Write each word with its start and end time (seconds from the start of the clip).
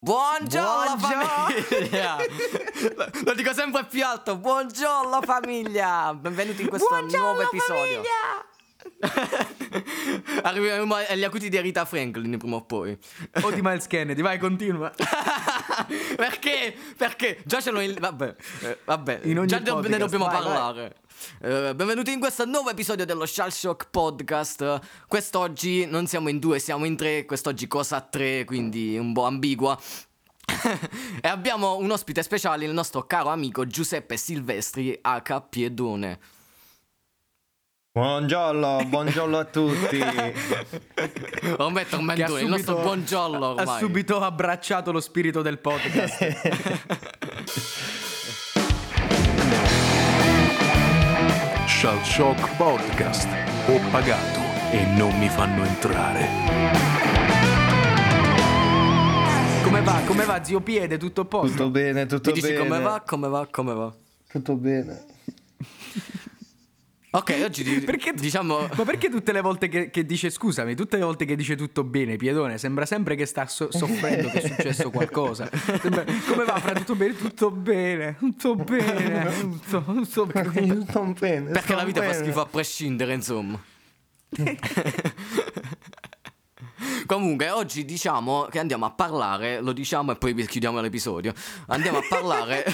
Buongiorno, 0.00 0.94
Buongiorno. 0.96 1.26
famiglia! 1.26 2.18
Lo 3.26 3.34
dico 3.34 3.52
sempre 3.52 3.84
più 3.84 4.04
alto, 4.04 4.36
buongiorno 4.36 5.20
famiglia! 5.22 6.14
Benvenuti 6.14 6.62
in 6.62 6.68
questo 6.68 6.86
Buongiorno, 6.88 7.26
nuovo 7.26 7.42
episodio. 7.42 8.02
Arriviamo 10.44 10.94
agli 10.94 11.24
acuti 11.24 11.48
di 11.48 11.60
Rita 11.60 11.84
Franklin 11.84 12.38
prima 12.38 12.54
o 12.54 12.62
poi. 12.62 12.96
O 13.42 13.50
di 13.50 13.60
Miles 13.60 13.88
Kennedy, 13.88 14.22
vai, 14.22 14.38
continua. 14.38 14.92
Perché? 16.14 16.76
Perché? 16.96 17.42
Già 17.44 17.60
ce 17.60 17.72
l'ho 17.72 17.80
in... 17.80 17.96
Vabbè, 17.98 18.36
eh, 18.62 18.78
vabbè. 18.84 19.22
In 19.24 19.38
ogni 19.40 19.48
già 19.48 19.58
ne 19.58 19.98
dobbiamo 19.98 20.26
vai, 20.26 20.34
parlare. 20.40 20.94
Eh, 21.40 21.74
benvenuti 21.74 22.12
in 22.12 22.20
questo 22.20 22.44
nuovo 22.44 22.70
episodio 22.70 23.04
dello 23.04 23.26
Shell 23.26 23.48
Shock 23.48 23.88
Podcast. 23.90 25.06
Quest'oggi 25.06 25.86
non 25.86 26.06
siamo 26.06 26.28
in 26.28 26.38
due, 26.38 26.58
siamo 26.58 26.84
in 26.84 26.96
tre. 26.96 27.24
Quest'oggi 27.24 27.66
cosa 27.66 27.96
a 27.96 28.00
tre, 28.00 28.44
quindi 28.44 28.96
un 28.96 29.12
po' 29.12 29.24
ambigua. 29.24 29.78
e 31.20 31.28
abbiamo 31.28 31.76
un 31.76 31.90
ospite 31.90 32.22
speciale, 32.22 32.64
il 32.64 32.72
nostro 32.72 33.02
caro 33.02 33.28
amico 33.28 33.66
Giuseppe 33.66 34.16
Silvestri, 34.16 34.98
H. 35.02 35.42
Piedone. 35.48 36.18
Buongiorno, 37.92 38.84
buongiorno 38.86 39.38
a 39.38 39.44
tutti. 39.44 39.98
Ormai 41.58 41.82
è 41.82 41.86
Che 41.86 41.94
ha 41.94 41.98
tormentone, 41.98 42.40
il 42.42 42.48
nostro 42.48 42.76
buongiorno 42.76 43.44
Ha 43.44 43.50
ormai. 43.54 43.80
subito 43.80 44.20
abbracciato 44.20 44.92
lo 44.92 45.00
spirito 45.00 45.42
del 45.42 45.58
podcast. 45.58 46.16
Shell 51.78 52.02
Shock 52.02 52.56
Podcast. 52.56 53.28
Ho 53.68 53.78
pagato 53.92 54.40
e 54.72 54.84
non 54.96 55.16
mi 55.16 55.28
fanno 55.28 55.62
entrare. 55.64 56.26
come 59.62 59.80
va? 59.82 60.00
Come 60.04 60.24
va, 60.24 60.42
zio 60.42 60.58
Piede? 60.60 60.96
Tutto 60.96 61.20
a 61.20 61.24
posto? 61.24 61.56
Tutto 61.56 61.70
bene, 61.70 62.06
tutto 62.06 62.30
Mi 62.30 62.34
dici 62.40 62.52
bene. 62.52 62.58
come 62.66 62.80
va, 62.80 63.02
come 63.06 63.28
va, 63.28 63.46
come 63.48 63.74
va. 63.74 63.92
Tutto 64.26 64.54
bene. 64.54 65.04
Ok, 67.10 67.40
oggi 67.42 67.62
di- 67.64 67.80
Perché, 67.80 68.12
diciamo... 68.12 68.68
Ma 68.76 68.84
perché 68.84 69.08
tutte 69.08 69.32
le 69.32 69.40
volte 69.40 69.68
che, 69.68 69.88
che 69.88 70.04
dice 70.04 70.28
scusami, 70.28 70.74
tutte 70.74 70.98
le 70.98 71.04
volte 71.04 71.24
che 71.24 71.36
dice 71.36 71.56
tutto 71.56 71.82
bene, 71.82 72.16
Piedone, 72.16 72.58
sembra 72.58 72.84
sempre 72.84 73.14
che 73.14 73.24
sta 73.24 73.46
so- 73.46 73.72
soffrendo 73.72 74.28
che 74.28 74.42
è 74.42 74.46
successo 74.48 74.90
qualcosa. 74.90 75.48
Sembra- 75.80 76.04
come 76.28 76.44
va, 76.44 76.58
fra 76.60 76.74
tutto 76.74 76.94
bene? 76.94 77.16
Tutto 77.16 77.50
bene, 77.50 78.16
tutto 78.18 78.54
bene, 78.56 79.32
tutto, 79.40 79.82
tutto 79.84 80.26
bene. 80.26 80.84
Sto 80.86 81.02
bene. 81.18 81.50
Perché 81.52 81.74
la 81.74 81.84
vita 81.84 82.02
fa 82.02 82.10
bene. 82.10 82.22
schifo 82.24 82.40
a 82.42 82.46
prescindere, 82.46 83.14
insomma. 83.14 83.58
Comunque, 87.08 87.48
oggi 87.48 87.86
diciamo 87.86 88.48
che 88.50 88.58
andiamo 88.58 88.84
a 88.84 88.90
parlare, 88.90 89.62
lo 89.62 89.72
diciamo 89.72 90.12
e 90.12 90.16
poi 90.16 90.34
chiudiamo 90.46 90.78
l'episodio. 90.82 91.32
Andiamo 91.68 91.96
a 91.96 92.02
parlare. 92.06 92.66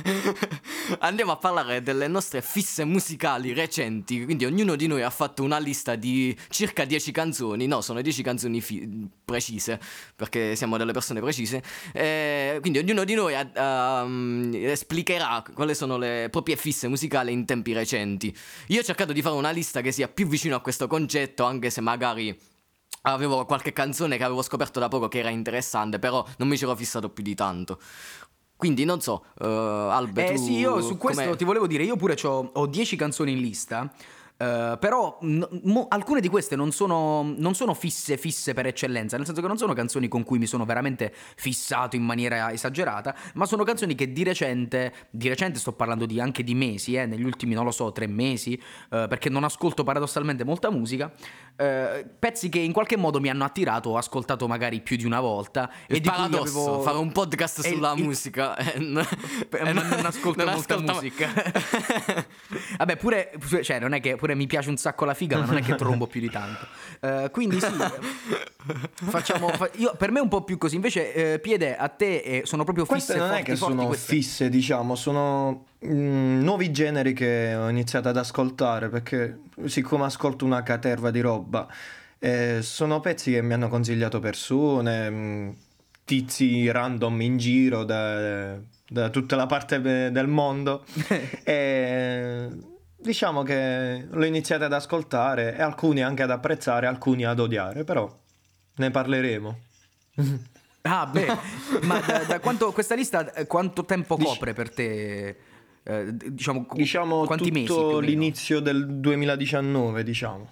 andiamo 1.00 1.32
a 1.32 1.36
parlare 1.36 1.82
delle 1.82 2.08
nostre 2.08 2.40
fisse 2.40 2.86
musicali 2.86 3.52
recenti. 3.52 4.24
Quindi, 4.24 4.46
ognuno 4.46 4.76
di 4.76 4.86
noi 4.86 5.02
ha 5.02 5.10
fatto 5.10 5.42
una 5.42 5.58
lista 5.58 5.94
di 5.94 6.34
circa 6.48 6.86
10 6.86 7.12
canzoni. 7.12 7.66
No, 7.66 7.82
sono 7.82 8.00
10 8.00 8.22
canzoni 8.22 8.62
fi- 8.62 9.06
precise, 9.22 9.78
perché 10.16 10.56
siamo 10.56 10.78
delle 10.78 10.92
persone 10.92 11.20
precise. 11.20 11.62
Eh, 11.92 12.56
quindi, 12.62 12.78
ognuno 12.78 13.04
di 13.04 13.12
noi 13.12 13.34
um, 13.56 14.52
esplicherà 14.54 15.44
quali 15.52 15.74
sono 15.74 15.98
le 15.98 16.28
proprie 16.30 16.56
fisse 16.56 16.88
musicali 16.88 17.30
in 17.30 17.44
tempi 17.44 17.74
recenti. 17.74 18.34
Io 18.68 18.80
ho 18.80 18.84
cercato 18.84 19.12
di 19.12 19.20
fare 19.20 19.34
una 19.34 19.50
lista 19.50 19.82
che 19.82 19.92
sia 19.92 20.08
più 20.08 20.26
vicino 20.26 20.56
a 20.56 20.60
questo 20.60 20.86
concetto, 20.86 21.44
anche 21.44 21.68
se 21.68 21.82
magari 21.82 22.34
avevo 23.02 23.44
qualche 23.44 23.72
canzone 23.72 24.16
che 24.16 24.24
avevo 24.24 24.42
scoperto 24.42 24.80
da 24.80 24.88
poco 24.88 25.08
che 25.08 25.18
era 25.18 25.30
interessante, 25.30 25.98
però 25.98 26.24
non 26.38 26.48
mi 26.48 26.56
ci 26.56 26.64
ero 26.64 26.74
fissato 26.74 27.08
più 27.10 27.22
di 27.22 27.34
tanto. 27.34 27.78
Quindi 28.56 28.84
non 28.84 29.00
so, 29.00 29.24
uh, 29.38 29.44
Albe, 29.44 30.26
Eh 30.26 30.34
tu 30.34 30.42
sì, 30.44 30.58
io 30.58 30.82
su 30.82 30.98
questo 30.98 31.22
com'è? 31.22 31.36
ti 31.36 31.44
volevo 31.44 31.66
dire, 31.66 31.82
io 31.82 31.96
pure 31.96 32.14
ho 32.22 32.66
10 32.66 32.96
canzoni 32.96 33.32
in 33.32 33.38
lista. 33.38 33.90
Eh, 34.40 34.76
però 34.80 35.18
n- 35.22 35.46
mo- 35.64 35.86
alcune 35.90 36.20
di 36.22 36.28
queste 36.28 36.56
non 36.56 36.72
sono, 36.72 37.22
non 37.36 37.54
sono 37.54 37.74
fisse 37.74 38.16
fisse 38.16 38.54
per 38.54 38.66
eccellenza, 38.66 39.16
nel 39.18 39.26
senso 39.26 39.42
che 39.42 39.46
non 39.48 39.58
sono 39.58 39.74
canzoni 39.74 40.08
con 40.08 40.24
cui 40.24 40.38
mi 40.38 40.46
sono 40.46 40.64
veramente 40.64 41.12
fissato 41.36 41.94
in 41.96 42.02
maniera 42.02 42.50
esagerata, 42.52 43.14
ma 43.34 43.44
sono 43.44 43.64
canzoni 43.64 43.94
che 43.94 44.12
di 44.12 44.22
recente, 44.22 44.92
di 45.10 45.28
recente 45.28 45.58
sto 45.58 45.72
parlando 45.72 46.06
di 46.06 46.20
anche 46.20 46.42
di 46.42 46.54
mesi, 46.54 46.94
eh, 46.94 47.04
negli 47.06 47.24
ultimi 47.24 47.52
non 47.54 47.64
lo 47.64 47.70
so, 47.70 47.92
tre 47.92 48.06
mesi, 48.06 48.54
eh, 48.54 49.06
perché 49.08 49.28
non 49.28 49.44
ascolto 49.44 49.84
paradossalmente 49.84 50.42
molta 50.44 50.70
musica, 50.70 51.12
eh, 51.56 52.06
pezzi 52.18 52.48
che 52.48 52.58
in 52.60 52.72
qualche 52.72 52.96
modo 52.96 53.20
mi 53.20 53.28
hanno 53.28 53.44
attirato, 53.44 53.90
ho 53.90 53.96
ascoltato 53.98 54.48
magari 54.48 54.80
più 54.80 54.96
di 54.96 55.04
una 55.04 55.20
volta 55.20 55.70
Il 55.88 55.96
e 55.96 56.00
di 56.00 56.08
cui 56.08 56.16
paradosso, 56.16 56.60
avevo... 56.68 56.82
fare 56.82 56.96
un 56.96 57.12
podcast 57.12 57.60
sulla 57.60 57.92
il- 57.94 58.02
musica 58.04 58.56
e 58.56 58.78
n- 58.78 58.94
ma 59.62 59.72
non 59.72 60.06
ascolto 60.06 60.44
non 60.44 60.54
molta 60.54 60.74
ascolta- 60.74 60.92
musica. 60.94 61.28
Vabbè, 62.78 62.96
pure, 62.96 63.32
cioè, 63.62 63.78
non 63.78 63.92
è 63.92 64.00
che 64.00 64.16
pure 64.16 64.29
mi 64.34 64.46
piace 64.46 64.68
un 64.68 64.76
sacco 64.76 65.04
la 65.04 65.14
figa, 65.14 65.38
ma 65.38 65.44
non 65.44 65.56
è 65.56 65.62
che 65.62 65.74
trombo 65.74 66.06
più 66.06 66.20
di 66.20 66.30
tanto. 66.30 66.66
Eh, 67.02 67.30
quindi 67.32 67.58
sì, 67.58 67.72
facciamo. 69.04 69.48
fa- 69.48 69.70
io, 69.76 69.94
per 69.96 70.10
me 70.10 70.18
è 70.18 70.22
un 70.22 70.28
po' 70.28 70.44
più 70.44 70.58
così. 70.58 70.74
Invece, 70.74 71.14
eh, 71.14 71.38
Piede, 71.38 71.74
a 71.74 71.88
te 71.88 72.16
eh, 72.18 72.42
sono 72.44 72.62
proprio 72.62 72.84
fisse 72.84 73.14
Queste 73.14 73.16
non 73.16 73.28
è 73.28 73.36
forti, 73.36 73.44
che 73.44 73.56
forti 73.56 73.74
sono 73.74 73.86
queste. 73.86 74.14
fisse, 74.14 74.48
diciamo, 74.50 74.94
sono 74.96 75.64
mm, 75.86 76.42
nuovi 76.42 76.70
generi 76.70 77.14
che 77.14 77.54
ho 77.54 77.70
iniziato 77.70 78.08
ad 78.10 78.18
ascoltare 78.18 78.90
perché 78.90 79.38
siccome 79.64 80.04
ascolto 80.04 80.44
una 80.44 80.62
caterva 80.62 81.10
di 81.10 81.20
roba, 81.20 81.66
eh, 82.18 82.58
sono 82.60 83.00
pezzi 83.00 83.32
che 83.32 83.40
mi 83.40 83.54
hanno 83.54 83.68
consigliato 83.68 84.20
persone, 84.20 85.10
mm, 85.10 85.50
tizi 86.04 86.70
random 86.70 87.18
in 87.22 87.38
giro 87.38 87.84
da, 87.84 88.58
da 88.86 89.08
tutta 89.08 89.36
la 89.36 89.46
parte 89.46 89.80
de- 89.80 90.10
del 90.10 90.26
mondo. 90.26 90.84
e 91.44 92.48
diciamo 93.00 93.42
che 93.42 94.06
l'ho 94.08 94.24
iniziato 94.24 94.64
ad 94.64 94.72
ascoltare 94.72 95.56
e 95.56 95.62
alcuni 95.62 96.02
anche 96.02 96.22
ad 96.22 96.30
apprezzare, 96.30 96.86
alcuni 96.86 97.24
ad 97.24 97.38
odiare, 97.40 97.84
però 97.84 98.10
ne 98.76 98.90
parleremo. 98.90 99.58
Ah, 100.82 101.04
beh, 101.04 101.26
ma 101.82 102.00
da, 102.00 102.24
da 102.24 102.40
quanto 102.40 102.72
questa 102.72 102.94
lista 102.94 103.34
eh, 103.34 103.46
quanto 103.46 103.84
tempo 103.84 104.16
copre 104.16 104.54
per 104.54 104.70
te? 104.70 105.36
Eh, 105.82 106.16
diciamo, 106.16 106.66
Diciamo 106.72 107.26
quanti 107.26 107.50
tutto 107.50 107.98
mesi? 107.98 108.06
l'inizio 108.06 108.60
del 108.60 108.86
2019, 108.98 110.02
diciamo. 110.02 110.48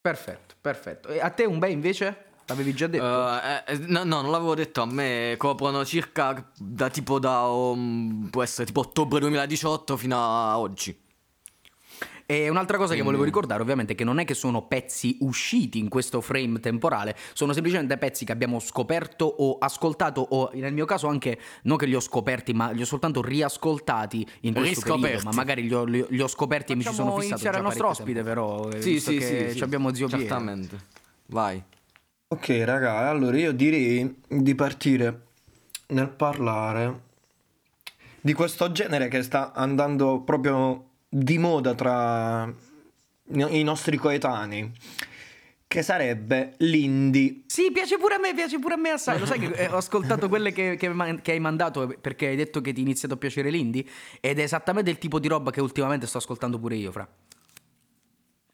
Perfetto, 0.00 0.54
perfetto. 0.60 1.08
E 1.10 1.20
a 1.20 1.30
te 1.30 1.44
un 1.44 1.60
beh 1.60 1.70
invece? 1.70 2.24
L'avevi 2.50 2.74
già 2.74 2.86
detto? 2.88 3.04
Eh, 3.04 3.62
eh, 3.66 3.78
no, 3.86 4.02
no, 4.04 4.20
non 4.22 4.30
l'avevo 4.32 4.54
detto 4.56 4.82
a 4.82 4.86
me. 4.86 5.34
Coprono 5.38 5.84
circa 5.84 6.50
da 6.58 6.90
tipo 6.90 7.18
da. 7.20 7.46
um, 7.46 8.28
può 8.30 8.42
essere 8.42 8.66
tipo 8.66 8.80
ottobre 8.80 9.20
2018 9.20 9.96
fino 9.96 10.16
a 10.16 10.58
oggi. 10.58 10.98
E 12.26 12.48
un'altra 12.48 12.76
cosa 12.76 12.94
che 12.94 13.02
volevo 13.02 13.24
ricordare, 13.24 13.60
ovviamente, 13.60 13.94
è 13.94 13.96
che 13.96 14.04
non 14.04 14.20
è 14.20 14.24
che 14.24 14.34
sono 14.34 14.62
pezzi 14.68 15.16
usciti 15.22 15.80
in 15.80 15.88
questo 15.88 16.20
frame 16.20 16.60
temporale, 16.60 17.16
sono 17.32 17.52
semplicemente 17.52 17.98
pezzi 17.98 18.24
che 18.24 18.30
abbiamo 18.30 18.60
scoperto 18.60 19.24
o 19.24 19.58
ascoltato, 19.58 20.20
o 20.30 20.48
nel 20.54 20.72
mio 20.72 20.84
caso 20.86 21.08
anche 21.08 21.40
non 21.64 21.76
che 21.76 21.86
li 21.86 21.94
ho 21.96 21.98
scoperti, 22.00 22.52
ma 22.52 22.70
li 22.70 22.82
ho 22.82 22.84
soltanto 22.84 23.20
riascoltati 23.20 24.24
in 24.42 24.54
questo 24.54 24.74
Riscoperti. 24.74 25.00
periodo, 25.00 25.24
ma 25.24 25.34
magari 25.34 25.62
li 25.62 25.74
ho, 25.74 25.82
li 25.84 26.06
li 26.08 26.20
ho 26.20 26.28
scoperti 26.28 26.70
e 26.70 26.76
mi 26.76 26.84
ci 26.84 26.92
sono 26.92 27.16
fissato. 27.16 27.26
iniziare 27.30 27.56
già 27.56 27.62
il 27.62 27.66
nostro 27.66 27.86
parecchio 27.88 28.04
ospite, 28.04 28.22
però. 28.22 28.68
eh, 28.70 28.80
Sì, 28.82 28.90
visto 28.92 29.10
sì, 29.10 29.18
che 29.18 29.24
sì, 29.26 29.50
sì. 29.50 29.56
ci 29.56 29.62
abbiamo 29.64 29.92
zio 29.92 30.06
Piero. 30.06 30.22
Certamente. 30.22 30.78
Vai. 31.26 31.62
Ok, 32.32 32.62
raga, 32.64 33.08
allora 33.08 33.36
io 33.36 33.50
direi 33.50 34.22
di 34.28 34.54
partire 34.54 35.22
nel 35.88 36.08
parlare 36.10 37.00
di 38.20 38.32
questo 38.34 38.70
genere 38.70 39.08
che 39.08 39.20
sta 39.24 39.52
andando 39.52 40.20
proprio 40.20 40.90
di 41.08 41.38
moda 41.38 41.74
tra 41.74 42.48
i 43.32 43.62
nostri 43.64 43.96
coetanei, 43.96 44.70
che 45.66 45.82
sarebbe 45.82 46.54
l'indie. 46.58 47.42
Sì, 47.46 47.72
piace 47.72 47.98
pure 47.98 48.14
a 48.14 48.18
me, 48.20 48.32
piace 48.32 48.60
pure 48.60 48.74
a 48.74 48.78
me 48.78 48.90
assai. 48.90 49.18
Lo 49.18 49.26
sai 49.26 49.40
che 49.40 49.46
eh, 49.46 49.66
ho 49.66 49.78
ascoltato 49.78 50.28
quelle 50.28 50.52
che, 50.52 50.76
che 50.76 51.18
che 51.22 51.32
hai 51.32 51.40
mandato 51.40 51.92
perché 52.00 52.28
hai 52.28 52.36
detto 52.36 52.60
che 52.60 52.72
ti 52.72 52.78
è 52.78 52.84
iniziato 52.84 53.14
a 53.14 53.16
piacere 53.16 53.50
l'indie 53.50 53.84
ed 54.20 54.38
è 54.38 54.42
esattamente 54.42 54.88
il 54.88 54.98
tipo 54.98 55.18
di 55.18 55.26
roba 55.26 55.50
che 55.50 55.60
ultimamente 55.60 56.06
sto 56.06 56.18
ascoltando 56.18 56.60
pure 56.60 56.76
io, 56.76 56.92
fra. 56.92 57.08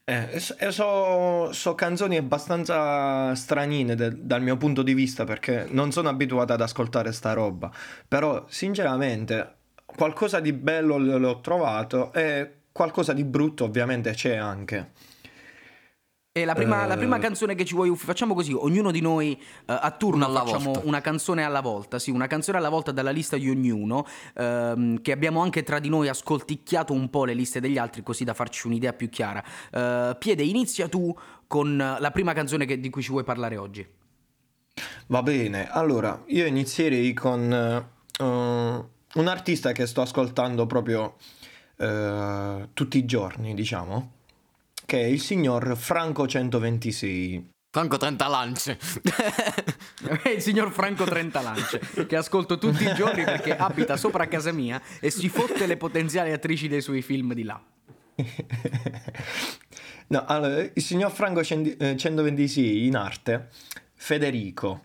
Eh, 0.08 0.38
so, 0.38 0.54
so- 0.70 1.52
so 1.52 1.74
canzoni 1.74 2.16
abbastanza 2.16 3.34
stranine 3.34 3.96
de- 3.96 4.24
dal 4.24 4.40
mio 4.40 4.56
punto 4.56 4.82
di 4.84 4.94
vista 4.94 5.24
perché 5.24 5.66
non 5.70 5.90
sono 5.90 6.08
abituato 6.08 6.52
ad 6.52 6.60
ascoltare 6.60 7.10
sta 7.10 7.32
roba, 7.32 7.72
però 8.06 8.44
sinceramente 8.48 9.54
qualcosa 9.84 10.38
di 10.38 10.52
bello 10.52 10.96
l'ho 10.98 11.40
trovato 11.40 12.12
e 12.12 12.52
qualcosa 12.70 13.12
di 13.12 13.24
brutto 13.24 13.64
ovviamente 13.64 14.12
c'è 14.12 14.36
anche. 14.36 14.92
E 16.36 16.44
la 16.44 16.52
prima, 16.54 16.84
Eh. 16.84 16.86
la 16.88 16.98
prima 16.98 17.18
canzone 17.18 17.54
che 17.54 17.64
ci 17.64 17.72
vuoi 17.74 17.88
uff- 17.88 18.04
facciamo 18.04 18.34
così, 18.34 18.52
ognuno 18.52 18.90
di 18.90 19.00
noi 19.00 19.32
eh, 19.40 19.40
a 19.66 19.90
turno 19.92 20.16
Una 20.16 20.26
alla 20.26 20.44
facciamo 20.44 20.72
volta. 20.72 20.86
una 20.86 21.00
canzone 21.00 21.42
alla 21.44 21.62
volta, 21.62 21.98
sì, 21.98 22.10
una 22.10 22.26
canzone 22.26 22.58
alla 22.58 22.68
volta 22.68 22.92
dalla 22.92 23.10
lista 23.10 23.38
di 23.38 23.48
ognuno, 23.48 24.04
ehm, 24.34 25.00
che 25.00 25.12
abbiamo 25.12 25.40
anche 25.40 25.62
tra 25.62 25.78
di 25.78 25.88
noi 25.88 26.08
ascolticchiato 26.08 26.92
un 26.92 27.08
po' 27.08 27.24
le 27.24 27.32
liste 27.32 27.58
degli 27.58 27.78
altri 27.78 28.02
così 28.02 28.24
da 28.24 28.34
farci 28.34 28.66
un'idea 28.66 28.92
più 28.92 29.08
chiara. 29.08 29.42
Eh, 29.72 30.14
Piede, 30.18 30.42
inizia 30.42 30.88
tu 30.88 31.16
con 31.46 31.74
la 31.78 32.10
prima 32.10 32.34
canzone 32.34 32.66
che- 32.66 32.80
di 32.80 32.90
cui 32.90 33.00
ci 33.00 33.12
vuoi 33.12 33.24
parlare 33.24 33.56
oggi. 33.56 33.86
Va 35.06 35.22
bene, 35.22 35.70
allora 35.70 36.22
io 36.26 36.44
inizierei 36.44 37.14
con 37.14 37.50
eh, 37.50 37.86
un 38.18 39.26
artista 39.26 39.72
che 39.72 39.86
sto 39.86 40.02
ascoltando 40.02 40.66
proprio 40.66 41.14
eh, 41.78 42.68
tutti 42.74 42.98
i 42.98 43.04
giorni, 43.06 43.54
diciamo, 43.54 44.12
che 44.86 45.00
è 45.00 45.04
il 45.04 45.20
signor 45.20 45.76
Franco 45.76 46.26
126. 46.26 47.50
Franco 47.68 47.98
30 47.98 48.28
lance. 48.28 48.78
È 50.22 50.30
il 50.30 50.40
signor 50.40 50.72
Franco 50.72 51.04
Trentalance, 51.04 51.78
che 52.06 52.16
ascolto 52.16 52.56
tutti 52.56 52.84
i 52.84 52.94
giorni 52.94 53.22
perché 53.22 53.54
abita 53.54 53.98
sopra 53.98 54.28
casa 54.28 54.50
mia 54.50 54.80
e 54.98 55.10
si 55.10 55.28
fotte 55.28 55.66
le 55.66 55.76
potenziali 55.76 56.32
attrici 56.32 56.68
dei 56.68 56.80
suoi 56.80 57.02
film 57.02 57.34
di 57.34 57.42
là. 57.42 57.62
No, 60.08 60.24
allora, 60.24 60.60
il 60.60 60.82
signor 60.82 61.10
Franco 61.10 61.42
126 61.42 62.86
in 62.86 62.94
arte, 62.94 63.48
Federico. 63.94 64.84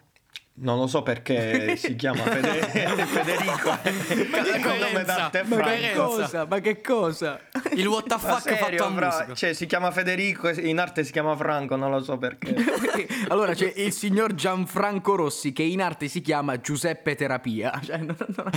Non 0.63 0.77
lo 0.77 0.85
so 0.85 1.01
perché 1.01 1.75
si 1.75 1.95
chiama 1.97 2.21
Fede- 2.21 3.05
Federico. 3.05 3.69
Ma 3.69 3.79
che 3.81 5.03
d'arte 5.03 5.43
coerenza, 5.49 5.55
ma 5.55 5.69
che 5.79 5.95
Franco. 5.95 6.03
Cosa? 6.05 6.45
Ma 6.47 6.59
che 6.59 6.81
cosa? 6.81 7.39
Il 7.73 7.87
what 7.87 8.05
the 8.07 8.17
fuck 8.19 8.41
serio, 8.41 8.57
fatto 8.57 8.83
a 8.83 8.89
musica. 8.89 9.33
Cioè, 9.33 9.53
si 9.53 9.65
chiama 9.65 9.89
Federico 9.89 10.49
in 10.49 10.77
arte 10.79 11.03
si 11.03 11.11
chiama 11.11 11.35
Franco, 11.35 11.75
non 11.75 11.89
lo 11.89 12.03
so 12.03 12.17
perché. 12.19 12.53
Allora 13.29 13.55
c'è 13.55 13.73
il 13.75 13.91
signor 13.91 14.35
Gianfranco 14.35 15.15
Rossi 15.15 15.51
che 15.51 15.63
in 15.63 15.81
arte 15.81 16.07
si 16.07 16.21
chiama 16.21 16.59
Giuseppe 16.59 17.15
Terapia. 17.15 17.71
Cioè, 17.83 17.97
non- 17.97 18.15
non- 18.17 18.49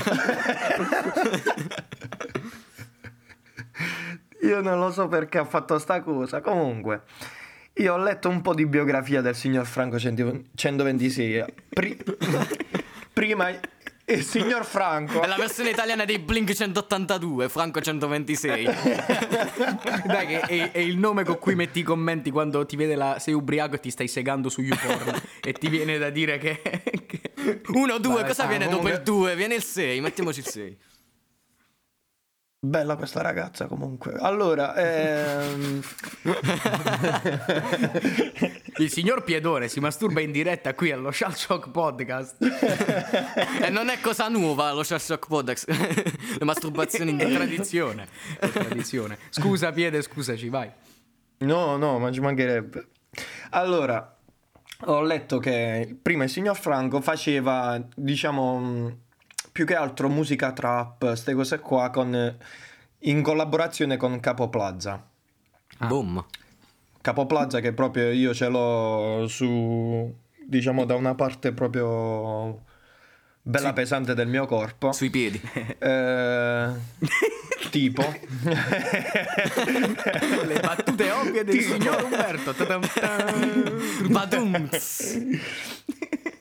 Io 4.42 4.60
non 4.60 4.78
lo 4.78 4.90
so 4.92 5.08
perché 5.08 5.38
ha 5.38 5.44
fatto 5.46 5.78
sta 5.78 6.02
cosa. 6.02 6.40
Comunque, 6.42 7.02
io 7.76 7.92
ho 7.94 7.98
letto 7.98 8.28
un 8.28 8.40
po' 8.40 8.54
di 8.54 8.66
biografia 8.66 9.20
del 9.20 9.34
signor 9.34 9.66
Franco 9.66 9.98
100 9.98 10.42
126. 10.54 11.44
Pri- 11.68 11.96
prima 13.12 13.50
il 14.06 14.22
signor 14.22 14.64
Franco. 14.64 15.22
È 15.22 15.26
la 15.26 15.36
versione 15.36 15.70
italiana 15.70 16.04
dei 16.04 16.18
Blink 16.18 16.52
182, 16.52 17.48
Franco 17.48 17.80
126. 17.80 18.64
Dai, 20.06 20.26
che 20.26 20.40
è, 20.40 20.70
è 20.72 20.78
il 20.78 20.98
nome 20.98 21.24
con 21.24 21.38
cui 21.38 21.54
metti 21.54 21.80
i 21.80 21.82
commenti 21.82 22.30
quando 22.30 22.64
ti 22.66 22.76
vede 22.76 22.94
la. 22.94 23.18
sei 23.18 23.34
ubriaco 23.34 23.76
e 23.76 23.80
ti 23.80 23.90
stai 23.90 24.06
segando 24.08 24.48
su 24.48 24.60
YouPorn 24.60 25.20
e 25.42 25.52
ti 25.54 25.68
viene 25.68 25.98
da 25.98 26.10
dire 26.10 26.38
che. 26.38 26.60
che- 27.06 27.60
1, 27.66 27.98
2, 27.98 28.14
Vabbè, 28.14 28.26
cosa 28.26 28.46
viene 28.46 28.68
dopo 28.68 28.88
il 28.88 29.00
2? 29.02 29.34
Viene 29.36 29.54
il 29.54 29.62
6, 29.62 30.00
mettiamoci 30.00 30.38
il 30.40 30.46
6. 30.46 30.76
Bella 32.64 32.96
questa 32.96 33.20
ragazza 33.20 33.66
comunque. 33.66 34.14
Allora, 34.18 34.74
ehm... 34.74 35.82
Il 38.78 38.90
signor 38.90 39.22
Piedone 39.22 39.68
si 39.68 39.80
masturba 39.80 40.22
in 40.22 40.32
diretta 40.32 40.72
qui 40.72 40.90
allo 40.90 41.10
Shell 41.10 41.32
Shock 41.32 41.70
Podcast. 41.70 42.36
E 43.60 43.68
non 43.68 43.90
è 43.90 44.00
cosa 44.00 44.28
nuova 44.28 44.72
lo 44.72 44.82
Shell 44.82 44.96
Shock 44.96 45.28
Podex. 45.28 45.66
Le 45.68 46.44
masturbazioni 46.46 47.10
in 47.10 47.18
tradizione. 47.18 48.08
È 48.40 48.48
tradizione. 48.48 49.18
Scusa, 49.28 49.70
Piede, 49.70 50.00
scusaci, 50.00 50.48
vai. 50.48 50.70
No, 51.40 51.76
no, 51.76 51.98
ma 51.98 52.10
ci 52.10 52.20
mancherebbe. 52.20 52.86
Allora, 53.50 54.16
ho 54.86 55.02
letto 55.02 55.38
che 55.38 55.94
prima 56.00 56.24
il 56.24 56.30
signor 56.30 56.56
Franco 56.56 57.02
faceva, 57.02 57.78
diciamo, 57.94 58.58
mh, 58.58 58.98
più 59.54 59.64
che 59.64 59.76
altro 59.76 60.08
musica 60.08 60.52
trap, 60.52 60.98
queste 60.98 61.32
cose 61.32 61.60
qua, 61.60 61.88
con, 61.90 62.36
in 62.98 63.22
collaborazione 63.22 63.96
con 63.96 64.18
Capo 64.18 64.48
Plaza. 64.48 65.00
Boom. 65.78 66.24
Capo 67.00 67.24
Plaza 67.26 67.60
che 67.60 67.72
proprio 67.72 68.10
io 68.10 68.34
ce 68.34 68.48
l'ho 68.48 69.28
su, 69.28 70.12
diciamo, 70.44 70.84
da 70.84 70.96
una 70.96 71.14
parte 71.14 71.52
proprio 71.52 72.64
bella 73.42 73.72
pesante 73.72 74.14
del 74.14 74.26
mio 74.26 74.44
corpo. 74.46 74.90
Sui 74.90 75.10
piedi. 75.10 75.40
Eh, 75.78 76.70
tipo. 77.70 78.02
Le 80.42 80.60
battute 80.60 81.10
ovvie 81.12 81.44
del 81.44 81.60
signor 81.60 82.02
Umberto. 82.02 82.52
Badum. 84.08 84.68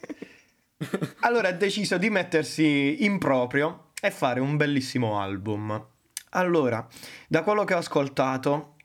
Allora 1.21 1.50
ha 1.50 1.53
deciso 1.53 1.97
di 1.97 2.09
mettersi 2.09 3.03
in 3.06 3.18
proprio 3.18 3.91
e 4.01 4.12
fare 4.12 4.39
un 4.39 4.57
bellissimo 4.57 5.19
album. 5.19 5.85
Allora, 6.31 6.85
da 7.27 7.44
quello 7.44 7.63
che 7.63 7.74
ho 7.74 7.77
ascoltato, 7.77 8.75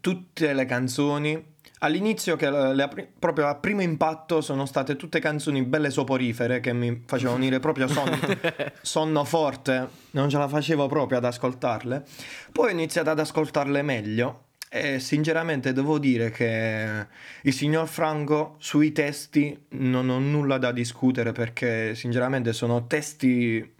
tutte 0.00 0.52
le 0.52 0.64
canzoni, 0.66 1.52
all'inizio 1.80 2.36
che 2.36 2.50
le- 2.50 2.74
le- 2.74 3.12
proprio 3.18 3.48
a 3.48 3.56
primo 3.56 3.82
impatto 3.82 4.40
sono 4.40 4.64
state 4.66 4.96
tutte 4.96 5.18
canzoni 5.18 5.62
belle 5.62 5.90
soporifere 5.90 6.60
che 6.60 6.72
mi 6.72 7.02
facevano 7.06 7.38
venire 7.38 7.60
proprio 7.60 7.88
sonno, 7.88 8.16
sonno 8.82 9.24
forte, 9.24 9.88
non 10.12 10.28
ce 10.30 10.38
la 10.38 10.48
facevo 10.48 10.86
proprio 10.86 11.18
ad 11.18 11.24
ascoltarle. 11.24 12.04
Poi 12.52 12.68
ho 12.68 12.72
iniziato 12.72 13.10
ad 13.10 13.18
ascoltarle 13.18 13.82
meglio 13.82 14.42
e 14.74 14.98
sinceramente 14.98 15.72
devo 15.72 16.00
dire 16.00 16.30
che 16.30 17.06
il 17.42 17.52
signor 17.52 17.86
Franco 17.86 18.56
sui 18.58 18.90
testi 18.90 19.66
non 19.68 20.08
ho 20.08 20.18
nulla 20.18 20.58
da 20.58 20.72
discutere 20.72 21.30
perché 21.30 21.94
sinceramente 21.94 22.52
sono 22.52 22.88
testi 22.88 23.72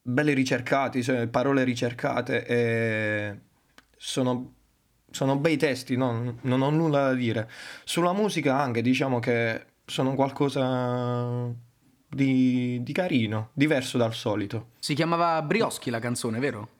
belli 0.00 0.32
ricercati, 0.32 1.02
cioè 1.02 1.26
parole 1.26 1.64
ricercate 1.64 2.46
e 2.46 3.38
sono, 3.94 4.54
sono 5.10 5.36
bei 5.36 5.58
testi, 5.58 5.96
no? 5.96 6.38
non 6.40 6.62
ho 6.62 6.70
nulla 6.70 7.08
da 7.08 7.12
dire. 7.12 7.50
Sulla 7.84 8.14
musica 8.14 8.58
anche 8.58 8.80
diciamo 8.80 9.18
che 9.18 9.66
sono 9.84 10.14
qualcosa 10.14 11.46
di, 12.08 12.82
di 12.82 12.92
carino, 12.94 13.50
diverso 13.52 13.98
dal 13.98 14.14
solito. 14.14 14.70
Si 14.78 14.94
chiamava 14.94 15.42
Brioschi 15.42 15.90
la 15.90 15.98
canzone, 15.98 16.38
vero? 16.38 16.78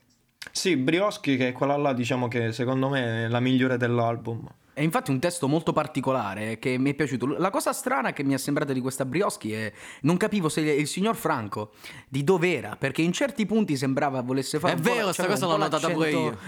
Sì, 0.52 0.76
Brioschi 0.76 1.36
che 1.36 1.48
è 1.48 1.52
quella 1.52 1.76
là 1.76 1.92
diciamo 1.92 2.28
che 2.28 2.52
secondo 2.52 2.88
me 2.88 3.24
è 3.24 3.28
la 3.28 3.40
migliore 3.40 3.76
dell'album. 3.76 4.46
È 4.80 4.82
infatti 4.82 5.10
un 5.10 5.18
testo 5.18 5.46
molto 5.46 5.74
particolare 5.74 6.58
che 6.58 6.78
mi 6.78 6.92
è 6.92 6.94
piaciuto. 6.94 7.36
La 7.36 7.50
cosa 7.50 7.74
strana 7.74 8.14
che 8.14 8.22
mi 8.24 8.32
è 8.32 8.38
sembrata 8.38 8.72
di 8.72 8.80
questa 8.80 9.04
Brioschi 9.04 9.52
è 9.52 9.70
non 10.04 10.16
capivo 10.16 10.48
se 10.48 10.62
il 10.62 10.86
signor 10.86 11.16
Franco 11.16 11.72
di 12.08 12.24
dove 12.24 12.56
era, 12.56 12.76
perché 12.76 13.02
in 13.02 13.12
certi 13.12 13.44
punti 13.44 13.76
sembrava 13.76 14.22
volesse 14.22 14.58
fare 14.58 14.72
È 14.72 14.76
un 14.76 14.82
po' 14.82 14.90
vero, 14.90 15.04
la- 15.04 15.12
sta 15.12 15.24
c'aveva 15.24 15.38
cosa 15.38 15.52
l'ho 15.52 15.62
notata 15.62 15.90
pure 15.90 16.10
l'accento- 16.10 16.38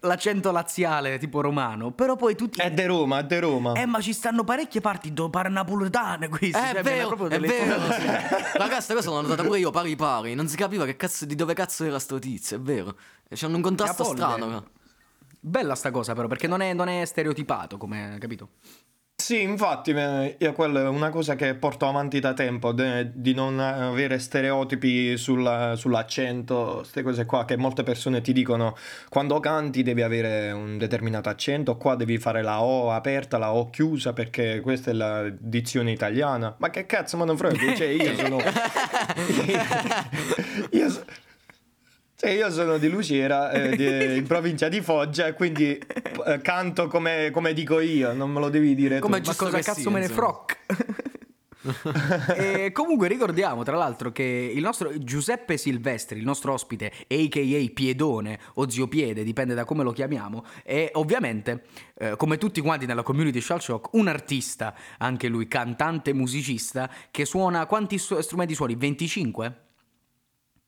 L'accento 0.00 0.50
laziale, 0.52 1.16
tipo 1.16 1.40
romano, 1.40 1.90
però 1.90 2.16
poi 2.16 2.34
tutti 2.34 2.60
È 2.60 2.70
di 2.70 2.84
Roma, 2.84 3.20
è 3.20 3.24
di 3.24 3.38
Roma. 3.38 3.72
Eh, 3.72 3.86
ma 3.86 3.98
ci 4.02 4.12
stanno 4.12 4.44
parecchie 4.44 4.82
parti 4.82 5.14
do 5.14 5.30
par 5.30 5.48
napoletane 5.48 6.28
qui. 6.28 6.50
È 6.50 6.72
cioè, 6.72 6.82
vero, 6.82 7.16
proprio 7.16 7.30
è 7.30 7.40
vero. 7.40 7.76
Ragazzi, 8.56 8.82
sta 8.82 8.94
cosa 8.94 9.08
l'ho 9.08 9.22
notata 9.22 9.42
pure 9.42 9.58
io 9.58 9.70
pari 9.70 9.96
pari. 9.96 10.34
Non 10.34 10.48
si 10.48 10.56
capiva 10.58 10.84
che 10.84 10.96
cazzo, 10.96 11.24
di 11.24 11.34
dove 11.34 11.54
cazzo 11.54 11.86
era 11.86 11.98
sto 11.98 12.18
tizio, 12.18 12.58
è 12.58 12.60
vero. 12.60 12.94
C'hanno 13.30 13.56
un 13.56 13.62
contrasto 13.62 14.02
Apolle. 14.02 14.18
strano. 14.18 14.64
Bella 15.40 15.74
sta 15.74 15.90
cosa 15.90 16.14
però, 16.14 16.28
perché 16.28 16.46
non 16.46 16.60
è, 16.60 16.72
non 16.74 16.88
è 16.88 17.04
stereotipato, 17.04 17.78
come 17.78 18.16
capito? 18.20 18.50
Sì, 19.20 19.42
infatti, 19.42 19.90
io 19.90 20.52
quello 20.54 20.78
è 20.80 20.88
una 20.88 21.10
cosa 21.10 21.36
che 21.36 21.54
porto 21.54 21.86
avanti 21.86 22.20
da 22.20 22.32
tempo, 22.32 22.72
de- 22.72 23.10
di 23.14 23.34
non 23.34 23.60
avere 23.60 24.18
stereotipi 24.18 25.16
sulla- 25.18 25.76
sull'accento, 25.76 26.76
queste 26.78 27.02
cose 27.02 27.26
qua, 27.26 27.44
che 27.44 27.56
molte 27.56 27.82
persone 27.82 28.22
ti 28.22 28.32
dicono 28.32 28.74
quando 29.08 29.38
canti 29.38 29.82
devi 29.82 30.02
avere 30.02 30.50
un 30.52 30.78
determinato 30.78 31.28
accento, 31.28 31.76
qua 31.76 31.94
devi 31.96 32.16
fare 32.18 32.42
la 32.42 32.62
O 32.62 32.90
aperta, 32.90 33.36
la 33.38 33.52
O 33.52 33.68
chiusa, 33.70 34.12
perché 34.14 34.60
questa 34.60 34.90
è 34.90 34.94
la 34.94 35.28
dizione 35.38 35.92
italiana. 35.92 36.54
Ma 36.58 36.70
che 36.70 36.86
cazzo 36.86 37.16
me 37.18 37.26
ne 37.26 37.36
frega? 37.36 37.74
Cioè, 37.74 37.86
io 37.86 38.16
sono... 38.16 38.38
io 40.72 40.88
cioè, 42.20 42.32
io 42.32 42.50
sono 42.50 42.76
di 42.76 42.90
Luciera, 42.90 43.50
eh, 43.50 43.74
di- 43.74 44.16
in 44.18 44.26
provincia 44.26 44.68
di 44.68 44.82
Foggia, 44.82 45.26
e 45.26 45.32
quindi 45.32 45.80
eh, 46.26 46.40
canto 46.42 46.86
come, 46.86 47.30
come 47.32 47.54
dico 47.54 47.80
io, 47.80 48.12
non 48.12 48.30
me 48.30 48.40
lo 48.40 48.50
devi 48.50 48.74
dire 48.74 48.96
tu. 48.96 49.00
Come 49.00 49.16
Ma 49.16 49.22
giusto 49.22 49.46
cosa 49.46 49.60
cazzo 49.60 49.80
sia, 49.80 49.90
me 49.90 50.00
ne 50.00 50.08
froc? 50.08 50.58
e 52.36 52.72
comunque 52.72 53.08
ricordiamo 53.08 53.62
tra 53.62 53.78
l'altro 53.78 54.12
che 54.12 54.52
il 54.54 54.60
nostro 54.60 54.92
Giuseppe 54.98 55.56
Silvestri, 55.56 56.18
il 56.18 56.24
nostro 56.26 56.52
ospite, 56.52 56.92
a.k.a. 57.08 57.72
Piedone 57.72 58.38
o 58.56 58.68
Zio 58.68 58.86
Piede, 58.86 59.24
dipende 59.24 59.54
da 59.54 59.64
come 59.64 59.82
lo 59.82 59.92
chiamiamo, 59.92 60.44
è 60.62 60.90
ovviamente, 60.96 61.64
eh, 61.98 62.16
come 62.16 62.36
tutti 62.36 62.60
quanti 62.60 62.84
nella 62.84 63.02
community 63.02 63.40
Shell 63.40 63.60
Shock, 63.60 63.94
un 63.94 64.08
artista, 64.08 64.74
anche 64.98 65.26
lui 65.28 65.48
cantante, 65.48 66.12
musicista, 66.12 66.90
che 67.10 67.24
suona 67.24 67.64
quanti 67.64 67.96
str- 67.96 68.20
strumenti 68.20 68.54
suoni? 68.54 68.74
25? 68.74 69.68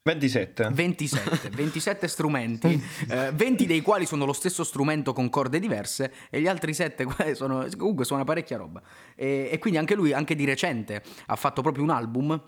27. 0.04 0.71
27, 0.71 1.50
27 1.50 2.09
strumenti, 2.09 2.82
eh, 3.09 3.30
20 3.32 3.66
dei 3.66 3.82
quali 3.82 4.04
sono 4.04 4.25
lo 4.25 4.32
stesso 4.32 4.64
strumento 4.64 5.12
con 5.12 5.30
corde 5.30 5.61
diverse 5.61 6.12
e 6.28 6.40
gli 6.40 6.49
altri 6.49 6.75
7 6.75 7.06
sono, 7.35 7.66
comunque 7.76 8.04
suona 8.04 8.25
parecchia 8.25 8.56
roba. 8.56 8.82
E, 9.14 9.49
e 9.52 9.59
quindi 9.61 9.78
anche 9.78 9.94
lui, 9.94 10.12
anche 10.12 10.35
di 10.35 10.44
recente, 10.44 11.04
ha 11.26 11.37
fatto 11.37 11.62
proprio 11.62 11.85
un 11.85 11.90
album 11.90 12.42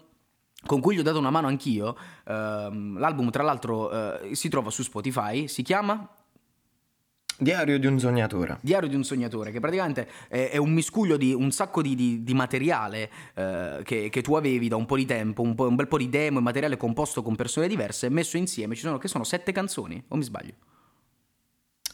con 0.66 0.80
cui 0.80 0.96
gli 0.96 0.98
ho 0.98 1.02
dato 1.02 1.18
una 1.18 1.30
mano 1.30 1.46
anch'io. 1.46 1.96
Ehm, 2.26 2.98
l'album 2.98 3.30
tra 3.30 3.44
l'altro 3.44 4.18
eh, 4.20 4.34
si 4.34 4.48
trova 4.48 4.70
su 4.70 4.82
Spotify, 4.82 5.46
si 5.46 5.62
chiama... 5.62 6.08
Diario 7.36 7.78
di 7.78 7.86
un 7.86 7.98
sognatore. 7.98 8.58
Diario 8.60 8.88
di 8.88 8.94
un 8.94 9.02
sognatore, 9.02 9.50
che 9.50 9.58
praticamente 9.58 10.08
è, 10.28 10.50
è 10.50 10.56
un 10.56 10.72
miscuglio 10.72 11.16
di 11.16 11.32
un 11.32 11.50
sacco 11.50 11.82
di, 11.82 11.94
di- 11.94 12.22
di 12.22 12.32
materiale 12.34 13.10
eh, 13.34 13.80
che, 13.82 14.08
che 14.08 14.22
tu 14.22 14.34
avevi 14.34 14.68
da 14.68 14.76
un 14.76 14.86
po' 14.86 14.96
di 14.96 15.04
tempo, 15.04 15.42
un, 15.42 15.54
po'- 15.54 15.66
un 15.66 15.74
bel 15.74 15.88
po' 15.88 15.98
di 15.98 16.08
demo 16.08 16.38
e 16.38 16.42
materiale 16.42 16.76
composto 16.76 17.22
con 17.22 17.34
persone 17.34 17.66
diverse, 17.66 18.08
messo 18.08 18.36
insieme. 18.36 18.74
Ci 18.74 18.82
sono, 18.82 18.98
che 18.98 19.08
sono 19.08 19.24
sette 19.24 19.50
canzoni, 19.50 20.02
o 20.08 20.16
mi 20.16 20.22
sbaglio? 20.22 20.52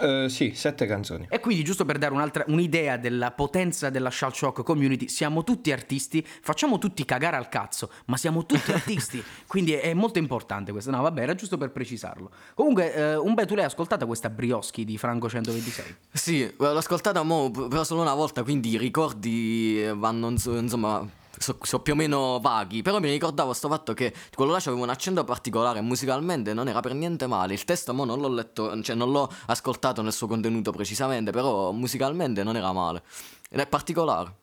Eh, 0.01 0.29
sì, 0.29 0.53
sette 0.55 0.87
canzoni. 0.87 1.27
E 1.29 1.41
quindi, 1.41 1.63
giusto 1.63 1.85
per 1.85 1.99
dare 1.99 2.15
un'altra, 2.15 2.45
un'idea 2.49 2.97
della 2.97 3.31
potenza 3.33 3.91
della 3.91 4.11
Shell 4.11 4.31
Shock 4.31 4.63
Community, 4.63 5.09
siamo 5.09 5.45
tutti 5.45 5.71
artisti, 5.73 6.27
facciamo 6.27 6.79
tutti 6.79 7.05
cagare 7.05 7.37
al 7.37 7.49
cazzo, 7.49 7.91
ma 8.07 8.17
siamo 8.17 8.47
tutti 8.47 8.73
artisti. 8.73 9.23
quindi 9.47 9.73
è, 9.73 9.81
è 9.83 9.95
molto 9.95 10.19
importante 10.19 10.73
questo. 10.73 10.91
No, 10.91 11.03
vabbè, 11.03 11.23
era 11.23 11.35
giusto 11.35 11.59
per 11.59 11.71
precisarlo. 11.71 12.31
Comunque, 12.55 12.95
eh, 12.95 13.17
Umbe, 13.17 13.45
tu 13.47 13.55
l'hai 13.55 13.65
ascoltata 13.65 14.07
questa 14.07 14.31
Brioschi 14.31 14.85
di 14.85 14.97
Franco 14.97 15.29
126? 15.29 15.97
Sì, 16.13 16.53
l'ho 16.57 16.77
ascoltata 16.77 17.23
mo, 17.23 17.51
però 17.51 17.85
solo 17.85 18.01
una 18.01 18.15
volta, 18.15 18.43
quindi 18.43 18.71
i 18.71 18.79
ricordi 18.79 19.83
eh, 19.83 19.95
vanno, 19.95 20.31
inso- 20.31 20.57
insomma, 20.57 21.07
so, 21.51 21.59
so 21.63 21.81
più 21.81 21.93
o 21.93 21.97
meno 21.97 22.39
vaghi. 22.41 22.83
Però 22.83 22.99
mi 23.01 23.11
ricordavo 23.11 23.53
sto 23.53 23.69
fatto 23.69 23.95
che 23.95 24.15
quello 24.35 24.53
là 24.53 24.59
aveva 24.59 24.83
un 24.83 24.89
accento 24.91 25.25
particolare, 25.25 25.81
musicalmente 25.81 26.55
non 26.55 26.69
era 26.69 26.81
per 26.81 26.95
niente 26.95 27.27
male. 27.27 27.55
Il 27.55 27.65
testo 27.65 27.93
mo 27.95 28.05
non 28.05 28.21
l'ho 28.21 28.29
letto, 28.29 28.81
cioè 28.83 28.97
non 28.97 29.11
l'ho 29.11 29.31
ascoltato 29.47 30.03
nel 30.03 30.13
suo 30.13 30.27
contenuto 30.27 30.73
precisamente, 30.73 31.31
però 31.31 31.73
musicalmente 31.73 32.43
non 32.43 32.57
era 32.57 32.73
male. 32.73 33.03
Ed 33.51 33.61
è 33.61 33.67
particolare. 33.67 34.35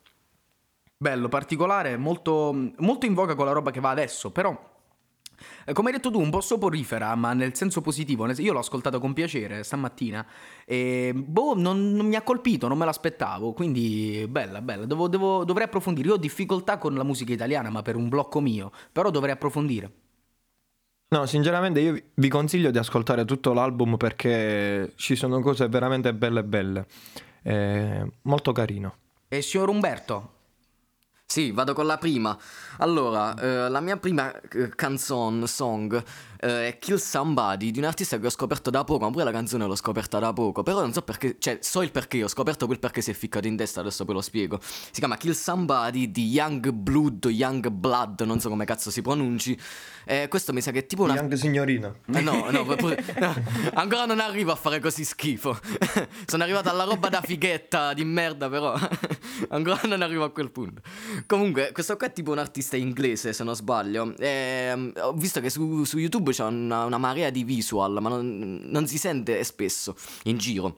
Bello, 0.98 1.28
particolare, 1.28 1.96
molto, 1.96 2.56
molto 2.78 3.06
in 3.06 3.14
voga 3.14 3.36
con 3.36 3.46
la 3.46 3.52
roba 3.52 3.72
che 3.72 3.80
va 3.80 3.90
adesso, 3.90 4.32
però... 4.32 4.76
eh, 5.68 5.74
Come 5.74 5.90
hai 5.90 5.96
detto 5.96 6.10
tu, 6.10 6.22
un 6.22 6.30
po' 6.30 6.40
soporifera, 6.40 7.14
ma 7.16 7.34
nel 7.34 7.54
senso 7.54 7.82
positivo. 7.82 8.26
Io 8.32 8.54
l'ho 8.54 8.60
ascoltato 8.60 9.02
con 9.02 9.12
piacere 9.12 9.64
stamattina 9.64 10.26
e 10.66 11.12
boh, 11.14 11.56
non, 11.58 11.92
non 11.92 12.06
mi 12.08 12.16
ha 12.16 12.22
colpito, 12.22 12.70
non 12.70 12.78
me 12.78 12.86
l'aspettavo. 12.86 13.52
Quindi 13.52 14.26
bella, 14.30 14.62
bella. 14.62 14.86
Devo- 14.86 15.10
devo- 15.10 15.44
dovrei 15.44 15.66
approfondire. 15.66 16.08
Io 16.08 16.14
ho 16.14 16.18
difficoltà 16.18 16.78
con 16.78 16.94
la 16.96 17.04
musica 17.04 17.34
italiana, 17.34 17.70
ma 17.70 17.82
per 17.82 17.98
un 17.98 18.08
blocco 18.08 18.40
mio. 18.40 18.72
Però 18.94 19.12
dovrei 19.12 19.34
approfondire. 19.34 19.92
No, 21.10 21.26
sinceramente 21.26 21.80
io 21.82 22.02
vi- 22.16 22.28
consiglio 22.30 22.72
di 22.72 22.78
ascoltare 22.78 23.26
tutto 23.26 23.54
l'album 23.54 23.98
perché 23.98 24.94
ci 24.96 25.16
sono 25.16 25.42
cose 25.42 25.68
veramente 25.68 26.14
belle 26.14 26.44
belle. 26.44 26.86
È 27.42 28.06
molto 28.24 28.52
carino. 28.54 28.96
E 29.28 29.42
signor 29.42 29.68
Umberto? 29.70 30.36
Sì, 31.30 31.52
vado 31.52 31.74
con 31.74 31.86
la 31.86 31.98
prima. 31.98 32.36
Allora, 32.78 33.36
eh, 33.36 33.70
la 33.70 33.82
mia 33.82 33.98
prima 33.98 34.32
eh, 34.50 34.70
canzone, 34.74 35.46
song, 35.46 36.02
eh, 36.40 36.68
è 36.68 36.78
Kill 36.80 36.98
Somebody 36.98 37.72
di 37.72 37.80
un 37.80 37.86
artista 37.86 38.20
che 38.20 38.26
ho 38.26 38.30
scoperto 38.30 38.70
da 38.70 38.84
poco, 38.84 39.06
ma 39.06 39.12
pure 39.12 39.24
la 39.24 39.32
canzone 39.32 39.66
l'ho 39.66 39.76
scoperta 39.76 40.20
da 40.20 40.34
poco, 40.34 40.64
però 40.64 40.82
non 40.82 40.94
so 40.94 41.02
perché, 41.02 41.38
cioè, 41.40 41.60
so 41.62 41.82
il 41.82 41.92
perché, 41.92 42.24
ho 42.24 42.28
scoperto 42.28 42.66
quel 42.66 42.80
perché 42.80 43.02
si 43.02 43.12
è 43.12 43.14
ficcato 43.14 43.48
in 43.48 43.56
testa, 43.56 43.80
adesso 43.80 44.06
poi 44.06 44.16
lo 44.16 44.22
spiego. 44.22 44.60
Si 44.62 45.00
chiama 45.00 45.18
Kill 45.18 45.34
Somebody 45.34 46.12
di 46.12 46.28
Young 46.28 46.72
Blood, 46.72 47.26
Young 47.26 47.70
Blood, 47.70 48.22
non 48.22 48.40
so 48.40 48.50
come 48.50 48.66
cazzo 48.66 48.92
si 48.92 49.02
pronunci. 49.02 49.58
Eh, 50.06 50.28
questo 50.30 50.54
mi 50.54 50.62
sa 50.62 50.72
che 50.72 50.80
è 50.80 50.86
tipo 50.86 51.04
una... 51.04 51.16
Young 51.16 51.34
signorina. 51.34 51.94
Eh, 52.14 52.22
no, 52.22 52.50
no, 52.50 52.64
pure- 52.64 53.04
ancora 53.74 54.06
non 54.06 54.20
arrivo 54.20 54.52
a 54.52 54.56
fare 54.56 54.80
così 54.80 55.04
schifo. 55.04 55.60
Sono 56.26 56.44
arrivato 56.44 56.70
alla 56.70 56.84
roba 56.84 57.10
da 57.10 57.22
fighetta 57.22 57.94
di 57.94 58.06
merda, 58.06 58.50
però 58.50 58.74
ancora 59.50 59.82
non 59.84 60.02
arrivo 60.02 60.24
a 60.24 60.32
quel 60.32 60.50
punto. 60.52 60.82
Comunque, 61.26 61.72
questo 61.74 61.98
qua 61.98 62.08
è 62.08 62.14
tipo 62.14 62.32
un 62.32 62.40
artista 62.40 62.78
inglese, 62.78 63.34
se 63.34 63.44
non 63.44 63.56
sbaglio. 63.56 64.14
Ehm, 64.18 64.94
ho 64.98 65.14
visto 65.14 65.42
che 65.42 65.50
su, 65.50 65.84
su 65.84 65.98
YouTube 65.98 66.27
c'è 66.32 66.44
una, 66.44 66.86
una 66.86 66.98
marea 66.98 67.30
di 67.30 67.44
visual, 67.44 67.98
ma 68.02 68.10
non, 68.10 68.60
non 68.64 68.88
si 68.88 68.98
sente 68.98 69.44
spesso 69.44 69.96
in 70.24 70.38
giro. 70.38 70.78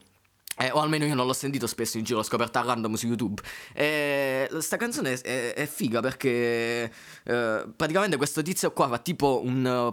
Eh, 0.62 0.72
o 0.72 0.80
almeno 0.82 1.06
io 1.06 1.16
non 1.16 1.26
l'ho 1.26 1.32
sentito 1.34 1.68
spesso 1.68 1.98
in 1.98 2.04
giro, 2.04 2.18
l'ho 2.18 2.24
scoperta 2.24 2.60
a 2.60 2.64
random 2.64 2.96
su 2.96 3.08
YouTube. 3.08 3.42
E 3.74 4.50
sta 4.60 4.76
canzone 4.76 5.14
è, 5.14 5.22
è- 5.22 5.54
è 5.54 5.66
figa 5.68 6.02
perché 6.02 6.92
eh, 7.24 7.66
praticamente 7.76 8.18
questo 8.18 8.42
tizio 8.42 8.72
qua 8.74 8.90
fa 8.90 8.98
tipo 8.98 9.42
eh, 9.42 9.48
un 9.48 9.90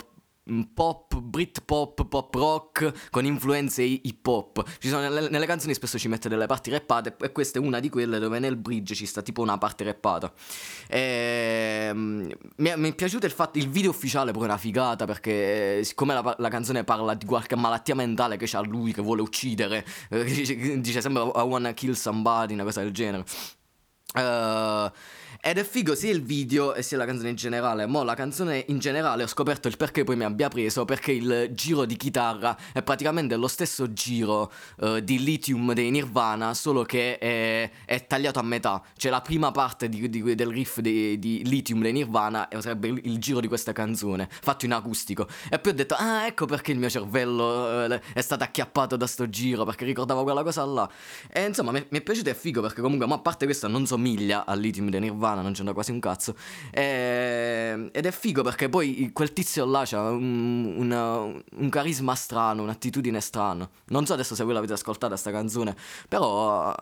pop, 0.72 1.18
Brit 1.20 1.62
pop, 1.64 2.28
rock 2.34 3.10
con 3.10 3.24
influenze 3.24 3.82
hi- 3.82 4.00
hip 4.04 4.26
hop. 4.26 4.64
Nelle, 4.82 5.46
canzoni 5.46 5.74
spesso 5.74 5.98
ci 5.98 6.08
mette 6.08 6.28
delle 6.28 6.46
parti 6.46 6.70
rappate 6.70 7.16
e 7.20 7.32
questa 7.32 7.58
è 7.58 7.62
una 7.62 7.80
di 7.80 7.88
quelle 7.88 8.18
dove 8.18 8.38
nel 8.38 8.56
bridge 8.56 8.94
ci 8.94 9.06
sta 9.06 9.22
tipo 9.22 9.42
una 9.42 9.58
parte 9.58 9.84
rappata. 9.84 10.32
E, 10.88 11.90
mm, 11.92 12.30
mi, 12.56 12.68
è, 12.68 12.76
mi 12.76 12.90
è 12.90 12.94
piaciuto 12.94 13.26
il 13.26 13.32
fatto, 13.32 13.58
il 13.58 13.68
video 13.68 13.90
ufficiale 13.90 14.30
pure 14.30 14.46
è 14.46 14.48
una 14.48 14.58
figata 14.58 15.04
perché 15.04 15.78
eh, 15.78 15.84
siccome 15.84 16.14
la, 16.14 16.36
la 16.38 16.48
canzone 16.48 16.84
parla 16.84 17.14
di 17.14 17.26
qualche 17.26 17.56
malattia 17.56 17.94
mentale 17.94 18.36
che 18.36 18.46
c'ha 18.46 18.60
lui 18.60 18.92
che 18.92 19.02
vuole 19.02 19.22
uccidere, 19.22 19.84
eh, 20.10 20.22
dice, 20.24 20.80
dice 20.80 21.00
sempre 21.00 21.24
I 21.24 21.42
wanna 21.42 21.72
kill 21.72 21.94
somebody, 21.94 22.54
una 22.54 22.64
cosa 22.64 22.82
del 22.82 22.92
genere. 22.92 23.24
Eh, 24.14 24.92
ed 25.46 25.58
è 25.58 25.64
figo 25.64 25.94
sia 25.94 26.10
il 26.10 26.24
video 26.24 26.74
e 26.74 26.82
sia 26.82 26.96
la 26.96 27.04
canzone 27.04 27.28
in 27.28 27.36
generale. 27.36 27.86
Mo' 27.86 28.02
la 28.02 28.14
canzone 28.14 28.64
in 28.66 28.80
generale 28.80 29.22
ho 29.22 29.28
scoperto 29.28 29.68
il 29.68 29.76
perché 29.76 30.02
poi 30.02 30.16
mi 30.16 30.24
abbia 30.24 30.48
preso. 30.48 30.84
Perché 30.84 31.12
il 31.12 31.50
giro 31.52 31.84
di 31.84 31.96
chitarra 31.96 32.56
è 32.72 32.82
praticamente 32.82 33.36
lo 33.36 33.46
stesso 33.46 33.92
giro 33.92 34.50
eh, 34.80 35.04
di 35.04 35.22
Lithium 35.22 35.72
dei 35.72 35.92
Nirvana, 35.92 36.52
solo 36.52 36.82
che 36.82 37.18
è, 37.18 37.70
è 37.84 38.06
tagliato 38.08 38.40
a 38.40 38.42
metà. 38.42 38.82
Cioè 38.96 39.12
la 39.12 39.20
prima 39.20 39.52
parte 39.52 39.88
di- 39.88 40.08
di- 40.08 40.34
del 40.34 40.48
riff 40.48 40.80
di, 40.80 41.16
di 41.20 41.44
Lithium 41.44 41.80
dei 41.80 41.92
Nirvana 41.92 42.48
eh, 42.48 42.60
sarebbe 42.60 42.88
il, 42.88 43.00
il 43.04 43.18
giro 43.18 43.38
di 43.38 43.46
questa 43.46 43.70
canzone, 43.70 44.28
fatto 44.28 44.64
in 44.64 44.72
acustico. 44.72 45.28
E 45.48 45.60
poi 45.60 45.70
ho 45.70 45.74
detto, 45.76 45.94
ah, 45.96 46.26
ecco 46.26 46.46
perché 46.46 46.72
il 46.72 46.78
mio 46.80 46.90
cervello 46.90 47.84
eh, 47.84 48.00
è 48.14 48.20
stato 48.20 48.42
acchiappato 48.42 48.96
da 48.96 49.06
sto 49.06 49.28
giro, 49.28 49.64
perché 49.64 49.84
ricordavo 49.84 50.24
quella 50.24 50.42
cosa 50.42 50.64
là. 50.64 50.90
E 51.30 51.44
insomma, 51.44 51.70
mi, 51.70 51.86
mi 51.88 51.98
è 51.98 52.02
piaciuto 52.02 52.30
e 52.30 52.34
figo 52.34 52.60
perché 52.60 52.80
comunque, 52.80 53.06
ma 53.06 53.14
a 53.14 53.20
parte 53.20 53.44
questo, 53.44 53.68
non 53.68 53.86
somiglia 53.86 54.44
al 54.44 54.58
Lithium 54.58 54.90
dei 54.90 54.98
Nirvana, 54.98 55.34
non 55.42 55.52
c'entra 55.52 55.72
quasi 55.74 55.90
un 55.90 56.00
cazzo. 56.00 56.34
E- 56.70 57.88
ed 57.92 58.06
è 58.06 58.10
figo 58.10 58.42
perché 58.42 58.68
poi 58.68 59.10
quel 59.12 59.32
tizio 59.32 59.64
là 59.64 59.82
c'ha 59.84 60.10
un, 60.10 60.74
un- 60.76 61.42
un 61.58 61.68
carisma 61.68 62.14
strano, 62.14 62.62
un'attitudine 62.62 63.20
strana. 63.20 63.68
Non 63.86 64.06
so 64.06 64.12
adesso 64.14 64.34
se 64.34 64.44
voi 64.44 64.54
l'avete 64.54 64.72
ascoltata 64.74 65.16
sta 65.16 65.30
canzone, 65.30 65.74
però... 66.08 66.74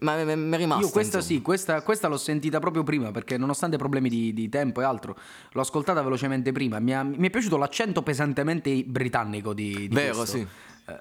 Ma 0.00 0.22
mi 0.22 0.36
mi 0.36 0.54
è 0.54 0.58
rimasta. 0.58 0.84
Io 0.86 0.92
questa 0.92 1.16
insomma. 1.16 1.36
sì, 1.38 1.42
questa, 1.42 1.82
questa 1.82 2.06
l'ho 2.06 2.16
sentita 2.16 2.60
proprio 2.60 2.84
prima 2.84 3.10
perché 3.10 3.36
nonostante 3.36 3.76
problemi 3.76 4.08
di, 4.08 4.32
di 4.32 4.48
tempo 4.48 4.80
e 4.80 4.84
altro, 4.84 5.16
l'ho 5.50 5.60
ascoltata 5.60 6.00
velocemente 6.02 6.52
prima. 6.52 6.78
Mi, 6.78 6.94
ha- 6.94 7.02
mi 7.02 7.26
è 7.26 7.30
piaciuto 7.30 7.56
l'accento 7.56 8.00
pesantemente 8.00 8.84
britannico 8.84 9.52
di, 9.52 9.88
di 9.88 9.94
Vero, 9.94 10.18
questo. 10.18 10.36
sì. 10.36 10.46
Eh, 10.86 11.00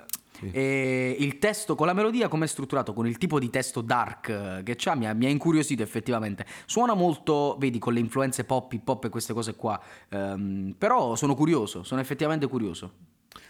E 0.52 1.16
il 1.20 1.38
testo 1.38 1.76
con 1.76 1.86
la 1.86 1.94
melodia 1.94 2.28
come 2.28 2.46
è 2.46 2.48
strutturato, 2.48 2.94
con 2.94 3.06
il 3.06 3.18
tipo 3.18 3.38
di 3.38 3.50
testo 3.50 3.82
dark 3.82 4.30
eh, 4.30 4.62
che 4.64 4.76
c'ha, 4.76 4.96
mi 4.96 5.08
ha, 5.08 5.14
mi 5.14 5.26
ha 5.26 5.30
incuriosito 5.30 5.84
effettivamente. 5.84 6.46
Suona 6.66 6.94
molto, 6.94 7.56
vedi, 7.60 7.78
con 7.78 7.94
le 7.94 8.00
influenze 8.00 8.44
pop, 8.44 8.72
hip 8.74 8.88
hop 8.88 9.06
e 9.06 9.10
queste 9.10 9.34
cose 9.34 9.56
qua. 9.56 9.80
Ehm, 10.10 10.74
però 10.78 11.16
sono 11.16 11.36
curioso, 11.36 11.84
sono 11.84 12.02
effettivamente 12.02 12.48
curioso. 12.48 12.94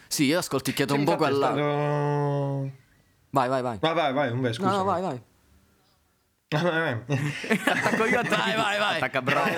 Sì, 0.06 0.24
io 0.24 0.36
ho 0.36 0.40
ascolticchiato 0.40 0.92
un 0.92 1.00
Infatti 1.00 1.16
po' 1.18 1.24
quella... 1.24 1.46
stato- 1.46 2.70
Vai, 3.30 3.48
vai, 3.48 3.62
vai. 3.62 3.78
Vai, 3.80 3.94
vai, 3.94 4.12
vai, 4.12 4.30
un 4.30 4.40
bel, 4.42 4.52
scusa. 4.52 4.70
No, 4.70 4.76
no, 4.76 4.84
vai, 4.84 5.00
vai. 5.00 5.20
Attacco 6.52 8.04
io, 8.04 8.18
attacchi 8.18 8.50
Vai, 8.50 8.56
vai, 8.56 8.78
vai. 8.78 8.96
Attacca 8.96 9.22
bravo. 9.22 9.50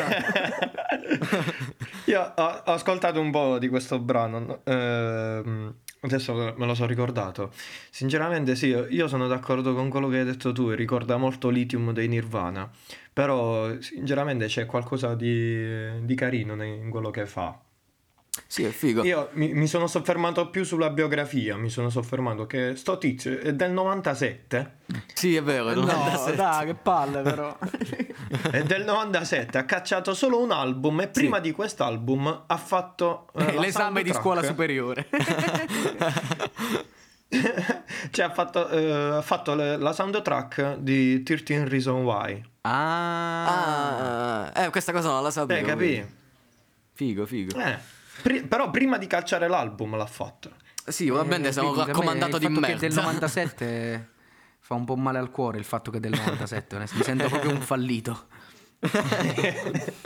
Io 2.04 2.20
ho, 2.36 2.42
ho 2.64 2.72
ascoltato 2.72 3.20
un 3.20 3.30
po' 3.32 3.58
di 3.58 3.68
questo 3.68 3.98
brano, 3.98 4.38
no? 4.38 4.60
Ehm, 4.64 5.74
adesso 6.04 6.54
me 6.56 6.66
lo 6.66 6.74
sono 6.74 6.86
ricordato. 6.86 7.50
Sinceramente 7.90 8.54
sì, 8.54 8.68
io 8.68 9.08
sono 9.08 9.26
d'accordo 9.26 9.74
con 9.74 9.88
quello 9.88 10.08
che 10.08 10.18
hai 10.18 10.24
detto 10.24 10.52
tu, 10.52 10.70
ricorda 10.70 11.16
molto 11.16 11.48
Lithium 11.48 11.92
dei 11.92 12.08
Nirvana, 12.08 12.70
però 13.12 13.80
sinceramente 13.80 14.46
c'è 14.46 14.66
qualcosa 14.66 15.14
di, 15.14 16.04
di 16.04 16.14
carino 16.14 16.62
in 16.62 16.90
quello 16.90 17.10
che 17.10 17.26
fa. 17.26 17.58
Sì, 18.46 18.64
è 18.64 18.70
figo. 18.70 19.04
Io 19.04 19.28
mi, 19.32 19.52
mi 19.52 19.66
sono 19.66 19.86
soffermato 19.86 20.48
più 20.50 20.64
sulla 20.64 20.90
biografia, 20.90 21.56
mi 21.56 21.70
sono 21.70 21.88
soffermato 21.90 22.46
che 22.46 22.74
sto 22.76 22.98
tizio 22.98 23.38
è 23.38 23.52
del 23.54 23.70
97, 23.72 24.72
Sì, 25.12 25.36
è 25.36 25.42
vero. 25.42 25.68
è 25.70 25.74
del 25.74 25.84
97. 25.84 26.36
dai, 26.36 26.66
che 26.66 26.74
palle 26.74 27.22
però. 27.22 27.56
è 28.50 28.62
del 28.62 28.84
97, 28.84 29.58
ha 29.58 29.64
cacciato 29.64 30.14
solo 30.14 30.40
un 30.40 30.50
album 30.50 31.00
e 31.02 31.08
prima 31.08 31.38
di 31.38 31.52
quest'album 31.52 32.44
ha 32.46 32.56
fatto 32.56 33.28
eh, 33.34 33.54
la 33.54 33.60
L'esame 33.60 34.02
di 34.02 34.12
scuola 34.12 34.42
superiore. 34.42 35.06
cioè 38.10 38.24
ha 38.26 38.30
fatto, 38.30 38.68
eh, 38.68 38.90
ha 39.16 39.22
fatto 39.22 39.54
le- 39.54 39.76
la 39.76 39.92
soundtrack 39.92 40.76
di 40.78 41.22
13 41.22 41.68
Reason 41.68 42.02
Why. 42.02 42.42
Ah. 42.62 44.50
Ah, 44.52 44.64
eh, 44.64 44.70
questa 44.70 44.92
cosa 44.92 45.10
non 45.10 45.22
la 45.22 45.30
sapevo. 45.30 45.60
Eh, 45.60 45.68
capì? 45.68 46.04
Figo, 46.92 47.26
figo. 47.26 47.58
Eh, 47.58 47.76
pri- 48.22 48.42
però 48.44 48.70
prima 48.70 48.98
di 48.98 49.06
cacciare 49.06 49.48
l'album 49.48 49.96
l'ha 49.96 50.06
fatto. 50.06 50.52
Sì, 50.86 51.08
ovviamente 51.08 51.50
siamo 51.52 51.72
Vedi, 51.72 51.84
per 51.84 51.94
me 51.94 52.00
raccomandato 52.00 52.38
di 52.38 52.44
il 52.46 52.50
fatto 52.54 52.66
merda. 52.66 52.86
del 52.86 52.92
97 52.96 54.08
fa 54.60 54.74
un 54.74 54.84
po' 54.84 54.96
male 54.96 55.18
al 55.18 55.30
cuore 55.30 55.58
il 55.58 55.64
fatto 55.64 55.90
che 55.90 55.96
è 55.98 56.00
del 56.00 56.12
97, 56.12 56.76
onest- 56.76 56.94
mi 56.94 57.02
sento 57.02 57.28
proprio 57.28 57.50
un 57.50 57.60
fallito. 57.60 58.26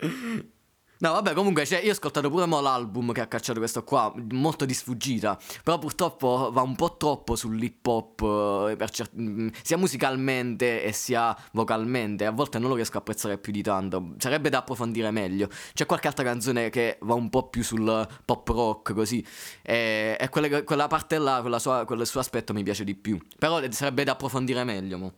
No, 1.00 1.12
vabbè, 1.12 1.32
comunque, 1.32 1.64
cioè, 1.64 1.80
io 1.80 1.88
ho 1.88 1.92
ascoltato 1.92 2.28
pure 2.28 2.44
mo 2.44 2.60
l'album 2.60 3.12
che 3.12 3.22
ha 3.22 3.26
cacciato 3.26 3.58
questo 3.58 3.84
qua, 3.84 4.12
molto 4.32 4.66
di 4.66 4.74
sfuggita. 4.74 5.38
Però 5.64 5.78
purtroppo 5.78 6.50
va 6.52 6.60
un 6.60 6.76
po' 6.76 6.98
troppo 6.98 7.36
sull'hip 7.36 7.86
hop, 7.86 8.68
eh, 8.70 8.76
per 8.76 8.90
cer- 8.90 9.10
mm, 9.18 9.48
sia 9.62 9.78
musicalmente 9.78 10.82
e 10.82 10.92
sia 10.92 11.34
vocalmente. 11.52 12.26
A 12.26 12.32
volte 12.32 12.58
non 12.58 12.68
lo 12.68 12.74
riesco 12.74 12.98
a 12.98 13.00
apprezzare 13.00 13.38
più 13.38 13.50
di 13.50 13.62
tanto. 13.62 14.12
Sarebbe 14.18 14.50
da 14.50 14.58
approfondire 14.58 15.10
meglio. 15.10 15.48
C'è 15.72 15.86
qualche 15.86 16.08
altra 16.08 16.22
canzone 16.22 16.68
che 16.68 16.98
va 17.00 17.14
un 17.14 17.30
po' 17.30 17.48
più 17.48 17.62
sul 17.62 18.06
pop 18.26 18.48
rock, 18.48 18.92
così. 18.92 19.24
E, 19.62 20.18
e 20.20 20.28
quelle- 20.28 20.64
quella 20.64 20.86
parte 20.86 21.16
là, 21.16 21.40
quella 21.40 21.58
sua- 21.58 21.86
quel 21.86 22.06
suo 22.06 22.20
aspetto 22.20 22.52
mi 22.52 22.62
piace 22.62 22.84
di 22.84 22.94
più. 22.94 23.18
Però 23.38 23.58
sarebbe 23.70 24.04
da 24.04 24.12
approfondire 24.12 24.64
meglio, 24.64 24.98
mo. 24.98 25.12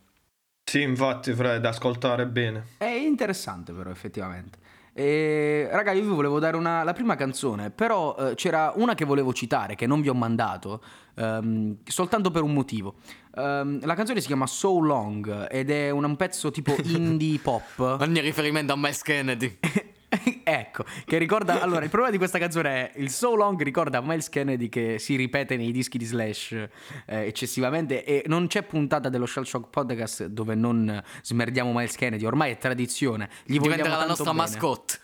Sì, 0.64 0.80
infatti, 0.82 1.34
Fred, 1.34 1.60
da 1.60 1.70
ascoltare 1.70 2.24
bene. 2.28 2.66
È 2.78 2.84
interessante 2.84 3.72
però 3.72 3.90
effettivamente. 3.90 4.60
E, 4.94 5.68
raga, 5.70 5.92
io 5.92 6.02
vi 6.02 6.14
volevo 6.14 6.38
dare 6.38 6.56
una, 6.56 6.82
la 6.82 6.92
prima 6.92 7.14
canzone, 7.14 7.70
però 7.70 8.14
eh, 8.18 8.34
c'era 8.34 8.72
una 8.76 8.94
che 8.94 9.04
volevo 9.04 9.32
citare, 9.32 9.74
che 9.74 9.86
non 9.86 10.00
vi 10.00 10.08
ho 10.08 10.14
mandato, 10.14 10.82
ehm, 11.14 11.78
soltanto 11.84 12.30
per 12.30 12.42
un 12.42 12.52
motivo. 12.52 12.96
Ehm, 13.36 13.84
la 13.84 13.94
canzone 13.94 14.20
si 14.20 14.26
chiama 14.26 14.46
So 14.46 14.78
Long 14.80 15.48
ed 15.50 15.70
è 15.70 15.90
un, 15.90 16.04
un 16.04 16.16
pezzo 16.16 16.50
tipo 16.50 16.76
indie 16.84 17.38
pop. 17.38 17.78
Ogni 17.78 18.20
riferimento 18.20 18.72
a 18.72 18.76
Miles 18.76 19.02
Kennedy. 19.02 19.58
ecco, 20.44 20.84
che 21.04 21.18
ricorda. 21.18 21.60
Allora, 21.60 21.82
il 21.82 21.88
problema 21.88 22.10
di 22.10 22.18
questa 22.18 22.38
canzone 22.38 22.90
è 22.90 22.98
il 22.98 23.10
So 23.10 23.34
Long 23.34 23.60
ricorda 23.62 24.00
Miles 24.00 24.28
Kennedy 24.28 24.68
che 24.68 24.98
si 24.98 25.16
ripete 25.16 25.56
nei 25.56 25.72
dischi 25.72 25.98
di 25.98 26.04
Slash 26.04 26.52
eh, 26.52 26.68
eccessivamente. 27.06 28.04
E 28.04 28.24
non 28.26 28.46
c'è 28.46 28.62
puntata 28.62 29.08
dello 29.08 29.26
Shell 29.26 29.44
Shock 29.44 29.70
Podcast 29.70 30.26
dove 30.26 30.54
non 30.54 31.02
smerdiamo 31.22 31.72
Miles 31.72 31.96
Kennedy. 31.96 32.24
Ormai 32.24 32.52
è 32.52 32.58
tradizione. 32.58 33.28
Gli 33.44 33.58
Diventerà 33.58 33.96
la 33.96 34.06
nostra 34.06 34.32
bene. 34.32 34.36
mascotte. 34.38 34.98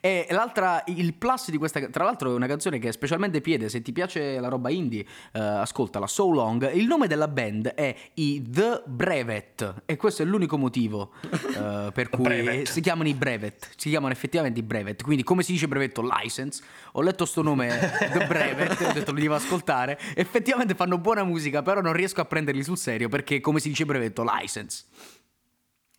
E 0.00 0.26
l'altra, 0.30 0.82
il 0.86 1.12
plus 1.12 1.50
di 1.50 1.58
questa, 1.58 1.86
tra 1.88 2.04
l'altro 2.04 2.30
è 2.32 2.34
una 2.34 2.46
canzone 2.46 2.78
che 2.78 2.88
è 2.88 2.92
specialmente 2.92 3.42
piede, 3.42 3.68
se 3.68 3.82
ti 3.82 3.92
piace 3.92 4.40
la 4.40 4.48
roba 4.48 4.70
indie, 4.70 5.04
eh, 5.32 5.38
ascoltala, 5.38 6.06
So 6.06 6.30
Long. 6.30 6.72
Il 6.72 6.86
nome 6.86 7.06
della 7.06 7.28
band 7.28 7.68
è 7.68 7.94
i 8.14 8.42
The 8.48 8.82
Brevet 8.86 9.82
e 9.84 9.96
questo 9.96 10.22
è 10.22 10.24
l'unico 10.24 10.56
motivo 10.56 11.12
eh, 11.30 11.90
per 11.92 12.08
cui 12.08 12.22
Brevet. 12.22 12.68
si 12.68 12.80
chiamano 12.80 13.08
i 13.08 13.14
Brevet, 13.14 13.72
si 13.76 13.90
chiamano 13.90 14.12
effettivamente 14.12 14.60
i 14.60 14.62
Brevet, 14.62 15.02
quindi 15.02 15.22
come 15.22 15.42
si 15.42 15.52
dice 15.52 15.68
brevetto? 15.68 16.02
License. 16.02 16.62
Ho 16.92 17.02
letto 17.02 17.26
sto 17.26 17.42
nome 17.42 17.68
The 18.12 18.26
Brevet, 18.26 18.80
ho 18.80 18.92
detto 18.92 19.12
lo 19.12 19.20
devo 19.20 19.34
ascoltare, 19.34 19.98
effettivamente 20.14 20.74
fanno 20.74 20.96
buona 20.96 21.24
musica, 21.24 21.60
però 21.60 21.82
non 21.82 21.92
riesco 21.92 22.22
a 22.22 22.24
prenderli 22.24 22.62
sul 22.62 22.78
serio 22.78 23.10
perché 23.10 23.40
come 23.40 23.60
si 23.60 23.68
dice 23.68 23.84
brevetto? 23.84 24.24
License. 24.24 24.84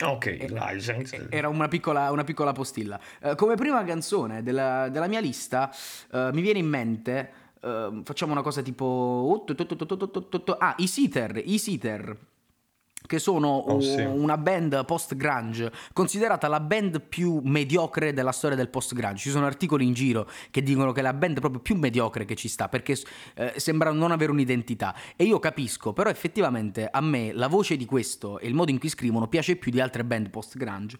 Ok, 0.04 0.48
license. 0.50 1.28
Era 1.30 1.48
una 1.50 1.68
piccola, 1.68 2.12
una 2.12 2.24
piccola 2.24 2.52
postilla. 2.52 3.00
Eh, 3.22 3.36
come 3.36 3.56
prima 3.56 3.84
canzone 3.84 4.42
della, 4.44 4.90
della 4.90 5.08
mia 5.08 5.20
lista 5.20 5.72
eh, 6.12 6.30
mi 6.34 6.42
viene 6.42 6.60
in 6.60 6.68
mente, 6.68 7.32
eh, 7.62 8.02
facciamo 8.04 8.32
una 8.32 8.42
cosa 8.42 8.62
tipo... 8.62 9.46
Ah, 10.58 10.76
i 10.78 10.88
Seater, 10.88 11.42
i 11.44 11.58
Seater, 11.58 12.18
che 13.06 13.20
sono 13.20 13.50
Oh, 13.68 13.80
sì. 13.80 14.02
una 14.02 14.38
band 14.38 14.86
post-grunge, 14.86 15.72
considerata 15.94 16.48
la 16.48 16.60
band 16.60 17.02
più 17.02 17.40
mediocre 17.44 18.14
della 18.14 18.32
storia 18.32 18.56
del 18.58 18.70
post-grunge. 18.70 19.18
Ci 19.18 19.30
sono 19.30 19.46
articoli 19.46 19.86
in 19.86 19.94
giro 19.94 20.30
che 20.50 20.64
dicono 20.64 20.92
che 20.92 21.00
è 21.00 21.04
la 21.04 21.14
band 21.14 21.40
proprio 21.40 21.62
più 21.62 21.76
mediocre 21.76 22.26
che 22.26 22.36
ci 22.36 22.48
sta, 22.48 22.70
perché 22.70 22.98
eh, 23.36 23.54
sembra 23.58 23.92
non 23.92 24.12
avere 24.12 24.32
un'identità. 24.32 24.96
E 25.16 25.24
io 25.24 25.40
capisco, 25.40 25.94
però 25.94 26.10
effettivamente 26.10 26.88
a 26.90 27.02
me 27.02 27.32
la 27.34 27.48
voce 27.48 27.78
di 27.78 27.86
questo 27.86 28.40
e 28.40 28.48
il 28.48 28.54
modo 28.54 28.72
in 28.72 28.80
cui 28.80 28.90
scrivono 28.90 29.28
piace 29.28 29.56
più 29.56 29.72
di 29.72 29.80
altre 29.80 30.04
band 30.04 30.30
post-grunge. 30.30 30.98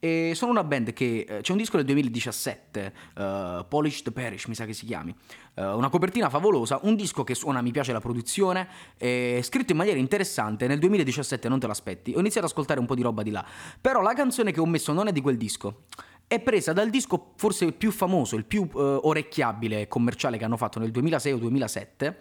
E 0.00 0.32
sono 0.36 0.52
una 0.52 0.62
band 0.62 0.92
che 0.92 1.26
eh, 1.28 1.40
c'è 1.40 1.50
un 1.50 1.58
disco 1.58 1.76
del 1.76 1.84
2017, 1.86 2.92
eh, 3.16 3.64
Polish 3.68 4.02
Parish, 4.12 4.46
mi 4.46 4.54
sa 4.54 4.64
che 4.64 4.72
si 4.72 4.86
chiami. 4.86 5.12
Eh, 5.54 5.66
una 5.66 5.88
copertina 5.88 6.30
favolosa, 6.30 6.78
un 6.82 6.94
disco 6.94 7.24
che 7.24 7.34
suona, 7.34 7.60
mi 7.62 7.72
piace 7.72 7.92
la 7.92 7.98
produzione, 7.98 8.68
è 8.96 9.40
scritto 9.42 9.72
in 9.72 9.78
maniera 9.78 9.98
interessante. 9.98 10.68
Nel 10.68 10.78
2017 10.78 11.48
non 11.48 11.58
te 11.58 11.66
l'aspetti. 11.66 12.12
Ho 12.14 12.20
iniziato 12.20 12.46
ad 12.46 12.52
ascoltare 12.52 12.78
un 12.78 12.86
po' 12.86 12.94
di 12.94 13.02
roba 13.02 13.24
di 13.24 13.30
là. 13.30 13.44
Però 13.80 14.00
la 14.00 14.14
canzone 14.14 14.52
che 14.52 14.60
ho 14.60 14.66
messo 14.66 14.92
non 14.92 15.08
è 15.08 15.12
di 15.12 15.20
quel 15.20 15.36
disco. 15.36 15.86
È 16.28 16.38
presa 16.38 16.72
dal 16.72 16.90
disco 16.90 17.32
forse 17.36 17.72
più 17.72 17.90
famoso, 17.90 18.36
il 18.36 18.44
più 18.44 18.68
eh, 18.72 18.78
orecchiabile 18.78 19.88
commerciale 19.88 20.38
che 20.38 20.44
hanno 20.44 20.58
fatto 20.58 20.78
nel 20.78 20.92
2006 20.92 21.32
o 21.32 21.38
2007 21.38 22.18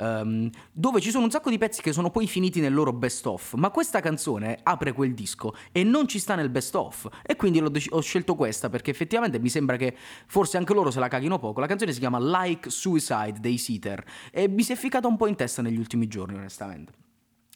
ehm, 0.00 0.50
dove 0.72 1.00
ci 1.00 1.10
sono 1.10 1.24
un 1.24 1.30
sacco 1.30 1.50
di 1.50 1.58
pezzi 1.58 1.82
che 1.82 1.92
sono 1.92 2.10
poi 2.10 2.26
finiti 2.26 2.60
nel 2.60 2.72
loro 2.72 2.92
best 2.92 3.26
of, 3.26 3.54
ma 3.54 3.70
questa 3.70 4.00
canzone 4.00 4.58
apre 4.62 4.92
quel 4.92 5.14
disco 5.14 5.54
e 5.72 5.84
non 5.84 6.08
ci 6.08 6.18
sta 6.18 6.34
nel 6.34 6.48
best 6.48 6.74
of 6.74 7.08
e 7.22 7.36
quindi 7.36 7.62
dec- 7.70 7.92
ho 7.92 8.00
scelto 8.00 8.34
questa 8.34 8.68
perché 8.70 8.90
effettivamente 8.90 9.38
mi 9.38 9.48
sembra 9.48 9.76
che 9.76 9.94
forse 10.26 10.56
anche 10.56 10.72
loro 10.72 10.90
se 10.90 10.98
la 10.98 11.08
caghino 11.08 11.38
poco. 11.38 11.60
La 11.60 11.66
canzone 11.66 11.92
si 11.92 11.98
chiama 11.98 12.18
Like 12.18 12.70
Suicide 12.70 13.38
dei 13.40 13.58
Seater 13.58 14.02
e 14.32 14.48
mi 14.48 14.62
si 14.62 14.72
è 14.72 14.76
ficcata 14.76 15.06
un 15.06 15.16
po' 15.16 15.26
in 15.26 15.36
testa 15.36 15.62
negli 15.62 15.78
ultimi 15.78 16.06
giorni, 16.06 16.36
onestamente. 16.36 16.92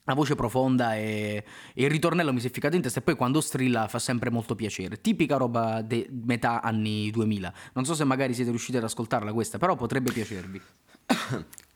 La 0.06 0.12
voce 0.12 0.34
profonda 0.34 0.96
e, 0.96 1.42
e 1.72 1.84
il 1.84 1.90
ritornello 1.90 2.30
mi 2.30 2.38
si 2.38 2.48
è 2.48 2.50
ficcato 2.50 2.76
in 2.76 2.82
testa 2.82 2.98
e 2.98 3.02
poi 3.02 3.16
quando 3.16 3.40
strilla 3.40 3.88
fa 3.88 3.98
sempre 3.98 4.28
molto 4.28 4.54
piacere. 4.54 5.00
Tipica 5.00 5.38
roba 5.38 5.80
de 5.80 6.06
metà 6.10 6.60
anni 6.60 7.10
2000. 7.10 7.54
Non 7.72 7.86
so 7.86 7.94
se 7.94 8.04
magari 8.04 8.34
siete 8.34 8.50
riusciti 8.50 8.76
ad 8.76 8.84
ascoltarla 8.84 9.32
questa, 9.32 9.56
però 9.56 9.76
potrebbe 9.76 10.12
piacervi. 10.12 10.60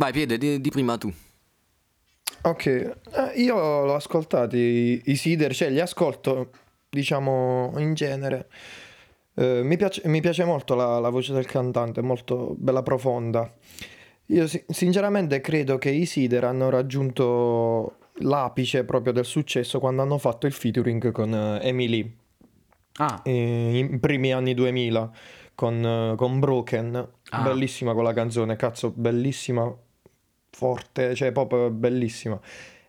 Vai, 0.00 0.12
Piede, 0.12 0.38
di, 0.38 0.62
di 0.62 0.70
prima 0.70 0.96
tu. 0.96 1.12
Ok, 2.40 2.66
eh, 2.66 2.94
io 3.36 3.84
l'ho 3.84 3.94
ascoltati 3.94 4.56
i, 4.56 5.02
i 5.04 5.14
Seeder, 5.14 5.54
cioè 5.54 5.68
li 5.68 5.78
ascolto, 5.78 6.48
diciamo, 6.88 7.74
in 7.76 7.92
genere. 7.92 8.48
Eh, 9.34 9.60
mi 9.62 9.76
piace, 9.76 10.00
mi 10.06 10.22
piace 10.22 10.46
molto 10.46 10.74
la, 10.74 10.98
la 11.00 11.10
voce 11.10 11.34
del 11.34 11.44
cantante, 11.44 12.00
molto 12.00 12.54
bella 12.56 12.82
profonda. 12.82 13.52
Io 14.28 14.46
si- 14.46 14.64
sinceramente 14.68 15.42
credo 15.42 15.76
che 15.76 15.90
i 15.90 16.06
Seeder 16.06 16.44
hanno 16.44 16.70
raggiunto 16.70 17.96
l'apice 18.20 18.84
proprio 18.84 19.12
del 19.12 19.26
successo 19.26 19.80
quando 19.80 20.00
hanno 20.00 20.16
fatto 20.16 20.46
il 20.46 20.52
featuring 20.54 21.12
con 21.12 21.58
Emily 21.60 22.16
Ah, 22.96 23.20
eh, 23.22 23.78
in 23.78 24.00
primi 24.00 24.32
anni 24.32 24.54
2000 24.54 25.10
con, 25.54 25.84
eh, 25.84 26.14
con 26.16 26.38
Broken. 26.40 27.08
Ah. 27.28 27.42
Bellissima 27.42 27.92
quella 27.92 28.14
canzone, 28.14 28.56
cazzo, 28.56 28.92
bellissima, 28.94 29.70
forte, 30.50 31.14
cioè 31.14 31.32
proprio 31.32 31.70
bellissima. 31.70 32.38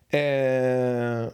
E, 0.08 1.32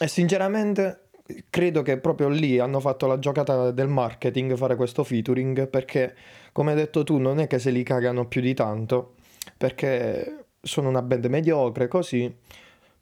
e 0.00 0.08
sinceramente 0.08 1.00
credo 1.48 1.82
che 1.82 1.98
proprio 1.98 2.28
lì 2.28 2.58
hanno 2.58 2.80
fatto 2.80 3.06
la 3.06 3.18
giocata 3.18 3.70
del 3.70 3.88
marketing 3.88 4.56
fare 4.56 4.76
questo 4.76 5.04
featuring 5.04 5.68
perché, 5.68 6.14
come 6.52 6.72
hai 6.72 6.76
detto 6.76 7.02
tu, 7.02 7.18
non 7.18 7.40
è 7.40 7.46
che 7.46 7.58
se 7.58 7.70
li 7.70 7.82
cagano 7.82 8.26
più 8.26 8.40
di 8.40 8.54
tanto, 8.54 9.14
perché 9.56 10.46
sono 10.60 10.88
una 10.88 11.02
band 11.02 11.26
mediocre 11.26 11.88
così 11.88 12.34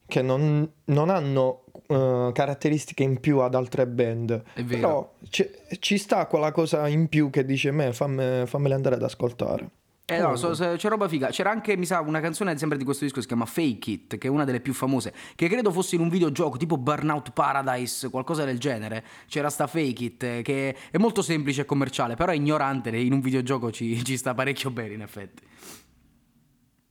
che 0.07 0.23
non, 0.23 0.71
non 0.87 1.09
hanno 1.09 1.65
eh, 1.87 2.31
caratteristiche 2.33 3.03
in 3.03 3.19
più 3.19 3.39
ad 3.39 3.55
altre 3.55 3.87
band. 3.87 4.43
Però 4.67 5.15
ci, 5.29 5.49
ci 5.79 5.99
sta 5.99 6.27
quella 6.27 6.53
cosa 6.53 6.87
in 6.89 7.09
più 7.09 7.31
che 7.31 7.45
dice 7.45 7.71
me, 7.71 7.93
famme, 7.93 8.45
fammele 8.47 8.75
andare 8.75 8.97
ad 8.97 9.03
ascoltare. 9.03 9.71
Eh 10.05 10.19
no, 10.19 10.37
so- 10.37 10.53
so- 10.55 10.75
c'è 10.77 10.88
roba 10.88 11.09
figa. 11.09 11.29
C'era 11.29 11.51
anche, 11.51 11.77
mi 11.77 11.87
sa, 11.87 12.01
una 12.01 12.21
canzone 12.21 12.57
sempre 12.59 12.77
di 12.77 12.85
questo 12.85 13.05
disco 13.05 13.17
che 13.17 13.23
si 13.23 13.29
chiama 13.29 13.47
Fake 13.47 13.91
It, 13.91 14.19
che 14.19 14.27
è 14.27 14.31
una 14.31 14.45
delle 14.45 14.61
più 14.61 14.75
famose, 14.75 15.15
che 15.35 15.49
credo 15.49 15.71
fosse 15.71 15.95
in 15.95 16.01
un 16.03 16.09
videogioco 16.09 16.57
tipo 16.59 16.77
Burnout 16.77 17.31
Paradise, 17.33 18.11
qualcosa 18.11 18.45
del 18.45 18.59
genere. 18.59 19.05
C'era 19.29 19.49
sta 19.49 19.67
Fake 19.67 20.05
It, 20.05 20.23
eh, 20.23 20.43
che 20.43 20.77
è 20.91 20.99
molto 20.99 21.23
semplice 21.23 21.62
e 21.62 21.65
commerciale, 21.65 22.15
però 22.17 22.33
è 22.33 22.35
ignorante, 22.35 22.91
in 22.97 23.12
un 23.12 23.21
videogioco 23.21 23.71
ci, 23.71 24.03
ci 24.05 24.17
sta 24.17 24.35
parecchio 24.35 24.71
bene, 24.71 24.95
in 24.95 25.03
effetti. 25.03 25.43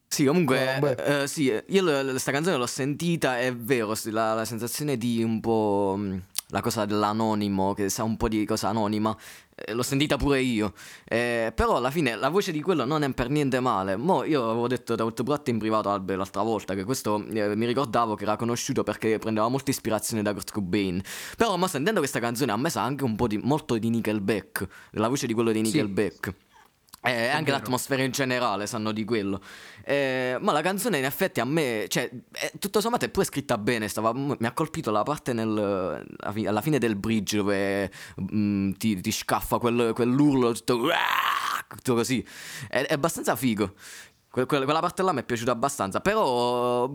Sì, 0.07 0.25
comunque, 0.25 0.77
beh. 0.79 1.21
eh, 1.21 1.27
sì, 1.27 1.45
io 1.45 1.83
l- 1.83 2.09
questa 2.09 2.31
canzone 2.33 2.57
l'ho 2.57 2.65
sentita, 2.65 3.39
è 3.39 3.55
vero, 3.55 3.93
la, 4.05 4.33
la 4.33 4.45
sensazione 4.45 4.97
di 4.97 5.23
un 5.23 5.39
po' 5.39 5.95
mh, 5.97 6.21
la 6.49 6.59
cosa 6.61 6.83
dell'anonimo, 6.83 7.73
che 7.73 7.87
sa 7.87 8.03
un 8.03 8.17
po' 8.17 8.27
di 8.27 8.43
cosa 8.45 8.67
anonima, 8.67 9.15
eh, 9.50 9.50
l'ho 9.67 9.83
sentita 9.83 10.17
pure 10.17 10.41
io, 10.41 10.73
Eh, 11.05 11.51
però 11.55 11.77
alla 11.77 11.91
fine 11.91 12.15
la 12.15 12.29
voce 12.29 12.51
di 12.51 12.61
quello 12.61 12.85
non 12.85 13.03
è 13.03 13.13
per 13.13 13.29
niente 13.29 13.59
male. 13.59 13.95
Mo' 13.95 14.23
io 14.23 14.49
avevo 14.49 14.67
detto 14.67 14.95
da 14.95 15.03
Outbrat 15.03 15.47
in 15.49 15.59
privato 15.59 15.89
Albe 15.89 16.15
l'altra 16.15 16.41
volta 16.41 16.73
che 16.75 16.83
questo 16.83 17.23
eh, 17.31 17.55
mi 17.55 17.65
ricordavo 17.65 18.15
che 18.15 18.23
era 18.23 18.35
conosciuto 18.35 18.83
perché 18.83 19.17
prendeva 19.17 19.47
molta 19.47 19.71
ispirazione 19.71 20.21
da 20.23 20.33
Kurt 20.33 20.51
Cobain, 20.51 21.01
però 21.37 21.55
ma 21.57 21.67
sentendo 21.67 21.99
questa 21.99 22.19
canzone 22.19 22.51
a 22.51 22.57
me 22.57 22.69
sa 22.69 22.81
anche 22.83 23.03
un 23.03 23.15
po' 23.15 23.27
di, 23.27 23.37
molto 23.37 23.77
di 23.77 23.89
Nickelback, 23.89 24.67
la 24.91 25.07
voce 25.07 25.27
di 25.27 25.33
quello 25.33 25.51
di 25.51 25.59
Sì. 26.31 26.50
Nickelback. 27.03 27.29
E 27.29 27.29
anche 27.29 27.45
vero. 27.45 27.57
l'atmosfera 27.57 28.03
in 28.03 28.11
generale 28.11 28.67
sanno 28.67 28.91
di 28.91 29.03
quello. 29.05 29.41
Eh, 29.83 30.37
ma 30.39 30.51
la 30.51 30.61
canzone 30.61 30.99
in 30.99 31.05
effetti 31.05 31.39
a 31.39 31.45
me, 31.45 31.85
cioè, 31.87 32.09
è- 32.31 32.51
tutto 32.59 32.79
sommato 32.81 33.05
è 33.05 33.09
pure 33.09 33.25
scritta 33.25 33.57
bene. 33.57 33.87
Stava, 33.87 34.13
mi 34.13 34.35
ha 34.41 34.51
colpito 34.53 34.91
la 34.91 35.03
parte 35.03 35.33
nel, 35.33 36.05
alla 36.19 36.31
fi- 36.31 36.45
alla 36.45 36.61
fine 36.61 36.77
del 36.77 36.95
bridge 36.95 37.37
dove 37.37 37.91
mm, 38.33 38.71
ti, 38.73 39.01
ti 39.01 39.11
scaffa 39.11 39.57
quel- 39.57 39.93
quell'urlo 39.93 40.51
tutto, 40.53 40.87
tutto 41.67 41.95
così. 41.95 42.25
È, 42.67 42.81
è 42.85 42.93
abbastanza 42.93 43.35
figo. 43.35 43.73
Que- 44.29 44.45
quella, 44.45 44.63
quella 44.63 44.79
parte 44.79 45.01
là 45.01 45.11
mi 45.11 45.19
è 45.21 45.23
piaciuta 45.23 45.51
abbastanza, 45.51 45.99
però... 45.99 46.89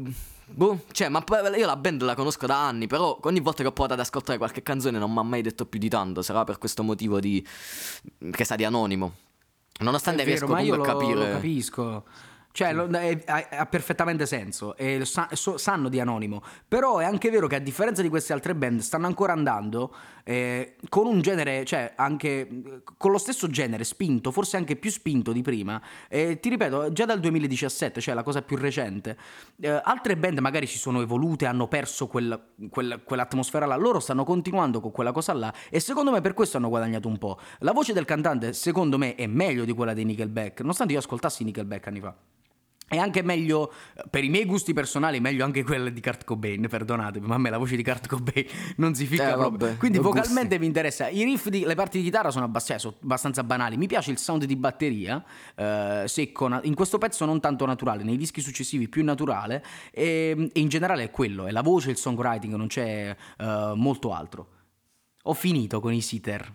Boh, 0.48 0.82
cioè, 0.92 1.08
ma 1.08 1.24
io 1.56 1.66
la 1.66 1.76
band 1.76 2.02
la 2.02 2.14
conosco 2.14 2.46
da 2.46 2.68
anni, 2.68 2.86
però 2.86 3.18
ogni 3.22 3.40
volta 3.40 3.62
che 3.62 3.68
ho 3.68 3.72
provato 3.72 3.94
ad 3.94 4.00
ascoltare 4.00 4.38
qualche 4.38 4.62
canzone 4.62 4.96
non 4.96 5.12
mi 5.12 5.18
ha 5.18 5.22
mai 5.22 5.42
detto 5.42 5.66
più 5.66 5.80
di 5.80 5.88
tanto, 5.88 6.22
sarà 6.22 6.44
per 6.44 6.58
questo 6.58 6.84
motivo 6.84 7.18
di... 7.18 7.44
che 8.30 8.44
sa 8.44 8.54
di 8.54 8.64
anonimo. 8.64 9.12
Nonostante 9.80 10.24
vero, 10.24 10.46
riesco 10.46 10.58
io 10.58 10.76
comunque 10.76 10.90
a 10.90 10.92
capire... 10.94 11.14
lo 11.14 11.34
capisco. 11.34 12.04
Cioè, 12.56 12.72
lo- 12.72 12.86
è- 12.88 13.22
ha, 13.26 13.48
ha 13.50 13.66
perfettamente 13.66 14.24
senso 14.24 14.78
e 14.78 15.04
sa- 15.04 15.28
so- 15.32 15.58
sanno 15.58 15.90
di 15.90 16.00
Anonimo. 16.00 16.42
Però 16.66 16.96
è 17.00 17.04
anche 17.04 17.28
vero 17.28 17.48
che 17.48 17.56
a 17.56 17.58
differenza 17.58 18.00
di 18.00 18.08
queste 18.08 18.32
altre 18.32 18.54
band 18.54 18.80
stanno 18.80 19.04
ancora 19.06 19.34
andando 19.34 19.94
eh, 20.24 20.76
con 20.88 21.06
un 21.06 21.20
genere, 21.20 21.66
cioè 21.66 21.92
anche 21.96 22.28
eh, 22.48 22.82
con 22.96 23.10
lo 23.10 23.18
stesso 23.18 23.48
genere 23.50 23.84
spinto, 23.84 24.30
forse 24.30 24.56
anche 24.56 24.74
più 24.76 24.90
spinto 24.90 25.32
di 25.32 25.42
prima. 25.42 25.78
E 26.08 26.40
ti 26.40 26.48
ripeto, 26.48 26.90
già 26.92 27.04
dal 27.04 27.20
2017, 27.20 28.00
cioè 28.00 28.14
la 28.14 28.22
cosa 28.22 28.40
più 28.40 28.56
recente, 28.56 29.18
eh, 29.60 29.68
altre 29.84 30.16
band 30.16 30.38
magari 30.38 30.64
si 30.66 30.78
sono 30.78 31.02
evolute, 31.02 31.44
hanno 31.44 31.68
perso 31.68 32.06
quel- 32.06 32.54
quel- 32.70 33.02
quell'atmosfera 33.04 33.66
là. 33.66 33.76
Loro 33.76 34.00
stanno 34.00 34.24
continuando 34.24 34.80
con 34.80 34.92
quella 34.92 35.12
cosa 35.12 35.34
là 35.34 35.52
e 35.68 35.78
secondo 35.78 36.10
me 36.10 36.22
per 36.22 36.32
questo 36.32 36.56
hanno 36.56 36.70
guadagnato 36.70 37.06
un 37.06 37.18
po'. 37.18 37.38
La 37.58 37.72
voce 37.72 37.92
del 37.92 38.06
cantante, 38.06 38.54
secondo 38.54 38.96
me, 38.96 39.14
è 39.14 39.26
meglio 39.26 39.66
di 39.66 39.74
quella 39.74 39.92
dei 39.92 40.06
Nickelback, 40.06 40.60
nonostante 40.60 40.94
io 40.94 41.00
ascoltassi 41.00 41.44
Nickelback 41.44 41.86
anni 41.88 42.00
fa. 42.00 42.14
È 42.88 42.96
anche 42.98 43.22
meglio, 43.22 43.72
per 44.10 44.22
i 44.22 44.28
miei 44.28 44.44
gusti 44.44 44.72
personali, 44.72 45.18
meglio 45.18 45.44
anche 45.44 45.64
quella 45.64 45.90
di 45.90 46.00
Kurt 46.00 46.22
Cobain, 46.24 46.68
perdonatemi, 46.68 47.26
ma 47.26 47.34
a 47.34 47.38
me 47.38 47.50
la 47.50 47.58
voce 47.58 47.74
di 47.74 47.82
Kurt 47.82 48.06
Cobain 48.06 48.46
non 48.78 48.94
si 48.94 49.06
ficca 49.06 49.30
Eh, 49.30 49.32
proprio. 49.32 49.58
vabbè, 49.58 49.76
Quindi 49.76 49.98
gusti. 49.98 50.12
vocalmente 50.20 50.56
mi 50.60 50.66
interessa. 50.66 51.08
I 51.08 51.24
riff, 51.24 51.48
di- 51.48 51.64
le 51.64 51.74
parti 51.74 51.98
di 51.98 52.04
chitarra 52.04 52.30
sono, 52.30 52.44
abbast- 52.44 52.68
cioè, 52.68 52.78
sono 52.78 52.94
abbastanza 53.02 53.42
banali. 53.42 53.76
Mi 53.76 53.88
piace 53.88 54.12
il 54.12 54.18
sound 54.18 54.44
di 54.44 54.54
batteria, 54.54 55.24
eh, 55.56 56.04
secco, 56.06 56.60
in 56.62 56.74
questo 56.76 56.98
pezzo 56.98 57.24
non 57.24 57.40
tanto 57.40 57.66
naturale, 57.66 58.04
nei 58.04 58.16
dischi 58.16 58.40
successivi 58.40 58.88
più 58.88 59.02
naturale, 59.02 59.64
e, 59.90 60.48
e 60.52 60.60
in 60.60 60.68
generale 60.68 61.02
è 61.02 61.10
quello, 61.10 61.46
è 61.46 61.50
la 61.50 61.62
voce, 61.62 61.90
il 61.90 61.96
songwriting, 61.96 62.54
non 62.54 62.68
c'è 62.68 63.16
eh, 63.38 63.72
molto 63.74 64.12
altro. 64.12 64.48
Ho 65.24 65.34
finito 65.34 65.80
con 65.80 65.92
i 65.92 66.00
sitter. 66.00 66.52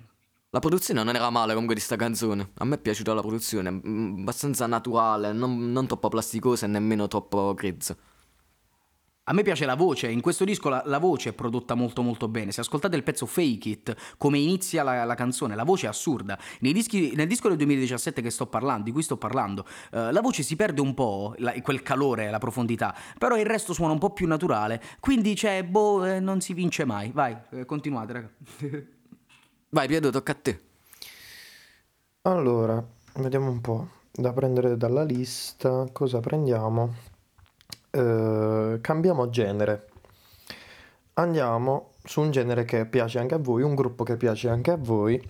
La 0.54 0.60
produzione 0.60 1.02
non 1.02 1.16
era 1.16 1.30
male 1.30 1.54
comunque 1.54 1.76
di 1.76 1.82
sta 1.82 1.96
canzone. 1.96 2.52
A 2.56 2.66
me 2.66 2.76
è 2.76 2.78
piaciuta 2.78 3.14
la 3.14 3.22
produzione, 3.22 3.70
abbastanza 3.70 4.68
naturale, 4.68 5.32
non, 5.32 5.72
non 5.72 5.88
troppo 5.88 6.10
plasticosa 6.10 6.66
e 6.66 6.70
nemmeno 6.70 7.08
troppo 7.08 7.54
grezza. 7.54 7.96
A 9.26 9.34
me 9.34 9.44
piace 9.44 9.66
la 9.66 9.76
voce, 9.76 10.12
in 10.12 10.20
questo 10.20 10.44
disco 10.44 10.68
la, 10.68 10.84
la 10.88 10.98
voce 10.98 11.30
è 11.30 11.34
prodotta 11.34 11.74
molto 11.74 12.02
molto 12.02 12.28
bene. 12.28 12.52
Se 12.52 12.60
ascoltate 12.60 12.98
il 12.98 13.04
pezzo 13.04 13.26
Fake 13.26 13.70
It, 13.70 13.96
come 14.18 14.40
inizia 14.40 14.84
la, 14.84 15.06
la 15.06 15.16
canzone, 15.16 15.56
la 15.56 15.64
voce 15.64 15.86
è 15.86 15.90
assurda. 15.90 16.38
Dischi- 16.60 17.16
nel 17.16 17.28
disco 17.28 17.48
del 17.48 17.56
2017 17.56 18.22
che 18.22 18.30
sto 18.30 18.48
parlando, 18.48 18.84
di 18.84 18.92
cui 18.92 19.04
sto 19.04 19.16
parlando, 19.16 19.66
eh, 19.94 20.12
la 20.12 20.20
voce 20.20 20.44
si 20.44 20.58
perde 20.58 20.82
un 20.82 20.94
po', 20.94 21.34
la- 21.38 21.54
quel 21.62 21.82
calore, 21.82 22.30
la 22.30 22.40
profondità, 22.40 22.94
però 23.18 23.38
il 23.38 23.46
resto 23.46 23.72
suona 23.72 23.94
un 23.94 24.00
po' 24.00 24.12
più 24.12 24.28
naturale. 24.28 24.82
Quindi 25.00 25.34
c'è, 25.34 25.64
boh, 25.64 26.04
eh, 26.04 26.20
non 26.20 26.42
si 26.42 26.54
vince 26.54 26.84
mai. 26.84 27.12
Vai, 27.14 27.38
eh, 27.52 27.64
continuate, 27.64 28.12
raga. 28.12 28.30
Vai, 29.74 29.88
Pietro, 29.88 30.10
tocca 30.10 30.34
a 30.34 30.36
te. 30.36 30.62
Allora, 32.24 32.86
vediamo 33.16 33.50
un 33.50 33.62
po'. 33.62 33.88
Da 34.12 34.34
prendere 34.34 34.76
dalla 34.76 35.04
lista, 35.04 35.88
cosa 35.94 36.20
prendiamo? 36.20 36.94
Eh, 37.90 38.80
cambiamo 38.82 39.30
genere. 39.30 39.88
Andiamo 41.14 41.94
su 42.04 42.20
un 42.20 42.32
genere 42.32 42.66
che 42.66 42.86
piace 42.86 43.20
anche 43.20 43.36
a 43.36 43.38
voi, 43.38 43.62
un 43.64 43.74
gruppo 43.74 44.04
che 44.04 44.18
piace 44.18 44.50
anche 44.50 44.72
a 44.72 44.76
voi. 44.78 45.22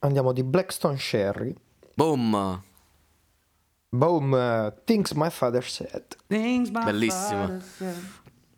Andiamo 0.00 0.32
di 0.32 0.42
Blackstone 0.42 0.98
Sherry. 0.98 1.54
Boom! 1.94 2.62
Boom, 3.88 4.74
Things 4.84 5.12
My 5.12 5.30
Father 5.30 5.64
Said. 5.64 6.04
Bellissimo. 6.26 7.60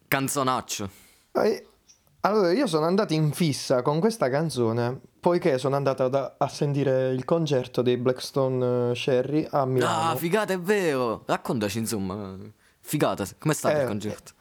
Canzonaccio. 0.08 0.90
Eh, 1.30 1.66
Allora, 2.26 2.50
io 2.50 2.66
sono 2.66 2.86
andato 2.86 3.12
in 3.12 3.30
fissa 3.30 3.82
con 3.82 4.00
questa 4.00 4.28
canzone 4.28 5.00
poiché 5.20 5.58
sono 5.58 5.76
andato 5.76 6.08
da- 6.08 6.34
a 6.36 6.48
sentire 6.48 7.10
il 7.12 7.24
concerto 7.24 7.82
dei 7.82 7.96
Blackstone 7.96 8.90
eh, 8.90 8.94
Sherry 8.96 9.46
a 9.48 9.64
Milano. 9.64 10.10
Ah, 10.10 10.16
figata, 10.16 10.52
è 10.52 10.58
vero. 10.58 11.22
Raccontaci, 11.24 11.78
insomma. 11.78 12.36
Figata, 12.80 13.24
come 13.38 13.54
sta 13.54 13.70
il 13.70 13.82
Eh, 13.82 13.84
concerto? 13.84 14.32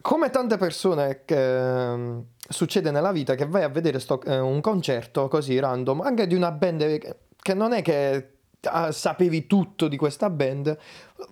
Come 0.00 0.30
tante 0.30 0.56
persone 0.56 1.22
che 1.24 1.92
ehm, 1.92 2.24
succede 2.48 2.90
nella 2.90 3.12
vita 3.12 3.36
che 3.36 3.46
vai 3.46 3.62
a 3.62 3.68
vedere 3.68 4.00
sto- 4.00 4.20
eh, 4.22 4.40
un 4.40 4.60
concerto 4.60 5.28
così 5.28 5.56
random, 5.56 6.00
anche 6.00 6.26
di 6.26 6.34
una 6.34 6.50
band 6.50 6.98
che, 6.98 7.16
che 7.40 7.54
non 7.54 7.72
è 7.72 7.82
che 7.82 8.30
ah, 8.62 8.90
sapevi 8.90 9.46
tutto 9.46 9.86
di 9.86 9.96
questa 9.96 10.30
band, 10.30 10.76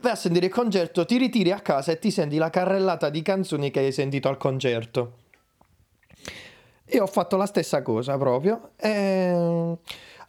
vai 0.00 0.12
a 0.12 0.16
sentire 0.16 0.46
il 0.46 0.52
concerto, 0.52 1.04
ti 1.04 1.18
ritiri 1.18 1.50
a 1.50 1.58
casa 1.58 1.90
e 1.90 1.98
ti 1.98 2.12
senti 2.12 2.36
la 2.36 2.50
carrellata 2.50 3.10
di 3.10 3.20
canzoni 3.20 3.72
che 3.72 3.80
hai 3.80 3.90
sentito 3.92 4.28
al 4.28 4.36
concerto. 4.36 5.16
Io 6.90 7.02
ho 7.02 7.06
fatto 7.06 7.36
la 7.36 7.46
stessa 7.46 7.82
cosa 7.82 8.16
proprio. 8.18 8.70
e 8.76 9.76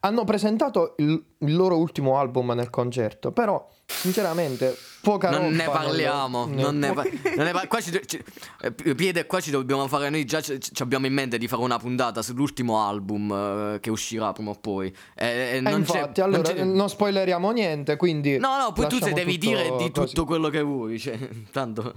hanno 0.06 0.26
presentato 0.26 0.96
il, 0.98 1.24
il 1.38 1.56
loro 1.56 1.78
ultimo 1.78 2.18
album 2.18 2.52
nel 2.52 2.70
concerto, 2.70 3.32
però 3.32 3.66
sinceramente 3.86 4.76
poca 5.02 5.30
Non 5.30 5.54
ne 5.54 5.64
roba 5.64 5.78
parliamo, 5.78 6.46
ne- 6.46 6.62
non 6.62 6.78
ne, 6.78 6.92
pa- 6.92 7.04
non 7.38 7.46
ne 7.46 7.52
pa- 7.54 7.68
qua 7.68 7.80
ci, 7.80 8.02
ci- 8.06 8.22
eh, 8.64 8.72
Piede, 8.96 9.26
qua 9.26 9.40
ci 9.40 9.50
dobbiamo 9.50 9.88
fare 9.88 10.10
noi 10.10 10.26
già 10.26 10.42
ci, 10.42 10.60
ci 10.60 10.82
abbiamo 10.82 11.06
in 11.06 11.14
mente 11.14 11.38
di 11.38 11.48
fare 11.48 11.62
una 11.62 11.78
puntata 11.80 12.22
sull'ultimo 12.22 12.82
album 12.86 13.32
eh, 13.76 13.80
che 13.80 13.90
uscirà 13.90 14.34
prima 14.34 14.50
o 14.50 14.56
poi. 14.56 14.94
E, 15.16 15.26
e 15.26 15.56
Eh, 15.56 15.62
non 15.62 15.80
infatti, 15.80 16.20
non 16.20 16.34
allora 16.34 16.52
c'è- 16.54 16.64
non, 16.66 16.90
spoileriamo 16.90 17.52
niente, 17.52 17.96
quindi... 17.96 18.38
No, 18.38 18.58
no, 18.58 18.74
poi 18.74 18.88
tu 18.88 19.00
devi 19.00 19.38
dire 19.38 19.64
di 19.78 19.90
così. 19.90 20.14
tutto 20.14 20.26
quello 20.26 20.50
che 20.50 20.62
vuoi, 20.62 21.00
cioè, 21.00 21.18
tanto 21.54 21.94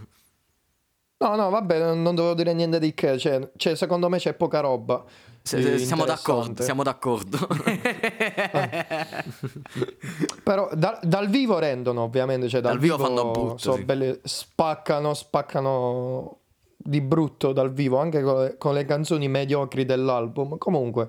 No, 1.19 1.35
no, 1.35 1.49
vabbè, 1.49 1.95
non, 1.95 2.15
devo 2.15 2.35
dire 2.35 2.53
niente 2.53 2.79
di 2.79 2.93
che, 2.93 3.17
cioè, 3.19 3.51
cioè, 3.57 3.75
secondo 3.75 4.09
me 4.09 4.19
c'è 4.19 4.35
poca 4.35 4.61
roba. 4.61 5.03
se- 5.43 5.79
siamo 5.79 6.05
d'accordo, 6.05 6.63
siamo 6.63 6.83
d'accordo. 6.83 7.39
Però 10.43 10.69
da- 10.75 10.99
dal 11.03 11.29
vivo 11.29 11.59
rendono, 11.59 12.03
ovviamente, 12.03 12.49
cioè, 12.49 12.61
dal, 12.61 12.73
Dal 12.73 12.81
vivo 12.81 12.99
fanno 12.99 13.31
brutto, 13.31 13.59
so, 13.59 13.75
sì. 13.75 13.85
belle- 13.85 14.21
spaccano, 14.25 15.15
spaccano 15.15 16.39
di 16.77 17.01
brutto 17.01 17.53
dal 17.53 17.73
vivo, 17.73 17.99
anche 17.99 18.23
con 18.23 18.43
le, 18.43 18.57
con 18.59 18.75
le 18.75 18.85
canzoni 18.85 19.29
mediocri 19.29 19.85
dell'album. 19.85 20.59
Comunque, 20.59 21.09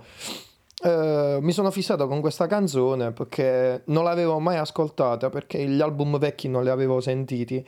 eh, 0.83 1.37
mi 1.41 1.51
sono 1.51 1.69
fissato 1.71 2.07
con 2.07 2.21
questa 2.21 2.47
canzone 2.47 3.11
perché 3.11 3.81
non 3.87 4.03
l'avevo 4.03 4.39
mai 4.39 4.57
ascoltata, 4.57 5.29
perché 5.29 5.65
gli 5.67 5.81
album 5.81 6.17
vecchi 6.17 6.47
non 6.47 6.63
li 6.63 6.69
avevo 6.69 7.01
sentiti. 7.01 7.65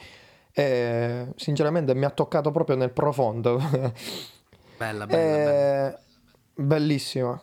E 0.52 1.28
sinceramente 1.36 1.94
mi 1.96 2.06
ha 2.06 2.10
toccato 2.10 2.52
proprio 2.52 2.76
nel 2.76 2.92
profondo. 2.92 3.58
Bella, 4.78 5.06
bella, 5.06 5.08
bella. 5.08 6.00
Bellissima. 6.56 7.42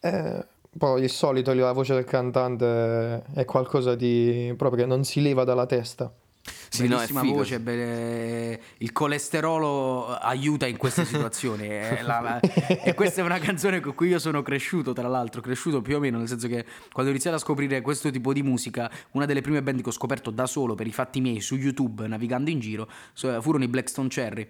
Eh, 0.00 0.46
poi 0.76 1.02
il 1.02 1.10
solito, 1.10 1.54
la 1.54 1.72
voce 1.72 1.94
del 1.94 2.04
cantante 2.04 3.22
è 3.34 3.44
qualcosa 3.46 3.94
di 3.94 4.52
proprio 4.56 4.84
che 4.84 4.88
non 4.88 5.04
si 5.04 5.22
leva 5.22 5.44
dalla 5.44 5.66
testa. 5.66 6.12
Sì, 6.68 6.82
no, 6.82 6.86
è 6.86 6.88
Bellissima 6.96 7.20
figo. 7.20 7.34
voce, 7.34 7.60
be- 7.60 8.60
il 8.78 8.92
colesterolo 8.92 10.06
aiuta 10.16 10.66
in 10.66 10.76
queste 10.76 11.04
situazioni. 11.04 11.64
e, 11.68 12.02
la- 12.02 12.20
la- 12.20 12.40
e 12.40 12.94
questa 12.94 13.20
è 13.20 13.24
una 13.24 13.38
canzone 13.38 13.80
con 13.80 13.94
cui 13.94 14.08
io 14.08 14.18
sono 14.18 14.42
cresciuto, 14.42 14.92
tra 14.92 15.08
l'altro, 15.08 15.40
cresciuto 15.40 15.82
più 15.82 15.96
o 15.96 16.00
meno, 16.00 16.18
nel 16.18 16.28
senso 16.28 16.48
che 16.48 16.64
quando 16.92 17.10
ho 17.10 17.14
iniziato 17.14 17.36
a 17.36 17.40
scoprire 17.40 17.80
questo 17.80 18.10
tipo 18.10 18.32
di 18.32 18.42
musica, 18.42 18.90
una 19.12 19.26
delle 19.26 19.40
prime 19.40 19.62
band 19.62 19.82
che 19.82 19.88
ho 19.88 19.92
scoperto 19.92 20.30
da 20.30 20.46
solo 20.46 20.74
per 20.74 20.86
i 20.86 20.92
fatti 20.92 21.20
miei 21.20 21.40
su 21.40 21.56
YouTube, 21.56 22.06
navigando 22.06 22.50
in 22.50 22.58
giro, 22.60 22.88
furono 23.14 23.64
i 23.64 23.68
Blackstone 23.68 24.08
Cherry. 24.08 24.48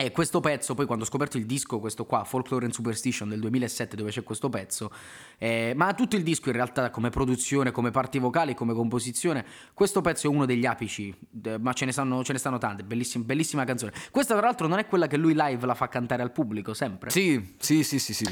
E 0.00 0.12
questo 0.12 0.38
pezzo, 0.38 0.74
poi 0.74 0.86
quando 0.86 1.02
ho 1.02 1.08
scoperto 1.08 1.38
il 1.38 1.44
disco, 1.44 1.80
questo 1.80 2.04
qua, 2.04 2.22
Folklore 2.22 2.66
and 2.66 2.72
Superstition 2.72 3.28
del 3.28 3.40
2007, 3.40 3.96
dove 3.96 4.12
c'è 4.12 4.22
questo 4.22 4.48
pezzo, 4.48 4.92
eh, 5.38 5.72
ma 5.74 5.92
tutto 5.92 6.14
il 6.14 6.22
disco 6.22 6.50
in 6.50 6.54
realtà 6.54 6.90
come 6.90 7.10
produzione, 7.10 7.72
come 7.72 7.90
parti 7.90 8.20
vocali, 8.20 8.54
come 8.54 8.74
composizione, 8.74 9.44
questo 9.74 10.00
pezzo 10.00 10.28
è 10.28 10.30
uno 10.30 10.46
degli 10.46 10.66
apici, 10.66 11.12
eh, 11.42 11.58
ma 11.58 11.72
ce 11.72 11.84
ne 11.84 11.90
stanno, 11.90 12.22
ce 12.22 12.32
ne 12.32 12.38
stanno 12.38 12.58
tante, 12.58 12.84
bellissima, 12.84 13.24
bellissima 13.24 13.64
canzone. 13.64 13.90
Questa 14.12 14.36
tra 14.36 14.46
l'altro 14.46 14.68
non 14.68 14.78
è 14.78 14.86
quella 14.86 15.08
che 15.08 15.16
lui 15.16 15.34
live 15.34 15.66
la 15.66 15.74
fa 15.74 15.88
cantare 15.88 16.22
al 16.22 16.30
pubblico, 16.30 16.74
sempre. 16.74 17.10
Sì, 17.10 17.56
sì, 17.58 17.82
sì, 17.82 17.98
sì, 17.98 18.14
sì. 18.14 18.26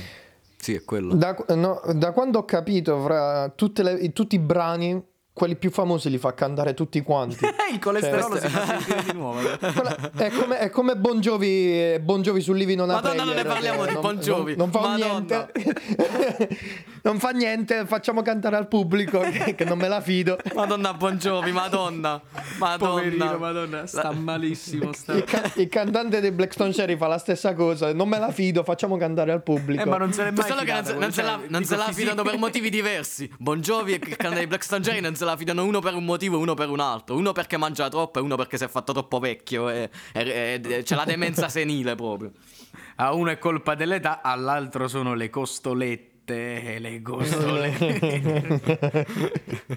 Sì, 0.57 0.74
è 0.74 0.85
quello. 0.85 1.14
Da, 1.14 1.37
no, 1.57 1.81
da 1.94 2.12
quando 2.12 2.38
ho 2.38 2.44
capito, 2.44 3.00
fra 3.02 3.48
tutte 3.48 3.83
le- 3.83 4.12
tutti 4.12 4.37
i 4.37 4.38
brani, 4.38 5.02
quelli 5.37 5.57
più 5.57 5.70
famosi 5.70 6.09
li 6.09 6.16
fa 6.16 6.33
cantare 6.33 6.72
tutti 6.72 7.03
quanti. 7.03 7.44
il 7.70 7.79
colesterolo 7.79 8.38
Cioè, 8.38 8.49
si 8.49 8.57
fa 8.57 8.64
sentire 8.64 9.03
di 9.05 9.12
nuovo. 9.12 9.38
Quella- 9.61 10.11
è, 10.16 10.31
come, 10.31 10.59
è 10.61 10.70
come 10.70 10.96
Bon 10.96 11.20
Jovi, 11.20 11.99
bon 12.01 12.22
Jovi 12.22 12.40
sul 12.40 12.57
Living 12.57 12.81
on 12.81 12.88
a 12.88 12.94
Madonna, 12.94 13.22
non 13.25 13.35
ne 13.35 13.42
Prayer, 13.42 13.53
parliamo 13.53 13.81
che 13.83 13.88
di 13.88 13.92
non- 13.92 14.03
Bon 14.03 14.16
Jovi. 14.18 14.57
Non, 14.57 14.70
non 14.72 14.81
fa 14.83 14.88
Madonna. 14.88 15.49
niente. 15.53 16.57
non 17.03 17.18
fa 17.18 17.31
niente, 17.33 17.85
facciamo 17.87 18.22
cantare 18.22 18.57
al 18.57 18.66
pubblico 18.66 19.20
che, 19.20 19.55
che 19.55 19.64
non 19.66 19.77
me 19.77 19.88
la 19.88 20.01
fido. 20.01 20.38
Madonna 20.55 20.94
Bon 20.94 21.16
Jovi, 21.18 21.53
madonna. 21.53 22.18
Madonna. 22.59 22.90
Poverino, 22.90 23.37
madonna, 23.37 23.87
sta 23.87 24.12
malissimo. 24.12 24.94
Sta... 24.94 25.12
Il, 25.12 25.25
ca- 25.25 25.53
il 25.57 25.68
cantante 25.68 26.20
dei 26.20 26.33
Blackstone 26.33 26.72
Cherry 26.72 26.96
fa 26.96 27.09
la 27.09 27.18
stessa 27.18 27.53
cosa. 27.53 27.92
Non 27.92 28.09
me 28.09 28.18
la 28.18 28.31
fido, 28.33 28.62
facciamo 28.64 28.96
cantare 28.96 29.33
al 29.33 29.42
pubblico. 29.42 29.83
Eh, 29.83 29.85
ma 29.87 29.99
non 29.99 30.14
se 30.14 30.25
l'è 30.25 30.31
mai 30.31 30.46
Solo 30.49 30.62
che 30.62 30.72
non, 30.72 30.83
fidato, 30.85 30.88
se- 30.88 30.94
non 30.99 31.12
se 31.12 31.20
cioè, 31.22 31.31
la, 31.31 31.40
non 31.46 31.64
se 31.64 31.77
la 31.77 31.92
fidano 31.92 32.22
per 32.22 32.38
motivi 32.38 32.70
diversi. 32.70 33.31
Bon 33.38 33.61
Jovi 33.61 33.92
e 33.92 34.01
il 34.03 34.16
canale 34.16 34.40
di 34.40 34.46
Black 34.46 34.64
Stone 34.64 34.81
Jerry 34.81 35.01
non 35.01 35.14
se 35.14 35.25
la 35.27 35.37
filano 35.37 35.65
uno 35.65 35.81
per 35.81 35.95
un 35.95 36.05
motivo 36.05 36.37
e 36.37 36.41
uno 36.41 36.55
per 36.55 36.71
un 36.71 36.81
altro. 36.81 37.17
Uno 37.17 37.33
perché 37.33 37.57
mangia 37.57 37.89
troppo 37.89 38.19
e 38.19 38.23
uno 38.23 38.37
perché 38.37 38.57
si 38.57 38.65
è 38.65 38.69
fatto 38.69 38.93
troppo 38.93 39.19
vecchio. 39.19 39.69
E, 39.69 39.91
e- 40.12 40.61
e- 40.65 40.83
c'è 40.83 40.95
la 40.95 41.05
demenza 41.05 41.49
senile 41.49 41.95
proprio. 41.95 42.33
A 42.97 43.12
uno 43.12 43.31
è 43.31 43.39
colpa 43.39 43.75
dell'età, 43.75 44.23
all'altro 44.23 44.89
sono 44.89 45.15
le 45.15 45.29
costolette. 45.29 46.79
Le 46.79 47.03
costolette. 47.03 49.07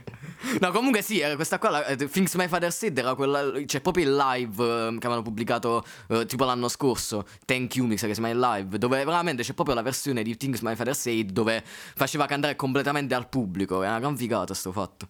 No, 0.61 0.71
comunque 0.71 1.01
sì, 1.01 1.19
eh, 1.19 1.35
questa 1.35 1.59
qua, 1.59 1.69
la, 1.69 1.85
eh, 1.85 2.07
Things 2.07 2.33
My 2.35 2.47
Father 2.47 2.71
Said, 2.71 2.97
era 2.97 3.13
quella, 3.13 3.51
c'è 3.65 3.81
proprio 3.81 4.05
il 4.05 4.15
live 4.15 4.63
eh, 4.63 4.89
che 4.91 5.05
avevano 5.05 5.21
pubblicato 5.21 5.83
eh, 6.07 6.25
tipo 6.25 6.45
l'anno 6.45 6.69
scorso, 6.69 7.25
Thank 7.45 7.75
You, 7.75 7.85
mi 7.85 7.97
sa 7.97 8.07
che 8.07 8.13
si 8.13 8.21
chiama 8.21 8.33
il 8.33 8.39
live, 8.39 8.77
dove 8.77 9.03
veramente 9.03 9.43
c'è 9.43 9.53
proprio 9.53 9.75
la 9.75 9.81
versione 9.81 10.23
di 10.23 10.35
Things 10.37 10.61
My 10.61 10.75
Father 10.75 10.95
Said 10.95 11.31
dove 11.31 11.61
faceva 11.63 12.25
cantare 12.25 12.55
completamente 12.55 13.13
al 13.13 13.27
pubblico, 13.29 13.83
è 13.83 13.87
una 13.87 13.99
gran 13.99 14.17
figata 14.17 14.53
sto 14.53 14.71
fatto. 14.71 15.07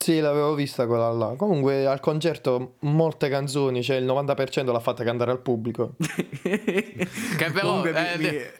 Sì, 0.00 0.20
l'avevo 0.20 0.54
vista 0.54 0.86
quella 0.86 1.10
là. 1.10 1.34
Comunque 1.36 1.84
al 1.86 2.00
concerto 2.00 2.76
molte 2.80 3.28
canzoni, 3.28 3.82
cioè 3.82 3.96
il 3.96 4.06
90% 4.06 4.70
l'ha 4.70 4.78
fatta 4.80 5.02
cantare 5.04 5.32
al 5.32 5.40
pubblico. 5.40 5.96
Che 5.98 7.50
però... 7.52 7.60
Comunque 7.82 8.12
eh, 8.14 8.16
mi- 8.18 8.24
de- 8.30 8.52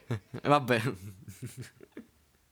Vabbè. 0.43 0.81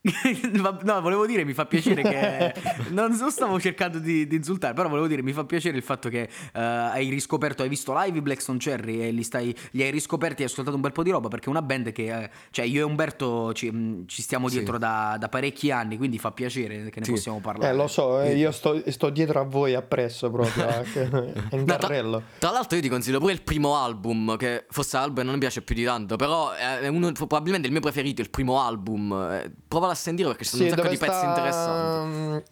No, 0.86 1.00
volevo 1.00 1.26
dire, 1.26 1.44
mi 1.44 1.52
fa 1.52 1.66
piacere 1.66 2.02
che. 2.02 2.54
Non 2.90 3.12
so, 3.14 3.30
stavo 3.30 3.58
cercando 3.60 3.98
di, 3.98 4.26
di 4.26 4.36
insultare, 4.36 4.74
però 4.74 4.88
volevo 4.88 5.06
dire, 5.06 5.22
mi 5.22 5.32
fa 5.32 5.44
piacere 5.44 5.76
il 5.76 5.82
fatto 5.82 6.08
che 6.08 6.22
eh, 6.22 6.60
hai 6.60 7.08
riscoperto, 7.08 7.62
hai 7.62 7.68
visto 7.68 7.92
live 7.98 8.18
i 8.18 8.22
Blackstone 8.22 8.58
Cherry 8.58 9.00
e 9.02 9.10
li, 9.10 9.22
stai, 9.22 9.54
li 9.72 9.82
hai 9.82 9.90
riscoperti 9.90 10.42
e 10.42 10.44
hai 10.44 10.50
ascoltato 10.50 10.76
un 10.76 10.82
bel 10.82 10.92
po' 10.92 11.02
di 11.02 11.10
roba. 11.10 11.28
Perché 11.28 11.46
è 11.46 11.50
una 11.50 11.62
band 11.62 11.92
che, 11.92 12.22
eh, 12.24 12.30
cioè, 12.50 12.64
io 12.64 12.80
e 12.80 12.82
Umberto 12.84 13.52
ci, 13.52 13.70
mh, 13.70 14.06
ci 14.06 14.22
stiamo 14.22 14.48
Sì. 14.48 14.56
dietro 14.58 14.78
da, 14.78 15.16
da 15.18 15.28
parecchi 15.28 15.70
anni, 15.70 15.96
quindi 15.96 16.18
fa 16.18 16.30
piacere 16.30 16.90
che 16.90 17.00
ne 17.00 17.04
Sì. 17.06 17.12
possiamo 17.12 17.40
parlare. 17.40 17.72
Eh, 17.72 17.76
lo 17.76 17.86
so, 17.88 18.20
eh, 18.20 18.34
io 18.36 18.52
sto, 18.52 18.82
sto 18.90 19.10
dietro 19.10 19.40
a 19.40 19.44
voi 19.44 19.74
appresso 19.74 20.30
proprio, 20.30 20.66
eh, 20.94 21.32
è 21.50 21.54
in 21.56 21.60
No, 21.60 21.64
tra, 21.64 21.76
carrello. 21.78 22.22
tra 22.38 22.50
l'altro 22.50 22.76
io 22.76 22.82
ti 22.82 22.88
consiglio 22.88 23.18
pure 23.18 23.32
il 23.32 23.42
primo 23.42 23.76
album, 23.76 24.36
che 24.36 24.66
forse 24.70 24.96
album 24.96 25.24
non 25.24 25.34
mi 25.34 25.40
piace 25.40 25.62
più 25.62 25.74
di 25.74 25.84
tanto, 25.84 26.16
però 26.16 26.52
è 26.52 26.86
uno, 26.88 27.10
probabilmente 27.12 27.66
il 27.66 27.72
mio 27.72 27.80
preferito, 27.82 28.20
il 28.20 28.30
primo 28.30 28.60
album. 28.60 29.12
Eh, 29.32 29.50
Provala 29.76 29.92
a 29.92 30.00
sentire 30.02 30.28
perché 30.28 30.44
ci 30.44 30.50
sono 30.56 30.62
Sì, 30.62 30.70
un 30.70 30.76
sacco 30.76 30.88
di 30.88 30.96
pezzi 30.96 31.12
sta... 31.18 31.26
interessanti. 31.26 32.44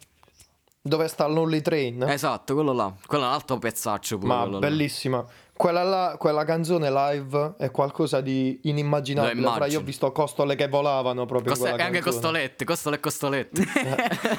Dove 0.79 1.07
sta 1.07 1.25
Lonely 1.25 1.61
Train? 1.61 2.03
Esatto, 2.03 2.53
quello 2.53 2.71
là. 2.71 2.93
Quello 3.03 3.23
è 3.23 3.27
un 3.27 3.33
altro 3.33 3.57
pezzaccio 3.57 4.19
pure. 4.19 4.31
Ma 4.31 4.41
quello 4.41 4.59
là. 4.59 4.67
bellissima. 4.67 5.25
Quella, 5.57 5.81
là- 5.81 6.15
quella 6.19 6.43
canzone 6.45 6.91
live 6.91 7.55
è 7.57 7.71
qualcosa 7.71 8.21
di 8.21 8.59
inimmaginabile. 8.65 9.49
Fra, 9.53 9.65
io 9.65 9.79
ho 9.79 9.81
visto 9.81 10.11
costole 10.11 10.53
che 10.53 10.67
volavano 10.67 11.25
proprio 11.25 11.55
e 11.55 11.57
anche 11.69 11.77
canzone. 11.77 11.99
costolette, 12.01 12.63
costole 12.63 12.95
e 12.97 12.99
costolette. 12.99 13.65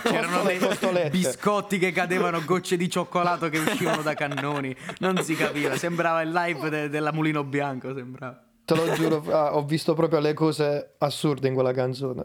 C'erano 0.05 0.37
Costole 0.37 0.55
e 0.55 0.59
dei 0.59 0.69
costolette. 0.69 1.11
biscotti 1.11 1.79
che 1.79 1.91
cadevano, 1.91 2.45
gocce 2.45 2.77
di 2.77 2.89
cioccolato 2.89 3.49
che 3.49 3.59
uscivano 3.59 4.03
da 4.03 4.15
cannoni. 4.15 4.73
Non 5.01 5.21
si 5.25 5.35
capiva, 5.35 5.77
sembrava 5.77 6.21
il 6.21 6.31
live 6.31 6.71
de- 6.71 6.89
della 6.89 7.11
Mulino 7.11 7.43
Bianco. 7.43 7.93
Sembrava. 7.93 8.41
Te 8.65 8.75
lo 8.77 8.93
giuro, 8.93 9.21
Fra, 9.23 9.57
ho 9.57 9.65
visto 9.65 9.95
proprio 9.95 10.21
le 10.21 10.35
cose 10.35 10.95
assurde 10.99 11.49
in 11.49 11.55
quella 11.55 11.73
canzone. 11.73 12.25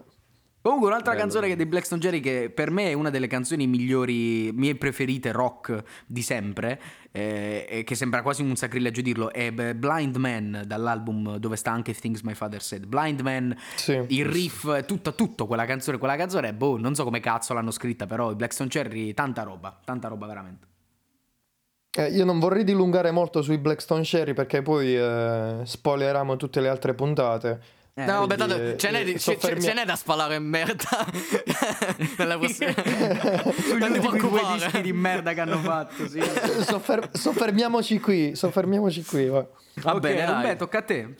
Comunque, 0.62 0.90
un'altra 0.90 1.14
Bello, 1.14 1.24
canzone 1.24 1.48
che 1.48 1.56
dei 1.56 1.66
Blackstone 1.66 2.00
Jerry, 2.00 2.20
che 2.20 2.52
per 2.54 2.70
me 2.70 2.90
è 2.90 2.94
una 2.94 3.10
delle 3.10 3.26
canzoni 3.26 3.66
migliori, 3.66 4.52
mie 4.54 4.76
preferite 4.76 5.32
rock 5.32 5.84
di 6.06 6.22
sempre, 6.22 6.80
eh, 7.12 7.66
e 7.68 7.84
che 7.84 7.96
sembra 7.96 8.22
quasi 8.22 8.44
un 8.44 8.56
sacrilegio 8.56 9.02
dirlo, 9.02 9.32
è 9.34 9.52
Blind 9.52 10.18
Man 10.18 10.64
dall'album 10.68 11.38
dove 11.38 11.56
sta 11.56 11.72
anche 11.72 11.96
Things 11.96 12.22
My 12.22 12.36
Father 12.36 12.62
Said. 12.62 12.86
Blind 12.86 13.22
Man, 13.22 13.58
Sì. 13.76 14.04
il 14.10 14.26
riff, 14.26 14.86
tutto, 14.86 15.16
tutto 15.16 15.48
quella 15.48 15.66
canzone, 15.66 15.98
quella 15.98 16.16
canzone, 16.16 16.54
boh, 16.54 16.78
non 16.78 16.94
so 16.94 17.04
come 17.06 17.20
cazzo 17.20 17.54
l'hanno 17.56 17.72
scritta, 17.72 18.06
però 18.06 18.30
i 18.32 18.36
Blackstone 18.36 18.70
Cherry, 18.70 19.16
tanta 19.16 19.42
roba, 19.42 19.80
tanta 19.84 20.10
roba 20.10 20.28
veramente. 20.28 20.68
Eh, 21.94 22.08
io 22.12 22.24
non 22.24 22.40
vorrei 22.40 22.64
dilungare 22.64 23.12
molto 23.12 23.42
sui 23.42 23.58
Blackstone 23.58 24.06
Sherry 24.06 24.34
perché 24.34 24.62
poi 24.62 24.96
eh, 24.96 25.56
spoileriamo 25.64 26.38
tutte 26.38 26.62
le 26.62 26.70
altre 26.70 26.94
puntate. 26.94 27.80
Eh, 27.94 28.06
no, 28.06 28.20
vabbè, 28.20 28.36
tanto 28.38 28.56
eh, 28.56 28.78
ce 28.78 28.90
n'è, 28.90 29.06
ce- 29.06 29.20
soffermia- 29.20 29.68
ce 29.70 29.74
n'è 29.76 29.86
da 29.86 29.96
spalare 29.98 30.36
in 30.36 30.44
merda. 30.44 31.06
Nella 32.18 32.38
prossima... 32.38 32.74
Sugli 32.74 33.84
ultimi 33.84 34.18
due 34.18 34.42
dischi 34.54 34.82
di 34.82 34.94
merda 34.94 35.34
che 35.34 35.42
hanno 35.42 35.58
fatto, 35.58 36.08
sì. 36.08 36.22
Soffer- 36.64 37.10
soffermiamoci 37.18 38.00
qui, 38.00 38.34
soffermiamoci 38.36 39.04
qui. 39.04 39.26
va. 39.28 39.46
Va 39.76 39.94
ok, 39.96 40.00
bene, 40.00 40.26
dai. 40.26 40.34
Umbe, 40.36 40.56
tocca 40.56 40.78
a 40.78 40.82
te. 40.84 41.16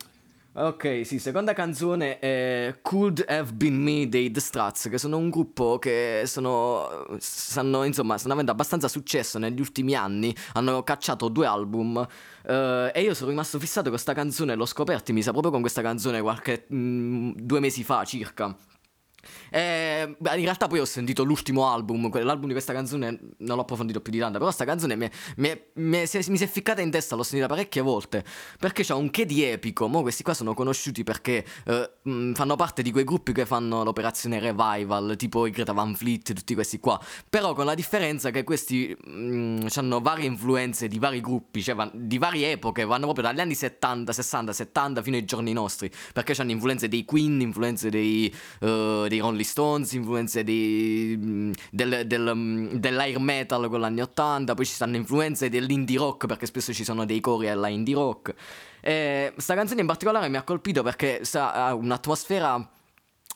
Ok, 0.54 1.06
sì, 1.06 1.18
seconda 1.18 1.54
canzone 1.54 2.20
è 2.20 2.80
Could 2.82 3.24
Have 3.26 3.54
Been 3.54 3.82
Me 3.82 4.10
dei 4.10 4.32
The 4.32 4.42
Struts, 4.42 4.90
che 4.90 4.98
sono 4.98 5.16
un 5.16 5.30
gruppo 5.30 5.80
che 5.80 6.24
sono, 6.26 7.06
stanno, 7.20 7.86
insomma, 7.86 8.18
stanno 8.18 8.34
avendo 8.34 8.52
abbastanza 8.52 8.90
successo 8.90 9.40
negli 9.40 9.62
ultimi 9.62 9.96
anni, 9.96 10.36
hanno 10.56 10.84
cacciato 10.84 11.30
due 11.30 11.46
album 11.46 12.06
eh, 12.46 12.92
e 12.94 13.02
io 13.02 13.14
sono 13.14 13.30
rimasto 13.30 13.60
fissato 13.60 13.84
con 13.84 13.92
questa 13.92 14.14
canzone, 14.14 14.56
l'ho 14.56 14.66
scoperto, 14.66 15.14
mi 15.14 15.22
sa 15.22 15.32
proprio 15.32 15.54
con 15.54 15.62
questa 15.62 15.82
canzone 15.82 16.20
qualche, 16.20 16.68
mm, 16.74 17.32
due 17.38 17.62
mesi 17.62 17.86
fa 17.86 18.04
circa. 18.04 18.54
Eh, 19.54 20.16
beh, 20.18 20.38
in 20.38 20.44
realtà 20.44 20.68
poi 20.68 20.80
ho 20.80 20.86
sentito 20.86 21.24
l'ultimo 21.24 21.70
album, 21.70 22.10
l'album 22.24 22.46
di 22.48 22.54
questa 22.54 22.72
canzone 22.72 23.20
non 23.40 23.58
l'ho 23.58 23.64
approfondito 23.64 24.00
più 24.00 24.14
di 24.14 24.18
tanto, 24.18 24.34
però 24.34 24.46
questa 24.46 24.64
canzone 24.64 24.96
mi, 24.96 25.10
mi 25.38 25.62
mi 25.74 26.08
si 26.08 26.18
mi 26.30 26.38
si 26.38 26.44
è 26.46 26.48
ficcata 26.48 26.80
in 26.80 26.90
testa, 26.90 27.18
l'ho 27.18 27.24
sentita 27.24 27.48
parecchie 27.48 27.82
volte, 27.82 28.24
perché 28.58 28.84
c'ha 28.86 28.96
un 28.96 29.10
che 29.10 29.26
di 29.26 29.44
epico, 29.44 29.88
mo 29.90 30.04
questi 30.04 30.24
qua 30.24 30.34
sono 30.34 30.54
conosciuti 30.54 31.04
perché 31.04 31.46
eh, 31.66 31.92
mh, 32.02 32.32
fanno 32.32 32.56
parte 32.56 32.82
di 32.82 32.92
quei 32.94 33.04
gruppi 33.04 33.34
che 33.34 33.46
fanno 33.46 33.84
l'operazione 33.84 34.40
Revival, 34.40 35.16
tipo 35.18 35.46
i 35.46 35.52
Greta 35.52 35.74
Van 35.74 35.96
Fleet, 35.96 36.34
tutti 36.34 36.54
questi 36.54 36.80
qua, 36.80 36.98
però 37.30 37.54
con 37.54 37.66
la 37.66 37.76
differenza 37.76 38.30
che 38.30 38.46
questi 38.46 38.96
hanno 39.76 40.00
varie 40.00 40.28
influenze 40.28 40.88
di 40.88 40.98
vari 40.98 41.20
gruppi, 41.20 41.62
cioè 41.62 41.76
van- 41.76 41.92
di 41.94 42.18
varie 42.18 42.52
epoche, 42.52 42.86
vanno 42.86 43.04
proprio 43.04 43.26
dagli 43.26 43.42
anni 43.42 43.56
70, 43.56 44.14
60, 44.14 44.54
70 44.54 45.02
fino 45.02 45.18
ai 45.18 45.26
giorni 45.26 45.52
nostri, 45.52 45.92
perché 46.14 46.40
hanno 46.40 46.52
influenze 46.52 46.88
dei 46.88 47.04
Queen, 47.04 47.42
influenze 47.42 47.90
dei, 47.90 48.34
eh, 48.62 49.06
dei 49.10 49.20
Rolling 49.20 49.40
Stones, 49.44 49.92
influenze 49.94 50.44
dei, 50.44 51.16
mm, 51.18 51.52
del, 51.72 52.04
del, 52.06 52.32
mm, 52.34 52.68
dell'air 52.74 53.20
metal 53.20 53.70
con 53.70 53.80
gli 53.80 53.84
anni 53.84 54.02
80, 54.02 54.54
poi 54.54 54.66
ci 54.66 54.74
stanno 54.74 54.96
influenze 54.96 55.50
dell'indie 55.50 55.98
rock 55.98 56.26
perché 56.26 56.46
spesso 56.46 56.74
ci 56.74 56.84
sono 56.84 57.06
dei 57.06 57.20
cori 57.20 57.50
alla 57.50 57.68
indie 57.68 57.96
rock. 57.96 58.34
E 58.82 59.34
sta 59.38 59.54
canzone 59.56 59.82
in 59.82 59.88
particolare 59.88 60.28
mi 60.30 60.38
ha 60.38 60.44
colpito 60.44 60.84
perché 60.84 61.22
ha 61.34 61.74
un'atmosfera 61.74 62.70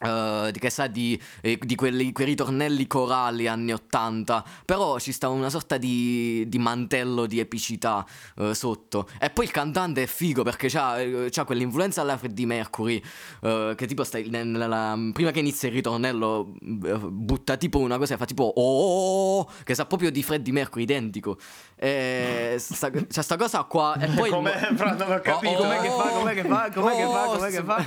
eh, 0.02 0.52
che 0.58 0.70
sa 0.70 0.88
di, 0.88 1.20
eh, 1.42 1.58
di 1.62 1.76
quelli, 1.76 2.12
quei 2.12 2.28
ritornelli 2.28 2.86
corali 2.88 3.48
anni 3.48 3.72
80 3.74 4.44
però 4.66 5.00
ci 5.00 5.12
sta 5.12 5.30
una 5.30 5.50
sorta 5.50 5.78
di, 5.78 6.44
di 6.48 6.58
mantello 6.58 7.26
di 7.26 7.40
epicità 7.40 8.06
eh, 8.38 8.54
sotto 8.54 9.08
e 9.20 9.30
poi 9.30 9.46
il 9.46 9.52
cantante 9.52 10.04
è 10.04 10.06
figo 10.06 10.44
perché 10.44 10.68
c'ha, 10.70 11.00
eh, 11.00 11.28
c'ha 11.30 11.46
quell'influenza 11.46 12.02
alla 12.02 12.18
Freddie 12.18 12.46
Mercury 12.46 13.02
eh, 13.42 13.74
che 13.76 13.88
tipo 13.88 14.04
sta 14.04 14.20
nel- 14.20 14.48
nella- 14.48 14.98
prima 15.14 15.32
che 15.32 15.40
inizia 15.40 15.70
il 15.70 15.76
ritornello 15.76 16.54
butta 16.60 17.56
tipo 17.58 17.80
una 17.80 17.98
cosa 17.98 18.16
e 18.16 18.18
fa 18.18 18.26
tipo 18.26 18.52
oh 18.56 19.50
che 19.64 19.76
sa 19.76 19.86
proprio 19.86 20.12
di 20.12 20.24
Freddie 20.24 20.54
Mercury 20.54 20.84
identico 20.84 21.38
e 21.76 22.56
sta, 22.60 22.90
c'è 22.90 23.22
sta 23.22 23.38
cosa 23.38 23.64
qua 23.64 23.96
e 23.98 24.08
poi 24.08 24.30
il 24.34 24.36
mo- 24.36 24.50
Fra, 24.76 24.94
non 24.94 25.12
ho 25.12 25.20
capito. 25.20 25.56
Com'è 25.58 25.80
che 25.82 25.90
fa? 25.90 26.10
Com'è 26.10 26.34
che 26.34 26.44
fa? 26.44 26.70
Com'è 26.74 26.96
che 26.96 27.04
fa? 27.04 27.26
Com'è 27.26 27.50
che 27.50 27.64
fa? 27.64 27.84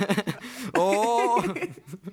Oh. 0.79 1.43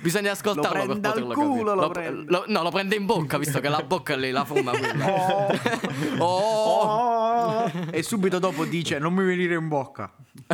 Bisogna 0.00 0.30
ascoltarlo 0.30 0.84
Lo 0.84 1.00
per 1.00 1.00
poterlo 1.00 1.34
culo, 1.34 1.64
capire. 1.64 1.74
lo 1.74 1.88
prende. 1.90 2.24
lo- 2.30 2.44
no, 2.46 2.62
lo 2.62 2.70
prende 2.70 2.94
in 2.94 3.04
bocca, 3.04 3.36
visto 3.36 3.58
che 3.58 3.68
la 3.68 3.82
bocca 3.82 4.14
lì 4.14 4.30
la 4.30 4.44
fuma 4.44 4.70
quella. 4.70 5.48
Oh. 6.18 6.82
Oh. 6.84 7.70
E 7.90 8.02
subito 8.04 8.38
dopo 8.38 8.64
dice: 8.64 8.98
Non 9.00 9.12
mi 9.12 9.24
venire 9.24 9.54
in 9.56 9.66
bocca. 9.66 10.12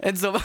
E 0.00 0.08
insomma, 0.10 0.40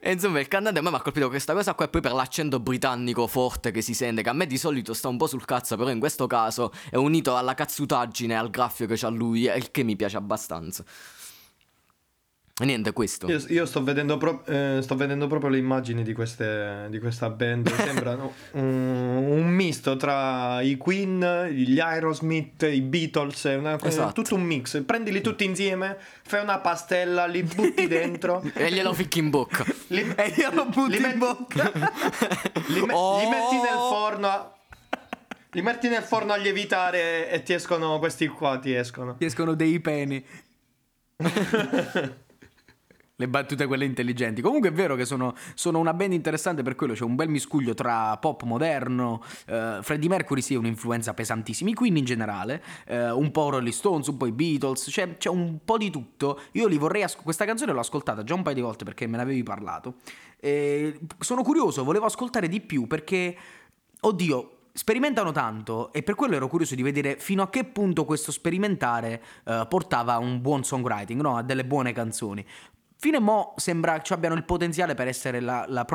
e 0.00 0.12
insomma, 0.12 0.40
il 0.40 0.48
cantante 0.48 0.78
a 0.78 0.82
me 0.82 0.90
mi 0.90 0.96
ha 0.96 1.00
colpito 1.00 1.28
questa 1.28 1.52
cosa 1.52 1.74
qua 1.74 1.84
e 1.84 1.88
poi 1.88 2.00
per 2.00 2.12
l'accento 2.12 2.58
britannico 2.60 3.26
forte 3.26 3.70
che 3.70 3.82
si 3.82 3.94
sente, 3.94 4.22
che 4.22 4.28
a 4.28 4.32
me 4.32 4.46
di 4.46 4.58
solito 4.58 4.94
sta 4.94 5.08
un 5.08 5.16
po' 5.16 5.26
sul 5.26 5.44
cazzo, 5.44 5.76
però 5.76 5.90
in 5.90 5.98
questo 6.00 6.26
caso 6.26 6.72
è 6.90 6.96
unito 6.96 7.36
alla 7.36 7.54
cazzutaggine, 7.54 8.36
al 8.36 8.50
graffio 8.50 8.86
che 8.86 8.96
c'ha 8.96 9.08
lui, 9.08 9.46
e 9.46 9.56
il 9.56 9.70
che 9.70 9.82
mi 9.82 9.96
piace 9.96 10.16
abbastanza. 10.16 10.84
E 12.60 12.66
niente, 12.66 12.92
questo. 12.92 13.26
Io, 13.26 13.42
io 13.48 13.64
sto, 13.64 13.82
vedendo 13.82 14.18
pro- 14.18 14.44
eh, 14.44 14.80
sto 14.82 14.94
vedendo 14.94 15.26
proprio 15.26 15.48
le 15.48 15.56
immagini 15.56 16.02
di, 16.02 16.12
queste, 16.12 16.88
di 16.90 16.98
questa 16.98 17.30
band. 17.30 17.72
Sembrano 17.72 18.34
un, 18.52 18.62
un 18.62 19.48
misto 19.48 19.96
tra 19.96 20.60
i 20.60 20.76
Queen, 20.76 21.48
gli 21.52 21.80
Aerosmith, 21.80 22.62
i 22.70 22.82
Beatles. 22.82 23.46
È 23.46 23.54
una- 23.56 23.78
Esatto. 23.82 24.12
tutto 24.12 24.34
un 24.34 24.42
mix. 24.42 24.82
Prendili 24.84 25.22
tutti 25.22 25.44
insieme, 25.44 25.96
fai 26.22 26.42
una 26.42 26.58
pastella, 26.58 27.24
li 27.26 27.42
butti 27.42 27.86
dentro. 27.88 28.42
E 28.54 28.70
glielo 28.70 28.92
ficchi 28.92 29.20
in 29.20 29.30
bocca. 29.30 29.64
Li, 29.88 30.00
E 30.16 30.34
io 30.36 30.50
lo 30.52 30.64
butto 30.66 30.86
li 30.86 30.96
in 30.96 31.02
metti- 31.02 31.16
bocca. 31.18 31.72
li 32.66 32.80
me- 32.82 32.92
Oh. 32.92 33.20
li 33.20 33.26
metti 33.28 33.56
nel 33.56 33.78
forno. 33.88 34.26
a- 34.26 34.54
Li 35.52 35.62
metti 35.62 35.88
nel 35.88 36.02
forno 36.02 36.32
a 36.34 36.36
lievitare 36.36 37.30
e 37.30 37.42
ti 37.42 37.54
escono 37.54 37.98
questi 37.98 38.28
qua, 38.28 38.58
ti 38.58 38.74
escono. 38.74 39.16
Ti 39.16 39.24
escono 39.24 39.54
dei 39.54 39.80
peni. 39.80 40.24
Le 43.20 43.28
battute 43.28 43.66
quelle 43.66 43.84
intelligenti. 43.84 44.40
Comunque 44.40 44.70
è 44.70 44.72
vero 44.72 44.96
che 44.96 45.04
sono, 45.04 45.34
sono 45.52 45.78
una 45.78 45.92
band 45.92 46.14
interessante 46.14 46.62
per 46.62 46.74
quello, 46.74 46.94
c'è 46.94 47.04
un 47.04 47.16
bel 47.16 47.28
miscuglio 47.28 47.74
tra 47.74 48.16
pop 48.16 48.44
moderno, 48.44 49.22
uh, 49.48 49.82
Freddie 49.82 50.08
Mercury 50.08 50.40
sì 50.40 50.54
è 50.54 50.56
un'influenza 50.56 51.12
pesantissima, 51.12 51.68
i 51.68 51.74
Queen 51.74 51.98
in 51.98 52.06
generale, 52.06 52.62
uh, 52.88 52.94
un 53.18 53.30
po' 53.30 53.50
Rolling 53.50 53.74
Stones, 53.74 54.06
un 54.06 54.16
po' 54.16 54.24
i 54.24 54.32
Beatles, 54.32 54.86
c'è, 54.88 55.18
c'è 55.18 55.28
un 55.28 55.58
po' 55.62 55.76
di 55.76 55.90
tutto. 55.90 56.40
Io 56.52 56.66
li 56.66 56.78
vorrei 56.78 57.02
ascoltare, 57.02 57.24
questa 57.24 57.44
canzone 57.44 57.72
l'ho 57.72 57.80
ascoltata 57.80 58.24
già 58.24 58.32
un 58.32 58.42
paio 58.42 58.54
di 58.54 58.62
volte 58.62 58.84
perché 58.84 59.06
me 59.06 59.18
ne 59.18 59.22
avevi 59.22 59.42
parlato. 59.42 59.96
E 60.40 60.98
sono 61.18 61.42
curioso, 61.42 61.84
volevo 61.84 62.06
ascoltare 62.06 62.48
di 62.48 62.62
più 62.62 62.86
perché, 62.86 63.36
oddio, 64.00 64.60
sperimentano 64.72 65.30
tanto 65.32 65.92
e 65.92 66.02
per 66.02 66.14
quello 66.14 66.36
ero 66.36 66.48
curioso 66.48 66.74
di 66.74 66.82
vedere 66.82 67.16
fino 67.18 67.42
a 67.42 67.50
che 67.50 67.64
punto 67.64 68.06
questo 68.06 68.32
sperimentare 68.32 69.22
uh, 69.44 69.68
portava 69.68 70.14
a 70.14 70.18
un 70.18 70.40
buon 70.40 70.64
songwriting, 70.64 71.20
no? 71.20 71.36
a 71.36 71.42
delle 71.42 71.66
buone 71.66 71.92
canzoni. 71.92 72.44
Fino 73.02 73.16
a 73.16 73.20
mo' 73.20 73.54
sembra 73.56 73.98
che 74.02 74.12
abbiano 74.12 74.34
il 74.34 74.44
potenziale 74.44 74.92
per 74.92 75.08
essere 75.08 75.40
la, 75.40 75.64
la 75.66 75.86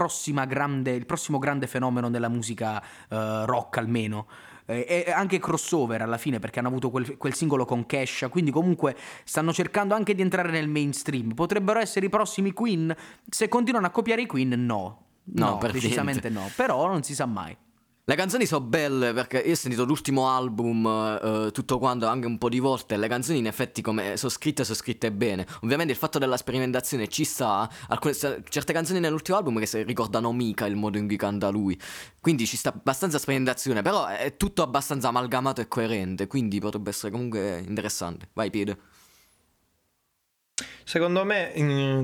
grande, 0.48 0.89
il 0.89 1.06
prossimo 1.06 1.38
grande 1.38 1.68
fenomeno 1.68 2.10
della 2.10 2.30
musica 2.30 2.82
uh, 3.10 3.46
rock 3.46 3.78
almeno. 3.78 4.26
E 4.65 5.13
anche 5.15 5.38
crossover 5.38 6.02
alla 6.02 6.18
fine 6.18 6.39
perché 6.39 6.58
hanno 6.58 6.70
avuto 6.70 6.89
quel, 6.89 7.18
quel 7.18 7.36
singolo 7.36 7.63
con 7.63 7.86
Kesha. 7.86 8.30
Quindi 8.30 8.50
comunque 8.50 8.96
stanno 9.24 9.54
cercando 9.54 9.94
anche 9.94 10.15
di 10.15 10.24
entrare 10.24 10.50
nel 10.50 10.68
mainstream. 10.68 11.36
Potrebbero 11.36 11.80
essere 11.80 12.08
i 12.08 12.10
prossimi 12.10 12.54
Queen? 12.54 12.96
Se 13.30 13.48
continuano 13.50 13.86
a 13.86 13.91
copiare 13.91 14.24
i 14.24 14.26
Queen 14.26 14.65
no. 14.65 15.04
No, 15.26 15.60
no 15.62 15.70
decisamente 15.72 16.30
no. 16.30 16.50
Però 16.56 16.88
non 16.88 17.04
si 17.04 17.13
sa 17.13 17.28
mai 17.28 17.56
le 18.08 18.15
canzoni 18.15 18.46
sono 18.46 18.63
belle 18.63 19.13
perché 19.13 19.39
io 19.39 19.54
ho 19.54 19.56
sentito 19.56 19.84
l'ultimo 19.84 20.30
album 20.30 20.86
uh, 20.86 21.50
tutto 21.50 21.80
quanto 21.80 22.06
anche 22.06 22.28
un 22.28 22.38
po' 22.38 22.50
di 22.50 22.60
volte 22.60 22.98
le 22.98 23.08
canzoni 23.08 23.39
in 23.39 23.48
effetti 23.48 23.82
come 23.82 24.15
sono 24.15 24.30
scritte 24.30 24.63
sono 24.63 24.78
scritte 24.78 25.12
bene. 25.12 25.48
Ovviamente 25.62 25.91
il 25.91 25.98
fatto 25.98 26.20
della 26.20 26.38
sperimentazione 26.38 27.08
ci 27.08 27.24
sta, 27.24 27.68
alcune, 27.88 28.13
certe 28.13 28.74
canzoni 28.74 29.00
nell'ultimo 29.00 29.38
album 29.38 29.60
che 29.60 29.82
ricordano 29.82 30.32
mica 30.34 30.68
il 30.68 30.76
modo 30.76 31.00
in 31.00 31.08
cui 31.08 31.18
canta 31.18 31.50
lui. 31.50 31.80
Quindi 32.22 32.46
ci 32.46 32.58
sta 32.58 32.70
abbastanza 32.70 33.18
sperimentazione, 33.18 33.82
però 33.82 34.06
è 34.06 34.38
tutto 34.38 34.62
abbastanza 34.62 35.08
amalgamato 35.08 35.62
e 35.62 35.68
coerente, 35.68 36.28
quindi 36.28 36.60
potrebbe 36.60 36.91
essere 36.91 37.12
comunque 37.12 37.63
interessante. 37.65 38.30
Vai 38.34 38.52
Piede. 38.52 38.78
Secondo 40.88 41.26
me, 41.26 41.52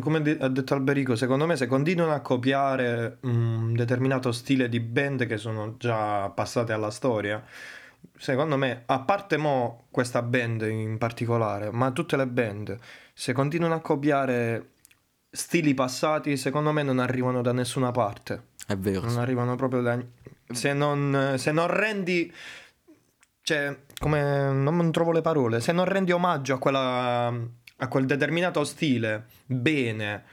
come 0.01 0.37
ha 0.39 0.47
detto 0.47 0.73
Alberico, 0.73 1.15
secondo 1.15 1.45
me 1.45 1.55
se 1.55 1.67
continuano 1.67 2.13
a 2.13 2.19
copiare 2.19 3.19
un 3.21 3.73
determinato 3.73 4.31
stile 4.31 4.69
di 4.69 4.79
band 4.79 5.27
che 5.27 5.37
sono 5.37 5.75
già 5.77 6.29
passate 6.29 6.73
alla 6.73 6.89
storia, 6.89 7.43
secondo 8.17 8.57
me, 8.57 8.81
a 8.87 8.99
parte 9.01 9.37
mo 9.37 9.85
questa 9.91 10.23
band 10.23 10.63
in 10.63 10.97
particolare, 10.97 11.69
ma 11.69 11.91
tutte 11.91 12.17
le 12.17 12.25
band, 12.25 12.75
se 13.13 13.33
continuano 13.33 13.75
a 13.75 13.81
copiare 13.81 14.71
stili 15.29 15.75
passati, 15.75 16.35
secondo 16.35 16.71
me 16.71 16.81
non 16.81 16.97
arrivano 16.97 17.43
da 17.43 17.53
nessuna 17.53 17.91
parte. 17.91 18.47
È 18.65 18.75
vero. 18.75 19.05
Non 19.05 19.19
arrivano 19.19 19.55
proprio 19.55 19.81
da... 19.81 20.03
Se 20.51 20.73
non, 20.73 21.35
se 21.37 21.51
non 21.51 21.67
rendi... 21.67 22.33
Cioè, 23.43 23.77
come... 23.99 24.51
Non 24.51 24.91
trovo 24.91 25.11
le 25.11 25.21
parole. 25.21 25.61
Se 25.61 25.71
non 25.71 25.85
rendi 25.85 26.11
omaggio 26.11 26.55
a 26.55 26.59
quella 26.59 27.33
a 27.81 27.87
quel 27.87 28.05
determinato 28.05 28.63
stile 28.63 29.25
bene, 29.45 30.23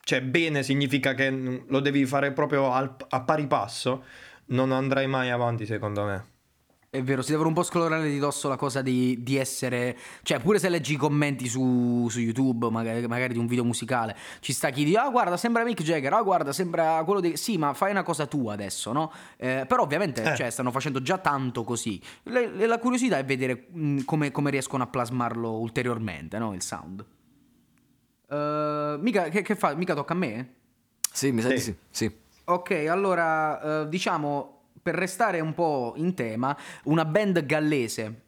cioè 0.00 0.20
bene 0.20 0.62
significa 0.62 1.14
che 1.14 1.30
lo 1.30 1.80
devi 1.80 2.04
fare 2.06 2.32
proprio 2.32 2.72
al, 2.72 2.94
a 3.08 3.22
pari 3.22 3.46
passo, 3.46 4.04
non 4.46 4.72
andrai 4.72 5.06
mai 5.06 5.30
avanti 5.30 5.64
secondo 5.64 6.04
me. 6.04 6.35
È 6.96 7.02
vero, 7.02 7.20
si 7.20 7.30
devono 7.30 7.48
un 7.48 7.54
po' 7.54 7.62
scolorare 7.62 8.08
di 8.08 8.18
dosso 8.18 8.48
la 8.48 8.56
cosa 8.56 8.80
di, 8.80 9.22
di 9.22 9.36
essere. 9.36 9.98
Cioè, 10.22 10.40
pure 10.40 10.58
se 10.58 10.70
leggi 10.70 10.94
i 10.94 10.96
commenti 10.96 11.46
su, 11.46 12.06
su 12.08 12.20
YouTube, 12.20 12.70
magari, 12.70 13.06
magari, 13.06 13.34
di 13.34 13.38
un 13.38 13.46
video 13.46 13.64
musicale, 13.64 14.16
ci 14.40 14.54
sta 14.54 14.70
chi 14.70 14.82
dice: 14.82 14.96
Ah, 14.96 15.10
guarda, 15.10 15.36
sembra 15.36 15.62
Mick 15.62 15.82
Jagger, 15.82 16.10
ah, 16.14 16.22
guarda, 16.22 16.52
sembra 16.52 17.02
quello 17.04 17.20
di. 17.20 17.36
Sì, 17.36 17.58
ma 17.58 17.74
fai 17.74 17.90
una 17.90 18.02
cosa 18.02 18.24
tua 18.24 18.54
adesso, 18.54 18.92
no? 18.92 19.12
Eh, 19.36 19.66
però, 19.68 19.82
ovviamente, 19.82 20.22
eh. 20.22 20.34
cioè, 20.36 20.48
stanno 20.48 20.70
facendo 20.70 21.02
già 21.02 21.18
tanto 21.18 21.64
così. 21.64 22.00
Le, 22.22 22.48
le, 22.48 22.64
la 22.64 22.78
curiosità 22.78 23.18
è 23.18 23.24
vedere 23.26 23.66
mh, 23.70 24.04
come, 24.04 24.30
come, 24.30 24.50
riescono 24.50 24.82
a 24.82 24.86
plasmarlo 24.86 25.58
ulteriormente, 25.58 26.38
no? 26.38 26.54
Il 26.54 26.62
sound. 26.62 27.04
Uh, 28.28 28.98
mica, 29.02 29.24
che, 29.28 29.42
che, 29.42 29.54
fa? 29.54 29.74
Mica 29.74 29.92
tocca 29.92 30.14
a 30.14 30.16
me? 30.16 30.54
Sì, 31.12 31.30
mi 31.30 31.42
sa 31.42 31.50
sì. 31.50 31.58
sì. 31.58 31.76
sì. 31.90 32.10
Ok, 32.44 32.70
allora, 32.88 33.82
uh, 33.82 33.86
diciamo 33.86 34.55
per 34.86 34.94
restare 34.94 35.40
un 35.40 35.52
po' 35.52 35.94
in 35.96 36.14
tema, 36.14 36.56
una 36.84 37.04
band 37.04 37.44
gallese 37.44 38.20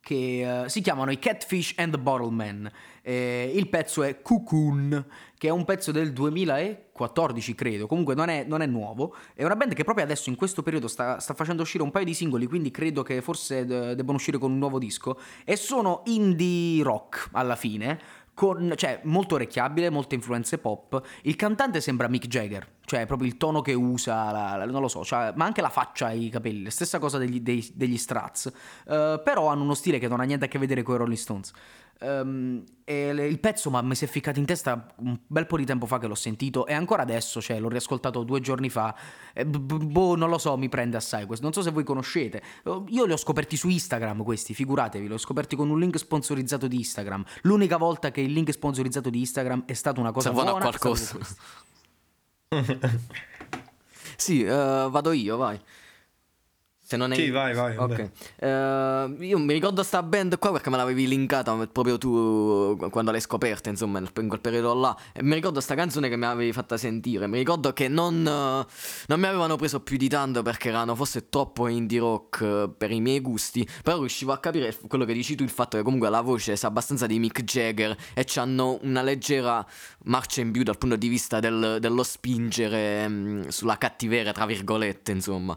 che 0.00 0.62
uh, 0.64 0.66
si 0.66 0.80
chiamano 0.80 1.10
i 1.10 1.18
Catfish 1.18 1.74
and 1.76 1.92
the 1.92 1.98
Bottlemen. 1.98 2.70
Eh, 3.02 3.52
il 3.54 3.68
pezzo 3.68 4.02
è 4.02 4.22
Cocoon, 4.22 5.04
che 5.36 5.48
è 5.48 5.50
un 5.50 5.66
pezzo 5.66 5.92
del 5.92 6.14
2014, 6.14 7.54
credo. 7.54 7.86
Comunque 7.86 8.14
non 8.14 8.30
è, 8.30 8.44
non 8.44 8.62
è 8.62 8.66
nuovo. 8.66 9.14
È 9.34 9.44
una 9.44 9.56
band 9.56 9.74
che 9.74 9.84
proprio 9.84 10.06
adesso, 10.06 10.30
in 10.30 10.36
questo 10.36 10.62
periodo, 10.62 10.88
sta, 10.88 11.20
sta 11.20 11.34
facendo 11.34 11.60
uscire 11.60 11.84
un 11.84 11.90
paio 11.90 12.06
di 12.06 12.14
singoli. 12.14 12.46
Quindi 12.46 12.70
credo 12.70 13.02
che 13.02 13.20
forse 13.20 13.66
de- 13.66 13.94
debbano 13.94 14.16
uscire 14.16 14.38
con 14.38 14.50
un 14.50 14.56
nuovo 14.56 14.78
disco. 14.78 15.20
E 15.44 15.54
sono 15.56 16.00
indie 16.06 16.82
rock 16.82 17.28
alla 17.32 17.56
fine 17.56 18.00
con, 18.32 18.72
cioè, 18.74 19.00
molto 19.02 19.34
orecchiabile, 19.34 19.90
molte 19.90 20.14
influenze 20.14 20.56
pop. 20.56 20.98
Il 21.24 21.36
cantante 21.36 21.82
sembra 21.82 22.08
Mick 22.08 22.26
Jagger, 22.26 22.66
cioè 22.88 23.04
proprio 23.04 23.28
il 23.28 23.36
tono 23.36 23.60
che 23.60 23.74
usa, 23.74 24.30
la, 24.32 24.56
la, 24.56 24.64
non 24.64 24.80
lo 24.80 24.88
so, 24.88 25.04
cioè, 25.04 25.34
ma 25.36 25.44
anche 25.44 25.60
la 25.60 25.68
faccia 25.68 26.10
e 26.10 26.16
i 26.16 26.30
capelli, 26.30 26.70
stessa 26.70 26.98
cosa 26.98 27.18
degli, 27.18 27.40
dei, 27.40 27.70
degli 27.74 27.98
Strats. 27.98 28.50
Uh, 28.86 29.22
però 29.22 29.48
hanno 29.48 29.62
uno 29.62 29.74
stile 29.74 29.98
che 29.98 30.08
non 30.08 30.20
ha 30.20 30.22
niente 30.24 30.46
a 30.46 30.48
che 30.48 30.58
vedere 30.58 30.82
con 30.82 30.94
i 30.94 30.98
Rolling 30.98 31.18
Stones. 31.18 31.52
Um, 32.00 32.62
e 32.84 33.08
il 33.08 33.40
pezzo 33.40 33.70
ma 33.70 33.82
mi 33.82 33.96
si 33.96 34.04
è 34.04 34.08
ficcato 34.08 34.38
in 34.38 34.46
testa 34.46 34.86
un 34.98 35.18
bel 35.26 35.46
po' 35.46 35.56
di 35.56 35.64
tempo 35.64 35.84
fa 35.84 35.98
che 35.98 36.06
l'ho 36.06 36.14
sentito 36.14 36.64
e 36.64 36.72
ancora 36.72 37.02
adesso, 37.02 37.40
cioè 37.42 37.58
l'ho 37.58 37.68
riascoltato 37.68 38.22
due 38.22 38.40
giorni 38.40 38.70
fa. 38.70 38.94
E, 39.34 39.44
boh, 39.44 40.16
non 40.16 40.30
lo 40.30 40.38
so, 40.38 40.56
mi 40.56 40.70
prende 40.70 40.96
assai 40.96 41.26
questo. 41.26 41.44
Non 41.44 41.52
so 41.52 41.60
se 41.60 41.72
voi 41.72 41.84
conoscete. 41.84 42.40
Io 42.86 43.04
li 43.04 43.12
ho 43.12 43.16
scoperti 43.18 43.56
su 43.56 43.68
Instagram 43.68 44.22
questi, 44.22 44.54
figuratevi, 44.54 45.08
li 45.08 45.12
ho 45.12 45.18
scoperti 45.18 45.56
con 45.56 45.68
un 45.68 45.78
link 45.78 45.98
sponsorizzato 45.98 46.66
di 46.66 46.76
Instagram. 46.76 47.22
L'unica 47.42 47.76
volta 47.76 48.10
che 48.10 48.22
il 48.22 48.32
link 48.32 48.50
sponsorizzato 48.50 49.10
di 49.10 49.18
Instagram 49.18 49.64
è 49.66 49.74
stata 49.74 50.00
una 50.00 50.12
cosa 50.12 50.28
Servono 50.28 50.52
buona. 50.52 50.64
a 50.64 50.68
qualcosa. 50.68 51.18
sì, 54.16 54.42
uh, 54.42 54.88
vado 54.90 55.12
io, 55.12 55.36
vai. 55.36 55.60
Se 56.88 56.96
non 56.96 57.12
è... 57.12 57.16
Sì, 57.16 57.28
vai, 57.28 57.52
vai. 57.52 57.76
Ok. 57.76 58.10
Uh, 58.40 59.22
io 59.22 59.38
mi 59.38 59.52
ricordo 59.52 59.82
sta 59.82 60.02
band 60.02 60.38
qua 60.38 60.52
perché 60.52 60.70
me 60.70 60.78
l'avevi 60.78 61.06
linkata 61.06 61.54
proprio 61.66 61.98
tu 61.98 62.78
quando 62.90 63.10
l'hai 63.10 63.20
scoperta, 63.20 63.68
insomma, 63.68 63.98
in 63.98 64.26
quel 64.26 64.40
periodo 64.40 64.72
là. 64.72 64.96
E 65.12 65.22
mi 65.22 65.34
ricordo 65.34 65.60
sta 65.60 65.74
canzone 65.74 66.08
che 66.08 66.16
mi 66.16 66.24
avevi 66.24 66.50
fatta 66.50 66.78
sentire. 66.78 67.26
Mi 67.26 67.36
ricordo 67.36 67.74
che 67.74 67.88
non, 67.88 68.20
uh, 68.20 68.64
non 69.06 69.20
mi 69.20 69.26
avevano 69.26 69.56
preso 69.56 69.80
più 69.80 69.98
di 69.98 70.08
tanto 70.08 70.40
perché 70.40 70.70
erano 70.70 70.94
forse 70.94 71.28
troppo 71.28 71.68
indie 71.68 71.98
rock 71.98 72.40
uh, 72.40 72.74
per 72.74 72.90
i 72.90 73.02
miei 73.02 73.20
gusti. 73.20 73.68
Però 73.82 73.98
riuscivo 73.98 74.32
a 74.32 74.38
capire 74.38 74.74
quello 74.86 75.04
che 75.04 75.12
dici 75.12 75.34
tu, 75.34 75.42
il 75.42 75.50
fatto 75.50 75.76
che 75.76 75.82
comunque 75.82 76.08
la 76.08 76.22
voce 76.22 76.56
sa 76.56 76.68
abbastanza 76.68 77.04
di 77.04 77.18
Mick 77.18 77.42
Jagger 77.42 77.94
e 78.14 78.26
hanno 78.36 78.78
una 78.80 79.02
leggera 79.02 79.62
marcia 80.04 80.40
in 80.40 80.52
più 80.52 80.62
dal 80.62 80.78
punto 80.78 80.96
di 80.96 81.08
vista 81.08 81.38
del, 81.38 81.76
dello 81.80 82.02
spingere 82.02 83.04
um, 83.04 83.48
sulla 83.48 83.76
cattiveria, 83.76 84.32
tra 84.32 84.46
virgolette, 84.46 85.12
insomma. 85.12 85.54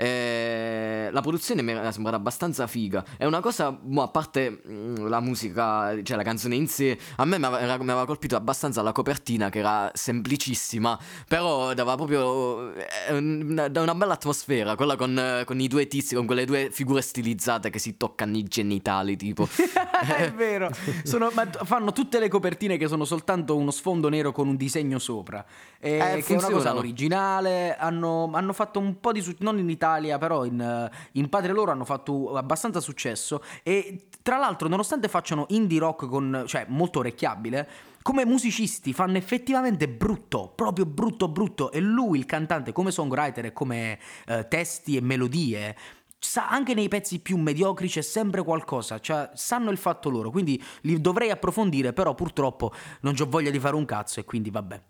Eh, 0.00 1.10
la 1.12 1.20
produzione 1.20 1.60
mi 1.60 1.72
era 1.72 1.92
sembrata 1.92 2.16
abbastanza 2.16 2.66
figa. 2.66 3.04
È 3.18 3.26
una 3.26 3.40
cosa, 3.40 3.70
boh, 3.70 4.00
a 4.00 4.08
parte 4.08 4.62
mm, 4.66 5.06
la 5.08 5.20
musica, 5.20 6.02
cioè 6.02 6.16
la 6.16 6.22
canzone 6.22 6.54
in 6.54 6.68
sé, 6.68 6.98
a 7.16 7.24
me 7.26 7.38
mi 7.38 7.44
aveva, 7.44 7.76
mi 7.76 7.90
aveva 7.90 8.06
colpito 8.06 8.34
abbastanza 8.34 8.80
la 8.80 8.92
copertina 8.92 9.50
che 9.50 9.58
era 9.58 9.90
semplicissima, 9.92 10.98
però 11.28 11.74
dava 11.74 11.96
proprio 11.96 12.72
eh, 12.72 12.86
una, 13.10 13.70
una 13.74 13.94
bella 13.94 14.14
atmosfera, 14.14 14.74
quella 14.74 14.96
con, 14.96 15.42
con, 15.44 15.60
i 15.60 15.68
due 15.68 15.86
tizi, 15.86 16.14
con 16.14 16.24
quelle 16.24 16.46
due 16.46 16.70
figure 16.72 17.02
stilizzate 17.02 17.68
che 17.68 17.78
si 17.78 17.98
toccano 17.98 18.38
i 18.38 18.44
genitali, 18.44 19.16
tipo. 19.16 19.46
è 20.16 20.32
vero, 20.32 20.70
sono, 21.02 21.30
ma 21.34 21.46
fanno 21.46 21.92
tutte 21.92 22.18
le 22.18 22.28
copertine 22.28 22.78
che 22.78 22.88
sono 22.88 23.04
soltanto 23.04 23.54
uno 23.54 23.70
sfondo 23.70 24.08
nero 24.08 24.32
con 24.32 24.48
un 24.48 24.56
disegno 24.56 24.98
sopra. 24.98 25.44
E, 25.78 26.16
eh, 26.16 26.22
che 26.22 26.34
è 26.34 26.38
una 26.38 26.48
cosa 26.48 26.74
originale, 26.74 27.76
hanno, 27.76 28.30
hanno 28.32 28.54
fatto 28.54 28.78
un 28.78 28.98
po' 28.98 29.12
di... 29.12 29.20
Su- 29.20 29.34
non 29.40 29.58
in 29.58 29.68
Italia 29.68 29.88
Italia, 29.90 30.18
però 30.18 30.44
in, 30.44 30.90
in 31.12 31.28
patria 31.28 31.52
loro 31.52 31.72
hanno 31.72 31.84
fatto 31.84 32.36
abbastanza 32.36 32.80
successo. 32.80 33.42
E 33.62 34.08
tra 34.22 34.38
l'altro 34.38 34.68
nonostante 34.68 35.08
facciano 35.08 35.46
indie 35.48 35.78
rock 35.78 36.06
con, 36.06 36.44
cioè 36.46 36.66
molto 36.68 37.00
orecchiabile, 37.00 37.68
come 38.02 38.24
musicisti 38.24 38.92
fanno 38.92 39.16
effettivamente 39.16 39.88
brutto, 39.88 40.52
proprio 40.54 40.86
brutto 40.86 41.28
brutto. 41.28 41.72
E 41.72 41.80
lui 41.80 42.18
il 42.18 42.26
cantante 42.26 42.72
come 42.72 42.90
songwriter 42.90 43.46
e 43.46 43.52
come 43.52 43.98
eh, 44.26 44.46
testi 44.48 44.96
e 44.96 45.00
melodie 45.00 45.76
sa 46.22 46.48
anche 46.50 46.74
nei 46.74 46.88
pezzi 46.88 47.20
più 47.20 47.38
mediocri 47.38 47.88
c'è 47.88 48.02
sempre 48.02 48.44
qualcosa, 48.44 49.00
cioè 49.00 49.30
sanno 49.32 49.70
il 49.70 49.78
fatto 49.78 50.10
loro, 50.10 50.30
quindi 50.30 50.62
li 50.82 51.00
dovrei 51.00 51.30
approfondire, 51.30 51.94
però 51.94 52.14
purtroppo 52.14 52.74
non 53.00 53.14
ho 53.18 53.26
voglia 53.26 53.50
di 53.50 53.58
fare 53.58 53.74
un 53.74 53.86
cazzo 53.86 54.20
e 54.20 54.24
quindi 54.24 54.50
vabbè. 54.50 54.82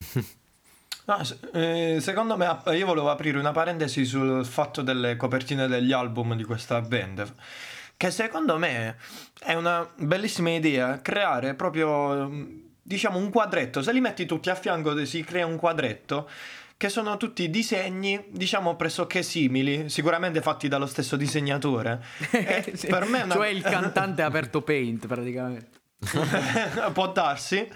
No, 1.06 1.20
eh, 1.52 1.98
secondo 2.00 2.36
me 2.36 2.60
io 2.74 2.86
volevo 2.86 3.10
aprire 3.10 3.38
una 3.38 3.52
parentesi 3.52 4.04
sul 4.04 4.44
fatto 4.44 4.80
delle 4.80 5.16
copertine 5.16 5.66
degli 5.66 5.92
album 5.92 6.34
di 6.34 6.44
questa 6.44 6.80
band. 6.80 7.34
Che 7.96 8.10
secondo 8.10 8.58
me 8.58 8.96
è 9.38 9.54
una 9.54 9.88
bellissima 9.96 10.50
idea 10.50 11.00
creare 11.00 11.54
proprio 11.54 12.62
diciamo 12.82 13.18
un 13.18 13.30
quadretto, 13.30 13.82
se 13.82 13.92
li 13.92 14.00
metti 14.00 14.26
tutti 14.26 14.50
a 14.50 14.54
fianco 14.54 15.04
si 15.04 15.22
crea 15.24 15.46
un 15.46 15.56
quadretto 15.56 16.28
che 16.76 16.88
sono 16.88 17.16
tutti 17.16 17.48
disegni, 17.50 18.22
diciamo 18.28 18.76
pressoché 18.76 19.22
simili, 19.22 19.88
sicuramente 19.88 20.42
fatti 20.42 20.68
dallo 20.68 20.86
stesso 20.86 21.16
disegnatore. 21.16 22.02
Sì. 22.74 22.88
Per 22.88 23.06
me 23.06 23.22
una... 23.22 23.34
Cioè 23.34 23.48
il 23.48 23.62
cantante 23.62 24.22
ha 24.22 24.26
aperto 24.26 24.62
Paint 24.62 25.06
praticamente. 25.06 25.80
Può 26.92 27.12
darsi. 27.12 27.66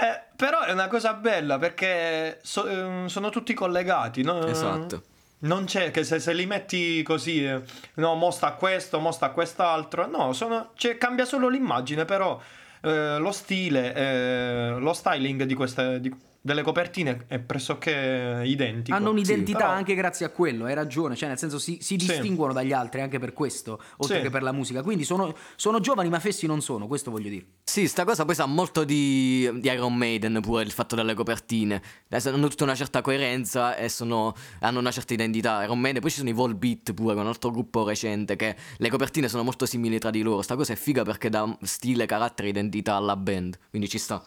Eh, 0.00 0.22
però 0.34 0.62
è 0.62 0.72
una 0.72 0.88
cosa 0.88 1.12
bella 1.12 1.58
perché 1.58 2.38
so, 2.42 2.66
eh, 2.66 3.08
sono 3.08 3.28
tutti 3.28 3.52
collegati, 3.52 4.22
no? 4.22 4.46
Esatto. 4.46 5.02
Non 5.40 5.64
c'è 5.66 5.90
che 5.90 6.04
se, 6.04 6.18
se 6.20 6.32
li 6.32 6.46
metti 6.46 7.02
così, 7.02 7.44
eh, 7.44 7.60
no, 7.94 8.14
mostra 8.14 8.52
questo, 8.52 8.98
mostra 8.98 9.30
quest'altro, 9.30 10.06
no, 10.06 10.32
sono, 10.32 10.70
cioè, 10.74 10.96
cambia 10.96 11.26
solo 11.26 11.48
l'immagine, 11.48 12.06
però 12.06 12.40
eh, 12.82 13.18
lo 13.18 13.32
stile, 13.32 13.94
eh, 13.94 14.74
lo 14.78 14.92
styling 14.94 15.42
di 15.42 15.54
queste, 15.54 16.00
di, 16.00 16.14
delle 16.42 16.62
copertine 16.62 17.24
è 17.26 17.38
pressoché 17.38 18.42
identico. 18.44 18.96
Hanno 18.96 19.10
un'identità 19.10 19.58
sì, 19.58 19.64
però... 19.64 19.76
anche 19.76 19.94
grazie 19.94 20.24
a 20.24 20.30
quello, 20.30 20.64
hai 20.64 20.74
ragione, 20.74 21.14
cioè 21.14 21.28
nel 21.28 21.38
senso 21.38 21.58
si, 21.58 21.78
si 21.80 21.96
distinguono 21.96 22.52
sì. 22.52 22.58
dagli 22.58 22.72
altri 22.72 23.02
anche 23.02 23.18
per 23.18 23.32
questo, 23.32 23.80
oltre 23.98 24.16
sì. 24.16 24.22
che 24.22 24.30
per 24.30 24.42
la 24.42 24.52
musica. 24.52 24.82
Quindi 24.82 25.04
sono, 25.04 25.34
sono, 25.56 25.80
giovani 25.80 26.08
ma 26.08 26.18
fessi 26.18 26.46
non 26.46 26.62
sono, 26.62 26.86
questo 26.86 27.10
voglio 27.10 27.28
dire. 27.28 27.44
Sì, 27.64 27.86
sta 27.86 28.04
cosa 28.04 28.24
poi 28.24 28.34
sa 28.34 28.46
molto 28.46 28.84
di, 28.84 29.50
di 29.54 29.68
Iron 29.68 29.94
Maiden 29.94 30.40
pure, 30.40 30.62
il 30.62 30.72
fatto 30.72 30.94
delle 30.94 31.14
copertine. 31.14 31.82
Hanno 32.08 32.48
tutta 32.48 32.64
una 32.64 32.74
certa 32.74 33.02
coerenza 33.02 33.76
e 33.76 33.88
sono, 33.90 34.34
hanno 34.60 34.78
una 34.78 34.90
certa 34.90 35.12
identità. 35.12 35.62
Iron 35.62 35.78
Maiden, 35.78 36.00
poi 36.00 36.10
ci 36.10 36.18
sono 36.18 36.30
i 36.30 36.32
Volbeat 36.32 36.94
pure, 36.94 37.14
un 37.14 37.26
altro 37.26 37.50
gruppo 37.50 37.84
recente 37.84 38.36
che 38.36 38.56
le 38.78 38.88
copertine 38.88 39.28
sono 39.28 39.42
molto 39.42 39.66
simili 39.66 39.98
tra 39.98 40.10
di 40.10 40.22
loro. 40.22 40.40
Sta 40.40 40.56
cosa 40.56 40.72
è 40.72 40.76
figa 40.76 41.02
perché 41.02 41.28
dà 41.28 41.56
stile, 41.62 42.06
carattere, 42.06 42.48
identità 42.48 42.94
alla 42.94 43.16
band, 43.16 43.58
quindi 43.68 43.88
ci 43.88 43.98
sta. 43.98 44.22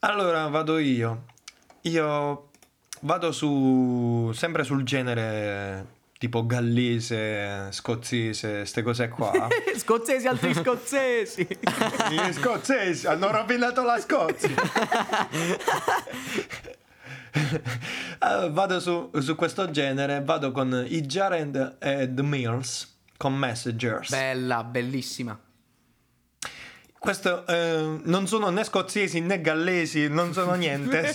Allora 0.00 0.46
vado 0.46 0.78
io. 0.78 1.24
Io 1.88 2.50
vado 3.00 3.32
su 3.32 4.30
sempre 4.34 4.64
sul 4.64 4.82
genere 4.82 5.96
tipo 6.18 6.44
gallese, 6.44 7.68
scozzese, 7.70 8.58
queste 8.58 8.82
cose 8.82 9.08
qua. 9.08 9.48
scozzesi, 9.76 10.26
altri 10.26 10.52
scozzesi. 10.52 11.46
Gli 12.10 12.32
scozzesi 12.32 13.06
hanno 13.06 13.30
rovinato 13.30 13.82
la 13.84 13.98
Scozia. 14.00 14.50
uh, 18.20 18.50
vado 18.50 18.80
su, 18.80 19.10
su, 19.20 19.36
questo 19.36 19.70
genere, 19.70 20.22
vado 20.22 20.50
con 20.50 20.84
i 20.88 21.00
Jarend 21.02 21.76
e 21.78 22.12
The 22.12 22.22
Mills 22.22 22.96
con 23.16 23.34
Messengers. 23.34 24.10
Bella, 24.10 24.64
bellissima. 24.64 25.38
Questo 26.98 27.46
eh, 27.46 28.00
non 28.02 28.26
sono 28.26 28.50
né 28.50 28.64
scozzesi 28.64 29.20
né 29.20 29.40
gallesi, 29.40 30.08
non 30.08 30.32
sono 30.32 30.54
niente. 30.54 31.12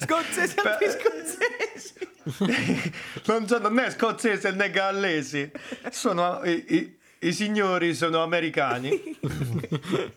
scozzesi, 0.00 0.54
scozzesi. 0.56 1.92
non 3.26 3.48
sono 3.48 3.68
né 3.68 3.90
scozzesi 3.90 4.52
né 4.52 4.70
gallesi. 4.70 5.50
Sono 5.90 6.40
i, 6.44 6.64
i, 6.68 6.96
i 7.26 7.32
signori 7.32 7.94
sono 7.94 8.22
americani. 8.22 9.18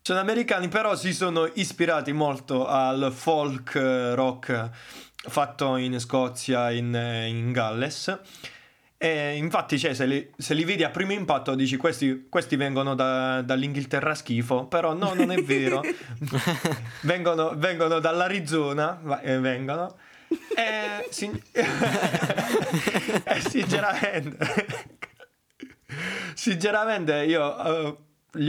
sono 0.00 0.20
americani, 0.20 0.68
però 0.68 0.94
si 0.94 1.12
sono 1.12 1.50
ispirati 1.54 2.12
molto 2.12 2.68
al 2.68 3.12
folk 3.12 3.74
rock 4.14 4.70
fatto 5.26 5.76
in 5.76 5.98
Scozia, 5.98 6.70
in, 6.70 6.94
in 7.26 7.50
Galles 7.50 8.20
e 9.04 9.36
infatti, 9.36 9.78
cioè, 9.78 9.92
se, 9.92 10.06
li, 10.06 10.30
se, 10.34 10.54
li, 10.54 10.64
vedi 10.64 10.82
a 10.82 10.88
primo 10.88 11.12
impatto, 11.12 11.54
dici 11.54 11.76
questi, 11.76 12.24
questi 12.30 12.56
vengono 12.56 12.94
da, 12.94 13.42
dall'Inghilterra 13.42 14.14
schifo, 14.14 14.64
però 14.64 14.94
no, 14.94 15.12
non 15.12 15.30
è 15.30 15.42
vero. 15.42 15.82
vengono, 17.02 17.52
vengono, 17.54 17.98
dall'Arizona, 17.98 19.20
eh, 19.20 19.38
vengono. 19.40 19.94
E, 20.56 21.06
sin- 21.10 21.38
e 21.52 23.40
sinceramente, 23.40 24.38
sinceramente 26.32 27.24
io... 27.24 27.44
Uh, 27.44 27.96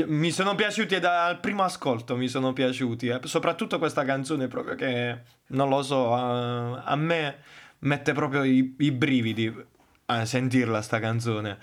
mi 0.07 0.31
sono 0.31 0.55
piaciuti 0.55 0.99
dal 0.99 1.39
primo 1.41 1.63
ascolto, 1.63 2.15
mi 2.15 2.29
sono 2.29 2.53
piaciuti, 2.53 3.07
eh. 3.07 3.19
soprattutto 3.25 3.77
questa 3.77 4.05
canzone 4.05 4.47
proprio 4.47 4.73
che, 4.75 5.19
non 5.47 5.67
lo 5.67 5.83
so, 5.83 6.07
uh, 6.07 6.79
a 6.81 6.95
me 6.95 7.39
mette 7.79 8.13
proprio 8.13 8.43
i, 8.43 8.73
i 8.79 8.91
brividi 8.91 9.73
a 10.05 10.25
sentirla 10.25 10.81
sta 10.81 10.99
canzone. 10.99 11.57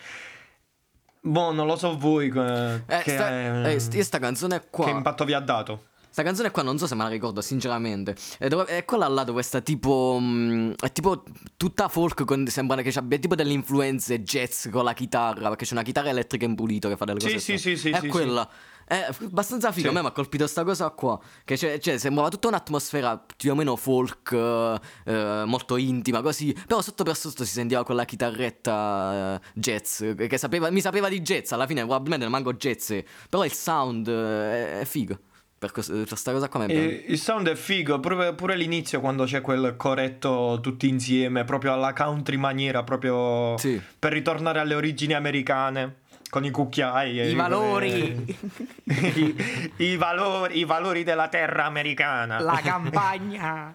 Boh, 1.20 1.52
non 1.52 1.66
lo 1.66 1.76
so 1.76 1.96
voi. 1.96 2.26
Eh, 2.28 3.02
che, 3.02 3.10
sta, 3.12 3.68
eh, 3.68 4.02
sta 4.02 4.18
canzone 4.18 4.64
qua. 4.68 4.86
Che 4.86 4.90
impatto 4.90 5.24
vi 5.24 5.34
ha 5.34 5.40
dato? 5.40 5.90
Sta 6.10 6.22
canzone 6.24 6.50
qua 6.50 6.62
non 6.62 6.76
so 6.76 6.86
se 6.86 6.94
me 6.94 7.04
la 7.04 7.08
ricordo, 7.08 7.40
sinceramente. 7.40 8.14
È, 8.36 8.48
dove, 8.48 8.64
è 8.66 8.84
quella 8.84 9.08
là 9.08 9.24
dove 9.24 9.42
sta 9.42 9.60
tipo. 9.60 10.18
Mh, 10.20 10.24
mm, 10.24 10.72
è 10.80 10.92
tipo 10.92 11.22
tutta 11.56 11.88
folk. 11.88 12.24
Con, 12.24 12.46
sembra 12.48 12.82
che 12.82 12.92
abbia 12.98 13.18
tipo 13.18 13.34
delle 13.34 13.52
influenze 13.52 14.22
jazz 14.22 14.68
con 14.68 14.84
la 14.84 14.92
chitarra. 14.94 15.48
Perché 15.48 15.64
c'è 15.64 15.72
una 15.72 15.82
chitarra 15.82 16.10
elettrica 16.10 16.44
in 16.44 16.54
pulito 16.54 16.88
che 16.88 16.96
fa 16.96 17.04
delle 17.04 17.20
cose. 17.20 17.38
Sì, 17.38 17.56
sì, 17.56 17.76
sì, 17.76 17.90
È 17.90 18.00
sì, 18.00 18.08
quella. 18.08 18.48
Sì. 18.50 18.71
È 18.92 19.08
abbastanza 19.22 19.72
figo. 19.72 19.88
Sì. 19.88 19.90
A 19.90 19.92
me 19.94 20.02
mi 20.02 20.08
ha 20.08 20.10
colpito 20.10 20.46
sta 20.46 20.64
cosa 20.64 20.90
qua. 20.90 21.18
Che 21.44 21.56
c'è, 21.56 21.78
cioè, 21.78 21.96
sembrava 21.96 22.28
tutta 22.28 22.48
un'atmosfera 22.48 23.24
più 23.38 23.52
o 23.52 23.54
meno 23.54 23.74
folk, 23.76 24.32
eh, 24.32 25.42
molto 25.46 25.76
intima, 25.78 26.20
così. 26.20 26.54
Però 26.66 26.82
sotto 26.82 27.02
per 27.02 27.16
sotto 27.16 27.46
si 27.46 27.52
sentiva 27.52 27.84
quella 27.84 28.04
chitarretta 28.04 29.40
eh, 29.40 29.40
jazz. 29.54 30.02
Che 30.14 30.36
sapeva, 30.36 30.68
mi 30.70 30.82
sapeva 30.82 31.08
di 31.08 31.22
jazz. 31.22 31.52
Alla 31.52 31.66
fine, 31.66 31.80
probabilmente 31.80 32.24
non 32.24 32.34
manco 32.34 32.52
jazz. 32.52 32.92
Però 33.30 33.46
il 33.46 33.52
sound 33.52 34.08
eh, 34.08 34.80
è 34.80 34.84
figo. 34.84 35.18
Per, 35.58 35.70
questa 35.70 36.32
cosa 36.32 36.48
qua 36.48 36.64
il, 36.64 37.04
il 37.06 37.18
sound 37.18 37.48
è 37.48 37.54
figo, 37.54 38.00
pure, 38.00 38.34
pure, 38.34 38.56
l'inizio 38.56 38.98
quando 38.98 39.24
c'è 39.24 39.40
quel 39.40 39.76
corretto 39.76 40.58
tutti 40.60 40.88
insieme, 40.88 41.44
proprio 41.44 41.72
alla 41.72 41.92
country 41.92 42.36
maniera, 42.36 42.82
proprio 42.82 43.56
sì. 43.58 43.80
per 43.96 44.12
ritornare 44.12 44.58
alle 44.58 44.74
origini 44.74 45.14
americane 45.14 46.00
con 46.32 46.46
i 46.46 46.50
cucchiai. 46.50 47.28
I 47.28 47.34
valori. 47.34 48.38
I, 48.88 49.72
I, 49.76 49.96
valori. 49.96 50.60
I 50.60 50.64
valori 50.64 51.02
della 51.02 51.28
terra 51.28 51.66
americana. 51.66 52.40
La 52.40 52.58
campagna. 52.64 53.74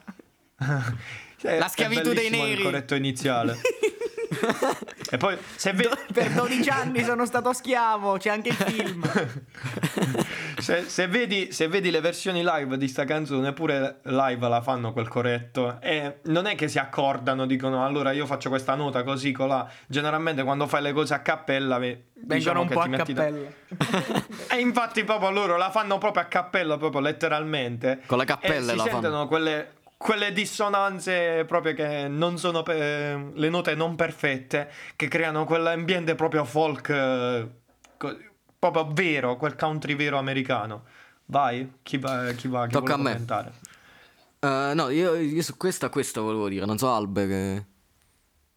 La 1.42 1.68
schiavitù 1.68 2.14
dei 2.14 2.32
neri. 2.32 2.54
Il 2.54 2.64
corretto 2.64 2.96
iniziale. 2.96 3.60
e 5.10 5.18
poi 5.18 5.38
se 5.56 5.74
ve- 5.74 5.90
per 6.12 6.32
12 6.32 6.70
anni 6.70 7.04
sono 7.04 7.26
stato 7.26 7.54
schiavo, 7.54 8.18
c'è 8.18 8.30
anche 8.30 8.50
il 8.50 8.56
film. 8.56 9.10
se, 10.60 10.84
se, 10.88 11.08
vedi, 11.08 11.52
se, 11.52 11.68
vedi, 11.68 11.92
le 11.92 12.02
versioni 12.02 12.44
live 12.44 12.78
di 12.78 12.88
sta 12.88 13.06
canzone, 13.06 13.54
pure 13.54 14.00
live 14.04 14.48
la 14.48 14.62
fanno 14.62 14.92
quel 14.94 15.08
corretto. 15.08 15.80
E 15.82 16.20
non 16.24 16.46
è 16.46 16.56
che 16.56 16.68
si 16.68 16.80
accordano, 16.80 17.46
dicono 17.46 17.86
allora 17.86 18.12
io 18.12 18.26
faccio 18.26 18.50
questa 18.50 18.76
nota 18.76 19.04
così, 19.04 19.32
colà. 19.32 19.70
Generalmente 19.88 20.44
quando 20.44 20.68
fai 20.68 20.82
le 20.82 20.94
cose 20.94 21.14
a 21.14 21.20
cappella, 21.20 21.78
vengono 21.78 22.04
diciamo 22.14 22.62
un 22.62 22.68
po' 22.68 22.82
a 22.82 22.90
cappella. 22.90 23.50
Da... 23.68 24.24
e 24.56 24.60
infatti 24.60 25.04
proprio 25.04 25.32
loro 25.32 25.58
la 25.58 25.70
fanno 25.70 25.98
proprio 25.98 26.24
a 26.24 26.26
cappella, 26.26 26.78
proprio 26.78 27.02
letteralmente. 27.02 28.02
Con 28.06 28.18
le 28.18 28.26
cappelle 28.26 28.72
e 28.72 28.76
la 28.76 28.84
si 28.84 28.90
sentono 28.90 29.16
fanno. 29.16 29.28
quelle 29.28 29.76
quelle 29.98 30.32
dissonanze 30.32 31.44
proprio 31.46 31.74
che 31.74 32.08
non 32.08 32.38
sono 32.38 32.62
per, 32.64 33.32
le 33.34 33.50
note 33.50 33.74
non 33.76 33.96
perfette 33.96 34.72
che 34.96 35.08
creano 35.08 35.44
quell'ambiente 35.44 36.14
proprio 36.16 36.46
folk 36.46 36.90
eh, 36.90 37.48
proprio 38.60 38.88
vero 38.92 39.38
quel 39.38 39.56
country 39.56 39.96
vero 39.96 40.18
americano. 40.18 40.84
Vai 41.26 41.80
chi 41.84 41.98
va 41.98 42.32
chi 42.32 42.48
va 42.48 42.68
chi 42.68 42.74
tocca 42.74 42.94
a 42.94 42.98
me. 42.98 43.26
uh, 44.40 44.74
no 44.74 44.90
io, 44.90 45.16
io, 45.16 45.42
su 45.42 45.58
questa 45.58 45.90
questo 45.90 46.24
volevo 46.24 46.48
dire 46.48 46.66
non 46.66 46.78
so 46.78 46.90
Albe 46.90 47.28
che 47.28 47.66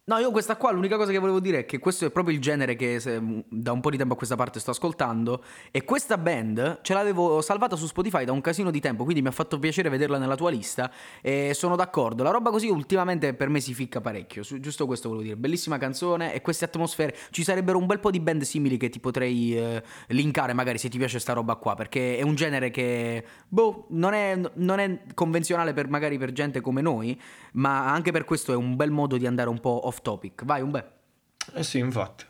No, 0.03 0.17
io 0.17 0.31
questa 0.31 0.55
qua 0.55 0.71
l'unica 0.71 0.97
cosa 0.97 1.11
che 1.11 1.19
volevo 1.19 1.39
dire 1.39 1.59
è 1.59 1.65
che 1.65 1.77
questo 1.77 2.07
è 2.07 2.09
proprio 2.09 2.33
il 2.33 2.41
genere 2.41 2.75
che 2.75 2.99
se, 2.99 3.21
da 3.47 3.71
un 3.71 3.81
po' 3.81 3.91
di 3.91 3.97
tempo 3.97 4.15
a 4.15 4.17
questa 4.17 4.35
parte 4.35 4.59
sto 4.59 4.71
ascoltando 4.71 5.43
e 5.69 5.83
questa 5.83 6.17
band 6.17 6.79
ce 6.81 6.95
l'avevo 6.95 7.39
salvata 7.41 7.75
su 7.75 7.85
Spotify 7.85 8.25
da 8.25 8.31
un 8.31 8.41
casino 8.41 8.71
di 8.71 8.79
tempo, 8.79 9.03
quindi 9.03 9.21
mi 9.21 9.27
ha 9.27 9.31
fatto 9.31 9.59
piacere 9.59 9.89
vederla 9.89 10.17
nella 10.17 10.35
tua 10.35 10.49
lista 10.49 10.91
e 11.21 11.53
sono 11.53 11.75
d'accordo. 11.75 12.23
La 12.23 12.31
roba 12.31 12.49
così 12.49 12.67
ultimamente 12.67 13.35
per 13.35 13.49
me 13.49 13.59
si 13.59 13.75
ficca 13.75 14.01
parecchio, 14.01 14.41
giusto 14.59 14.87
questo 14.87 15.07
volevo 15.07 15.23
dire. 15.23 15.37
Bellissima 15.37 15.77
canzone 15.77 16.33
e 16.33 16.41
queste 16.41 16.65
atmosfere, 16.65 17.15
ci 17.29 17.43
sarebbero 17.43 17.77
un 17.77 17.85
bel 17.85 17.99
po' 17.99 18.09
di 18.09 18.19
band 18.19 18.41
simili 18.41 18.77
che 18.77 18.89
ti 18.89 18.99
potrei 18.99 19.55
eh, 19.55 19.83
linkare 20.07 20.53
magari 20.53 20.79
se 20.79 20.89
ti 20.89 20.97
piace 20.97 21.19
sta 21.19 21.33
roba 21.33 21.57
qua, 21.57 21.75
perché 21.75 22.17
è 22.17 22.23
un 22.23 22.33
genere 22.33 22.71
che 22.71 23.23
boh, 23.47 23.85
non 23.89 24.13
è, 24.13 24.35
non 24.55 24.79
è 24.79 25.03
convenzionale 25.13 25.73
per 25.73 25.89
magari 25.89 26.17
per 26.17 26.31
gente 26.31 26.59
come 26.59 26.81
noi, 26.81 27.21
ma 27.53 27.85
anche 27.85 28.11
per 28.11 28.25
questo 28.25 28.51
è 28.51 28.55
un 28.55 28.75
bel 28.75 28.89
modo 28.89 29.15
di 29.15 29.27
andare 29.27 29.47
un 29.47 29.59
po' 29.59 29.87
off 29.87 29.90
topic. 29.99 30.45
Vai, 30.45 30.61
un 30.61 30.71
bel. 30.71 30.89
Eh 31.53 31.63
sì, 31.63 31.79
infatti. 31.79 32.25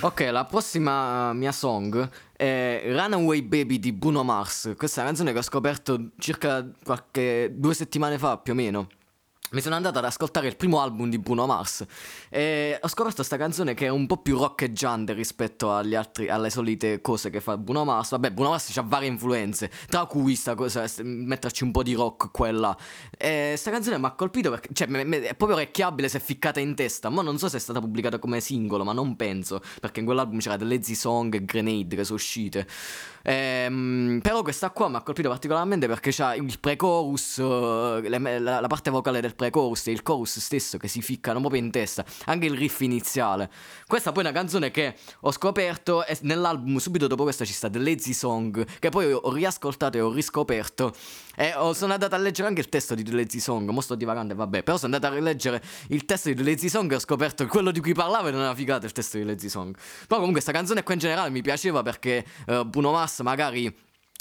Ok, 0.00 0.28
la 0.30 0.44
prossima 0.44 1.32
mia 1.32 1.52
song 1.52 2.08
è 2.32 2.82
Runaway 2.86 3.42
Baby 3.42 3.78
di 3.78 3.92
Bruno 3.92 4.22
Mars. 4.22 4.74
Questa 4.76 5.00
è 5.00 5.02
una 5.02 5.10
canzone 5.10 5.32
che 5.32 5.38
ho 5.38 5.42
scoperto 5.42 6.10
circa 6.18 6.66
qualche 6.84 7.52
due 7.54 7.74
settimane 7.74 8.18
fa 8.18 8.38
più 8.38 8.52
o 8.52 8.56
meno. 8.56 8.88
Mi 9.50 9.60
sono 9.62 9.76
andato 9.76 9.98
ad 9.98 10.04
ascoltare 10.04 10.46
il 10.46 10.56
primo 10.56 10.80
album 10.80 11.08
di 11.08 11.18
Bruno 11.18 11.46
Mars 11.46 11.84
e 12.28 12.78
ho 12.80 12.88
scoperto 12.88 13.16
questa 13.16 13.38
canzone 13.38 13.72
che 13.72 13.86
è 13.86 13.88
un 13.88 14.06
po' 14.06 14.18
più 14.18 14.36
roccheggiante 14.36 15.14
rispetto 15.14 15.72
altri, 15.72 16.28
alle 16.28 16.50
solite 16.50 17.00
cose 17.00 17.30
che 17.30 17.40
fa 17.40 17.56
Bruno 17.56 17.84
Mars. 17.84 18.10
Vabbè, 18.10 18.30
Bruno 18.32 18.50
Mars 18.50 18.76
ha 18.76 18.82
varie 18.82 19.08
influenze, 19.08 19.70
tra 19.88 20.04
cui 20.06 20.34
sta 20.34 20.54
cosa, 20.54 20.84
metterci 21.02 21.64
un 21.64 21.70
po' 21.70 21.82
di 21.82 21.94
rock 21.94 22.30
quella. 22.30 22.76
E 23.16 23.46
questa 23.48 23.70
canzone 23.70 23.98
mi 23.98 24.04
ha 24.04 24.12
colpito 24.12 24.50
perché 24.50 24.68
cioè, 24.72 24.86
è 24.88 25.34
proprio 25.34 25.56
orecchiabile 25.56 26.08
se 26.08 26.18
è 26.18 26.20
ficcata 26.20 26.60
in 26.60 26.74
testa. 26.74 27.08
Ma 27.08 27.22
non 27.22 27.38
so 27.38 27.48
se 27.48 27.56
è 27.56 27.60
stata 27.60 27.80
pubblicata 27.80 28.18
come 28.18 28.40
singolo, 28.40 28.84
ma 28.84 28.92
non 28.92 29.16
penso, 29.16 29.62
perché 29.80 30.00
in 30.00 30.06
quell'album 30.06 30.40
c'era 30.40 30.56
delle 30.56 30.82
Z-Song 30.82 31.34
e 31.34 31.44
Grenade 31.44 31.96
che 31.96 32.04
sono 32.04 32.16
uscite. 32.16 32.66
Ehm, 33.30 34.20
però 34.22 34.40
questa 34.40 34.70
qua 34.70 34.88
mi 34.88 34.96
ha 34.96 35.02
colpito 35.02 35.28
particolarmente 35.28 35.86
perché 35.86 36.10
c'ha 36.10 36.34
il 36.34 36.58
pre-chorus, 36.58 37.36
eh, 37.36 38.08
la, 38.08 38.60
la 38.60 38.66
parte 38.66 38.88
vocale 38.88 39.20
del 39.20 39.34
pre-chorus 39.34 39.88
e 39.88 39.90
il 39.90 40.02
chorus 40.02 40.38
stesso 40.38 40.78
che 40.78 40.88
si 40.88 41.02
ficcano 41.02 41.38
proprio 41.38 41.60
in 41.60 41.70
testa, 41.70 42.06
anche 42.24 42.46
il 42.46 42.56
riff 42.56 42.80
iniziale. 42.80 43.50
Questa 43.86 44.12
poi 44.12 44.24
è 44.24 44.28
una 44.28 44.34
canzone 44.34 44.70
che 44.70 44.94
ho 45.20 45.30
scoperto 45.30 46.06
e 46.06 46.16
nell'album 46.22 46.78
subito 46.78 47.06
dopo 47.06 47.24
questa 47.24 47.44
ci 47.44 47.52
sta 47.52 47.68
The 47.68 47.78
Lazy 47.78 48.14
Song, 48.14 48.64
che 48.78 48.88
poi 48.88 49.12
ho 49.12 49.30
riascoltato 49.30 49.98
e 49.98 50.00
ho 50.00 50.10
riscoperto 50.10 50.94
e 51.40 51.54
ho, 51.54 51.72
sono 51.72 51.92
andato 51.92 52.16
a 52.16 52.18
leggere 52.18 52.48
anche 52.48 52.60
il 52.60 52.68
testo 52.68 52.96
di 52.96 53.04
The 53.04 53.12
Lazy 53.12 53.38
Song, 53.38 53.70
mo 53.70 53.80
sto 53.80 53.94
divagando 53.94 54.34
vabbè, 54.34 54.64
però 54.64 54.76
sono 54.76 54.92
andato 54.92 55.12
a 55.12 55.16
rileggere 55.16 55.62
il 55.90 56.04
testo 56.04 56.30
di 56.30 56.34
The 56.34 56.42
Lazy 56.42 56.68
Song 56.68 56.90
e 56.90 56.96
ho 56.96 56.98
scoperto 56.98 57.44
che 57.44 57.50
quello 57.50 57.70
di 57.70 57.78
cui 57.78 57.94
parlava 57.94 58.26
era 58.26 58.36
una 58.38 58.54
figata 58.56 58.86
il 58.86 58.90
testo 58.90 59.18
di 59.18 59.24
Lazy 59.24 59.48
Song. 59.48 59.72
Però 59.72 60.18
comunque 60.18 60.32
questa 60.32 60.50
canzone 60.50 60.82
qua 60.82 60.94
in 60.94 60.98
generale 60.98 61.30
mi 61.30 61.40
piaceva 61.40 61.82
perché 61.82 62.26
uh, 62.48 62.64
Bruno 62.64 62.90
Mars 62.90 63.20
magari 63.20 63.72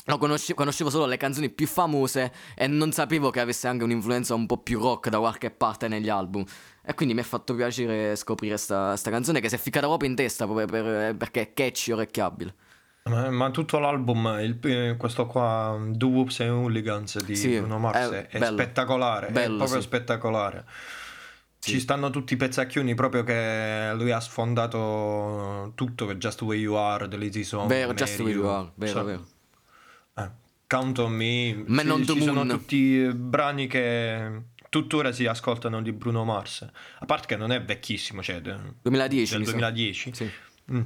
lo 0.06 0.18
conoscevo, 0.20 0.60
conoscevo 0.60 0.92
solo 0.92 1.08
le 1.08 1.18
canzoni 1.18 1.50
più 1.50 1.66
famose 1.66 2.32
e 2.56 2.68
non 2.68 2.92
sapevo 2.92 3.32
che 3.32 3.40
avesse 3.40 3.68
anche 3.68 3.84
un'influenza 3.84 4.36
un 4.36 4.46
po' 4.46 4.60
più 4.60 4.80
rock 4.80 5.10
da 5.10 5.18
qualche 5.18 5.50
parte 5.50 5.88
negli 5.88 6.10
album. 6.10 6.46
E 6.84 6.94
quindi 6.94 7.16
mi 7.16 7.22
è 7.22 7.24
fatto 7.24 7.56
piacere 7.56 8.16
scoprire 8.16 8.54
questa 8.54 8.96
canzone 9.10 9.40
che 9.42 9.50
si 9.50 9.56
è 9.56 9.58
ficcata 9.58 9.88
proprio 9.88 10.08
in 10.08 10.16
testa 10.16 10.46
proprio 10.46 10.68
per, 10.68 11.16
perché 11.16 11.42
è 11.42 11.54
catchy, 11.54 11.94
orecchiabile. 11.94 12.54
Ma, 13.08 13.30
ma 13.30 13.50
tutto 13.52 13.80
l'album, 13.80 14.38
il, 14.42 14.96
questo 14.98 15.26
qua, 15.26 15.78
Do 15.90 16.08
Whoops 16.08 16.40
and 16.42 16.50
Hooligans 16.52 17.24
di 17.24 17.36
Sì, 17.36 17.58
Bruno 17.58 17.80
Mars, 17.80 18.10
è 18.10 18.28
è, 18.28 18.38
bello. 18.40 18.58
spettacolare, 18.58 19.30
Bello, 19.30 19.54
è 19.56 19.58
proprio 19.58 19.80
sì. 19.82 19.88
spettacolare. 19.88 20.66
Ci 21.60 21.80
stanno 21.82 22.10
tutti 22.12 22.34
i 22.34 22.38
pezzacchioni 22.38 22.94
proprio 22.96 23.24
che 23.24 23.92
lui 23.96 24.12
ha 24.12 24.20
sfondato 24.22 25.72
tutto, 25.76 26.14
Just 26.16 26.40
The 26.40 26.46
Way 26.46 26.60
You 26.62 26.76
Are, 26.76 27.08
The 27.10 27.18
Lazy 27.18 27.44
Song, 27.44 27.68
Vero, 27.68 27.94
Just 27.94 28.16
The 28.18 28.24
Way 28.24 28.32
You. 28.34 28.46
Are, 28.48 28.72
vero, 28.76 28.92
So- 29.00 29.04
vero. 29.04 29.26
eh, 30.16 30.30
Count 30.68 30.98
On 31.00 31.12
Me, 31.12 31.64
Man 31.68 31.86
ci, 31.86 31.92
on 31.92 32.04
ci 32.06 32.22
sono 32.22 32.44
Moon. 32.44 32.48
tutti 32.50 33.10
brani 33.14 33.68
che 33.68 34.42
tuttora 34.70 35.12
si 35.12 35.26
ascoltano 35.26 35.82
di 35.82 35.92
Bruno 35.92 36.24
Mars, 36.24 36.66
a 37.00 37.06
parte 37.06 37.28
che 37.28 37.36
non 37.36 37.52
è 37.52 37.62
vecchissimo, 37.62 38.22
cioè 38.22 38.40
de- 38.40 38.56
2010 38.84 39.32
del 39.32 39.40
mi 39.42 39.46
sa. 39.46 39.52
2010. 39.52 40.12
Sì. 40.14 40.32
Mm. 40.72 40.82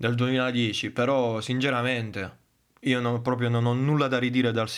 Del 0.00 0.14
2010, 0.14 0.90
però 0.92 1.40
sinceramente 1.40 2.36
io 2.82 3.00
non- 3.00 3.20
proprio 3.20 3.48
non 3.48 3.66
ho 3.66 3.72
nulla 3.72 4.06
da 4.06 4.16
ridire 4.16 4.52
dal, 4.52 4.68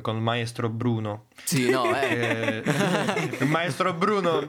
con 0.00 0.14
il 0.14 0.22
maestro 0.22 0.68
Bruno. 0.68 1.26
Sì, 1.42 1.68
no, 1.68 1.92
eh. 2.00 2.62
Eh, 2.64 3.36
il 3.42 3.48
maestro 3.48 3.92
Bruno 3.94 4.46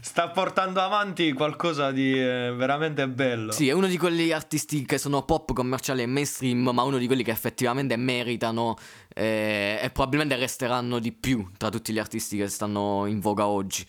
sta 0.00 0.30
portando 0.30 0.80
avanti 0.80 1.34
qualcosa 1.34 1.90
di 1.90 2.18
eh, 2.18 2.54
veramente 2.56 3.06
bello. 3.06 3.52
Sì, 3.52 3.68
è 3.68 3.72
uno 3.72 3.88
di 3.88 3.98
quegli 3.98 4.32
artisti 4.32 4.86
che 4.86 4.96
sono 4.96 5.22
pop 5.24 5.52
commerciali 5.52 6.00
e 6.00 6.06
mainstream, 6.06 6.70
ma 6.72 6.82
uno 6.82 6.96
di 6.96 7.06
quelli 7.06 7.22
che 7.22 7.30
effettivamente 7.30 7.96
meritano 7.96 8.74
eh, 9.14 9.78
e 9.82 9.90
probabilmente 9.90 10.36
resteranno 10.36 10.98
di 10.98 11.12
più 11.12 11.50
tra 11.58 11.68
tutti 11.68 11.92
gli 11.92 11.98
artisti 11.98 12.38
che 12.38 12.48
stanno 12.48 13.04
in 13.04 13.20
voga 13.20 13.46
oggi. 13.46 13.86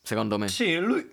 Secondo 0.00 0.38
me. 0.38 0.48
Sì, 0.48 0.76
lui- 0.78 1.06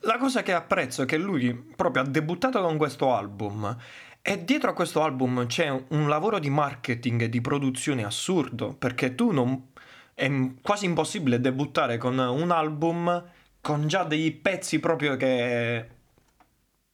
la 0.00 0.18
cosa 0.18 0.42
che 0.42 0.52
apprezzo 0.52 1.02
è 1.02 1.06
che 1.06 1.16
lui 1.16 1.52
proprio 1.54 2.02
ha 2.02 2.06
debuttato 2.06 2.60
con 2.62 2.76
questo 2.76 3.14
album 3.14 3.76
e 4.22 4.44
dietro 4.44 4.70
a 4.70 4.74
questo 4.74 5.02
album 5.02 5.46
c'è 5.46 5.68
un 5.68 6.08
lavoro 6.08 6.38
di 6.38 6.50
marketing 6.50 7.22
e 7.22 7.28
di 7.28 7.40
produzione 7.40 8.04
assurdo 8.04 8.74
perché 8.74 9.14
tu 9.14 9.30
non... 9.30 9.68
è 10.14 10.30
quasi 10.62 10.84
impossibile 10.84 11.40
debuttare 11.40 11.96
con 11.96 12.18
un 12.18 12.50
album 12.50 13.24
con 13.60 13.86
già 13.86 14.04
dei 14.04 14.32
pezzi 14.32 14.80
proprio 14.80 15.16
che... 15.16 15.88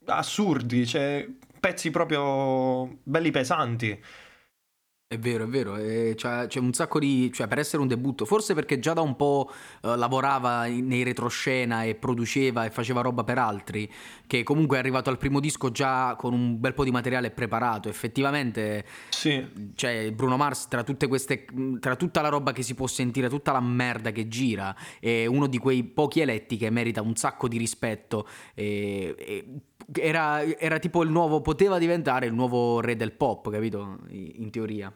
assurdi, 0.06 0.86
cioè 0.86 1.26
pezzi 1.58 1.90
proprio 1.90 2.98
belli 3.02 3.30
pesanti. 3.30 4.02
È 5.12 5.18
vero, 5.18 5.44
è 5.44 5.46
vero, 5.46 5.76
e 5.76 6.14
c'è, 6.16 6.46
c'è 6.46 6.58
un 6.58 6.72
sacco 6.72 6.98
di... 6.98 7.30
cioè 7.34 7.46
per 7.46 7.58
essere 7.58 7.82
un 7.82 7.86
debutto, 7.88 8.24
forse 8.24 8.54
perché 8.54 8.78
già 8.78 8.94
da 8.94 9.02
un 9.02 9.14
po' 9.14 9.52
eh, 9.82 9.94
lavorava 9.94 10.64
nei 10.64 11.02
retroscena 11.02 11.82
e 11.84 11.94
produceva 11.96 12.64
e 12.64 12.70
faceva 12.70 13.02
roba 13.02 13.22
per 13.22 13.36
altri, 13.36 13.92
che 14.26 14.42
comunque 14.42 14.78
è 14.78 14.80
arrivato 14.80 15.10
al 15.10 15.18
primo 15.18 15.38
disco 15.38 15.70
già 15.70 16.16
con 16.16 16.32
un 16.32 16.58
bel 16.58 16.72
po' 16.72 16.84
di 16.84 16.90
materiale 16.90 17.30
preparato, 17.30 17.90
effettivamente 17.90 18.86
Sì, 19.10 19.46
cioè 19.74 20.10
Bruno 20.12 20.38
Mars 20.38 20.68
tra 20.68 20.82
tutte 20.82 21.06
queste 21.08 21.44
tra 21.78 21.94
tutta 21.94 22.22
la 22.22 22.28
roba 22.28 22.52
che 22.52 22.62
si 22.62 22.74
può 22.74 22.86
sentire 22.86 23.28
tutta 23.28 23.52
la 23.52 23.60
merda 23.60 24.12
che 24.12 24.28
gira 24.28 24.74
è 24.98 25.26
uno 25.26 25.46
di 25.46 25.58
quei 25.58 25.84
pochi 25.84 26.20
eletti 26.20 26.56
che 26.56 26.70
merita 26.70 27.02
un 27.02 27.16
sacco 27.16 27.48
di 27.48 27.58
rispetto 27.58 28.26
e- 28.54 29.14
e 29.18 29.46
era, 30.00 30.42
era 30.42 30.78
tipo 30.78 31.02
il 31.02 31.10
nuovo 31.10 31.40
poteva 31.40 31.76
diventare 31.78 32.26
il 32.26 32.32
nuovo 32.32 32.80
re 32.80 32.96
del 32.96 33.12
pop 33.12 33.50
capito? 33.50 33.98
In 34.08 34.50
teoria 34.50 34.92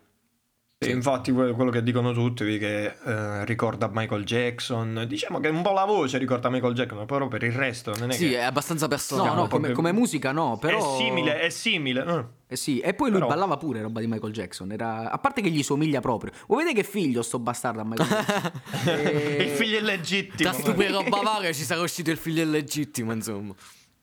Sì, 0.78 0.90
infatti 0.90 1.32
que- 1.32 1.52
quello 1.52 1.70
che 1.70 1.82
dicono 1.82 2.12
tutti 2.12 2.58
che 2.58 2.84
eh, 3.02 3.44
ricorda 3.46 3.88
Michael 3.90 4.24
Jackson, 4.24 5.06
diciamo 5.08 5.40
che 5.40 5.48
un 5.48 5.62
po' 5.62 5.72
la 5.72 5.86
voce 5.86 6.18
ricorda 6.18 6.50
Michael 6.50 6.74
Jackson, 6.74 7.06
però 7.06 7.28
per 7.28 7.42
il 7.44 7.52
resto 7.52 7.94
non 7.98 8.10
è 8.10 8.12
Sì, 8.12 8.28
che 8.28 8.36
è 8.40 8.42
abbastanza 8.42 8.84
no 8.84 8.90
personale. 8.90 9.28
no 9.30 9.34
come, 9.36 9.48
proprio- 9.48 9.74
come 9.74 9.92
musica 9.92 10.32
no 10.32 10.58
però 10.60 10.78
è 10.78 10.98
simile, 10.98 11.40
è 11.40 11.48
simile. 11.48 12.04
eh. 12.06 12.24
Eh 12.48 12.56
sì, 12.56 12.78
e 12.80 12.92
poi 12.92 13.08
lui 13.08 13.20
Però- 13.20 13.30
ballava 13.30 13.56
pure 13.56 13.80
roba 13.80 14.00
di 14.00 14.06
Michael 14.06 14.32
Jackson. 14.34 14.70
Era... 14.70 15.10
A 15.10 15.16
parte 15.18 15.40
che 15.40 15.48
gli 15.50 15.62
somiglia 15.62 16.00
proprio. 16.00 16.30
Vuoi 16.46 16.62
vedere 16.64 16.82
che 16.82 16.88
figlio 16.88 17.22
sto 17.22 17.38
bastardo 17.38 17.80
a 17.80 17.84
Michael 17.84 18.08
Jackson? 18.08 18.52
E- 18.84 19.42
Il 19.48 19.48
figlio 19.48 19.78
illegittimo. 19.78 20.50
Tra 20.50 20.52
stupri 20.60 20.84
e 20.84 20.90
roba 20.90 21.20
varia 21.22 21.52
ci 21.54 21.62
sarà 21.64 21.80
uscito 21.80 22.10
il 22.10 22.18
figlio 22.18 22.42
illegittimo, 22.42 23.12
insomma. 23.12 23.54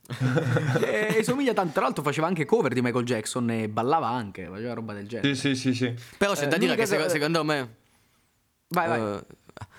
E 1.16 1.24
somiglia 1.24 1.54
tanto. 1.54 1.74
Tra 1.74 1.84
l'altro 1.84 2.04
faceva 2.04 2.28
anche 2.28 2.46
cover 2.46 2.74
di 2.74 2.82
Michael 2.82 3.06
Jackson 3.06 3.50
e 3.52 3.70
ballava 3.70 4.08
anche, 4.08 4.48
faceva 4.48 4.74
roba 4.74 4.94
del 4.94 5.08
genere. 5.08 5.34
Sì, 5.36 5.54
sì, 5.54 5.56
sì, 5.56 5.74
sì. 5.74 5.94
Però 6.18 6.34
c'è 6.34 6.46
Eh, 6.46 6.48
da 6.48 6.58
dire 6.58 6.76
che 6.76 6.86
seco- 6.86 7.04
cosa- 7.04 7.14
secondo 7.14 7.44
me... 7.44 7.76
Vai, 8.70 8.88
vai. 8.88 9.00
eh, 9.18 9.24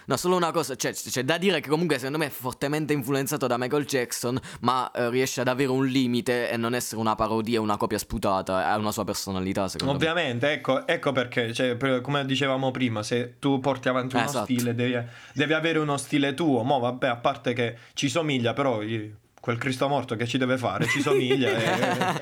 no, 0.06 0.16
solo 0.16 0.36
una 0.36 0.52
cosa, 0.52 0.76
cioè, 0.76 0.92
c'è 0.92 1.24
da 1.24 1.36
dire 1.36 1.58
che 1.60 1.68
comunque 1.68 1.96
secondo 1.96 2.16
me 2.18 2.26
è 2.26 2.30
fortemente 2.30 2.92
influenzato 2.92 3.48
da 3.48 3.56
Michael 3.58 3.84
Jackson, 3.86 4.38
ma 4.60 4.88
eh, 4.92 5.10
riesce 5.10 5.40
ad 5.40 5.48
avere 5.48 5.70
un 5.70 5.84
limite 5.84 6.48
e 6.48 6.56
non 6.56 6.74
essere 6.74 7.00
una 7.00 7.16
parodia, 7.16 7.60
una 7.60 7.76
copia 7.76 7.98
sputata, 7.98 8.68
ha 8.68 8.76
una 8.76 8.92
sua 8.92 9.02
personalità, 9.04 9.66
secondo 9.66 9.92
me. 9.94 9.98
Ovviamente, 9.98 10.52
ecco, 10.52 10.86
ecco 10.86 11.10
perché, 11.10 11.52
cioè, 11.52 11.74
per- 11.74 12.00
come 12.02 12.24
dicevamo 12.24 12.70
prima, 12.70 13.02
se 13.02 13.34
tu 13.40 13.58
porti 13.58 13.88
avanti 13.88 14.14
uno 14.14 14.24
Esatto. 14.24 14.44
stile, 14.44 14.74
devi, 14.76 14.96
devi 15.32 15.52
avere 15.52 15.80
uno 15.80 15.96
stile 15.96 16.34
tuo. 16.34 16.62
Mo, 16.62 16.78
vabbè, 16.78 17.08
a 17.08 17.16
parte 17.16 17.52
che 17.52 17.76
ci 17.94 18.08
somiglia, 18.08 18.52
però 18.52 18.80
i- 18.80 19.12
quel 19.44 19.58
Cristo 19.58 19.88
morto 19.88 20.16
che 20.16 20.26
ci 20.26 20.38
deve 20.38 20.56
fare, 20.56 20.86
ci 20.86 21.02
somiglia. 21.02 21.50
e- 21.50 22.14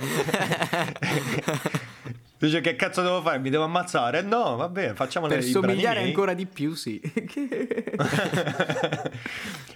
Dice 2.36 2.60
che 2.60 2.74
cazzo 2.74 3.00
devo 3.00 3.22
fare? 3.22 3.38
Mi 3.38 3.48
devo 3.48 3.62
ammazzare? 3.62 4.22
No, 4.22 4.56
vabbè, 4.56 4.94
facciamo 4.94 5.28
Per 5.28 5.36
le 5.36 5.42
somigliare 5.44 5.98
miei. 6.00 6.08
ancora 6.08 6.34
di 6.34 6.46
più, 6.46 6.74
sì. 6.74 7.00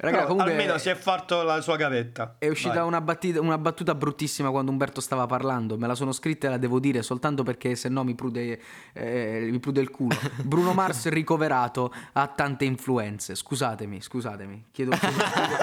Raga, 0.07 0.19
Però 0.19 0.29
comunque- 0.29 0.53
almeno 0.53 0.79
si 0.79 0.89
è 0.89 0.95
fatto 0.95 1.43
la 1.43 1.61
sua 1.61 1.75
gavetta. 1.77 2.37
È 2.39 2.49
uscita 2.49 2.85
una, 2.85 3.01
battita- 3.01 3.41
una 3.41 3.59
battuta 3.59 3.95
bruttissima 3.95 4.51
quando 4.51 4.71
Umberto 4.71 5.01
stava 5.01 5.27
parlando. 5.27 5.77
Me 5.77 5.87
la 5.89 5.95
sono 5.97 6.13
scritta 6.13 6.47
e 6.47 6.51
la 6.51 6.57
devo 6.59 6.79
dire 6.79 7.03
soltanto 7.03 7.43
perché 7.43 7.75
se 7.75 7.89
no 7.89 8.05
mi 8.05 8.15
prude, 8.15 8.61
eh, 8.93 9.49
mi 9.51 9.59
prude 9.59 9.81
il 9.81 9.91
culo. 9.91 10.17
Bruno 10.43 10.73
Mars 10.75 11.09
ricoverato 11.09 11.93
ha 12.13 12.27
tante 12.29 12.65
influenze. 12.65 13.35
Scusatemi, 13.35 14.01
scusatemi. 14.01 14.67
Chiedo, 14.71 14.93
chiedo, 14.97 15.17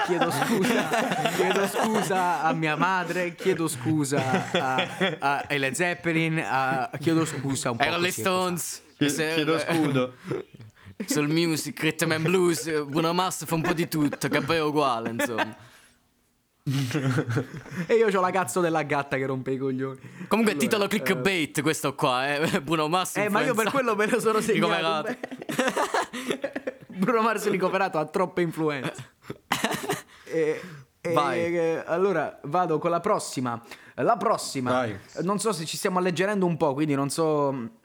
chiedo 0.06 0.32
scusa. 0.32 0.90
Chiedo 1.36 1.68
scusa 1.68 2.42
a 2.44 2.52
mia 2.54 2.76
madre. 2.76 3.36
Chiedo 3.36 3.68
scusa 3.68 4.52
a, 4.52 4.88
a 5.20 5.46
a 5.48 5.56
Led 5.58 5.74
Zeppelin. 5.74 6.44
a- 6.46 6.90
chiedo 7.00 7.24
scusa 7.26 7.72
un 7.72 7.78
po'. 7.78 7.84
Rolling 7.86 8.06
così, 8.08 8.20
Stones. 8.22 8.84
Chie- 8.98 9.10
se- 9.10 9.34
Chiedo 9.36 9.58
scudo. 9.60 10.14
Sul 11.08 11.28
music, 11.28 11.80
rhythm 11.82 12.12
and 12.12 12.24
blues, 12.24 12.68
eh, 12.68 12.84
Bruno 12.84 13.14
Mars 13.14 13.46
fa 13.46 13.56
un 13.56 13.62
po' 13.62 13.74
di 13.74 13.88
tutto, 13.88 14.28
che 14.28 14.42
poi 14.42 14.56
è 14.58 14.62
uguale, 14.62 15.10
insomma. 15.10 15.56
E 17.88 17.96
io 17.96 18.08
ho 18.08 18.22
la 18.22 18.32
cazzo 18.32 18.62
della 18.62 18.84
gatta 18.84 19.18
che 19.18 19.26
rompe 19.26 19.52
i 19.52 19.58
coglioni. 19.58 20.00
Comunque 20.30 20.54
Allora, 20.54 20.68
titolo 20.68 20.88
clickbait 20.88 21.62
questo 21.62 21.94
qua, 21.94 22.34
eh. 22.36 22.62
Bruno 22.64 22.88
Mars 22.88 23.18
Eh, 23.18 23.28
ma 23.30 23.42
io 23.42 23.54
per 23.54 23.70
quello 23.70 23.96
me 23.98 24.08
lo 24.10 24.20
sono 24.22 24.40
segnato. 24.42 25.14
Bruno 26.88 27.22
Mars 27.22 27.50
ricoverato 27.50 27.98
ha 28.00 28.06
troppe 28.06 28.42
influenze. 28.42 29.12
E, 30.26 30.62
e- 31.02 31.12
Vai. 31.14 31.54
e- 31.54 31.84
allora 31.86 32.40
vado 32.44 32.80
con 32.80 32.92
la 32.92 33.02
prossima. 33.02 33.62
La 33.96 34.16
prossima, 34.16 34.72
Vai. 34.72 34.98
non 35.22 35.40
so 35.40 35.52
se 35.52 35.66
ci 35.66 35.76
stiamo 35.76 36.00
alleggerendo 36.00 36.46
un 36.46 36.56
po', 36.56 36.74
quindi 36.74 36.96
non 36.96 37.10
so. 37.10 37.82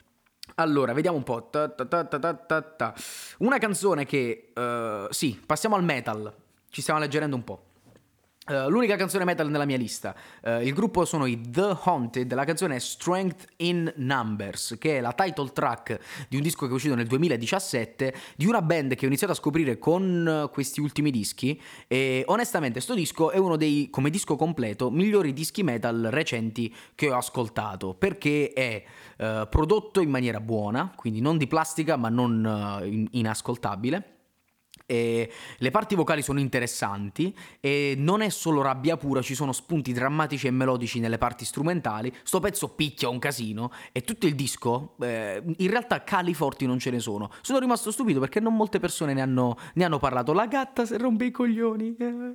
Allora, 0.59 0.91
vediamo 0.93 1.15
un 1.15 1.23
po'. 1.23 1.47
Ta 1.49 1.69
ta 1.69 2.03
ta. 2.61 2.93
Una 3.39 3.57
canzone 3.57 4.05
che... 4.05 4.51
eh, 4.53 5.07
sì, 5.09 5.41
passiamo 5.45 5.75
al 5.75 5.83
metal. 5.83 6.33
Ci 6.69 6.81
stiamo 6.81 6.99
alleggerendo 6.99 7.35
un 7.35 7.43
po'. 7.45 7.63
Eh, 8.49 8.67
l'unica 8.67 8.95
canzone 8.95 9.25
metal 9.25 9.47
nella 9.49 9.65
mia 9.65 9.77
lista. 9.77 10.15
Eh, 10.41 10.65
il 10.65 10.73
gruppo 10.73 11.05
sono 11.05 11.27
i 11.27 11.39
The 11.39 11.77
Haunted. 11.83 12.33
La 12.33 12.45
canzone 12.45 12.77
è 12.77 12.79
Strength 12.79 13.45
in 13.57 13.91
Numbers, 13.97 14.75
che 14.79 14.97
è 14.97 15.01
la 15.01 15.13
title 15.13 15.51
track 15.53 15.99
di 16.27 16.35
un 16.35 16.41
disco 16.41 16.65
che 16.65 16.71
è 16.71 16.73
uscito 16.73 16.95
nel 16.95 17.05
2017 17.05 18.13
di 18.35 18.47
una 18.47 18.63
band 18.63 18.95
che 18.95 19.05
ho 19.05 19.07
iniziato 19.07 19.33
a 19.33 19.35
scoprire 19.35 19.77
con 19.77 20.27
eh, 20.45 20.49
questi 20.51 20.81
ultimi 20.81 21.11
dischi. 21.11 21.61
E 21.87 22.23
onestamente, 22.25 22.79
sto 22.79 22.95
disco 22.95 23.29
è 23.29 23.37
uno 23.37 23.55
dei, 23.55 23.89
come 23.91 24.09
disco 24.09 24.35
completo, 24.35 24.89
migliori 24.89 25.31
dischi 25.31 25.61
metal 25.61 26.07
recenti 26.09 26.73
che 26.95 27.11
ho 27.11 27.17
ascoltato. 27.17 27.93
Perché 27.93 28.51
è 28.53 28.83
prodotto 29.49 29.99
in 29.99 30.09
maniera 30.09 30.39
buona, 30.39 30.93
quindi 30.95 31.19
non 31.19 31.37
di 31.37 31.45
plastica, 31.45 31.97
ma 31.97 32.07
non 32.07 32.81
in- 32.85 33.07
inascoltabile. 33.11 34.18
E 34.91 35.31
le 35.59 35.69
parti 35.69 35.93
vocali 35.93 36.23
sono 36.23 36.39
interessanti 36.39 37.31
e 37.59 37.93
non 37.95 38.21
è 38.21 38.29
solo 38.29 38.63
rabbia 38.63 38.97
pura, 38.97 39.21
ci 39.21 39.35
sono 39.35 39.51
spunti 39.51 39.93
drammatici 39.93 40.47
e 40.47 40.51
melodici 40.51 40.99
nelle 40.99 41.19
parti 41.19 41.45
strumentali. 41.45 42.11
Sto 42.23 42.39
pezzo 42.39 42.69
picchia 42.69 43.07
un 43.07 43.19
casino 43.19 43.71
e 43.91 44.01
tutto 44.01 44.25
il 44.25 44.33
disco, 44.33 44.95
eh, 45.01 45.43
in 45.57 45.69
realtà 45.69 46.03
cali 46.03 46.33
forti 46.33 46.65
non 46.65 46.79
ce 46.79 46.89
ne 46.89 46.97
sono. 46.97 47.29
Sono 47.41 47.59
rimasto 47.59 47.91
stupito 47.91 48.19
perché 48.19 48.39
non 48.39 48.55
molte 48.55 48.79
persone 48.79 49.13
ne 49.13 49.21
hanno, 49.21 49.57
ne 49.75 49.83
hanno 49.83 49.99
parlato. 49.99 50.33
La 50.33 50.47
gatta 50.47 50.83
se 50.87 50.97
rompe 50.97 51.25
i 51.25 51.31
coglioni. 51.31 51.95
eh. 51.99 52.33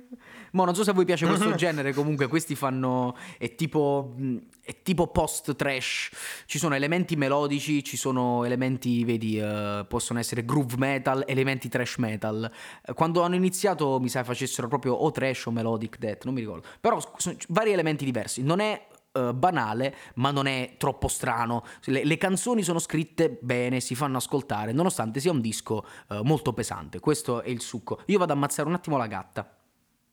Mo 0.51 0.63
non 0.63 0.75
so 0.75 0.85
se 0.85 0.91
a 0.91 0.93
voi 0.93 1.03
piace 1.03 1.25
questo 1.25 1.55
genere, 1.55 1.93
comunque 1.93 2.27
questi 2.27 2.55
fanno... 2.55 3.17
è 3.37 3.53
tipo... 3.55 4.13
mh, 4.15 4.37
è 4.65 4.81
tipo 4.81 5.05
post 5.07 5.55
trash, 5.55 6.09
ci 6.47 6.57
sono 6.57 6.73
elementi 6.73 7.15
melodici, 7.15 7.83
ci 7.83 7.97
sono 7.97 8.43
elementi, 8.45 9.03
vedi, 9.03 9.37
eh, 9.37 9.85
possono 9.87 10.17
essere 10.17 10.43
groove 10.43 10.75
metal, 10.77 11.23
elementi 11.27 11.69
trash 11.69 11.97
metal. 11.97 12.44
Eh, 12.85 12.93
Quando 12.93 13.21
hanno 13.21 13.35
iniziato 13.35 13.99
mi 13.99 14.09
sa 14.09 14.23
facessero 14.23 14.67
proprio 14.67 14.93
o 14.93 15.11
trash 15.11 15.45
o 15.45 15.51
melodic 15.51 15.97
death, 15.97 16.25
non 16.25 16.33
mi 16.33 16.41
ricordo. 16.41 16.67
Però 16.79 16.99
sono 17.17 17.35
vari 17.49 17.71
elementi 17.71 18.05
diversi, 18.05 18.41
non 18.43 18.59
è 18.59 18.87
eh, 19.15 19.33
banale, 19.33 19.95
ma 20.15 20.31
non 20.31 20.45
è 20.45 20.75
troppo 20.77 21.07
strano. 21.07 21.63
Le, 21.85 22.03
le 22.03 22.17
canzoni 22.17 22.63
sono 22.63 22.79
scritte 22.79 23.37
bene, 23.41 23.79
si 23.79 23.95
fanno 23.95 24.17
ascoltare, 24.17 24.73
nonostante 24.73 25.19
sia 25.19 25.31
un 25.31 25.41
disco 25.41 25.85
eh, 26.09 26.19
molto 26.23 26.53
pesante. 26.53 26.99
Questo 26.99 27.41
è 27.41 27.49
il 27.49 27.61
succo. 27.61 28.01
Io 28.07 28.17
vado 28.17 28.33
ad 28.33 28.37
ammazzare 28.37 28.67
un 28.67 28.75
attimo 28.75 28.97
la 28.97 29.07
gatta. 29.07 29.55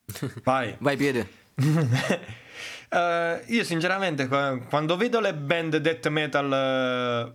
Vai. 0.45 0.77
Vai, 0.79 0.97
piede. 0.97 1.29
Eh, 2.93 3.45
io 3.47 3.65
sinceramente 3.65 4.29
qua- 4.29 4.59
quando 4.69 4.99
vedo 4.99 5.19
le 5.19 5.33
band 5.35 5.79
death 5.79 6.09
metal 6.09 7.35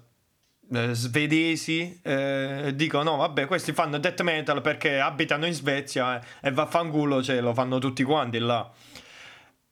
eh, 0.72 0.89
eh, 0.89 0.93
svedesi 0.93 1.99
eh, 2.01 2.72
dico 2.76 3.01
no 3.03 3.18
vabbè 3.18 3.45
questi 3.45 3.74
fanno 3.74 3.97
death 3.97 4.22
metal 4.22 4.61
perché 4.61 4.99
abitano 4.99 5.45
in 5.45 5.53
Svezia 5.53 6.20
eh, 6.20 6.47
e 6.47 6.51
vaffanculo 6.51 7.24
cioè, 7.24 7.41
lo 7.41 7.53
fanno 7.53 7.80
tutti 7.80 8.03
quanti 8.03 8.39
là. 8.39 8.70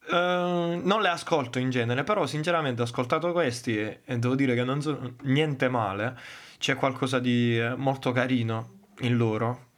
Eh, 0.07 0.81
non 0.83 1.01
le 1.01 1.07
ascolto 1.09 1.59
in 1.59 1.69
genere 1.69 2.03
però 2.03 2.25
sinceramente 2.25 2.81
ho 2.81 2.85
ascoltato 2.85 3.31
questi 3.31 3.77
e, 3.77 4.01
e 4.05 4.19
devo 4.19 4.35
dire 4.35 4.55
che 4.55 4.63
non 4.63 4.81
sono 4.81 5.15
niente 5.23 5.67
male 5.69 6.17
c'è 6.59 6.75
qualcosa 6.75 7.19
di 7.19 7.59
molto 7.75 8.11
carino 8.11 8.79
in 8.99 9.17
loro 9.17 9.73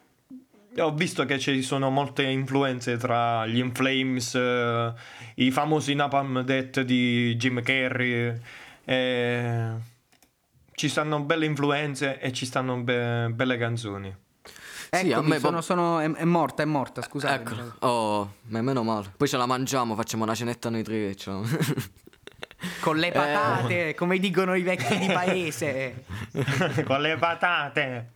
ho 0.80 0.94
visto 0.94 1.26
che 1.26 1.40
ci 1.40 1.62
sono 1.62 1.90
molte 1.90 2.24
influenze 2.24 2.98
tra 2.98 3.48
gli 3.48 3.58
Inflames, 3.58 4.36
eh, 4.36 4.94
i 5.36 5.52
famosi 5.52 5.96
Napalm 5.96 6.42
Death 6.44 6.82
di 6.82 7.36
Jim 7.36 7.62
Carrey. 7.64 8.40
eh, 8.86 9.72
ci 10.78 10.90
stanno 10.90 11.22
belle 11.22 11.46
influenze 11.48 12.20
e 12.20 12.32
ci 12.32 12.46
stanno 12.46 12.78
be- 12.78 13.30
belle 13.34 13.58
canzoni. 13.58 14.16
Sì, 14.92 15.12
a 15.12 15.18
Eccomi, 15.18 15.28
me 15.30 15.40
sono, 15.40 15.56
po- 15.56 15.62
sono- 15.64 16.00
è, 16.00 16.12
è 16.12 16.24
morta, 16.24 16.62
è 16.62 16.66
morta, 16.68 17.02
scusate. 17.02 17.52
Ecco, 17.52 17.86
oh, 17.88 18.34
ma 18.50 18.62
meno 18.62 18.84
male. 18.84 19.12
Poi 19.18 19.28
ce 19.28 19.38
la 19.38 19.48
mangiamo, 19.48 19.96
facciamo 19.96 20.22
una 20.24 20.36
cenetta 20.36 20.70
noi 20.70 20.84
tre. 20.84 21.16
Cioè. 21.16 21.42
Con 22.80 22.98
le 22.98 23.12
patate, 23.12 23.96
come 23.96 24.20
dicono 24.20 24.54
i 24.54 24.62
vecchi 24.62 25.00
di 25.00 25.08
paese. 25.12 26.04
Con 26.86 27.02
le 27.02 27.18
patate. 27.18 28.12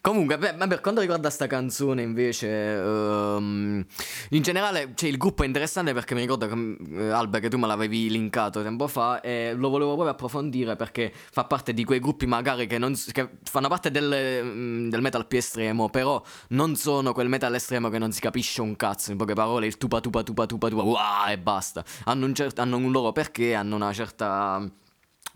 Comunque, 0.00 0.38
beh, 0.38 0.54
per 0.68 0.80
quanto 0.80 1.00
riguarda 1.00 1.30
sta 1.30 1.46
canzone, 1.46 2.02
invece, 2.02 2.74
ehm, 2.74 3.84
in 4.30 4.42
generale, 4.42 4.92
cioè, 4.94 5.08
il 5.08 5.16
gruppo 5.16 5.42
è 5.42 5.46
interessante 5.46 5.92
perché 5.92 6.14
mi 6.14 6.20
ricordo 6.20 6.46
che, 6.46 6.76
eh, 6.96 7.10
Albe, 7.10 7.40
che 7.40 7.48
tu 7.48 7.58
me 7.58 7.66
l'avevi 7.66 8.08
linkato 8.10 8.62
tempo 8.62 8.86
fa 8.86 9.20
e 9.20 9.52
lo 9.54 9.68
volevo 9.68 9.92
proprio 9.92 10.12
approfondire 10.12 10.76
perché 10.76 11.12
fa 11.12 11.44
parte 11.44 11.74
di 11.74 11.84
quei 11.84 11.98
gruppi 12.00 12.26
magari 12.26 12.66
che, 12.66 12.78
non 12.78 12.94
che 13.12 13.28
fanno 13.42 13.68
parte 13.68 13.90
del, 13.90 14.42
mm, 14.44 14.88
del 14.88 15.00
metal 15.00 15.26
più 15.26 15.38
estremo, 15.38 15.88
però 15.88 16.22
non 16.50 16.76
sono 16.76 17.12
quel 17.12 17.28
metal 17.28 17.54
estremo 17.54 17.88
che 17.88 17.98
non 17.98 18.12
si 18.12 18.20
capisce 18.20 18.60
un 18.60 18.76
cazzo, 18.76 19.10
in 19.10 19.16
poche 19.16 19.34
parole, 19.34 19.66
il 19.66 19.76
tupa 19.76 20.00
tupa 20.00 20.22
tupa 20.22 20.46
tupa 20.46 20.68
tupa, 20.68 20.82
wow, 20.82 21.28
e 21.28 21.38
basta. 21.38 21.84
Hanno 22.04 22.26
un, 22.26 22.34
cer- 22.34 22.58
hanno 22.58 22.76
un 22.76 22.90
loro 22.92 23.12
perché, 23.12 23.54
hanno 23.54 23.76
una 23.76 23.92
certa... 23.92 24.68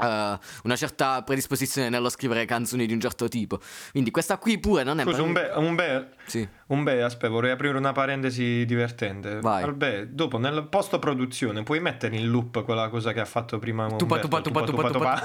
eh, 0.00 0.38
una 0.64 0.76
certa 0.76 1.22
predisposizione 1.22 1.88
nello 1.88 2.08
scrivere 2.08 2.44
canzoni 2.44 2.86
di 2.86 2.92
un 2.92 3.00
certo 3.00 3.28
tipo. 3.28 3.60
Quindi 3.90 4.10
questa 4.10 4.38
qui 4.38 4.58
pure 4.58 4.82
non 4.82 5.00
è 5.00 5.04
Scusa, 5.04 5.22
un 5.22 5.32
beh, 5.32 5.50
un 5.56 5.74
beh, 5.74 6.06
Sì. 6.26 6.48
un 6.68 6.82
beh, 6.82 7.02
aspetta, 7.02 7.28
vorrei 7.32 7.50
aprire 7.52 7.76
una 7.76 7.92
parentesi 7.92 8.64
divertente. 8.66 9.40
Vai. 9.40 9.62
Albè, 9.62 10.06
dopo 10.06 10.38
nella 10.38 10.62
post 10.62 10.98
produzione 10.98 11.62
puoi 11.62 11.80
mettere 11.80 12.16
in 12.16 12.28
loop 12.28 12.64
quella 12.64 12.88
cosa 12.88 13.12
che 13.12 13.20
ha 13.20 13.24
fatto 13.24 13.58
prima 13.58 13.86
Tupa, 13.96 14.14
Umberto, 14.22 14.40
tupa, 14.40 14.62
tupa, 14.62 14.90
tupa, 14.90 15.22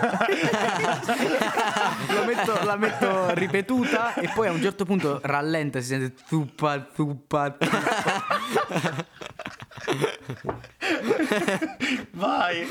Lo 2.13 2.25
metto- 2.25 2.63
la 2.63 2.75
metto 2.77 3.33
ripetuta 3.33 4.13
e 4.15 4.29
poi 4.33 4.47
a 4.47 4.51
un 4.51 4.61
certo 4.61 4.85
punto 4.85 5.19
rallenta, 5.23 5.79
si 5.81 5.87
sente 5.87 6.15
tupa, 6.27 6.79
tupa, 6.79 7.51
tupa. 7.51 9.03
Vai, 12.13 12.65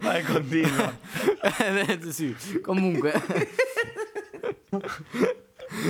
vai, 0.00 0.22
continua. 0.24 0.94
Eh, 1.46 2.12
sì, 2.12 2.34
comunque. 2.60 3.12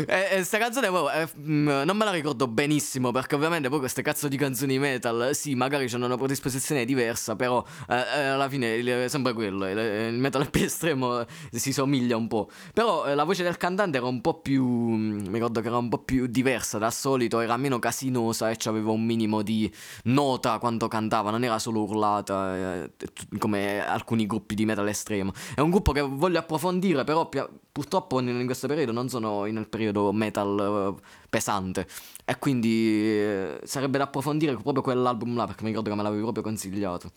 E, 0.07 0.29
e 0.31 0.43
sta 0.43 0.59
canzone 0.59 0.89
proprio, 0.89 1.13
eh, 1.13 1.29
mm, 1.39 1.69
non 1.85 1.97
me 1.97 2.05
la 2.05 2.11
ricordo 2.11 2.47
benissimo 2.49 3.13
perché 3.13 3.35
ovviamente 3.35 3.69
poi 3.69 3.79
queste 3.79 4.03
cazzo 4.03 4.29
di 4.29 4.37
canzoni 4.37 4.79
metal 4.79 5.31
sì 5.35 5.55
magari 5.55 5.89
hanno 5.93 6.07
una 6.07 6.17
predisposizione 6.17 6.85
diversa 6.85 7.37
però 7.37 7.65
eh, 7.89 7.95
eh, 7.95 8.23
alla 8.27 8.49
fine 8.49 8.79
è 8.79 9.09
sempre 9.09 9.33
quello 9.33 9.69
il, 9.69 9.79
il 10.13 10.19
metal 10.19 10.49
più 10.51 10.65
estremo 10.65 11.21
eh, 11.21 11.27
si 11.53 11.73
somiglia 11.73 12.17
un 12.17 12.27
po' 12.29 12.51
però 12.73 13.07
eh, 13.07 13.15
la 13.15 13.25
voce 13.25 13.43
del 13.43 13.57
cantante 13.57 13.99
era 13.99 14.07
un 14.07 14.21
po' 14.21 14.41
più 14.41 14.65
mm, 14.65 15.27
mi 15.27 15.33
ricordo 15.33 15.61
che 15.61 15.69
era 15.69 15.79
un 15.79 15.89
po' 15.89 15.99
più 15.99 16.27
diversa 16.27 16.79
dal 16.79 16.93
solito 16.93 17.41
era 17.41 17.57
meno 17.57 17.79
casinosa 17.79 18.51
e 18.51 18.57
aveva 18.65 18.91
un 18.91 19.05
minimo 19.05 19.43
di 19.43 19.73
nota 20.05 20.59
quando 20.59 20.89
cantava 20.89 21.31
non 21.31 21.45
era 21.45 21.59
solo 21.59 21.83
urlata 21.83 22.57
eh, 22.57 22.91
t- 22.97 23.39
come 23.39 23.85
alcuni 23.85 24.27
gruppi 24.27 24.55
di 24.55 24.65
metal 24.65 24.89
estremo. 24.89 25.33
È 25.55 25.61
un 25.61 25.71
gruppo 25.71 25.93
che 25.93 26.01
voglio 26.01 26.39
approfondire 26.39 27.05
però 27.05 27.29
pia- 27.29 27.49
purtroppo 27.73 28.21
in 28.21 28.29
in 28.29 28.47
questo 28.47 28.67
periodo 28.67 28.93
non 28.93 29.09
sono 29.09 29.45
nel 29.45 29.69
periodo 29.77 30.13
metal 30.13 30.95
eh, 30.99 31.03
pesante 31.29 31.87
e 32.25 32.39
quindi 32.39 33.03
eh, 33.05 33.61
sarebbe 33.65 33.99
da 33.99 34.05
approfondire 34.05 34.57
proprio 34.57 34.83
quell'album 34.83 35.37
là 35.37 35.47
perché 35.47 35.63
mi 35.63 35.69
ricordo 35.71 35.91
che 35.91 35.97
me 35.97 36.03
l'avevi 36.03 36.23
proprio 36.23 36.43
consigliato 36.43 37.11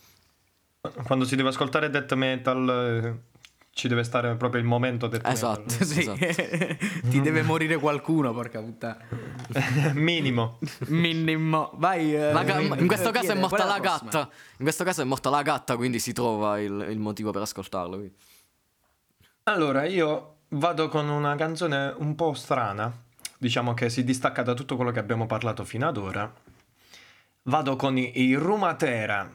Quando 1.04 1.24
si 1.24 1.36
deve 1.36 1.48
ascoltare 1.48 1.90
death 1.90 2.12
metal 2.14 2.68
eh, 2.68 3.28
ci 3.72 3.86
deve 3.88 4.02
stare 4.02 4.34
proprio 4.36 4.60
il 4.60 4.66
momento 4.66 5.06
death 5.06 5.26
Esatto. 5.26 5.62
metal. 5.68 5.86
Sì. 5.86 6.00
Esatto. 6.00 6.86
Ti 7.10 7.20
deve 7.20 7.42
morire 7.42 7.76
qualcuno, 7.78 8.32
porca 8.32 8.60
puttana. 8.60 8.98
Minimo. 9.94 10.58
Minimo. 10.88 11.70
Vai. 11.76 12.14
eh, 12.14 12.32
La 12.32 12.42
ga- 12.42 12.60
in 12.60 12.86
questo 12.86 13.10
caso 13.10 13.30
è 13.32 13.34
morta 13.34 13.64
la 13.64 13.78
prossima? 13.80 14.10
gatta 14.10 14.28
in 14.58 14.64
questo 14.64 14.84
caso 14.84 15.02
è 15.02 15.04
morta 15.04 15.30
la 15.30 15.42
gatta 15.42 15.76
quindi 15.76 15.98
si 15.98 16.12
trova 16.12 16.60
il, 16.60 16.86
il 16.90 16.98
motivo 16.98 17.30
per 17.30 17.42
ascoltarlo 17.42 17.96
quindi. 17.96 18.14
Allora, 19.44 19.84
io 19.86 20.36
vado 20.50 20.88
con 20.88 21.08
una 21.08 21.34
canzone 21.36 21.94
un 21.98 22.14
po' 22.14 22.34
strana, 22.34 22.92
diciamo 23.38 23.74
che 23.74 23.88
si 23.90 24.04
distacca 24.04 24.42
da 24.42 24.54
tutto 24.54 24.76
quello 24.76 24.90
che 24.90 24.98
abbiamo 24.98 25.26
parlato 25.26 25.64
fino 25.64 25.86
ad 25.88 25.96
ora. 25.96 26.32
Vado 27.42 27.76
con 27.76 27.96
i, 27.98 28.20
i 28.20 28.34
Rumatera 28.34 29.32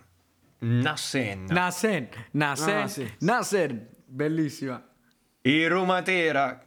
Nasen. 0.60 1.46
Nasen. 1.50 2.10
Nasen. 2.32 2.78
Ah, 2.78 2.88
sì. 2.88 3.12
Nasen. 3.20 3.88
Bellissima. 4.06 4.82
I 5.42 5.68
Rumatera. 5.68 6.62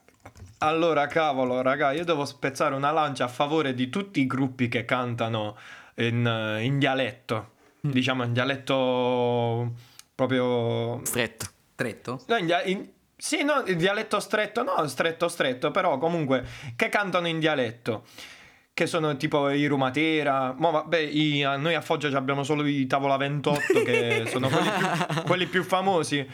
Allora, 0.59 1.07
cavolo, 1.07 1.63
raga, 1.63 1.93
io 1.93 2.05
devo 2.05 2.25
spezzare 2.25 2.75
una 2.75 2.91
lancia 2.91 3.25
a 3.25 3.29
favore 3.29 3.75
di 3.75 3.89
tutti 3.89 4.21
i 4.21 4.27
gruppi 4.27 4.69
che 4.69 4.85
cantano 4.85 5.57
in, 5.97 6.59
in 6.61 6.79
dialetto. 6.79 7.53
Diciamo 7.81 8.25
in 8.25 8.33
dialetto 8.33 9.73
proprio 10.15 11.01
stretto 11.05 11.47
Tretto. 11.77 12.25
No, 12.27 12.37
in 12.37 12.53
in- 12.65 12.91
sì, 13.19 13.43
no, 13.43 13.63
il 13.67 13.77
dialetto 13.77 14.21
stretto, 14.21 14.63
no, 14.63 14.87
stretto 14.87 15.27
stretto, 15.29 15.71
però 15.73 15.99
comunque 15.99 16.45
che 16.77 16.89
cantano 16.89 17.27
in 17.27 17.41
dialetto. 17.41 18.05
Che 18.73 18.87
sono 18.87 19.17
tipo 19.17 19.51
i 19.51 19.67
Rumatera. 19.67 20.55
Ma 20.57 20.71
vabbè, 20.71 20.99
i- 20.99 21.43
a- 21.43 21.57
noi 21.57 21.75
a 21.75 21.81
Foggia 21.81 22.17
abbiamo 22.17 22.45
solo 22.45 22.65
i 22.65 22.87
Tavola 22.87 23.17
28, 23.17 23.83
che 23.83 24.23
sono 24.31 24.49
quelli 24.49 24.69
più, 24.71 25.23
quelli 25.25 25.47
più 25.47 25.65
famosi. 25.65 26.25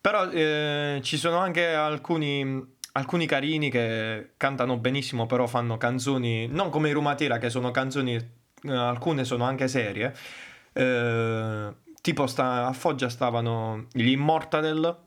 Però 0.00 0.30
eh, 0.30 1.00
ci 1.02 1.16
sono 1.16 1.38
anche 1.38 1.66
alcuni, 1.74 2.64
alcuni 2.92 3.26
carini 3.26 3.68
che 3.68 4.30
cantano 4.36 4.76
benissimo, 4.78 5.26
però 5.26 5.48
fanno 5.48 5.76
canzoni 5.76 6.46
non 6.46 6.70
come 6.70 6.88
i 6.88 6.92
Rumatera, 6.92 7.38
che 7.38 7.50
sono 7.50 7.72
canzoni, 7.72 8.14
eh, 8.14 8.72
alcune 8.72 9.24
sono 9.24 9.42
anche 9.42 9.66
serie. 9.66 10.14
Eh, 10.72 11.74
tipo 12.00 12.26
sta- 12.28 12.66
a 12.68 12.72
Foggia 12.72 13.08
stavano 13.08 13.86
gli 13.92 14.08
Immortal, 14.10 15.06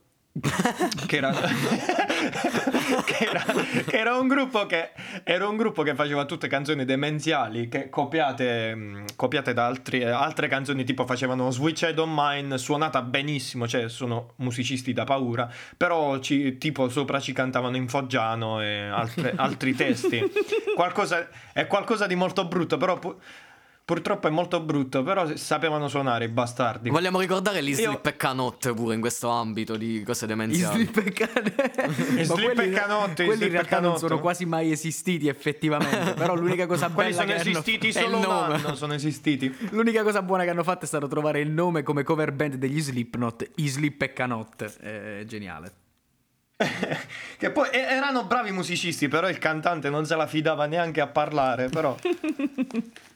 che 1.07 1.17
era, 1.17 1.32
che, 3.05 3.17
era, 3.25 3.43
che 3.86 3.97
era 3.97 4.15
un 4.15 4.27
gruppo 4.29 4.65
che 4.65 4.91
era 5.23 5.45
un 5.47 5.57
gruppo 5.57 5.84
che 5.84 5.93
faceva 5.93 6.23
tutte 6.25 6.47
canzoni 6.47 6.86
demenziali 6.86 7.67
che 7.67 7.89
copiate, 7.89 8.73
mh, 8.73 9.05
copiate 9.17 9.53
da 9.53 9.65
altri- 9.65 10.03
altre 10.05 10.47
canzoni 10.47 10.86
tipo 10.86 11.05
facevano 11.05 11.51
Switch 11.51 11.91
on 11.97 12.13
Mine 12.15 12.57
suonata 12.57 13.01
benissimo 13.01 13.67
cioè 13.67 13.89
sono 13.89 14.34
musicisti 14.38 14.93
da 14.93 15.03
paura 15.03 15.51
però 15.75 16.17
ci- 16.19 16.57
tipo 16.57 16.88
sopra 16.88 17.19
ci 17.19 17.34
cantavano 17.34 17.75
in 17.75 17.89
foggiano 17.89 18.61
e 18.61 18.79
altre- 18.88 19.34
altri 19.38 19.75
testi. 19.75 20.21
Qualcosa, 20.75 21.27
è 21.51 21.67
qualcosa 21.67 22.07
di 22.07 22.15
molto 22.15 22.45
brutto 22.45 22.77
però 22.77 22.97
pu- 22.97 23.19
purtroppo 23.91 24.27
è 24.27 24.29
molto 24.29 24.61
brutto 24.61 25.03
però 25.03 25.35
sapevano 25.35 25.89
suonare 25.89 26.23
i 26.23 26.27
bastardi 26.29 26.89
Vogliamo 26.89 27.19
ricordare 27.19 27.61
gli 27.61 27.69
Io- 27.71 27.75
slip 27.75 28.05
e 28.05 28.15
canotte 28.15 28.73
pure 28.73 28.95
in 28.95 29.01
questo 29.01 29.27
ambito 29.27 29.75
di 29.75 30.01
cose 30.05 30.25
Gli 30.25 30.29
demenziali. 30.29 30.85
slip 30.85 30.97
e 31.05 31.11
canotte. 31.11 31.87
Gli 32.15 32.23
slip 32.23 32.59
e 32.59 32.69
canotte, 32.69 33.23
gli 33.23 33.25
Quelli 33.27 33.43
in 33.43 33.49
slip 33.49 33.51
realtà 33.51 33.79
non 33.81 33.97
sono 33.97 34.19
quasi 34.21 34.45
mai 34.45 34.71
esistiti 34.71 35.27
effettivamente. 35.27 36.13
Però 36.13 36.35
l'unica 36.35 36.67
cosa 36.67 36.89
quelli 36.89 37.09
bella 37.11 37.21
sono 37.23 37.33
che 37.33 37.39
hanno- 37.41 37.49
esistiti 37.59 37.87
è 37.87 37.89
il 37.89 37.95
solo 38.05 38.15
un 38.15 38.21
nome. 38.23 38.53
anno 38.53 38.75
sono 38.75 38.93
esistiti 38.93 39.57
L'unica 39.71 40.03
cosa 40.03 40.21
buona 40.21 40.43
che 40.43 40.49
hanno 40.51 40.63
fatto 40.63 40.85
è 40.85 40.87
stato 40.87 41.07
trovare 41.07 41.41
il 41.41 41.49
nome 41.51 41.83
come 41.83 42.03
cover 42.03 42.31
band 42.31 42.55
degli 42.55 42.79
Slipknot, 42.79 43.49
i 43.55 43.67
Slip 43.67 44.01
e 44.03 44.13
Canotte. 44.13 44.73
È 45.19 45.23
geniale. 45.25 45.73
Che 47.37 47.49
poi 47.49 47.69
erano 47.71 48.25
bravi 48.25 48.51
musicisti, 48.51 49.07
però 49.07 49.27
il 49.27 49.39
cantante 49.39 49.89
non 49.89 50.05
se 50.05 50.15
la 50.15 50.27
fidava 50.27 50.65
neanche 50.67 51.01
a 51.01 51.07
parlare, 51.07 51.69
però. 51.69 51.95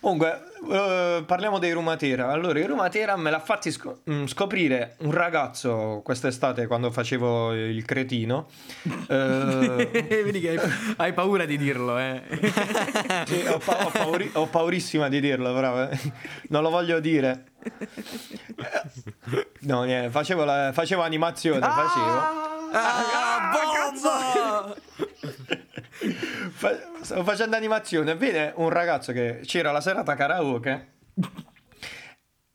Comunque, 0.00 0.44
eh, 0.70 1.22
parliamo 1.26 1.58
dei 1.58 1.72
Rumatera. 1.72 2.30
Allora, 2.30 2.58
i 2.58 2.64
Rumatera 2.64 3.16
me 3.16 3.30
l'ha 3.30 3.38
fatti 3.38 3.70
sco- 3.70 4.00
mm, 4.10 4.24
scoprire 4.24 4.94
un 5.00 5.10
ragazzo 5.10 6.00
quest'estate 6.02 6.66
quando 6.66 6.90
facevo 6.90 7.52
il 7.52 7.84
cretino. 7.84 8.48
Eh, 9.10 10.22
Vedi 10.24 10.40
che 10.40 10.50
hai, 10.58 10.70
hai 10.96 11.12
paura 11.12 11.44
di 11.44 11.58
dirlo, 11.58 11.98
eh. 11.98 12.22
sì, 13.26 13.44
ho, 13.46 13.58
pa- 13.58 13.84
ho 13.86 13.90
pauri- 13.90 14.30
ho 14.34 14.46
paurissima 14.46 15.08
di 15.08 15.20
dirlo, 15.20 15.52
però 15.52 15.82
eh. 15.82 15.98
non 16.48 16.62
lo 16.62 16.70
voglio 16.70 16.98
dire. 17.00 17.44
No, 19.60 19.82
niente, 19.82 20.10
facevo, 20.10 20.44
la- 20.44 20.70
facevo 20.72 21.02
animazione, 21.02 21.60
facevo. 21.60 22.48
Ah, 22.72 23.50
bomba! 23.52 24.76
Stavo 27.02 27.24
facendo 27.24 27.56
animazione, 27.56 28.14
vede 28.14 28.52
un 28.56 28.68
ragazzo 28.68 29.12
che 29.12 29.40
c'era 29.44 29.72
la 29.72 29.80
serata 29.80 30.14
karaoke. 30.14 30.88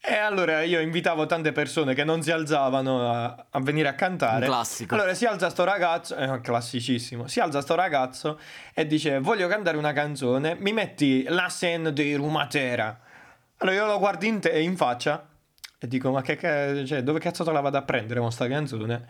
E 0.07 0.17
allora 0.17 0.61
io 0.61 0.81
invitavo 0.81 1.25
tante 1.25 1.51
persone 1.51 1.95
che 1.95 2.03
non 2.03 2.21
si 2.21 2.29
alzavano 2.29 3.11
a, 3.11 3.45
a 3.49 3.59
venire 3.59 3.87
a 3.87 3.95
cantare. 3.95 4.45
Un 4.45 4.51
classico. 4.51 4.93
Allora 4.93 5.15
si 5.15 5.25
alza 5.25 5.49
sto 5.49 5.63
ragazzo, 5.63 6.15
è 6.15 6.41
classicissimo. 6.41 7.27
Si 7.27 7.39
alza 7.39 7.61
sto 7.61 7.73
ragazzo 7.73 8.39
e 8.75 8.85
dice: 8.85 9.17
Voglio 9.17 9.47
cantare 9.47 9.77
una 9.77 9.93
canzone, 9.93 10.55
mi 10.59 10.73
metti 10.73 11.23
la 11.27 11.47
scena 11.49 11.89
di 11.89 12.13
Rumatera. 12.13 12.99
Allora 13.57 13.75
io 13.75 13.85
lo 13.87 13.97
guardo 13.97 14.25
in, 14.25 14.39
te- 14.39 14.59
in 14.59 14.77
faccia 14.77 15.27
e 15.79 15.87
dico: 15.87 16.11
Ma 16.11 16.21
che, 16.21 16.35
ca- 16.35 16.85
cioè, 16.85 17.01
dove 17.01 17.19
cazzo 17.19 17.43
te 17.43 17.51
la 17.51 17.61
vado 17.61 17.77
a 17.77 17.81
prendere 17.81 18.19
con 18.19 18.31
sta 18.31 18.47
canzone? 18.47 19.07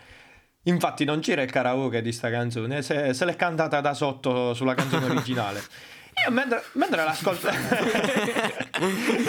Infatti 0.67 1.03
non 1.03 1.19
c'era 1.19 1.41
il 1.41 1.51
karaoke 1.51 2.01
di 2.01 2.11
sta 2.11 2.29
canzone, 2.29 2.81
se, 2.81 3.13
se 3.13 3.25
l'è 3.25 3.35
cantata 3.35 3.81
da 3.81 3.93
sotto 3.93 4.53
sulla 4.53 4.73
canzone 4.73 5.05
originale. 5.05 5.61
Io 6.25 6.31
mentre, 6.31 6.63
mentre 6.73 7.03
l'ascolto... 7.03 7.49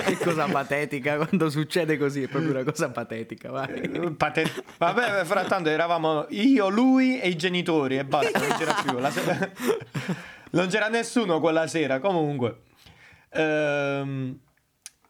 Che 0.06 0.18
cosa 0.18 0.46
patetica 0.46 1.16
quando 1.16 1.50
succede 1.50 1.98
così, 1.98 2.22
è 2.22 2.28
proprio 2.28 2.52
una 2.52 2.62
cosa 2.62 2.90
patetica, 2.90 3.50
vai. 3.50 4.14
Pate- 4.16 4.50
Vabbè, 4.78 5.24
frattanto 5.24 5.68
eravamo 5.68 6.26
io, 6.30 6.68
lui 6.68 7.20
e 7.20 7.28
i 7.28 7.36
genitori 7.36 7.98
e 7.98 8.04
basta, 8.04 8.38
non 8.38 8.56
c'era 8.56 8.74
più. 8.74 9.10
Sera- 9.10 9.50
Non 10.50 10.68
c'era 10.68 10.88
nessuno 10.88 11.40
quella 11.40 11.66
sera, 11.66 11.98
comunque. 11.98 12.62
Ehm, 13.30 14.38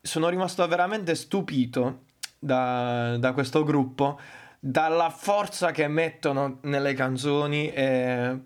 sono 0.01 0.29
rimasto 0.29 0.66
veramente 0.66 1.14
stupito 1.14 2.05
da, 2.39 3.16
da 3.18 3.33
questo 3.33 3.64
gruppo, 3.64 4.18
dalla 4.67 5.11
forza 5.11 5.71
che 5.71 5.87
mettono 5.87 6.59
nelle 6.62 6.93
canzoni 6.93 7.71
e 7.71 8.37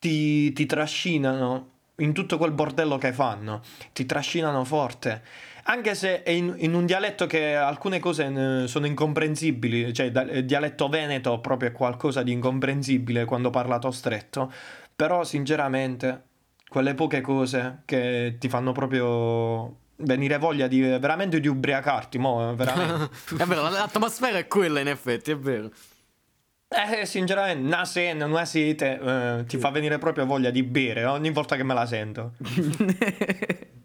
ti, 0.00 0.52
ti 0.52 0.66
trascinano 0.66 1.76
in 1.96 2.12
tutto 2.12 2.38
quel 2.38 2.50
bordello 2.50 2.98
che 2.98 3.12
fanno, 3.12 3.62
ti 3.92 4.04
trascinano 4.04 4.64
forte. 4.64 5.22
Anche 5.64 5.94
se 5.94 6.22
è 6.24 6.30
in, 6.30 6.54
in 6.58 6.74
un 6.74 6.86
dialetto 6.86 7.26
che 7.26 7.54
alcune 7.54 8.00
cose 8.00 8.24
eh, 8.26 8.66
sono 8.66 8.86
incomprensibili, 8.86 9.92
cioè 9.92 10.10
da- 10.10 10.22
il 10.22 10.44
dialetto 10.44 10.88
veneto 10.88 11.38
proprio 11.40 11.68
è 11.68 11.72
qualcosa 11.72 12.22
di 12.24 12.32
incomprensibile 12.32 13.24
quando 13.24 13.50
parlato 13.50 13.92
stretto, 13.92 14.52
però 14.96 15.22
sinceramente 15.22 16.22
quelle 16.68 16.94
poche 16.94 17.20
cose 17.20 17.82
che 17.84 18.36
ti 18.40 18.48
fanno 18.48 18.72
proprio 18.72 19.86
venire 19.98 20.38
voglia 20.38 20.66
di 20.66 20.80
veramente 20.80 21.40
di 21.40 21.48
ubriacarti, 21.48 22.18
mo, 22.18 22.54
veramente. 22.54 23.10
è 23.38 23.44
vero, 23.44 23.68
l'atmosfera 23.68 24.38
è 24.38 24.46
quella 24.46 24.80
in 24.80 24.88
effetti, 24.88 25.30
è 25.30 25.38
vero. 25.38 25.70
Eh, 26.68 27.06
sinceramente, 27.06 27.64
una 27.66 27.84
sera, 27.86 28.26
una 28.26 28.44
sete, 28.44 29.00
eh, 29.00 29.44
ti 29.46 29.56
fa 29.56 29.70
venire 29.70 29.98
proprio 29.98 30.26
voglia 30.26 30.50
di 30.50 30.62
bere 30.62 31.04
ogni 31.06 31.30
volta 31.30 31.56
che 31.56 31.62
me 31.62 31.74
la 31.74 31.86
sento. 31.86 32.32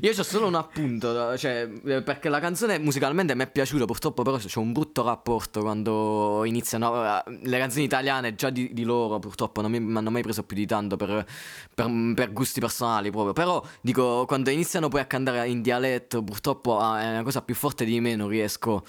Io 0.00 0.12
c'ho 0.12 0.22
solo 0.22 0.46
un 0.46 0.54
appunto, 0.54 1.36
cioè, 1.36 1.68
eh, 1.84 2.02
perché 2.02 2.28
la 2.28 2.40
canzone 2.40 2.78
musicalmente 2.78 3.34
mi 3.34 3.42
è 3.42 3.50
piaciuta, 3.50 3.84
purtroppo 3.84 4.22
però 4.22 4.36
c'ho 4.38 4.60
un 4.60 4.72
brutto 4.72 5.02
rapporto 5.02 5.60
quando 5.60 6.44
iniziano 6.44 7.04
eh, 7.04 7.22
le 7.42 7.58
canzoni 7.58 7.84
italiane, 7.84 8.34
già 8.34 8.50
di, 8.50 8.72
di 8.72 8.82
loro 8.84 9.18
purtroppo 9.18 9.60
non 9.60 9.70
mi 9.70 9.80
mi 9.80 9.96
hanno 9.96 10.10
mai 10.10 10.22
preso 10.22 10.42
più 10.44 10.56
di 10.56 10.66
tanto 10.66 10.96
per, 10.96 11.26
per- 11.74 12.12
per 12.14 12.32
gusti 12.32 12.60
personali 12.60 13.10
proprio, 13.10 13.32
però 13.32 13.62
dico, 13.80 14.24
quando 14.26 14.50
iniziano 14.50 14.88
poi 14.88 15.00
a 15.00 15.06
cantare 15.06 15.48
in 15.48 15.62
dialetto, 15.62 16.22
purtroppo 16.22 16.78
ah, 16.78 17.00
è 17.00 17.08
una 17.10 17.22
cosa 17.22 17.42
più 17.42 17.54
forte 17.54 17.84
di 17.84 18.00
me, 18.00 18.14
non 18.16 18.28
riesco, 18.28 18.84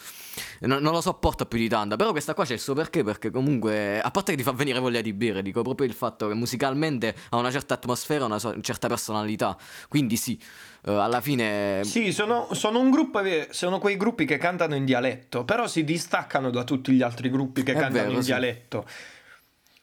non, 0.62 0.82
non 0.82 0.94
lo 0.94 1.02
sopporto 1.02 1.46
più 1.46 1.58
di 1.60 1.68
tanto, 1.68 1.96
però 1.96 2.12
questa 2.12 2.34
qua 2.34 2.46
c'è 2.46 2.54
il 2.54 2.60
suo 2.60 2.74
perché, 2.74 3.04
perché 3.04 3.32
comunque, 3.32 4.00
a 4.02 4.12
parte 4.12 4.32
che 4.32 4.38
ti 4.38 4.44
fa 4.44 4.52
venire 4.52 4.80
voglia 4.80 5.02
di 5.02 5.14
bere, 5.14 5.42
dico 5.42 5.62
proprio 5.62 5.88
il 5.88 5.94
fatto 5.94 6.28
che 6.28 6.34
musicalmente 6.34 7.16
ha 7.30 7.38
una 7.38 7.52
certa 7.52 7.74
atmosfera, 7.74 8.26
una 8.26 8.40
so- 8.40 8.60
certa 8.62 8.88
personalità, 8.88 9.58
quindi 9.90 10.16
sì. 10.18 10.40
eh, 10.86 10.92
alla 10.92 11.22
fine 11.22 11.82
Sì, 11.84 12.12
sono, 12.12 12.48
sono 12.54 12.80
un 12.80 12.92
gruppo, 12.92 13.22
sono 13.50 13.80
quei 13.80 13.98
gruppi 13.98 14.26
che 14.26 14.38
cantano 14.38 14.76
in 14.76 14.86
dialetto, 14.86 15.44
però 15.44 15.68
si 15.68 15.84
distaccano 15.84 16.50
da 16.50 16.64
tutti 16.64 16.92
gli 16.92 17.02
altri 17.02 17.30
gruppi 17.30 17.64
che 17.64 17.74
È 17.74 17.76
cantano 17.76 18.06
vero, 18.06 18.16
in 18.16 18.22
sì. 18.22 18.28
dialetto. 18.28 18.86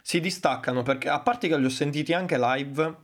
Si 0.03 0.21
distaccano 0.21 0.83
perché, 0.83 1.09
a 1.09 1.21
parte 1.21 1.49
che 1.49 1.59
li 1.59 1.67
ho 1.67 1.71
sentiti 1.71 2.15
anche 2.15 2.39
live, 2.39 2.95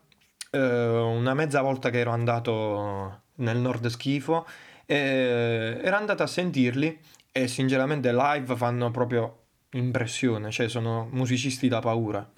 eh, 0.50 0.58
una 0.58 1.34
mezza 1.34 1.60
volta 1.60 1.90
che 1.90 1.98
ero 1.98 2.12
andato 2.12 3.20
nel 3.36 3.58
nord 3.58 3.86
schifo, 3.88 4.46
eh, 4.86 5.80
ero 5.82 5.96
andato 5.96 6.22
a 6.22 6.26
sentirli 6.26 6.98
e 7.36 7.48
sinceramente 7.48 8.12
live 8.12 8.54
fanno 8.54 8.92
proprio 8.92 9.46
impressione, 9.70 10.52
cioè 10.52 10.68
sono 10.68 11.08
musicisti 11.10 11.66
da 11.66 11.80
paura. 11.80 12.30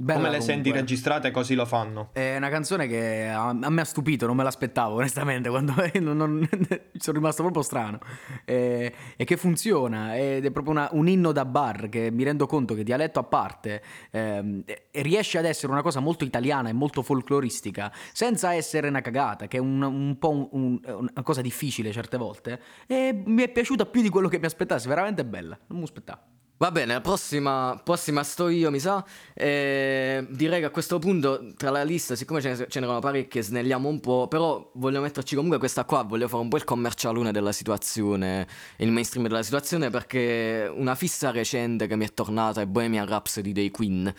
Bella 0.00 0.20
Come 0.20 0.30
le 0.30 0.38
comunque. 0.38 0.62
senti 0.62 0.78
registrate 0.78 1.32
così 1.32 1.56
lo 1.56 1.66
fanno. 1.66 2.10
È 2.12 2.36
una 2.36 2.50
canzone 2.50 2.86
che 2.86 3.26
a, 3.26 3.48
a 3.48 3.68
me 3.68 3.80
ha 3.80 3.84
stupito, 3.84 4.26
non 4.26 4.36
me 4.36 4.44
l'aspettavo 4.44 4.94
onestamente, 5.02 5.48
quando 5.48 5.74
non- 5.98 6.16
non- 6.16 6.48
sono 6.98 7.16
rimasto 7.18 7.42
proprio 7.42 7.64
strano. 7.64 7.98
E, 8.44 8.94
e 9.16 9.24
che 9.24 9.36
funziona, 9.36 10.16
ed 10.16 10.44
è 10.44 10.52
proprio 10.52 10.72
una- 10.74 10.88
un 10.92 11.08
inno 11.08 11.32
da 11.32 11.44
bar 11.44 11.88
che 11.88 12.12
mi 12.12 12.22
rendo 12.22 12.46
conto 12.46 12.74
che 12.74 12.84
dialetto 12.84 13.18
a 13.18 13.24
parte 13.24 13.82
ehm, 14.12 14.62
e- 14.66 15.02
riesce 15.02 15.36
ad 15.36 15.46
essere 15.46 15.72
una 15.72 15.82
cosa 15.82 15.98
molto 15.98 16.22
italiana 16.22 16.68
e 16.68 16.72
molto 16.72 17.02
folcloristica, 17.02 17.92
senza 18.12 18.54
essere 18.54 18.86
una 18.86 19.00
cagata, 19.00 19.48
che 19.48 19.56
è 19.56 19.60
un, 19.60 19.82
un 19.82 20.16
po' 20.16 20.30
un- 20.30 20.48
un- 20.52 20.80
una 21.10 21.22
cosa 21.24 21.40
difficile 21.40 21.90
certe 21.90 22.16
volte. 22.16 22.60
E 22.86 23.20
mi 23.26 23.42
è 23.42 23.48
piaciuta 23.48 23.84
più 23.84 24.00
di 24.02 24.10
quello 24.10 24.28
che 24.28 24.38
mi 24.38 24.46
aspettassi, 24.46 24.86
veramente 24.86 25.24
bella, 25.24 25.58
non 25.66 25.78
mi 25.78 25.84
aspettavo. 25.84 26.20
Va 26.60 26.72
bene, 26.72 26.94
la 26.94 27.00
prossima, 27.00 27.80
prossima 27.84 28.24
sto 28.24 28.48
io, 28.48 28.72
mi 28.72 28.80
sa. 28.80 29.04
Eh, 29.32 30.26
direi 30.28 30.58
che 30.58 30.66
a 30.66 30.70
questo 30.70 30.98
punto, 30.98 31.52
tra 31.56 31.70
la 31.70 31.84
lista, 31.84 32.16
siccome 32.16 32.40
ce 32.40 32.48
ne, 32.48 32.66
ce 32.68 32.80
n'erano 32.80 32.98
parecchie, 32.98 33.42
snelliamo 33.42 33.88
un 33.88 34.00
po'. 34.00 34.26
Però 34.26 34.68
voglio 34.74 35.00
metterci 35.00 35.36
comunque 35.36 35.58
questa 35.58 35.84
qua. 35.84 36.02
Voglio 36.02 36.26
fare 36.26 36.42
un 36.42 36.48
po' 36.48 36.56
il 36.56 36.64
commercialone 36.64 37.30
della 37.30 37.52
situazione, 37.52 38.48
il 38.78 38.90
mainstream 38.90 39.28
della 39.28 39.44
situazione, 39.44 39.90
perché 39.90 40.68
una 40.74 40.96
fissa 40.96 41.30
recente 41.30 41.86
che 41.86 41.94
mi 41.94 42.04
è 42.04 42.12
tornata 42.12 42.60
è 42.60 42.66
Bohemian 42.66 43.06
Rhapsody 43.06 43.52
dei 43.52 43.70
Queen. 43.70 44.12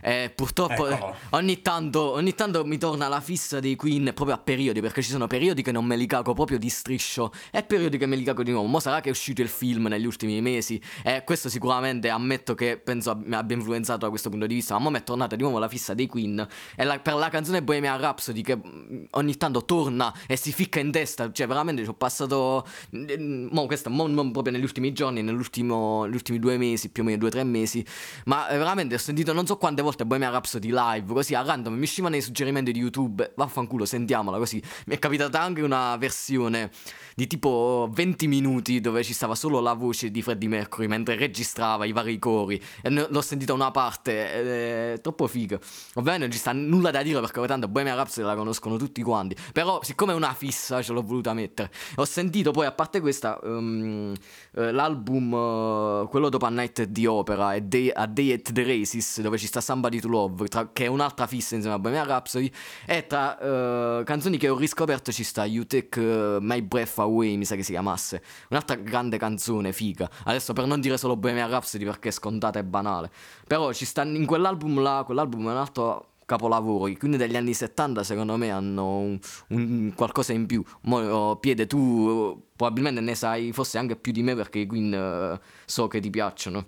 Eh, 0.00 0.32
purtroppo 0.34 0.86
Eccolo. 0.88 1.12
eh, 1.12 1.16
ogni, 1.30 1.62
tanto, 1.62 2.12
ogni 2.12 2.34
tanto 2.34 2.64
mi 2.64 2.78
torna 2.78 3.08
la 3.08 3.20
fissa 3.20 3.60
dei 3.60 3.76
Queen 3.76 4.12
proprio 4.14 4.36
a 4.36 4.38
periodi, 4.38 4.80
perché 4.80 5.02
ci 5.02 5.10
sono 5.10 5.26
periodi 5.26 5.62
che 5.62 5.72
non 5.72 5.84
me 5.84 5.96
li 5.96 6.06
cago 6.06 6.32
proprio 6.34 6.58
di 6.58 6.68
striscio 6.68 7.32
e 7.50 7.62
periodi 7.62 7.98
che 7.98 8.06
me 8.06 8.16
li 8.16 8.22
cago 8.24 8.42
di 8.42 8.50
nuovo. 8.52 8.66
Mo 8.66 8.78
sarà 8.80 9.00
che 9.00 9.08
è 9.08 9.12
uscito 9.12 9.42
il 9.42 9.48
film 9.48 9.86
negli 9.86 10.06
ultimi 10.06 10.40
mesi 10.40 10.80
e 11.02 11.22
questo 11.24 11.48
sicuramente 11.48 12.08
ammetto 12.08 12.54
che 12.54 12.76
penso 12.78 13.10
ab- 13.10 13.24
mi 13.26 13.34
abbia 13.34 13.56
influenzato 13.56 14.00
da 14.00 14.08
questo 14.10 14.30
punto 14.30 14.46
di 14.46 14.54
vista, 14.54 14.74
ma 14.74 14.80
mo 14.80 14.90
mi 14.90 14.98
è 14.98 15.02
tornata 15.04 15.34
di 15.36 15.42
nuovo 15.42 15.58
la 15.58 15.68
fissa 15.68 15.94
dei 15.94 16.06
Queen 16.06 16.46
e 16.76 16.84
la- 16.84 16.98
per 16.98 17.14
la 17.14 17.28
canzone 17.28 17.62
Bohemian 17.62 17.98
Rhapsody 18.00 18.42
che 18.42 18.56
mm, 18.56 19.04
ogni 19.12 19.36
tanto 19.36 19.64
torna 19.64 20.12
e 20.26 20.36
si 20.36 20.52
ficca 20.52 20.78
in 20.80 20.90
testa, 20.92 21.30
cioè 21.32 21.46
veramente 21.46 21.82
ci 21.82 21.88
ho 21.88 21.94
passato, 21.94 22.66
mm, 22.96 23.48
mo 23.50 23.66
questo 23.66 23.90
mo- 23.90 24.06
non 24.06 24.30
proprio 24.30 24.52
negli 24.52 24.62
ultimi 24.64 24.92
giorni, 24.92 25.22
negli 25.22 25.34
ultimi 25.36 26.38
due 26.38 26.56
mesi, 26.58 26.90
più 26.90 27.02
o 27.02 27.06
meno 27.06 27.18
due 27.18 27.28
o 27.28 27.30
tre 27.30 27.44
mesi, 27.44 27.84
ma 28.26 28.48
eh, 28.48 28.56
veramente 28.58 28.94
ho 28.94 28.98
sentito 28.98 29.32
non 29.32 29.46
so 29.46 29.56
quante 29.56 29.82
volte 29.86 30.04
Bohemian 30.04 30.32
Rhapsody 30.32 30.70
live, 30.72 31.12
così 31.12 31.34
a 31.34 31.42
random 31.42 31.74
mi 31.74 31.82
uscivano 31.82 32.14
nei 32.14 32.22
suggerimenti 32.22 32.72
di 32.72 32.80
YouTube, 32.80 33.32
vaffanculo, 33.36 33.84
sentiamola 33.84 34.36
così. 34.36 34.60
Mi 34.86 34.96
è 34.96 34.98
capitata 34.98 35.40
anche 35.40 35.62
una 35.62 35.96
versione 35.96 36.70
di 37.18 37.26
tipo 37.26 37.88
20 37.90 38.26
minuti 38.26 38.78
dove 38.78 39.02
ci 39.02 39.14
stava 39.14 39.34
solo 39.34 39.58
la 39.60 39.72
voce 39.72 40.10
di 40.10 40.20
Freddie 40.20 40.50
Mercury 40.50 40.86
mentre 40.86 41.16
registrava 41.16 41.86
i 41.86 41.92
vari 41.92 42.18
cori 42.18 42.60
e 42.82 42.90
ne- 42.90 43.06
l'ho 43.08 43.22
sentita 43.22 43.54
una 43.54 43.70
parte, 43.70 44.92
è 44.92 45.00
troppo 45.00 45.26
figa. 45.26 45.58
Ovviamente 45.94 46.24
non 46.26 46.30
ci 46.30 46.36
sta 46.36 46.52
nulla 46.52 46.90
da 46.90 47.02
dire 47.02 47.18
perché 47.20 47.46
tanto 47.46 47.68
Bohemian 47.68 47.96
Rhapsody 47.96 48.26
la 48.26 48.34
conoscono 48.34 48.76
tutti 48.76 49.00
quanti, 49.00 49.34
però 49.54 49.82
siccome 49.82 50.12
è 50.12 50.14
una 50.14 50.34
fissa 50.34 50.82
ce 50.82 50.92
l'ho 50.92 51.00
voluta 51.00 51.32
mettere. 51.32 51.70
Ho 51.94 52.04
sentito 52.04 52.50
poi 52.50 52.66
a 52.66 52.72
parte 52.72 53.00
questa 53.00 53.40
eh, 53.40 54.12
l'album 54.52 55.32
eh, 55.32 56.08
quello 56.10 56.28
dopo 56.28 56.44
A 56.44 56.50
Night 56.50 56.90
the 56.90 57.06
Opera 57.06 57.54
e 57.54 57.62
Day, 57.62 57.90
A 57.94 58.04
Day 58.04 58.32
at 58.32 58.52
the 58.52 58.62
Races 58.62 59.22
dove 59.22 59.38
ci 59.38 59.46
sta 59.46 59.62
Somebody 59.62 60.00
to 60.00 60.08
Love 60.08 60.48
tra- 60.48 60.68
che 60.70 60.84
è 60.84 60.88
un'altra 60.88 61.26
fissa 61.26 61.54
insieme 61.54 61.76
a 61.76 61.78
Bohemian 61.78 62.06
Rhapsody 62.06 62.52
e 62.84 63.06
tra 63.06 63.38
eh, 63.38 64.04
canzoni 64.04 64.36
che 64.36 64.50
ho 64.50 64.56
riscoperto 64.58 65.10
ci 65.12 65.24
sta 65.24 65.46
You 65.46 65.64
Take 65.64 66.38
My 66.40 66.60
Breath 66.60 67.04
Away 67.06 67.36
mi 67.36 67.44
sa 67.44 67.56
che 67.56 67.62
si 67.62 67.72
chiamasse. 67.72 68.22
Un'altra 68.50 68.76
grande 68.76 69.18
canzone 69.18 69.72
figa. 69.72 70.08
Adesso 70.24 70.52
per 70.52 70.66
non 70.66 70.80
dire 70.80 70.96
solo 70.98 71.16
Bohemian 71.16 71.48
Rhapsody 71.48 71.84
perché 71.84 72.08
è 72.08 72.12
scontata 72.12 72.58
e 72.58 72.64
banale. 72.64 73.10
Però 73.46 73.72
ci 73.72 73.84
sta 73.84 74.02
in 74.02 74.26
quell'album 74.26 74.80
là 74.80 75.02
quell'album 75.04 75.48
è 75.48 75.50
un 75.52 75.56
altro 75.56 76.10
capolavoro. 76.26 76.88
I 76.88 76.96
Queen 76.98 77.16
degli 77.16 77.36
anni 77.36 77.54
70 77.54 78.02
secondo 78.02 78.36
me 78.36 78.50
hanno 78.50 78.98
un, 78.98 79.18
un 79.48 79.92
qualcosa 79.94 80.32
in 80.32 80.46
più. 80.46 80.62
Mo, 80.82 80.98
oh, 80.98 81.36
Piede 81.36 81.66
tu 81.66 82.36
eh, 82.36 82.50
probabilmente 82.56 83.00
ne 83.00 83.14
sai 83.14 83.52
forse 83.52 83.78
anche 83.78 83.96
più 83.96 84.12
di 84.12 84.22
me 84.22 84.34
perché 84.34 84.58
i 84.58 84.66
Queen 84.66 84.92
eh, 84.92 85.40
so 85.64 85.86
che 85.88 86.00
ti 86.00 86.10
piacciono. 86.10 86.66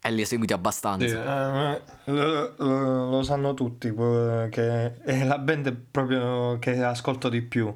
E 0.00 0.12
li 0.12 0.24
seguiti 0.24 0.52
abbastanza. 0.52 1.06
Sì, 1.08 1.14
eh, 1.14 2.12
lo, 2.12 2.54
lo- 2.56 3.10
lo 3.10 3.22
sanno 3.24 3.52
tutti 3.54 3.88
eh, 3.88 4.46
che 4.48 4.94
è 5.02 5.24
la 5.24 5.38
band 5.38 5.74
proprio 5.90 6.58
che 6.60 6.82
ascolto 6.84 7.28
di 7.28 7.42
più. 7.42 7.74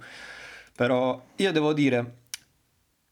Però 0.87 1.23
io 1.37 1.53
devo 1.53 1.73
dire, 1.73 2.15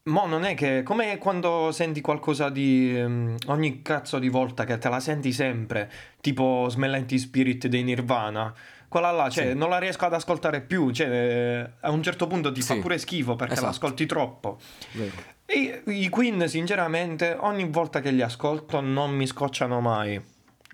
mo 0.03 0.25
non 0.25 0.43
è 0.43 0.55
che 0.55 0.83
come 0.83 1.17
quando 1.17 1.71
senti 1.71 2.01
qualcosa 2.01 2.49
di 2.49 2.97
ehm, 2.97 3.37
ogni 3.47 3.81
cazzo 3.81 4.19
di 4.19 4.27
volta 4.27 4.65
che 4.65 4.77
te 4.77 4.89
la 4.89 4.99
senti 4.99 5.31
sempre, 5.31 5.89
tipo 6.19 6.67
Smelling 6.69 7.13
Spirit 7.15 7.67
dei 7.67 7.83
Nirvana. 7.83 8.53
Quella 8.89 9.11
là, 9.11 9.29
cioè, 9.29 9.51
Sì. 9.51 9.55
non 9.57 9.69
la 9.69 9.77
riesco 9.77 10.03
ad 10.05 10.13
ascoltare 10.13 10.59
più, 10.59 10.91
cioè, 10.91 11.07
eh, 11.07 11.69
a 11.79 11.91
un 11.91 12.03
certo 12.03 12.27
punto 12.27 12.51
ti 12.51 12.61
fa 12.61 12.73
Sì. 12.73 12.79
pure 12.81 12.97
schifo 12.97 13.37
perché 13.37 13.53
Esatto. 13.53 13.69
l'ascolti 13.69 14.05
troppo. 14.05 14.59
Vero. 14.91 15.15
E 15.45 15.83
i 15.85 16.09
Queen, 16.09 16.49
sinceramente, 16.49 17.37
ogni 17.39 17.69
volta 17.69 18.01
che 18.01 18.11
li 18.11 18.21
ascolto 18.21 18.81
non 18.81 19.11
mi 19.11 19.25
scocciano 19.27 19.79
mai. 19.79 20.21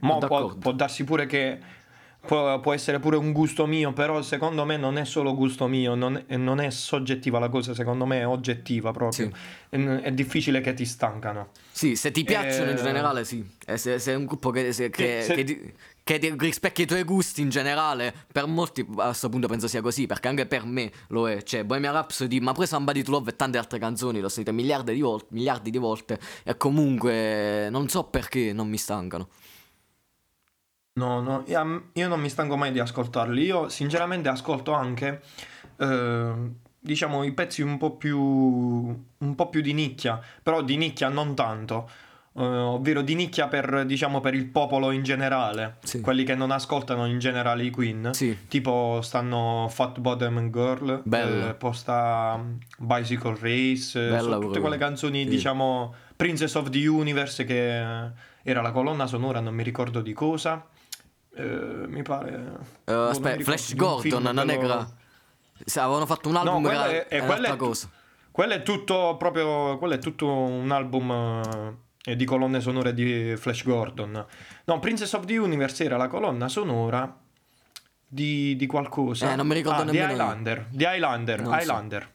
Mo 0.01 0.17
può, 0.17 0.55
può 0.55 0.71
darsi 0.71 1.03
pure 1.03 1.27
che 1.27 1.59
può, 2.27 2.59
può 2.59 2.73
essere 2.73 2.99
pure 2.99 3.15
un 3.17 3.31
gusto 3.31 3.65
mio, 3.65 3.93
però 3.93 4.21
secondo 4.21 4.65
me 4.65 4.77
non 4.77 4.97
è 4.97 5.05
solo 5.05 5.33
gusto 5.33 5.67
mio, 5.67 5.95
non 5.95 6.23
è, 6.27 6.35
non 6.35 6.59
è 6.59 6.69
soggettiva 6.69 7.39
la 7.39 7.49
cosa, 7.49 7.73
secondo 7.73 8.05
me 8.05 8.19
è 8.19 8.27
oggettiva 8.27 8.91
proprio. 8.91 9.25
Sì. 9.27 9.33
È, 9.69 9.77
è 10.01 10.11
difficile 10.11 10.61
che 10.61 10.73
ti 10.73 10.85
stancano. 10.85 11.49
Sì, 11.71 11.95
se 11.95 12.11
ti 12.11 12.23
piacciono 12.23 12.69
in 12.71 12.77
Eh, 12.77 12.81
generale, 12.83 13.25
sì. 13.25 13.43
E 13.65 13.77
se, 13.77 13.97
se 13.97 14.11
è 14.11 14.15
un 14.15 14.25
gruppo 14.25 14.51
che, 14.51 14.71
se- 14.73 14.89
che- 14.89 15.23
se- 15.23 15.33
che 15.33 15.43
ti- 15.43 15.73
che 16.07 16.35
rispecchia 16.37 16.85
i 16.85 16.87
tuoi 16.87 17.03
gusti 17.03 17.41
in 17.41 17.49
generale, 17.49 18.13
per 18.31 18.45
molti 18.47 18.85
a 18.97 19.05
questo 19.07 19.27
punto 19.27 19.47
penso 19.49 19.67
sia 19.67 19.81
così, 19.81 20.05
perché 20.05 20.29
anche 20.29 20.45
per 20.45 20.63
me 20.63 20.89
lo 21.09 21.29
è. 21.29 21.43
Cioè, 21.43 21.65
Bohemian 21.65 21.91
Rhapsody, 21.93 22.39
ma 22.39 22.53
pure 22.53 22.65
Somebody 22.65 23.01
to 23.03 23.11
Love 23.11 23.31
e 23.31 23.35
tante 23.35 23.57
altre 23.57 23.77
canzoni, 23.77 24.21
l'ho 24.21 24.29
sentite 24.29 24.55
miliardi 24.55 24.93
di 24.93 25.01
volte, 25.01 25.25
miliardi 25.31 25.69
di 25.69 25.77
volte, 25.77 26.17
e 26.43 26.55
comunque 26.55 27.67
non 27.69 27.89
so 27.89 28.05
perché 28.05 28.53
non 28.53 28.69
mi 28.69 28.77
stancano. 28.77 29.27
No, 30.97 31.21
no, 31.21 31.43
io, 31.45 31.89
io 31.93 32.07
non 32.07 32.19
mi 32.19 32.29
stanco 32.29 32.57
mai 32.57 32.71
di 32.71 32.79
ascoltarli. 32.79 33.43
Io 33.43 33.69
sinceramente 33.69 34.29
ascolto 34.29 34.73
anche, 34.73 35.21
eh, 35.77 36.31
diciamo, 36.79 37.23
i 37.23 37.31
pezzi 37.33 37.61
un 37.61 37.77
po' 37.77 37.91
più, 37.97 38.17
un 38.19 39.35
po' 39.35 39.49
più 39.49 39.61
di 39.61 39.73
nicchia, 39.73 40.19
però 40.41 40.61
di 40.63 40.75
nicchia 40.77 41.09
non 41.09 41.35
tanto. 41.35 41.89
eh, 42.39 42.43
ovvero 42.45 43.01
di 43.01 43.15
nicchia 43.15 43.47
per, 43.47 43.83
diciamo, 43.87 44.19
per 44.19 44.35
il 44.35 44.45
popolo 44.45 44.91
in 44.91 45.01
generale, 45.01 45.77
Sì. 45.83 46.01
quelli 46.01 46.23
che 46.23 46.35
non 46.35 46.51
ascoltano 46.51 47.07
in 47.07 47.17
generale 47.17 47.63
i 47.63 47.71
Queen. 47.71 48.09
Sì. 48.13 48.37
Tipo 48.47 48.99
stanno 49.01 49.65
Fat 49.71 49.97
Bottom 49.99 50.51
Girl, 50.51 51.01
eh, 51.11 51.55
poi 51.57 51.73
sta 51.73 52.39
Bicycle 52.77 53.37
Race, 53.39 54.05
eh, 54.05 54.09
Bella 54.11 54.37
tutte 54.37 54.59
quelle 54.59 54.77
canzoni, 54.77 55.23
Sì. 55.23 55.29
diciamo, 55.29 55.95
Princess 56.15 56.53
of 56.53 56.69
the 56.69 56.87
Universe 56.87 57.43
che 57.43 57.79
eh, 57.79 58.11
era 58.43 58.61
la 58.61 58.69
colonna 58.71 59.07
sonora, 59.07 59.39
non 59.39 59.55
mi 59.55 59.63
ricordo 59.63 60.01
di 60.01 60.13
cosa. 60.13 60.63
Eh, 61.37 61.87
mi 61.87 62.01
pare... 62.01 62.29
Eh, 62.85 62.93
mi 62.93 63.09
aspetta, 63.09 63.43
Flash 63.43 63.73
di 63.73 63.79
un 63.79 63.87
Gordon, 63.87 64.31
lo- 64.33 64.51
era- 64.51 64.91
Sì, 65.63 65.79
avevano 65.79 66.05
fatto 66.05 66.27
un 66.29 66.33
No, 66.33 66.39
album 66.41 66.63
quello 66.63 66.79
era, 66.83 66.91
è, 66.91 67.07
è- 67.07 67.19
un'altra 67.19 67.53
è, 67.53 67.55
cosa. 67.57 67.89
quello 68.31 68.53
è 68.53 68.63
tutto 68.63 69.15
proprio 69.17 69.77
quello 69.77 69.93
è 69.93 69.99
tutto 69.99 70.27
un 70.27 70.71
album 70.71 71.77
eh, 72.03 72.15
di 72.15 72.25
colonne 72.25 72.59
sonore 72.61 72.93
di 72.93 73.35
Flash 73.37 73.63
Gordon. 73.63 74.25
No, 74.65 74.79
Princess 74.79 75.13
of 75.13 75.25
the 75.25 75.37
Universe 75.37 75.83
era 75.83 75.97
la 75.97 76.07
colonna 76.07 76.47
sonora 76.47 77.15
di, 78.07 78.55
di 78.55 78.65
qualcosa. 78.65 79.31
Eh, 79.31 79.35
non 79.35 79.45
mi 79.47 79.53
ricordo 79.53 79.81
ah, 79.81 79.85
di 79.85 79.91
nemmeno 79.91 80.11
io. 80.13 80.15
Highlander. 80.23 80.65
Di 80.69 80.83
Highlander. 80.85 81.41
Non 81.41 81.53
so. 81.53 81.59
Highlander. 81.59 82.11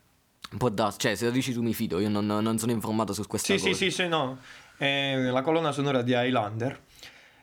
Può 0.57 0.69
darsi, 0.69 0.99
cioè, 0.99 1.15
se 1.15 1.25
lo 1.27 1.31
dici 1.31 1.53
tu 1.53 1.63
mi 1.63 1.73
fido, 1.75 1.99
io 1.99 2.09
non, 2.09 2.27
non 2.27 2.59
sono 2.59 2.73
informato 2.73 3.13
su 3.13 3.27
questa 3.27 3.55
Sì, 3.55 3.61
cosa. 3.61 3.75
sì, 3.75 3.85
sì, 3.85 3.91
sì, 4.03 4.09
no. 4.09 4.39
È 4.77 5.17
la 5.17 5.43
colonna 5.43 5.73
sonora 5.73 6.03
di 6.03 6.13
Highlander. 6.13 6.81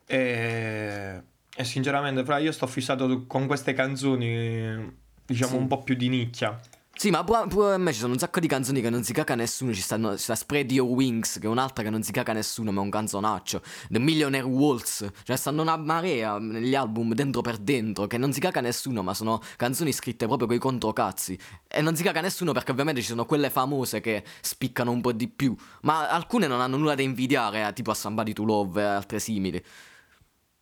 E, 0.06 1.24
e 1.60 1.66
sinceramente, 1.66 2.24
fra 2.24 2.38
io 2.38 2.54
sto 2.54 2.68
fissato 2.68 3.26
con 3.28 3.46
queste 3.46 3.74
canzoni, 3.74 4.96
diciamo, 5.26 5.52
Sì. 5.52 5.58
un 5.58 5.68
po' 5.68 5.84
più 5.84 5.94
di 5.94 6.08
nicchia. 6.08 6.58
Sì, 6.96 7.10
ma 7.10 7.22
pure, 7.26 7.48
pure 7.48 7.74
a 7.74 7.78
me 7.78 7.92
ci 7.92 8.00
sono 8.00 8.14
un 8.14 8.20
sacco 8.20 8.40
di 8.40 8.48
canzoni 8.48 8.80
che 8.80 8.90
non 8.90 9.04
si 9.04 9.12
caca 9.12 9.36
nessuno. 9.36 9.74
Ci, 9.74 9.82
stanno, 9.82 10.16
sta 10.16 10.36
Spread 10.36 10.72
Your 10.72 10.90
Wings, 10.90 11.38
che 11.38 11.48
è 11.48 11.50
un'altra 11.50 11.84
che 11.84 11.90
non 11.90 12.02
si 12.02 12.14
caca 12.14 12.32
nessuno, 12.32 12.72
ma 12.72 12.80
è 12.80 12.84
un 12.86 12.90
canzonaccio. 12.90 13.62
The 13.90 14.00
Millionaire 14.00 14.46
Waltz. 14.46 15.00
Ce 15.00 15.32
ne 15.32 15.36
stanno 15.36 15.62
una 15.62 15.76
marea 15.76 16.40
negli 16.40 16.76
album 16.76 17.14
dentro 17.14 17.42
per 17.42 17.58
dentro, 17.58 18.08
che 18.08 18.18
non 18.18 18.32
si 18.32 18.40
caca 18.40 18.62
nessuno, 18.62 19.04
ma 19.04 19.14
sono 19.14 19.42
canzoni 19.58 19.92
scritte 19.92 20.28
proprio 20.28 20.48
coi 20.48 20.60
controcazzi. 20.60 21.38
E 21.68 21.82
non 21.82 21.94
si 21.98 22.04
caca 22.04 22.22
nessuno 22.22 22.54
perché 22.54 22.72
ovviamente 22.72 23.02
ci 23.02 23.08
sono 23.08 23.26
quelle 23.26 23.50
famose 23.50 24.00
che 24.00 24.24
spiccano 24.40 24.92
un 24.92 25.02
po' 25.02 25.12
di 25.12 25.28
più. 25.28 25.54
Ma 25.82 26.08
alcune 26.10 26.48
non 26.48 26.62
hanno 26.62 26.78
nulla 26.78 26.96
da 26.96 27.02
invidiare, 27.02 27.68
eh, 27.68 27.74
tipo 27.74 27.92
a 27.92 27.96
Somebody 27.96 28.32
to 28.32 28.46
Love 28.46 28.82
e 28.82 28.86
altre 28.86 29.20
simili. 29.20 29.62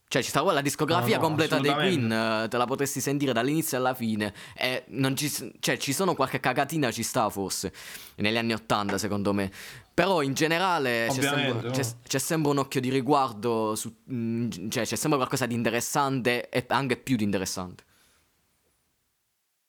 Cioè, 0.09 0.21
ci 0.21 0.29
sta 0.29 0.41
la 0.41 0.61
discografia 0.61 1.17
No, 1.17 1.21
no, 1.21 1.27
completa 1.27 1.59
dei. 1.59 1.73
Queen, 1.73 2.09
eh, 2.09 2.47
te 2.47 2.55
la 2.55 2.65
potresti 2.65 3.01
sentire 3.01 3.33
dall'inizio 3.33 3.77
alla 3.77 3.93
fine. 3.93 4.33
E 4.55 4.85
non 4.89 5.17
ci, 5.17 5.29
cioè, 5.59 5.77
ci 5.77 5.91
sono 5.91 6.15
qualche 6.15 6.39
cagatina, 6.39 6.91
ci 6.91 7.03
sta 7.03 7.29
forse, 7.29 7.73
negli 8.15 8.37
anni 8.37 8.53
Ottanta, 8.53 8.97
secondo 8.97 9.33
me. 9.33 9.51
Però 9.93 10.21
in 10.21 10.33
generale 10.33 11.07
c'è 11.09 11.21
sempre, 11.21 11.71
c'è, 11.71 11.83
c'è 12.07 12.19
sempre 12.19 12.51
un 12.51 12.57
occhio 12.59 12.79
di 12.79 12.89
riguardo, 12.89 13.75
su, 13.75 13.93
mm, 14.09 14.69
cioè 14.69 14.85
c'è 14.85 14.95
sempre 14.95 15.17
qualcosa 15.17 15.45
di 15.45 15.55
interessante 15.55 16.47
e 16.49 16.63
anche 16.69 16.95
più 16.95 17.17
di 17.17 17.23
interessante. 17.25 17.83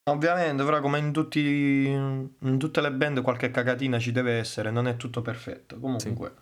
Ovviamente, 0.05 0.62
però 0.64 0.80
come 0.80 0.99
in, 0.99 1.12
tutti, 1.12 1.41
in 1.41 2.59
tutte 2.59 2.80
le 2.80 2.93
band 2.93 3.22
qualche 3.22 3.51
cagatina 3.51 3.99
ci 3.99 4.12
deve 4.12 4.39
essere, 4.39 4.70
non 4.70 4.86
è 4.86 4.97
tutto 4.97 5.20
perfetto. 5.20 5.78
Comunque, 5.80 6.34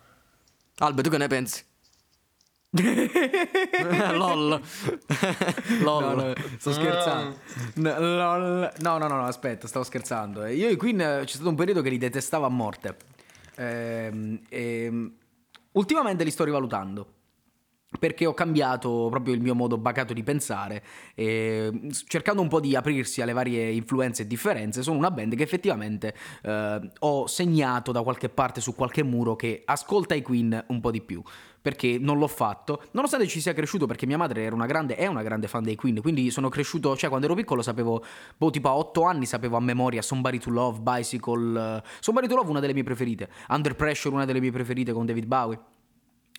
Albe, 0.77 1.01
tu 1.01 1.09
che 1.09 1.17
ne 1.17 1.27
pensi? 1.27 1.63
LOL. 4.13 4.61
LOL. 5.81 6.15
No, 6.15 6.23
no, 6.23 6.33
sto 6.57 6.71
scherzando. 6.71 7.37
No, 7.75 7.99
lol. 7.99 8.71
no, 8.79 8.97
no, 8.97 9.07
no, 9.07 9.23
aspetta, 9.23 9.67
stavo 9.67 9.85
scherzando. 9.85 10.43
Eh, 10.43 10.55
Io 10.55 10.69
i 10.69 10.75
Queen 10.75 11.01
eh, 11.01 11.21
c'è 11.25 11.35
stato 11.35 11.49
un 11.49 11.55
periodo 11.55 11.81
che 11.81 11.89
li 11.89 11.97
detestavo 11.97 12.45
a 12.45 12.49
morte. 12.49 12.95
Ehm, 13.55 14.39
ehm, 14.49 15.13
ultimamente 15.73 16.23
li 16.23 16.31
sto 16.31 16.43
rivalutando 16.43 17.15
perché 17.99 18.25
ho 18.25 18.33
cambiato 18.33 19.07
proprio 19.09 19.33
il 19.33 19.41
mio 19.41 19.55
modo 19.55 19.77
bacato 19.77 20.13
di 20.13 20.21
pensare 20.21 20.83
e 21.15 21.89
cercando 22.05 22.41
un 22.41 22.49
po' 22.49 22.59
di 22.59 22.75
aprirsi 22.75 23.21
alle 23.21 23.31
varie 23.31 23.71
influenze 23.71 24.23
e 24.23 24.27
differenze 24.27 24.83
sono 24.83 24.97
una 24.97 25.09
band 25.09 25.35
che 25.35 25.43
effettivamente 25.43 26.13
eh, 26.43 26.91
ho 26.99 27.27
segnato 27.27 27.93
da 27.93 28.03
qualche 28.03 28.27
parte 28.27 28.59
su 28.59 28.75
qualche 28.75 29.03
muro 29.03 29.35
che 29.35 29.61
ascolta 29.65 30.15
i 30.15 30.21
Queen 30.21 30.65
un 30.67 30.81
po' 30.81 30.91
di 30.91 31.01
più 31.01 31.23
perché 31.67 31.97
non 31.99 32.17
l'ho 32.17 32.29
fatto. 32.29 32.83
Nonostante 32.91 33.27
ci 33.27 33.41
sia 33.41 33.51
cresciuto 33.51 33.87
perché 33.87 34.05
mia 34.05 34.17
madre 34.17 34.43
era 34.43 34.55
una 34.55 34.65
grande, 34.65 34.95
è 34.95 35.05
una 35.05 35.21
grande 35.21 35.49
fan 35.49 35.63
dei 35.63 35.75
Queen 35.75 35.99
quindi 36.01 36.31
sono 36.31 36.47
cresciuto 36.47 36.95
cioè 36.95 37.09
quando 37.09 37.25
ero 37.25 37.35
piccolo 37.35 37.61
sapevo 37.61 38.01
boh 38.37 38.49
tipo 38.49 38.69
a 38.69 38.75
8 38.75 39.03
anni 39.03 39.25
sapevo 39.25 39.57
a 39.57 39.59
memoria 39.59 40.01
Somebody 40.01 40.37
to 40.37 40.49
Love 40.49 40.79
Bicycle 40.79 41.81
uh, 41.83 41.87
Somebody 41.99 42.27
to 42.27 42.35
Love 42.35 42.49
una 42.49 42.59
delle 42.61 42.73
mie 42.73 42.83
preferite 42.83 43.29
Under 43.49 43.75
Pressure 43.75 44.15
una 44.15 44.23
delle 44.23 44.39
mie 44.39 44.51
preferite 44.51 44.93
con 44.93 45.05
David 45.05 45.25
Bowie 45.25 45.59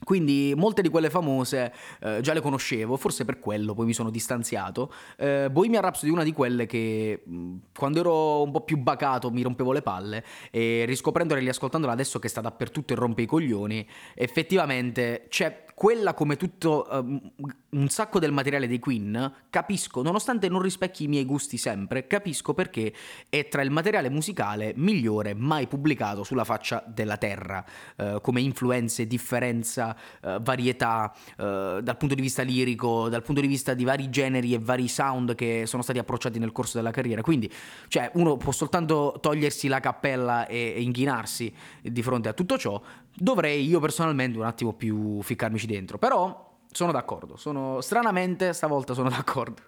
quindi 0.05 0.53
molte 0.57 0.83
di 0.83 0.89
quelle 0.89 1.11
famose 1.11 1.73
eh, 2.01 2.21
già 2.21 2.33
le 2.33 2.41
conoscevo, 2.41 2.97
forse 2.97 3.25
per 3.25 3.39
quello 3.39 3.75
poi 3.75 3.87
mi 3.87 3.93
sono 3.93 4.11
distanziato. 4.11 4.93
Eh, 5.17 5.49
Bohemian 5.51 5.83
Rhapsody 5.83 6.11
è 6.11 6.15
una 6.15 6.25
di 6.25 6.33
quelle 6.33 6.67
che 6.67 7.23
mh, 7.25 7.55
quando 7.77 8.01
ero 8.01 8.43
un 8.43 8.51
po' 8.51 8.63
più 8.63 8.79
bacato 8.79 9.31
mi 9.31 9.43
rompevo 9.43 9.73
le 9.73 9.83
palle 9.83 10.25
e 10.51 10.85
riscoprendola 10.87 11.41
e 11.41 11.43
riascoltandola 11.43 11.93
adesso 11.93 12.19
che 12.19 12.29
sta 12.29 12.41
dappertutto 12.41 12.93
e 12.93 12.97
rompe 12.97 13.23
i 13.23 13.27
coglioni, 13.27 13.87
effettivamente 14.15 15.27
c'è 15.29 15.67
quella 15.79 16.13
come 16.13 16.35
tutto 16.35 16.89
um, 16.91 17.21
un 17.69 17.89
sacco 17.89 18.19
del 18.19 18.33
materiale 18.33 18.67
dei 18.67 18.81
Queen, 18.81 19.33
capisco, 19.49 20.03
nonostante 20.03 20.49
non 20.49 20.61
rispecchi 20.61 21.05
i 21.05 21.07
miei 21.07 21.25
gusti 21.25 21.57
sempre, 21.57 22.09
capisco 22.09 22.53
perché 22.53 22.93
è 23.29 23.47
tra 23.47 23.63
il 23.63 23.71
materiale 23.71 24.11
musicale 24.11 24.73
migliore 24.75 25.35
mai 25.35 25.69
pubblicato 25.69 26.25
sulla 26.25 26.43
faccia 26.43 26.83
della 26.85 27.17
terra, 27.17 27.65
uh, 27.95 28.21
come 28.21 28.41
influenze, 28.41 29.07
differenza, 29.07 29.97
uh, 30.23 30.41
varietà, 30.41 31.15
uh, 31.37 31.81
dal 31.81 31.97
punto 31.97 32.17
di 32.17 32.23
vista 32.23 32.43
lirico, 32.43 33.09
dal 33.09 33.23
punto 33.23 33.41
di 33.41 33.47
vista 33.47 33.75
di 33.75 33.85
vari 33.85 34.11
generi 34.11 34.55
e 34.55 34.59
vari 34.59 34.89
sound 34.89 35.37
che 35.37 35.63
sono 35.67 35.85
stati 35.85 36.01
approcciati 36.01 36.41
nel 36.41 36.51
corso 36.51 36.77
della 36.79 36.91
carriera. 36.91 37.23
Quindi, 37.23 37.49
cioè, 37.87 38.11
uno 38.15 38.37
può 38.37 38.51
soltanto 38.51 39.17
togliersi 39.21 39.69
la 39.69 39.79
cappella 39.79 40.49
e, 40.49 40.75
e 40.75 40.83
inchinarsi 40.83 41.55
di 41.83 42.03
fronte 42.03 42.29
a 42.29 42.33
tutto 42.33 42.59
ciò, 42.59 42.83
dovrei 43.19 43.67
io 43.67 43.81
personalmente 43.81 44.39
un 44.39 44.45
attimo 44.45 44.73
più 44.73 45.21
ficcarmici 45.23 45.67
dentro. 45.67 45.99
Però 45.99 46.47
sono 46.71 46.93
d'accordo, 46.93 47.37
sono 47.37 47.81
stranamente 47.81 48.53
stavolta 48.53 48.95
sono 48.95 49.09
d'accordo. 49.11 49.63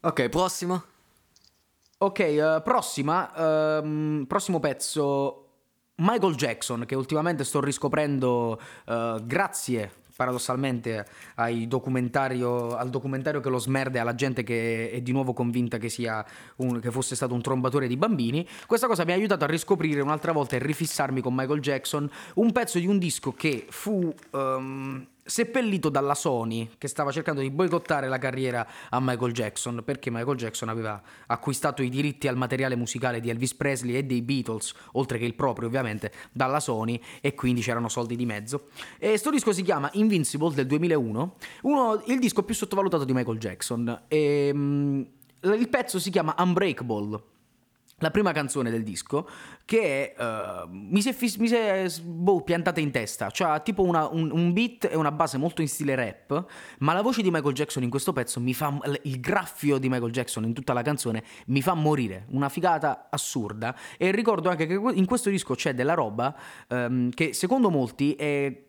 ok, 0.00 0.28
prossima. 0.28 0.82
Ok, 1.98 2.18
uh, 2.18 2.62
prossima, 2.62 3.80
uh, 3.80 4.26
prossimo 4.26 4.58
pezzo 4.58 5.48
Michael 5.96 6.34
Jackson 6.34 6.86
che 6.86 6.94
ultimamente 6.94 7.44
sto 7.44 7.60
riscoprendo 7.60 8.58
uh, 8.86 9.22
grazie 9.22 9.92
paradossalmente 10.20 11.06
al 11.36 11.66
documentario 11.66 13.40
che 13.40 13.48
lo 13.48 13.58
smerde 13.58 13.98
alla 14.00 14.14
gente 14.14 14.42
che 14.42 14.90
è 14.90 15.00
di 15.00 15.12
nuovo 15.12 15.32
convinta 15.32 15.78
che, 15.78 15.90
un, 16.56 16.78
che, 16.78 16.90
fosse 16.90 17.14
stato 17.16 17.32
un 17.32 17.40
trombatore 17.40 17.86
di 17.86 17.96
bambini. 17.96 18.46
Questa 18.66 18.86
cosa 18.86 19.06
mi 19.06 19.12
ha 19.12 19.14
aiutato 19.14 19.44
a 19.44 19.46
riscoprire 19.46 20.02
un'altra 20.02 20.32
volta 20.32 20.56
e 20.56 20.58
rifissarmi 20.58 21.22
con 21.22 21.34
Michael 21.34 21.60
Jackson 21.60 22.10
un 22.34 22.52
pezzo 22.52 22.78
di 22.78 22.86
un 22.86 22.98
disco 22.98 23.32
che 23.32 23.64
fu... 23.70 24.12
Um, 24.32 25.06
seppellito 25.30 25.88
dalla 25.88 26.14
Sony 26.14 26.68
che 26.76 26.88
stava 26.88 27.12
cercando 27.12 27.40
di 27.40 27.50
boicottare 27.50 28.08
la 28.08 28.18
carriera 28.18 28.66
a 28.90 28.98
Michael 29.00 29.32
Jackson 29.32 29.82
perché 29.84 30.10
Michael 30.10 30.36
Jackson 30.36 30.68
aveva 30.68 31.00
acquistato 31.26 31.82
i 31.82 31.88
diritti 31.88 32.26
al 32.26 32.36
materiale 32.36 32.74
musicale 32.74 33.20
di 33.20 33.30
Elvis 33.30 33.54
Presley 33.54 33.94
e 33.94 34.02
dei 34.02 34.22
Beatles, 34.22 34.74
oltre 34.92 35.18
che 35.18 35.24
il 35.24 35.34
proprio 35.34 35.68
ovviamente, 35.68 36.12
dalla 36.32 36.60
Sony 36.60 37.00
e 37.20 37.34
quindi 37.34 37.60
c'erano 37.60 37.88
soldi 37.88 38.16
di 38.16 38.26
mezzo. 38.26 38.68
E 38.98 39.16
sto 39.16 39.30
disco 39.30 39.52
si 39.52 39.62
chiama 39.62 39.88
Invincible 39.92 40.52
del 40.52 40.66
2001, 40.66 41.36
uno, 41.62 42.02
il 42.06 42.18
disco 42.18 42.42
più 42.42 42.54
sottovalutato 42.54 43.04
di 43.04 43.12
Michael 43.12 43.38
Jackson. 43.38 44.02
E, 44.08 44.50
um, 44.52 45.06
il 45.42 45.68
pezzo 45.68 45.98
si 45.98 46.10
chiama 46.10 46.34
Unbreakable 46.38 47.22
la 48.00 48.10
prima 48.10 48.32
canzone 48.32 48.70
del 48.70 48.82
disco 48.82 49.28
che 49.64 50.14
uh, 50.18 50.68
mi 50.68 51.00
si 51.00 51.10
è, 51.10 51.12
fis- 51.12 51.36
mi 51.36 51.48
si 51.48 51.54
è 51.54 51.86
boh, 52.02 52.42
piantata 52.42 52.80
in 52.80 52.90
testa, 52.90 53.30
cioè 53.30 53.62
tipo 53.62 53.82
una, 53.82 54.08
un, 54.08 54.30
un, 54.30 54.52
beat 54.52 54.88
e 54.90 54.96
una 54.96 55.12
base 55.12 55.38
molto 55.38 55.60
in 55.60 55.68
stile 55.68 55.94
rap, 55.94 56.44
ma 56.78 56.92
la 56.92 57.02
voce 57.02 57.22
di 57.22 57.30
Michael 57.30 57.54
Jackson 57.54 57.82
in 57.82 57.90
questo 57.90 58.12
pezzo 58.12 58.40
mi 58.40 58.54
fa, 58.54 58.76
il 59.02 59.20
graffio 59.20 59.78
di 59.78 59.88
Michael 59.88 60.12
Jackson 60.12 60.44
in 60.44 60.54
tutta 60.54 60.72
la 60.72 60.82
canzone 60.82 61.22
mi 61.46 61.62
fa 61.62 61.74
morire, 61.74 62.26
una 62.30 62.48
figata 62.48 63.08
assurda. 63.10 63.76
E 63.96 64.10
ricordo 64.10 64.48
anche 64.48 64.66
che 64.66 64.74
in 64.74 65.06
questo 65.06 65.30
disco 65.30 65.54
c'è 65.54 65.74
della 65.74 65.94
roba 65.94 66.34
um, 66.68 67.10
che 67.10 67.32
secondo 67.32 67.70
molti 67.70 68.14
è 68.14 68.68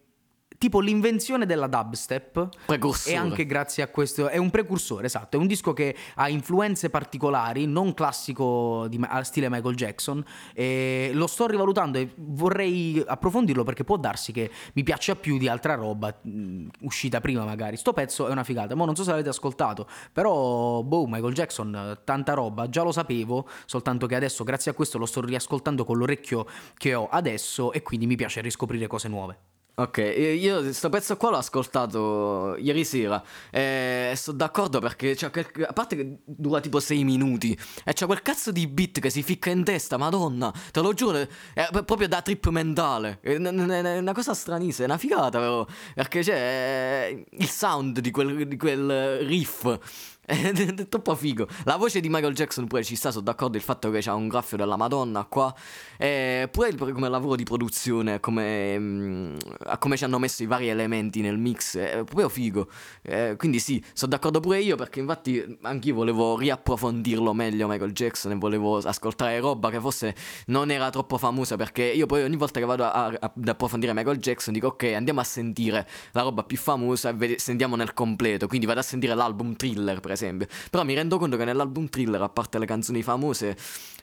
tipo 0.62 0.80
l'invenzione 0.80 1.47
della 1.47 1.66
dubstep. 1.66 2.49
Precursore. 2.68 3.16
e 3.16 3.18
anche 3.18 3.47
grazie 3.47 3.82
a 3.82 3.88
questo 3.88 4.28
è 4.28 4.38
un 4.38 4.51
precursore 4.51 5.07
esatto 5.07 5.36
è 5.36 5.39
un 5.39 5.47
disco 5.47 5.74
che 5.74 5.95
ha 6.16 6.30
influenze 6.30 6.91
particolari 6.91 7.66
non 7.66 7.95
classico 7.95 8.86
di, 8.88 8.99
stile 9.24 9.49
Michael 9.49 9.74
Jackson 9.74 10.24
e 10.53 11.09
lo 11.14 11.26
sto 11.26 11.47
rivalutando 11.47 11.97
e 11.97 12.14
vorrei 12.16 13.03
approfondirlo 13.03 13.64
perché 13.64 13.84
può 13.84 13.97
darsi 13.97 14.32
che 14.32 14.51
mi 14.74 14.84
piaccia 14.84 15.16
più 15.16 15.39
di 15.39 15.47
altra 15.47 15.74
roba 15.74 16.16
mh, 16.22 16.68
uscita 16.82 17.20
prima 17.22 17.43
magari. 17.43 17.76
Sto 17.76 17.93
pezzo 17.93 18.28
è 18.28 18.32
una 18.32 18.43
figata 18.43 18.76
ma 18.76 18.86
non 18.86 18.95
so 18.95 19.03
se 19.03 19.09
l'avete 19.09 19.30
ascoltato 19.30 19.88
però 20.14 20.84
boh 20.84 21.07
Michael 21.07 21.34
Jackson 21.34 22.01
tanta 22.03 22.34
roba 22.34 22.70
già 22.70 22.84
lo 22.84 22.91
sapevo 22.91 23.47
soltanto 23.66 24.05
che 24.05 24.16
adesso 24.16 24.43
grazie 24.43 24.70
a 24.70 24.74
questo 24.76 24.99
lo 24.99 25.07
sto 25.07 25.22
riascoltando 25.22 25.86
con 25.86 25.97
l'orecchio 25.97 26.45
che 26.78 26.93
ho 26.93 27.07
adesso 27.09 27.72
e 27.72 27.82
quindi 27.82 28.05
mi 28.05 28.16
piace 28.16 28.41
riscoprire 28.41 28.86
cose 28.86 29.07
nuove 29.07 29.51
Ok, 29.74 29.98
io 29.98 30.62
questo 30.62 30.90
pezzo 30.90 31.16
qua 31.16 31.30
l'ho 31.30 31.38
ascoltato 31.38 32.58
ieri 32.58 32.84
sera 32.84 33.24
e 33.50 34.14
sono 34.18 34.36
d'accordo 34.36 34.80
perché 34.80 35.16
cioè, 35.16 35.32
a 35.66 35.72
parte 35.72 35.96
che 35.96 36.18
dura 36.26 36.60
tipo 36.60 36.82
6 36.82 37.06
minuti 37.06 37.58
e 37.86 37.94
c'è 37.94 38.06
quel 38.06 38.22
cazzo 38.22 38.52
di 38.52 38.68
beat 38.68 39.00
che 39.00 39.10
si 39.10 39.24
ficca 39.24 39.50
in 39.50 39.64
testa, 39.64 39.96
madonna, 39.96 40.54
te 40.72 40.82
lo 40.82 40.94
giuro, 40.94 41.26
è 41.54 41.70
proprio 41.86 42.10
da 42.10 42.22
trip 42.22 42.50
mentale, 42.50 43.20
è 43.22 43.36
una 43.36 44.14
cosa 44.14 44.34
stranissima, 44.34 44.88
è 44.88 44.90
una 44.90 45.00
figata 45.00 45.40
però, 45.40 45.66
perché 45.96 46.20
c'è 46.20 47.24
il 47.30 47.50
sound 47.50 48.02
di 48.02 48.12
quel, 48.12 48.48
di 48.50 48.58
quel 48.58 49.20
riff 49.20 50.11
troppo 50.90 51.16
figo. 51.16 51.48
La 51.64 51.78
voce 51.78 52.00
di 52.00 52.08
Michael 52.10 52.34
Jackson 52.34 52.68
pure 52.68 52.84
ci 52.84 52.96
sta, 52.96 53.12
sono 53.12 53.24
d'accordo 53.24 53.58
il 53.58 53.64
fatto 53.64 53.90
che 53.90 54.02
c'ha 54.02 54.14
un 54.14 54.28
graffio 54.28 54.58
della 54.58 54.78
Madonna 54.78 55.26
qua. 55.26 55.54
E 55.98 56.48
pure 56.52 56.76
come 56.76 57.10
lavoro 57.10 57.36
di 57.36 57.44
produzione, 57.44 58.20
come, 58.20 58.78
mh, 58.78 58.84
mm, 58.84 59.36
come 59.80 59.98
ci 59.98 60.04
hanno 60.04 60.20
messo 60.20 60.44
i 60.44 60.46
vari 60.46 60.70
elementi 60.70 61.22
nel 61.22 61.38
mix, 61.38 61.78
è 61.78 62.04
proprio 62.04 62.30
figo. 62.30 62.68
Eh, 63.02 63.36
quindi 63.38 63.60
sì, 63.60 63.84
sono 63.94 64.12
d'accordo 64.12 64.40
pure 64.40 64.60
io 64.60 64.76
perché 64.76 65.00
infatti 65.00 65.58
anch'io 65.64 65.96
volevo 65.96 66.38
riapprofondirlo 66.38 67.34
meglio 67.34 67.68
Michael 67.68 67.92
Jackson 67.92 68.32
e 68.32 68.36
volevo 68.36 68.78
ascoltare 68.78 69.40
roba 69.40 69.70
che 69.70 69.80
forse 69.80 70.16
non 70.48 70.72
era 70.72 70.90
troppo 70.90 71.18
famosa 71.18 71.56
perché 71.56 71.84
io 71.84 72.06
poi 72.06 72.24
ogni 72.24 72.36
volta 72.36 72.60
che 72.60 72.66
vado 72.66 72.84
a, 72.84 72.92
a, 72.92 73.20
ad 73.20 73.48
approfondire 73.48 73.94
Michael 73.94 74.18
Jackson 74.18 74.54
dico 74.54 74.68
ok 74.68 74.84
andiamo 74.96 75.20
a 75.20 75.24
sentire 75.24 75.88
la 76.12 76.22
roba 76.22 76.44
più 76.44 76.58
famosa 76.58 77.10
e 77.10 77.14
ved- 77.14 77.40
sentiamo 77.40 77.76
nel 77.76 77.94
completo. 77.94 78.48
Quindi 78.48 78.66
vado 78.66 78.80
a 78.80 78.84
sentire 78.84 79.16
l'album 79.16 79.56
Thriller 79.56 80.00
per 80.00 80.11
esempio 80.12 80.41
esempio. 80.41 80.47
Però 80.70 80.84
mi 80.84 80.93
rendo 80.93 81.18
conto 81.18 81.38
che 81.38 81.45
nell'album 81.45 81.88
thriller, 81.88 82.22
a 82.22 82.30
parte 82.30 82.59
le 82.59 82.66
canzoni 82.66 83.03
famose, 83.03 83.57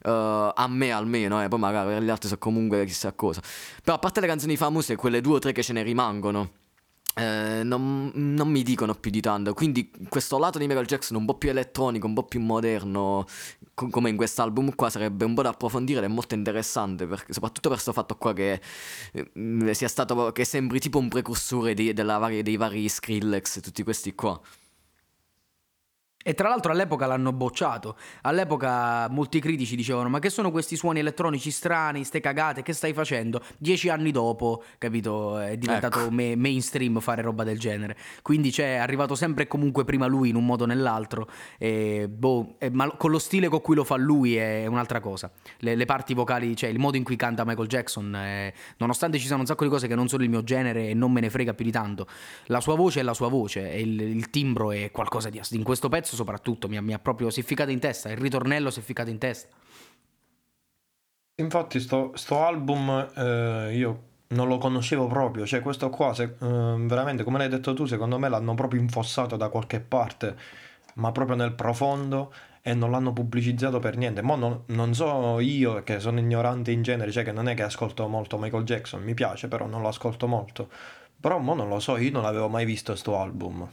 uh, 0.05 0.09
a 0.55 0.67
me 0.69 0.91
almeno, 0.91 1.43
eh, 1.43 1.49
poi 1.49 1.59
magari 1.59 1.95
per 1.95 2.03
gli 2.03 2.11
altri 2.11 2.29
so 2.29 2.39
comunque 2.39 2.85
chissà 2.85 3.13
cosa. 3.13 3.41
Però 3.83 3.97
a 3.97 3.99
parte 3.99 4.21
le 4.21 4.27
canzoni 4.27 4.57
famose, 4.57 4.97
quelle 4.97 5.21
due 5.21 5.37
o 5.37 5.39
tre 5.39 5.53
che 5.53 5.63
ce 5.63 5.73
ne 5.73 5.83
rimangono. 5.83 6.51
Eh, 7.15 7.65
non, 7.65 8.13
non, 8.15 8.49
mi 8.49 8.63
dicono 8.63 8.95
più 8.95 9.11
di 9.11 9.21
tanto. 9.21 9.53
Quindi 9.53 9.91
questo 10.09 10.39
lato 10.39 10.59
di 10.59 10.69
Michael 10.69 10.87
Jackson 10.87 11.17
un 11.17 11.25
po' 11.25 11.35
più 11.35 11.49
elettronico, 11.49 12.07
un 12.07 12.15
po' 12.15 12.23
più 12.23 12.39
moderno, 12.39 13.27
co- 13.75 13.89
come 13.89 14.11
in 14.11 14.17
quest'album 14.17 14.73
qua, 14.77 14.89
sarebbe 14.89 15.25
un 15.25 15.35
po' 15.35 15.43
da 15.43 15.49
approfondire 15.49 15.99
ed 15.99 16.05
è 16.05 16.09
molto 16.09 16.37
interessante, 16.37 17.09
perché, 17.09 17.33
soprattutto 17.33 17.71
per 17.71 17.83
questo 17.83 17.93
fatto 17.93 18.15
qua 18.17 18.33
che 18.33 18.61
eh, 19.13 19.75
sia 19.75 19.89
stato, 19.89 20.31
che 20.31 20.45
sembri 20.45 20.79
tipo 20.79 20.99
un 20.99 21.09
precursore 21.09 21.75
di, 21.75 21.93
vari, 21.93 22.43
dei 22.43 22.57
vari 22.57 22.89
Skrillex 22.89 23.57
e 23.57 23.61
tutti 23.63 23.83
questi 23.83 24.15
qua. 24.15 24.41
E 26.25 26.35
tra 26.35 26.49
l'altro 26.49 26.73
all'epoca 26.73 27.07
l'hanno 27.07 27.33
bocciato. 27.33 27.97
All'epoca 28.23 29.09
molti 29.09 29.41
critici 29.41 29.77
dicevano: 29.77 30.09
Ma 30.09 30.19
che 30.19 30.31
sono 30.31 30.51
questi 30.51 30.77
suoni 30.77 30.99
elettronici 30.99 31.51
strani, 31.51 32.05
ste 32.05 32.21
cagate, 32.21 32.63
che 32.63 32.73
stai 32.73 32.93
facendo? 32.93 33.41
Dieci 33.57 33.89
anni 33.89 34.11
dopo, 34.11 34.65
capito, 34.79 35.39
è 35.39 35.57
diventato 35.57 36.01
ecco. 36.01 36.11
me- 36.11 36.37
mainstream 36.37 36.99
fare 37.01 37.23
roba 37.23 37.45
del 37.45 37.59
genere. 37.59 37.97
Quindi 38.21 38.51
c'è 38.51 38.75
arrivato 38.75 39.15
sempre 39.15 39.45
e 39.45 39.47
comunque 39.47 39.85
prima 39.85 40.07
lui 40.07 40.29
in 40.29 40.35
un 40.35 40.45
modo 40.45 40.65
o 40.65 40.67
nell'altro. 40.67 41.29
E, 41.57 42.09
boh, 42.09 42.57
e, 42.59 42.69
ma 42.71 42.91
con 42.97 43.11
lo 43.11 43.19
stile 43.19 43.49
con 43.49 43.61
cui 43.61 43.77
lo 43.77 43.85
fa 43.85 43.97
lui 43.97 44.37
è 44.37 44.67
un'altra 44.67 45.01
cosa. 45.01 45.31
Le, 45.59 45.77
le 45.77 45.85
parti 45.85 46.15
vocali, 46.15 46.57
cioè 46.57 46.69
il 46.69 46.81
modo 46.81 46.97
in 46.97 47.05
cui 47.05 47.17
canta 47.17 47.45
Michael 47.45 47.69
Jackson, 47.69 48.15
è, 48.17 48.53
nonostante 48.79 49.19
ci 49.19 49.27
siano 49.27 49.43
un 49.43 49.47
sacco 49.47 49.63
di 49.63 49.71
cose 49.71 49.87
che 49.87 49.95
non 49.95 50.09
sono 50.09 50.25
il 50.25 50.31
mio 50.31 50.43
genere 50.43 50.89
e 50.89 50.95
non 50.95 51.13
me 51.13 51.21
ne 51.21 51.31
frega 51.31 51.55
più 51.55 51.65
di 51.65 51.71
tanto, 51.71 52.07
la 52.47 52.61
sua 52.61 52.75
voce 52.75 53.01
è 53.01 53.03
la 53.03 53.15
sua 53.15 53.29
voce, 53.29 53.61
il, 53.61 54.01
il 54.01 54.31
timbro 54.31 54.73
è 54.73 54.91
qualcosa 54.91 55.31
di. 55.31 55.41
In 55.51 55.63
questo 55.63 55.89
pezzo 55.89 56.08
soprattutto, 56.17 56.69
mi 56.69 56.77
ha, 56.77 56.83
mi 56.83 56.93
ha 56.93 56.99
proprio, 56.99 57.31
si 57.31 57.41
è 57.41 57.43
ficcato 57.43 57.71
in 57.71 57.79
testa, 57.79 58.11
il 58.11 58.17
ritornello 58.17 58.71
si 58.71 58.81
è 58.81 58.83
ficcato 58.83 59.11
in 59.11 59.19
testa. 59.19 59.49
Infatti 61.41 61.79
sto, 61.79 62.13
sto 62.15 62.45
album 62.45 63.11
eh, 63.15 63.75
io 63.77 64.03
non 64.29 64.49
lo 64.49 64.59
conoscevo 64.59 65.07
proprio, 65.07 65.47
cioè 65.47 65.63
questo 65.63 65.89
qua, 65.89 66.13
se- 66.13 66.25
eh, 66.25 66.37
veramente 66.41 67.23
come 67.23 67.39
l'hai 67.39 67.49
detto 67.49 67.75
tu, 67.75 67.85
secondo 67.87 68.19
me 68.19 68.29
l'hanno 68.29 68.55
proprio 68.55 68.81
infossato 68.81 69.37
da 69.37 69.49
qualche 69.49 69.81
parte, 69.81 70.37
ma 70.95 71.13
proprio 71.13 71.37
nel 71.37 71.53
profondo 71.55 72.33
e 72.61 72.75
non 72.75 72.91
l'hanno 72.91 73.13
pubblicizzato 73.13 73.79
per 73.79 73.97
niente. 73.97 74.21
Ma 74.23 74.35
non, 74.35 74.65
non 74.67 74.95
so 74.95 75.39
io 75.41 75.83
che 75.85 76.01
sono 76.01 76.19
ignorante 76.19 76.71
in 76.73 76.83
genere, 76.83 77.11
cioè 77.13 77.25
che 77.25 77.33
non 77.33 77.49
è 77.49 77.55
che 77.55 77.63
ascolto 77.63 78.07
molto 78.09 78.37
Michael 78.39 78.65
Jackson, 78.65 79.03
mi 79.03 79.15
piace, 79.15 79.49
però 79.49 79.67
non 79.67 79.81
lo 79.81 79.89
ascolto 79.89 80.27
molto. 80.27 80.69
Però 81.21 81.39
mo 81.39 81.55
non 81.55 81.69
lo 81.69 81.81
so, 81.81 81.97
io 81.97 82.11
non 82.11 82.23
l'avevo 82.23 82.49
mai 82.49 82.65
visto 82.65 82.95
sto 82.97 83.17
album. 83.19 83.69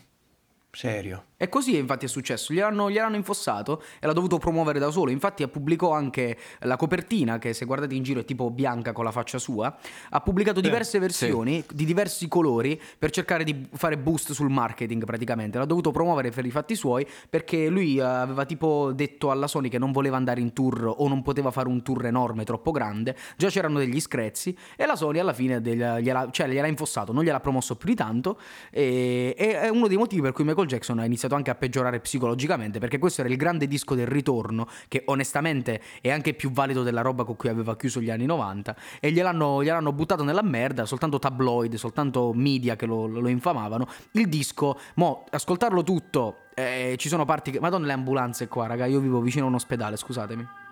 Serio. 0.76 1.24
E 1.38 1.50
così 1.50 1.78
infatti 1.78 2.06
è 2.06 2.08
successo, 2.08 2.54
gliel'hanno, 2.54 2.90
gliel'hanno 2.90 3.18
infossato 3.18 3.82
e 4.00 4.08
l'ha 4.08 4.14
dovuto 4.14 4.38
promuovere 4.38 4.80
da 4.80 4.90
solo, 4.90 5.12
infatti 5.12 5.46
pubblicò 5.48 5.92
anche 5.92 6.38
la 6.60 6.78
copertina 6.78 7.40
che 7.40 7.54
se 7.54 7.66
guardate 7.66 7.94
in 7.94 8.04
giro 8.04 8.22
è 8.22 8.26
tipo 8.26 8.50
bianca 8.50 8.94
con 8.94 9.04
la 9.04 9.12
faccia 9.12 9.38
sua, 9.38 9.76
ha 10.10 10.22
pubblicato 10.22 10.62
diverse 10.62 10.98
versioni 11.00 11.64
di 11.72 11.84
diversi 11.84 12.28
colori 12.30 12.82
per 12.98 13.10
cercare 13.12 13.44
di 13.44 13.68
fare 13.74 13.98
boost 13.98 14.32
sul 14.32 14.50
marketing 14.50 15.04
praticamente, 15.04 15.58
l'ha 15.58 15.66
dovuto 15.66 15.92
promuovere 15.92 16.30
per 16.30 16.46
i 16.46 16.52
fatti 16.52 16.76
suoi 16.76 17.06
perché 17.30 17.68
lui 17.68 17.98
eh, 17.98 18.02
aveva 18.02 18.46
tipo 18.46 18.92
detto 18.94 19.30
alla 19.30 19.48
Sony 19.48 19.68
che 19.68 19.78
non 19.78 19.92
voleva 19.92 20.16
andare 20.16 20.40
in 20.40 20.54
tour 20.54 20.94
o 20.98 21.08
non 21.08 21.22
poteva 21.22 21.52
fare 21.52 21.68
un 21.68 21.82
tour 21.84 22.06
enorme, 22.06 22.46
troppo 22.46 22.72
grande, 22.72 23.16
già 23.36 23.50
c'erano 23.50 23.80
degli 23.80 24.00
screzzi 24.00 24.58
e 24.76 24.86
la 24.86 24.96
Sony 24.96 25.20
alla 25.20 25.34
fine 25.34 25.62
del- 25.62 25.98
gliela, 26.02 26.30
cioè, 26.32 26.48
gliel'ha 26.48 26.68
infossato, 26.68 27.12
non 27.12 27.24
gliel'ha 27.24 27.40
promosso 27.40 27.76
più 27.76 27.90
di 27.90 27.96
tanto. 27.96 28.40
E, 28.72 29.36
e 29.38 29.60
è 29.60 29.70
uno 29.70 29.88
dei 29.88 29.98
motivi 29.98 30.22
per 30.22 30.32
cui 30.32 30.44
Michael 30.44 30.65
Jackson 30.66 31.00
ha 31.00 31.06
iniziato 31.06 31.36
anche 31.36 31.50
a 31.50 31.56
peggiorare 31.56 32.00
psicologicamente 32.00 32.80
perché 32.80 32.98
questo 32.98 33.22
era 33.22 33.30
il 33.30 33.38
grande 33.38 33.68
disco 33.68 33.96
del 33.96 34.08
ritorno 34.08 34.68
che 34.88 35.04
onestamente 35.06 35.82
è 36.02 36.12
anche 36.12 36.34
più 36.34 36.52
valido 36.52 36.84
della 36.84 37.02
roba 37.02 37.24
con 37.24 37.36
cui 37.36 37.50
aveva 37.50 37.76
chiuso 37.76 38.00
gli 38.00 38.10
anni 38.10 38.26
90 38.26 38.76
e 39.00 39.12
gliel'hanno, 39.12 39.64
gliel'hanno 39.64 39.94
buttato 39.94 40.24
nella 40.24 40.44
merda 40.44 40.86
soltanto 40.86 41.20
tabloid 41.20 41.76
soltanto 41.76 42.32
media 42.34 42.76
che 42.76 42.86
lo, 42.86 43.08
lo 43.08 43.28
infamavano. 43.28 43.88
Il 44.12 44.28
disco 44.28 44.80
mo 44.96 45.26
ascoltarlo 45.30 45.84
tutto 45.84 46.38
eh, 46.54 46.96
ci 46.98 47.10
sono 47.10 47.26
parti 47.26 47.52
che 47.52 47.60
madonna 47.60 47.86
le 47.86 47.94
ambulanze 47.94 48.48
qua 48.48 48.68
raga 48.68 48.86
io 48.86 49.00
vivo 49.00 49.20
vicino 49.20 49.46
a 49.46 49.50
un 49.50 49.56
ospedale 49.56 49.98
scusatemi 49.98 50.65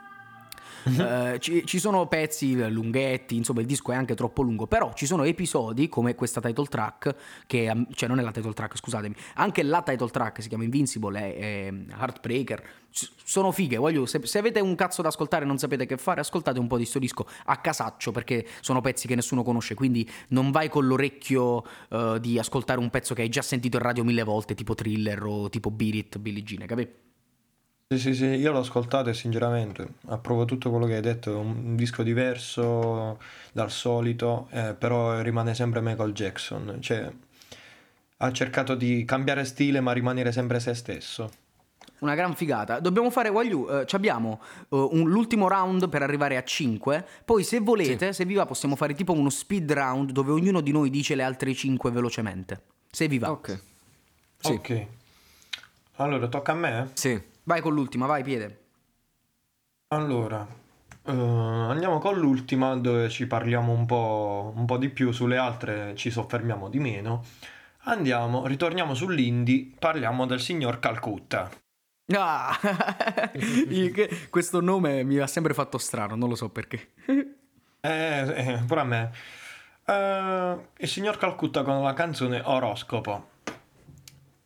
eh, 0.86 1.38
ci, 1.40 1.66
ci 1.66 1.80
sono 1.80 2.08
pezzi 2.08 2.56
lunghetti, 2.70 3.36
insomma 3.36 3.62
il 3.62 3.66
disco 3.66 3.92
è 3.92 3.96
anche 3.96 4.16
troppo 4.16 4.42
lungo, 4.42 4.68
però 4.68 4.94
ci 4.94 5.06
sono 5.06 5.24
episodi 5.24 5.88
come 5.90 6.16
questa 6.16 6.42
title 6.42 6.66
track, 6.66 7.16
che 7.46 7.86
cioè 7.94 8.10
non 8.10 8.20
è 8.20 8.22
la 8.22 8.32
title 8.32 8.54
track, 8.54 8.78
scusatemi, 8.78 9.16
anche 9.36 9.64
la 9.64 9.82
title 9.82 10.10
track 10.10 10.42
si 10.42 10.50
chiama 10.50 10.64
Invincible, 10.64 11.20
è, 11.20 11.36
è 11.68 11.74
Heartbreaker, 11.98 12.64
c- 12.92 13.10
sono 13.24 13.52
fighe, 13.52 13.78
voglio, 13.78 14.06
se, 14.06 14.26
se 14.26 14.38
avete 14.38 14.60
un 14.60 14.76
cazzo 14.76 15.02
da 15.02 15.08
ascoltare 15.10 15.44
e 15.44 15.48
non 15.48 15.58
sapete 15.58 15.86
che 15.86 15.98
fare, 15.98 16.22
ascoltate 16.22 16.60
un 16.60 16.68
po' 16.68 16.78
di 16.78 16.86
sto 16.86 17.00
disco 17.00 17.28
a 17.46 17.58
casaccio 17.58 18.12
perché 18.12 18.46
sono 18.62 18.82
pezzi 18.82 19.08
che 19.08 19.16
nessuno 19.16 19.44
conosce, 19.44 19.74
quindi 19.76 20.10
non 20.30 20.52
vai 20.52 20.70
con 20.70 20.86
l'orecchio 20.86 21.64
eh, 21.90 22.18
di 22.20 22.38
ascoltare 22.38 22.80
un 22.80 22.90
pezzo 22.90 23.14
che 23.14 23.22
hai 23.22 23.30
già 23.30 23.42
sentito 23.42 23.78
in 23.78 23.84
radio 23.84 24.04
mille 24.04 24.24
volte, 24.24 24.54
tipo 24.54 24.76
Thriller 24.76 25.24
o 25.24 25.50
tipo 25.50 25.72
Beat 25.72 25.96
It, 25.96 26.18
Billie 26.20 26.44
Jean, 26.44 26.66
capi? 26.68 27.12
Sì, 27.88 28.00
sì, 28.00 28.14
sì, 28.16 28.26
io 28.26 28.52
l'ho 28.52 28.60
ascoltato 28.60 29.10
e 29.10 29.14
sinceramente 29.14 29.86
approvo 30.08 30.46
tutto 30.46 30.70
quello 30.72 30.86
che 30.88 30.96
hai 30.96 31.02
detto, 31.02 31.32
è 31.32 31.36
un 31.36 31.76
disco 31.76 32.02
diverso 32.02 33.20
dal 33.52 33.70
solito, 33.70 34.48
eh, 34.52 34.74
però 34.74 35.22
rimane 35.22 35.54
sempre 35.54 35.80
Michael 35.82 36.14
Jackson, 36.14 36.78
cioè 36.82 37.12
ha 38.18 38.32
cercato 38.32 38.74
di 38.76 39.04
cambiare 39.06 39.44
stile 39.46 39.80
ma 39.80 39.92
rimanere 39.92 40.32
sempre 40.32 40.60
se 40.60 40.74
stesso. 40.74 41.30
Una 42.00 42.16
gran 42.16 42.36
figata. 42.36 42.80
Dobbiamo 42.80 43.10
fare, 43.12 43.30
Wagyu, 43.30 43.68
eh, 43.70 43.86
ci 43.86 43.96
abbiamo 43.96 44.42
eh, 44.60 44.66
un- 44.70 45.10
l'ultimo 45.10 45.48
round 45.48 45.88
per 45.88 46.02
arrivare 46.02 46.36
a 46.38 46.44
5. 46.44 47.06
Poi, 47.24 47.44
se 47.44 47.60
volete, 47.60 48.12
se 48.12 48.26
vi 48.26 48.34
va, 48.34 48.46
possiamo 48.46 48.76
fare 48.76 48.94
tipo 48.94 49.14
uno 49.14 49.30
speed 49.30 49.72
round 49.72 50.12
dove 50.12 50.32
ognuno 50.32 50.62
di 50.62 50.72
noi 50.72 50.90
dice 50.90 51.16
le 51.16 51.24
altre 51.24 51.54
5 51.54 51.92
velocemente. 51.92 52.62
Se 52.90 53.08
vi 53.08 53.20
va. 53.20 53.32
Ok. 53.32 53.62
Sì. 54.40 54.52
Ok, 54.52 54.86
allora 55.98 56.28
tocca 56.28 56.52
a 56.52 56.56
me? 56.56 56.90
Sì. 56.94 57.22
Vai 57.44 57.62
con 57.62 57.74
l'ultima, 57.74 58.06
vai, 58.06 58.24
piede. 58.24 58.60
Allora, 59.89 60.48
eh, 61.06 61.12
andiamo 61.12 62.00
con 62.00 62.18
l'ultima 62.18 62.76
dove 62.76 63.10
ci 63.10 63.28
parliamo 63.28 63.74
un 63.74 63.86
po', 63.86 64.54
un 64.56 64.66
po' 64.66 64.78
di 64.78 64.89
più, 64.89 65.12
sulle 65.12 65.38
altre 65.38 65.94
ci 65.96 66.10
soffermiamo 66.10 66.70
di 66.70 66.80
meno. 66.80 67.24
Andiamo, 67.86 68.48
ritorniamo 68.48 68.94
sull'indie, 68.94 69.74
parliamo 69.78 70.26
del 70.26 70.39
signor 70.39 70.80
Calcutta. 70.80 71.50
Ah! 72.16 72.58
Questo 74.30 74.62
nome 74.62 75.04
mi 75.04 75.18
ha 75.18 75.28
sempre 75.28 75.54
fatto 75.54 75.78
strano, 75.78 76.16
non 76.16 76.30
lo 76.30 76.36
so 76.36 76.50
perché. 76.50 76.91
Eh, 77.86 77.89
eh, 78.38 78.64
pure 78.66 78.80
a 78.80 78.84
me. 78.86 79.12
Eh, 79.86 80.58
il 80.78 80.88
signor 80.88 81.18
Calcutta 81.18 81.64
con 81.64 81.84
la 81.84 81.91
canzone 81.91 82.39
Oroscopo. 82.41 83.28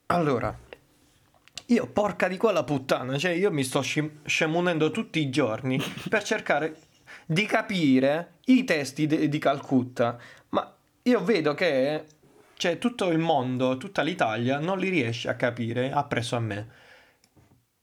Allora, 0.07 0.57
io 1.67 1.87
porca 1.87 2.27
di 2.27 2.37
quella 2.37 2.63
puttana, 2.63 3.17
cioè 3.17 3.31
io 3.31 3.51
mi 3.51 3.63
sto 3.63 3.81
scim- 3.81 4.25
scemunendo 4.25 4.91
tutti 4.91 5.19
i 5.19 5.29
giorni 5.29 5.79
per 6.09 6.23
cercare 6.23 6.75
di 7.25 7.45
capire 7.45 8.35
i 8.45 8.63
testi 8.63 9.05
de- 9.05 9.27
di 9.27 9.37
Calcutta, 9.37 10.17
ma 10.49 10.73
io 11.03 11.23
vedo 11.23 11.53
che 11.53 12.05
cioè, 12.57 12.79
tutto 12.79 13.09
il 13.09 13.19
mondo, 13.19 13.77
tutta 13.77 14.01
l'Italia 14.01 14.57
non 14.57 14.79
li 14.79 14.89
riesce 14.89 15.29
a 15.29 15.35
capire 15.35 15.91
appresso 15.91 16.35
a 16.35 16.39
me. 16.39 16.67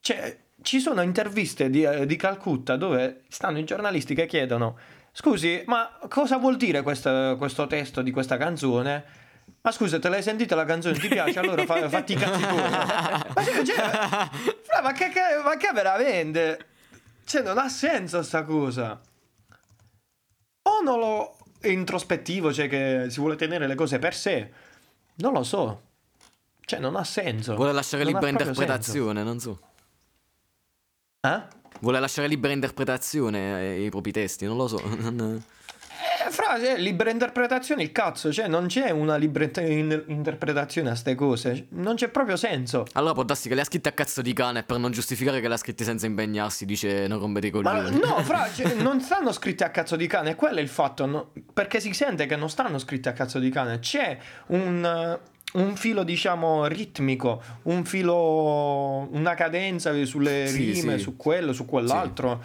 Cioè, 0.01 0.37
ci 0.61 0.79
sono 0.79 1.01
interviste 1.01 1.69
di, 1.69 1.83
eh, 1.83 2.05
di 2.05 2.15
Calcutta 2.17 2.75
dove 2.75 3.23
stanno 3.29 3.57
i 3.59 3.63
giornalisti 3.63 4.13
che 4.13 4.25
chiedono: 4.25 4.77
Scusi, 5.13 5.63
ma 5.65 5.97
cosa 6.09 6.37
vuol 6.37 6.57
dire 6.57 6.81
questo, 6.81 7.35
questo 7.37 7.67
testo 7.67 8.01
di 8.01 8.11
questa 8.11 8.37
canzone? 8.37 9.23
Ma 9.61 9.71
scusa, 9.71 9.97
te 9.97 10.09
l'hai 10.09 10.21
sentita 10.21 10.53
la 10.53 10.65
canzone? 10.65 10.97
Ti 10.97 11.07
piace? 11.07 11.39
Allora 11.39 11.65
fa- 11.65 11.89
fatti 11.89 12.13
i 12.13 12.15
cazzi 12.15 12.41
tuoi. 12.41 12.69
Ma, 12.69 13.43
cioè, 13.65 14.29
fra, 14.61 14.81
ma 14.83 14.91
che, 14.91 15.11
ma 15.43 15.57
che 15.57 15.71
veramente? 15.73 16.65
Cioè, 17.25 17.41
non 17.41 17.57
ha 17.57 17.67
senso 17.67 18.21
sta 18.21 18.43
cosa. 18.43 19.01
O 20.61 20.81
non 20.83 20.99
lo 20.99 21.37
è 21.59 21.69
introspettivo, 21.69 22.53
cioè 22.53 22.67
che 22.67 23.07
si 23.09 23.19
vuole 23.19 23.35
tenere 23.35 23.65
le 23.65 23.73
cose 23.75 23.97
per 23.97 24.13
sé. 24.13 24.51
Non 25.15 25.33
lo 25.33 25.43
so. 25.43 25.81
Cioè, 26.63 26.79
non 26.79 26.95
ha 26.95 27.03
senso. 27.03 27.55
Vuole 27.55 27.71
lasciare 27.71 28.03
Non 28.03 28.13
libera 28.13 28.29
interpretazione, 28.29 29.23
non 29.23 29.39
so. 29.39 29.59
Eh? 31.21 31.41
Vuole 31.79 31.99
lasciare 31.99 32.27
libera 32.27 32.53
interpretazione 32.53 33.53
ai 33.55 33.89
propri 33.89 34.11
testi, 34.11 34.45
non 34.45 34.57
lo 34.57 34.67
so. 34.67 34.79
Eh, 36.25 36.31
fra, 36.31 36.59
cioè, 36.59 36.77
libera 36.77 37.09
interpretazione, 37.09 37.83
il 37.83 37.91
cazzo, 37.91 38.31
cioè 38.31 38.47
non 38.47 38.67
c'è 38.67 38.89
una 38.89 39.15
libera 39.15 39.45
inter- 39.45 39.69
in- 39.69 40.03
interpretazione 40.07 40.89
a 40.89 40.95
ste 40.95 41.15
cose, 41.15 41.67
non 41.69 41.95
c'è 41.95 42.09
proprio 42.09 42.35
senso. 42.35 42.85
Allora 42.93 43.13
può 43.13 43.23
darsi 43.23 43.47
che 43.49 43.55
le 43.55 43.61
ha 43.61 43.65
scritte 43.65 43.89
a 43.89 43.91
cazzo 43.93 44.21
di 44.21 44.33
cane 44.33 44.63
per 44.63 44.77
non 44.77 44.91
giustificare 44.91 45.39
che 45.41 45.47
le 45.47 45.53
ha 45.53 45.57
scritte 45.57 45.83
senza 45.83 46.05
impegnarsi, 46.05 46.65
dice 46.65 47.07
non 47.07 47.19
rompete 47.19 47.47
i 47.47 47.49
coglioni. 47.51 47.99
no, 47.99 48.21
fra, 48.23 48.47
cioè, 48.53 48.73
non 48.75 48.99
stanno 49.01 49.31
scritti 49.31 49.63
a 49.63 49.69
cazzo 49.69 49.95
di 49.95 50.07
cane, 50.07 50.35
quello 50.35 50.57
è 50.59 50.61
il 50.61 50.67
fatto, 50.69 51.05
no? 51.05 51.31
perché 51.53 51.79
si 51.79 51.93
sente 51.93 52.25
che 52.25 52.35
non 52.35 52.49
stanno 52.49 52.77
scritti 52.79 53.07
a 53.07 53.13
cazzo 53.13 53.39
di 53.39 53.49
cane, 53.49 53.79
c'è 53.79 54.17
un, 54.47 55.19
un 55.53 55.75
filo, 55.75 56.03
diciamo, 56.03 56.65
ritmico, 56.67 57.41
un 57.63 57.85
filo, 57.85 59.07
una 59.11 59.33
cadenza 59.35 59.93
sulle 60.05 60.47
Sì, 60.47 60.71
rime, 60.71 60.97
sì. 60.97 61.03
su 61.03 61.15
quello, 61.15 61.53
su 61.53 61.65
quell'altro, 61.65 62.43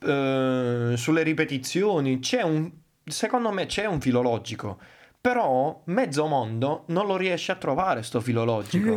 eh, 0.00 0.92
sulle 0.96 1.22
ripetizioni, 1.22 2.18
c'è 2.20 2.42
un, 2.42 2.70
secondo 3.12 3.50
me 3.50 3.66
c'è 3.66 3.86
un 3.86 4.00
filo 4.00 4.22
logico. 4.22 4.78
Però 5.20 5.82
mezzo 5.86 6.26
mondo 6.26 6.84
non 6.88 7.06
lo 7.06 7.16
riesce 7.16 7.52
a 7.52 7.56
trovare 7.56 8.02
sto 8.02 8.20
filo 8.20 8.44
logico. 8.44 8.96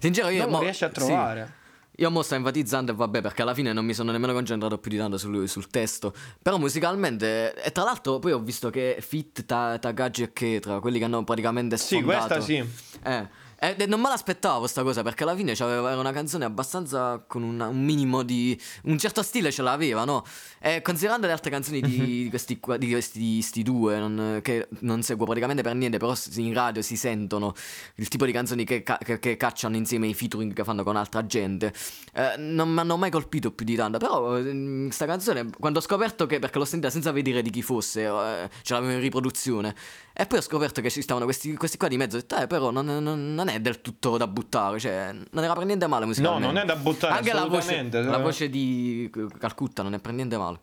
Sincero, 0.00 0.28
io 0.30 0.42
non 0.42 0.50
mo- 0.50 0.56
lo 0.58 0.62
riesce 0.62 0.84
a 0.84 0.88
sì. 0.88 0.94
trovare. 0.94 1.62
Io 1.98 2.10
mo 2.10 2.22
sto 2.22 2.34
enfatizzando 2.34 2.90
e 2.90 2.94
vabbè 2.96 3.20
perché 3.20 3.42
alla 3.42 3.54
fine 3.54 3.72
non 3.72 3.84
mi 3.84 3.94
sono 3.94 4.10
nemmeno 4.10 4.32
concentrato 4.32 4.78
più 4.78 4.90
di 4.90 4.96
tanto 4.96 5.16
sul, 5.16 5.48
sul 5.48 5.68
testo 5.68 6.12
Però 6.42 6.58
musicalmente 6.58 7.54
E 7.54 7.70
tra 7.70 7.84
l'altro 7.84 8.18
poi 8.18 8.32
ho 8.32 8.40
visto 8.40 8.68
che 8.68 8.96
Fit, 8.98 9.44
Ta- 9.44 9.78
Takagi 9.78 10.24
e 10.24 10.32
Ketra 10.32 10.80
Quelli 10.80 10.98
che 10.98 11.04
hanno 11.04 11.22
praticamente 11.22 11.76
Sì, 11.76 11.98
sfondato 11.98 12.34
questa 12.34 12.40
sì. 12.40 12.68
Eh 13.00 13.28
e 13.70 13.74
e 13.78 13.86
non 13.86 14.00
me 14.00 14.08
l'aspettavo 14.08 14.66
sta 14.66 14.82
cosa 14.82 15.02
perché 15.02 15.22
alla 15.24 15.34
fine 15.36 15.54
c'aveva 15.54 15.90
era 15.90 16.00
una 16.00 16.12
canzone 16.12 16.44
abbastanza 16.44 17.22
con 17.26 17.42
una- 17.42 17.68
un 17.68 17.82
minimo 17.84 18.22
di 18.22 18.58
un 18.84 18.98
certo 18.98 19.22
stile 19.22 19.50
ce 19.52 19.62
l'aveva, 19.62 20.04
no? 20.04 20.24
E 20.60 20.80
considerando 20.82 21.26
le 21.26 21.32
altre 21.32 21.50
canzoni 21.50 21.80
di, 21.80 22.24
di 22.24 22.26
questi, 22.30 22.58
di 22.78 22.90
questi, 22.90 23.18
di 23.18 23.42
sti 23.42 23.62
due 23.62 23.98
non- 23.98 24.40
che 24.42 24.68
non 24.80 25.02
seguo 25.02 25.24
praticamente 25.26 25.62
per 25.62 25.74
niente, 25.74 25.98
però 25.98 26.14
in 26.36 26.52
radio 26.54 26.82
si 26.82 26.96
sentono 26.96 27.54
il 27.96 28.08
tipo 28.08 28.24
di 28.26 28.32
canzoni 28.32 28.64
che, 28.64 28.82
ca- 28.82 28.98
che- 28.98 29.18
che 29.18 29.36
cacciano 29.36 29.76
insieme 29.76 30.06
i 30.06 30.14
featuring 30.14 30.52
che 30.52 30.64
fanno 30.64 30.82
con 30.82 30.96
altra 30.96 31.24
gente. 31.26 31.72
Eh, 32.14 32.36
non 32.38 32.70
mi 32.70 32.78
hanno 32.80 32.96
mai 32.96 33.10
colpito 33.10 33.50
più 33.52 33.64
di 33.66 33.74
tanto, 33.76 33.98
però 33.98 34.38
eh, 34.38 34.88
sta 34.90 35.06
canzone 35.06 35.48
quando 35.58 35.78
ho 35.78 35.82
scoperto 35.82 36.26
che 36.26 36.38
perché 36.38 36.58
l'ho 36.58 36.64
sentita 36.64 36.90
senza 36.90 37.12
vedere 37.12 37.42
di 37.42 37.50
chi 37.50 37.62
fosse, 37.62 38.04
eh, 38.04 38.48
ce 38.62 38.72
l'avevo 38.74 38.92
in 38.92 39.00
riproduzione 39.00 39.74
e 40.16 40.26
poi 40.26 40.38
ho 40.38 40.42
scoperto 40.42 40.80
che 40.80 40.90
ci 40.90 41.02
stavano 41.02 41.24
questi, 41.24 41.56
questi 41.56 41.76
qua 41.76 41.88
di 41.88 41.96
mezzo. 41.96 42.16
Ho 42.16 42.20
detto, 42.20 42.36
eh, 42.36 42.46
però 42.46 42.70
non, 42.70 42.86
non- 42.86 43.34
non 43.34 43.48
è 43.48 43.60
del 43.60 43.80
tutto 43.80 44.16
da 44.16 44.28
buttare. 44.28 44.78
Cioè, 44.78 45.12
non 45.32 45.42
era 45.42 45.54
per 45.54 45.64
niente 45.64 45.88
male 45.88 46.06
musicalmente. 46.06 46.46
No, 46.46 46.52
non 46.52 46.62
è 46.62 46.64
da 46.64 46.76
buttare, 46.76 47.14
Anche 47.14 47.32
la 47.32 47.46
voce, 47.46 47.88
la 47.90 48.18
voce 48.18 48.48
di 48.48 49.10
Calcutta 49.38 49.82
non 49.82 49.94
è 49.94 49.98
per 49.98 50.12
niente 50.12 50.36
male. 50.36 50.60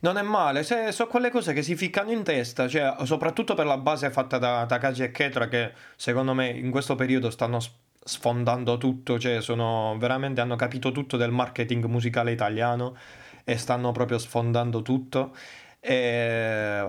Non 0.00 0.16
è 0.16 0.22
male, 0.22 0.62
se, 0.64 0.92
sono 0.92 1.08
quelle 1.08 1.30
cose 1.30 1.52
che 1.52 1.62
si 1.62 1.76
ficcano 1.76 2.10
in 2.10 2.22
testa, 2.22 2.68
cioè, 2.68 2.94
soprattutto 3.04 3.54
per 3.54 3.64
la 3.66 3.78
base 3.78 4.10
fatta 4.10 4.38
da 4.38 4.66
Takagi 4.66 5.02
e 5.02 5.10
Ketra, 5.10 5.48
che 5.48 5.72
secondo 5.96 6.34
me 6.34 6.48
in 6.48 6.70
questo 6.70 6.94
periodo 6.94 7.30
stanno 7.30 7.58
sfondando 8.02 8.76
tutto, 8.76 9.18
cioè 9.18 9.40
sono 9.40 9.96
veramente 9.98 10.42
hanno 10.42 10.56
capito 10.56 10.92
tutto 10.92 11.16
del 11.16 11.30
marketing 11.30 11.84
musicale 11.86 12.32
italiano 12.32 12.94
e 13.44 13.56
stanno 13.56 13.92
proprio 13.92 14.18
sfondando 14.18 14.82
tutto. 14.82 15.34
E 15.80 16.82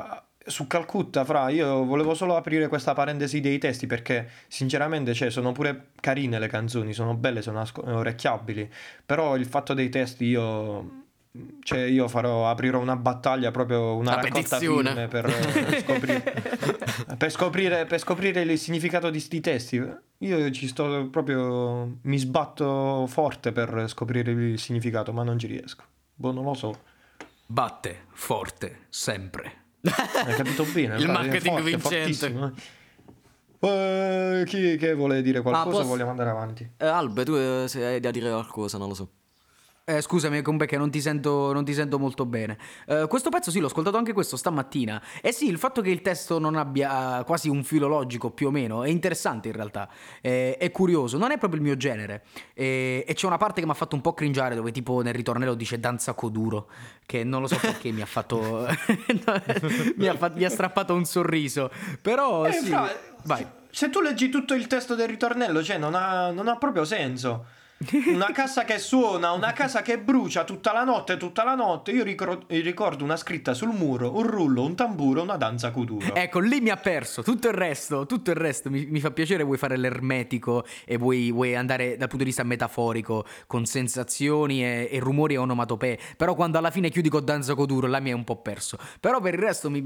su 0.45 0.67
Calcutta, 0.67 1.25
fra, 1.25 1.49
io 1.49 1.83
volevo 1.85 2.13
solo 2.13 2.35
aprire 2.35 2.67
questa 2.67 2.93
parentesi 2.93 3.39
dei 3.39 3.57
testi 3.57 3.87
perché 3.87 4.29
sinceramente 4.47 5.13
cioè, 5.13 5.31
sono 5.31 5.51
pure 5.51 5.87
carine 5.99 6.37
le 6.37 6.47
canzoni, 6.47 6.93
sono 6.93 7.15
belle, 7.15 7.41
sono 7.41 7.61
asco- 7.61 7.83
orecchiabili, 7.83 8.71
però 9.05 9.35
il 9.35 9.45
fatto 9.45 9.73
dei 9.73 9.89
testi 9.89 10.25
io... 10.25 11.03
Cioè 11.63 11.79
io 11.81 12.07
farò, 12.07 12.49
aprirò 12.49 12.79
una 12.79 12.95
battaglia, 12.95 13.51
proprio 13.51 13.97
una 13.97 14.13
Una 14.13 14.21
raccolta 14.21 14.57
firme 14.57 15.09
per, 15.09 15.25
eh, 15.25 15.79
scoprire, 15.81 16.33
per, 17.17 17.29
scoprire, 17.29 17.85
per 17.85 17.99
scoprire 17.99 18.41
il 18.41 18.57
significato 18.57 19.09
di 19.09 19.19
sti 19.19 19.41
testi. 19.41 19.85
Io 20.19 20.51
ci 20.51 20.65
sto 20.69 21.09
proprio, 21.11 21.97
mi 22.03 22.17
sbatto 22.17 23.05
forte 23.07 23.51
per 23.51 23.83
scoprire 23.89 24.31
il 24.31 24.57
significato, 24.57 25.11
ma 25.11 25.23
non 25.23 25.37
ci 25.37 25.47
riesco. 25.47 25.83
Boh, 26.13 26.31
non 26.31 26.45
lo 26.45 26.53
so. 26.53 26.79
Batte 27.45 28.05
forte, 28.13 28.85
sempre. 28.87 29.64
Hai 30.25 30.35
capito 30.35 30.63
bene? 30.65 30.95
Il 30.97 31.07
marketing 31.07 31.79
forte, 31.79 32.03
vincente. 32.05 32.53
Eh, 33.59 34.43
chi 34.45 34.77
che 34.77 34.93
vuole 34.93 35.21
dire 35.21 35.41
qualcosa? 35.41 35.67
Ah, 35.67 35.71
posso- 35.71 35.87
Vogliamo 35.87 36.11
andare 36.11 36.29
avanti. 36.29 36.69
Eh, 36.77 36.85
Albe, 36.85 37.23
tu 37.25 37.33
eh, 37.33 37.65
se 37.67 37.85
hai 37.85 37.99
da 37.99 38.11
dire 38.11 38.29
qualcosa, 38.29 38.77
non 38.77 38.89
lo 38.89 38.93
so. 38.93 39.09
Eh, 39.87 40.01
scusami, 40.01 40.41
Combe, 40.41 40.67
non 40.77 40.89
ti 40.89 40.99
sento, 40.99 41.53
non 41.53 41.63
ti 41.63 41.71
sento 41.71 41.99
molto 41.99 42.25
bene. 42.25 42.57
Eh, 42.87 43.05
questo 43.07 43.29
pezzo 43.29 43.51
sì, 43.51 43.59
l'ho 43.59 43.67
ascoltato 43.67 43.97
anche 43.97 44.13
questo 44.13 44.35
stamattina. 44.35 44.99
E 45.21 45.31
sì, 45.31 45.47
il 45.47 45.59
fatto 45.59 45.81
che 45.81 45.91
il 45.91 46.01
testo 46.01 46.39
non 46.39 46.55
abbia 46.55 47.23
quasi 47.23 47.49
un 47.49 47.63
filo 47.63 47.87
logico, 47.87 48.31
più 48.31 48.47
o 48.47 48.49
meno, 48.49 48.81
è 48.83 48.89
interessante 48.89 49.49
in 49.49 49.53
realtà. 49.53 49.87
Eh, 50.21 50.57
è 50.57 50.71
curioso, 50.71 51.19
non 51.19 51.29
è 51.29 51.37
proprio 51.37 51.59
il 51.59 51.67
mio 51.67 51.77
genere. 51.77 52.23
Eh, 52.55 53.05
e 53.07 53.13
c'è 53.13 53.27
una 53.27 53.37
parte 53.37 53.59
che 53.59 53.67
mi 53.67 53.73
ha 53.73 53.75
fatto 53.75 53.93
un 53.93 54.01
po' 54.01 54.15
cringiare, 54.15 54.55
dove 54.55 54.71
tipo 54.71 55.03
nel 55.03 55.13
ritornello 55.13 55.53
dice 55.53 55.79
danza 55.79 56.13
coduro, 56.13 56.67
che 57.05 57.23
non 57.23 57.41
lo 57.41 57.47
so 57.47 57.57
perché 57.61 57.91
mi 57.91 58.01
ha 58.01 58.07
fatto... 58.07 58.65
mi, 59.97 60.07
ha 60.07 60.15
fatto- 60.17 60.35
mi 60.37 60.45
ha 60.45 60.49
strappato 60.49 60.95
un 60.95 61.05
sorriso. 61.05 61.69
Però 62.01 62.43
Eh, 62.45 62.53
sì... 62.53 62.65
fra, 62.69 62.89
Vai. 63.25 63.45
Se 63.69 63.91
tu 63.91 64.01
leggi 64.01 64.29
tutto 64.29 64.55
il 64.55 64.65
testo 64.65 64.95
del 64.95 65.09
ritornello, 65.09 65.61
cioè 65.61 65.77
non 65.77 65.93
ha, 65.93 66.31
non 66.31 66.47
ha 66.47 66.57
proprio 66.57 66.85
senso. 66.85 67.45
Una 68.07 68.31
casa 68.31 68.63
che 68.63 68.79
suona, 68.79 69.33
una 69.33 69.51
casa 69.51 69.81
che 69.81 69.99
brucia 69.99 70.45
tutta 70.45 70.71
la 70.71 70.85
notte, 70.85 71.17
tutta 71.17 71.43
la 71.43 71.55
notte. 71.55 71.91
Io 71.91 72.05
ricor- 72.05 72.45
ricordo 72.47 73.03
una 73.03 73.17
scritta 73.17 73.53
sul 73.53 73.73
muro, 73.73 74.15
un 74.15 74.25
rullo, 74.25 74.63
un 74.63 74.75
tamburo, 74.75 75.21
una 75.21 75.35
danza 75.35 75.71
kuduro. 75.71 76.15
Ecco, 76.15 76.39
lì 76.39 76.61
mi 76.61 76.69
ha 76.69 76.77
perso. 76.77 77.21
Tutto 77.21 77.49
il 77.49 77.53
resto, 77.53 78.05
tutto 78.05 78.31
il 78.31 78.37
resto 78.37 78.69
mi, 78.69 78.85
mi 78.85 79.01
fa 79.01 79.11
piacere. 79.11 79.43
Vuoi 79.43 79.57
fare 79.57 79.75
l'ermetico 79.75 80.63
e 80.85 80.97
vuoi, 80.97 81.31
vuoi 81.31 81.53
andare 81.53 81.97
dal 81.97 82.07
punto 82.07 82.19
di 82.19 82.23
vista 82.23 82.43
metaforico 82.43 83.25
con 83.45 83.65
sensazioni 83.65 84.63
e, 84.63 84.87
e 84.89 84.99
rumori 84.99 85.33
e 85.33 85.37
onomatopee. 85.37 85.99
Però 86.15 86.33
quando 86.33 86.57
alla 86.57 86.71
fine 86.71 86.89
chiudi 86.89 87.09
con 87.09 87.25
Danza 87.25 87.55
Coduro, 87.55 87.87
là 87.87 87.99
mi 87.99 88.09
è 88.09 88.13
un 88.13 88.23
po' 88.23 88.37
perso. 88.37 88.77
Però 89.01 89.19
per 89.19 89.33
il 89.33 89.41
resto 89.41 89.69
mi- 89.69 89.81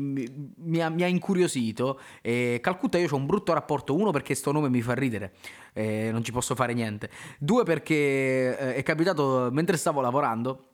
mi 0.58 0.80
ha, 0.80 0.90
mi 0.90 1.02
ha 1.02 1.08
incuriosito. 1.08 2.00
E 2.22 2.60
Calcutta, 2.62 3.00
io 3.00 3.08
ho 3.10 3.16
un 3.16 3.26
brutto 3.26 3.52
rapporto. 3.52 3.96
Uno, 3.96 4.12
perché 4.12 4.36
sto 4.36 4.52
nome 4.52 4.70
mi 4.70 4.82
fa 4.84 4.94
ridere. 4.94 5.34
E 5.80 6.12
non 6.12 6.24
ci 6.24 6.32
posso 6.34 6.56
fare 6.56 6.74
niente. 6.74 7.10
Due, 7.40 7.64
perché 7.64 7.96
eh, 7.96 8.76
è 8.76 8.84
capitato 8.84 9.50
mentre 9.52 9.78
stavo 9.78 10.02
lavorando 10.02 10.66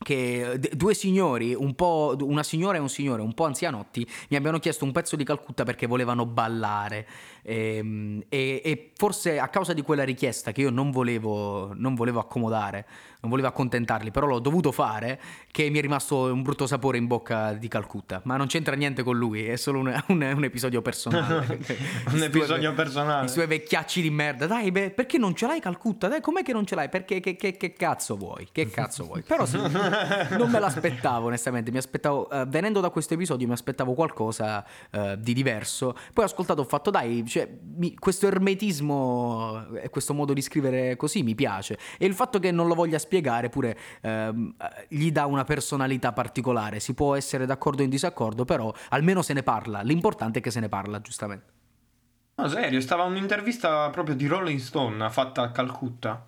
che 0.00 0.60
due 0.74 0.94
signori, 0.94 1.54
un 1.54 1.74
una 1.76 2.44
signora 2.44 2.78
e 2.78 2.80
un 2.80 2.88
signore 2.88 3.20
un 3.20 3.34
po' 3.34 3.46
anzianotti, 3.46 4.06
mi 4.30 4.36
abbiano 4.36 4.60
chiesto 4.60 4.84
un 4.84 4.92
pezzo 4.92 5.16
di 5.16 5.24
Calcutta 5.24 5.64
perché 5.64 5.86
volevano 5.86 6.24
ballare. 6.24 7.06
Ehm, 7.42 8.22
E, 8.28 8.62
e 8.64 8.92
forse 8.94 9.38
a 9.38 9.48
causa 9.48 9.72
di 9.72 9.82
quella 9.82 10.04
richiesta 10.04 10.52
che 10.52 10.60
io 10.62 10.70
non 10.70 10.90
volevo, 10.92 11.72
non 11.74 11.94
volevo 11.94 12.20
accomodare, 12.20 12.86
non 13.20 13.30
volevo 13.30 13.48
accontentarli, 13.48 14.10
però 14.10 14.26
l'ho 14.26 14.38
dovuto 14.38 14.70
fare, 14.72 15.20
che 15.50 15.68
mi 15.70 15.78
è 15.78 15.80
rimasto 15.80 16.32
un 16.32 16.42
brutto 16.42 16.66
sapore 16.66 16.98
in 16.98 17.06
bocca 17.06 17.52
di 17.52 17.66
Calcutta. 17.68 18.20
Ma 18.24 18.36
non 18.36 18.46
c'entra 18.46 18.74
niente 18.76 19.02
con 19.02 19.16
lui, 19.16 19.44
è 19.46 19.56
solo 19.56 19.80
un, 19.80 20.02
un- 20.08 20.32
un 20.36 20.44
episodio 20.44 20.82
personale. 20.82 21.58
Un 22.12 22.22
episodio 22.22 22.72
personale. 22.74 23.26
I 23.26 23.28
suoi 23.28 23.46
vecchiacci 23.46 24.00
di 24.00 24.10
merda. 24.10 24.46
Dai, 24.46 24.70
beh, 24.70 24.90
perché 24.90 25.18
non 25.18 25.34
ce 25.34 25.46
l'hai 25.46 25.60
Calcutta? 25.60 26.08
Dai, 26.08 26.20
com'è 26.20 26.42
che 26.42 26.52
non 26.52 26.64
ce 26.64 26.74
l'hai? 26.74 26.88
Perché 26.88 27.20
che, 27.20 27.36
che- 27.36 27.56
che 27.56 27.72
cazzo 27.72 28.16
vuoi? 28.16 28.48
Che 28.52 28.70
cazzo 28.70 29.04
vuoi? 29.04 29.22
Però 29.22 29.44
sì, 29.46 29.56
non 30.36 30.50
me 30.50 30.58
l'aspettavo, 30.58 31.26
onestamente. 31.26 31.70
Mi 31.70 31.78
aspettavo, 31.78 32.30
eh, 32.30 32.44
venendo 32.46 32.80
da 32.80 32.90
questo 32.90 33.14
episodio, 33.14 33.46
mi 33.46 33.52
aspettavo 33.52 33.94
qualcosa 33.94 34.64
eh, 34.90 35.16
di 35.18 35.32
diverso. 35.34 35.94
Poi 36.12 36.24
ho 36.24 36.26
ascoltato, 36.28 36.62
ho 36.62 36.64
fatto, 36.64 36.90
dai, 36.90 37.24
cioè, 37.26 37.48
mi- 37.76 37.94
questo 37.96 38.26
ermetismo 38.26 39.66
e 39.82 39.88
questo 39.90 40.14
modo 40.14 40.32
di 40.32 40.40
scrivere 40.42 40.96
così 40.96 41.22
mi 41.22 41.34
piace. 41.34 41.78
E 41.98 42.06
il 42.06 42.14
fatto 42.14 42.38
che 42.38 42.50
non 42.50 42.66
lo 42.66 42.74
voglia 42.74 42.98
spiegare 43.08 43.48
pure 43.48 43.76
ehm, 44.02 44.54
eh, 44.60 44.86
gli 44.88 45.10
dà 45.10 45.24
una 45.24 45.44
personalità 45.44 46.12
particolare. 46.12 46.78
Si 46.78 46.92
può 46.92 47.14
essere 47.14 47.46
d'accordo 47.46 47.80
o 47.80 47.84
in 47.84 47.90
disaccordo, 47.90 48.44
però 48.44 48.70
almeno 48.90 49.22
se 49.22 49.32
ne 49.32 49.42
parla. 49.42 49.80
L'importante 49.80 50.40
è 50.40 50.42
che 50.42 50.50
se 50.50 50.60
ne 50.60 50.68
parla, 50.68 51.00
giustamente. 51.00 51.56
No, 52.34 52.48
serio, 52.48 52.80
stava 52.80 53.04
un'intervista 53.04 53.88
proprio 53.88 54.14
di 54.14 54.26
Rolling 54.26 54.60
Stone 54.60 55.08
fatta 55.10 55.42
a 55.42 55.50
Calcutta. 55.50 56.22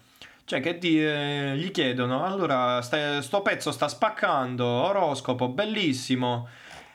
Cioè, 0.44 0.60
che 0.60 0.78
di- 0.78 1.04
eh, 1.04 1.54
gli 1.56 1.70
chiedono, 1.70 2.24
allora, 2.24 2.80
sta- 2.80 3.20
sto 3.20 3.42
pezzo 3.42 3.70
sta 3.70 3.86
spaccando, 3.86 4.64
oroscopo, 4.66 5.50
bellissimo. 5.50 6.48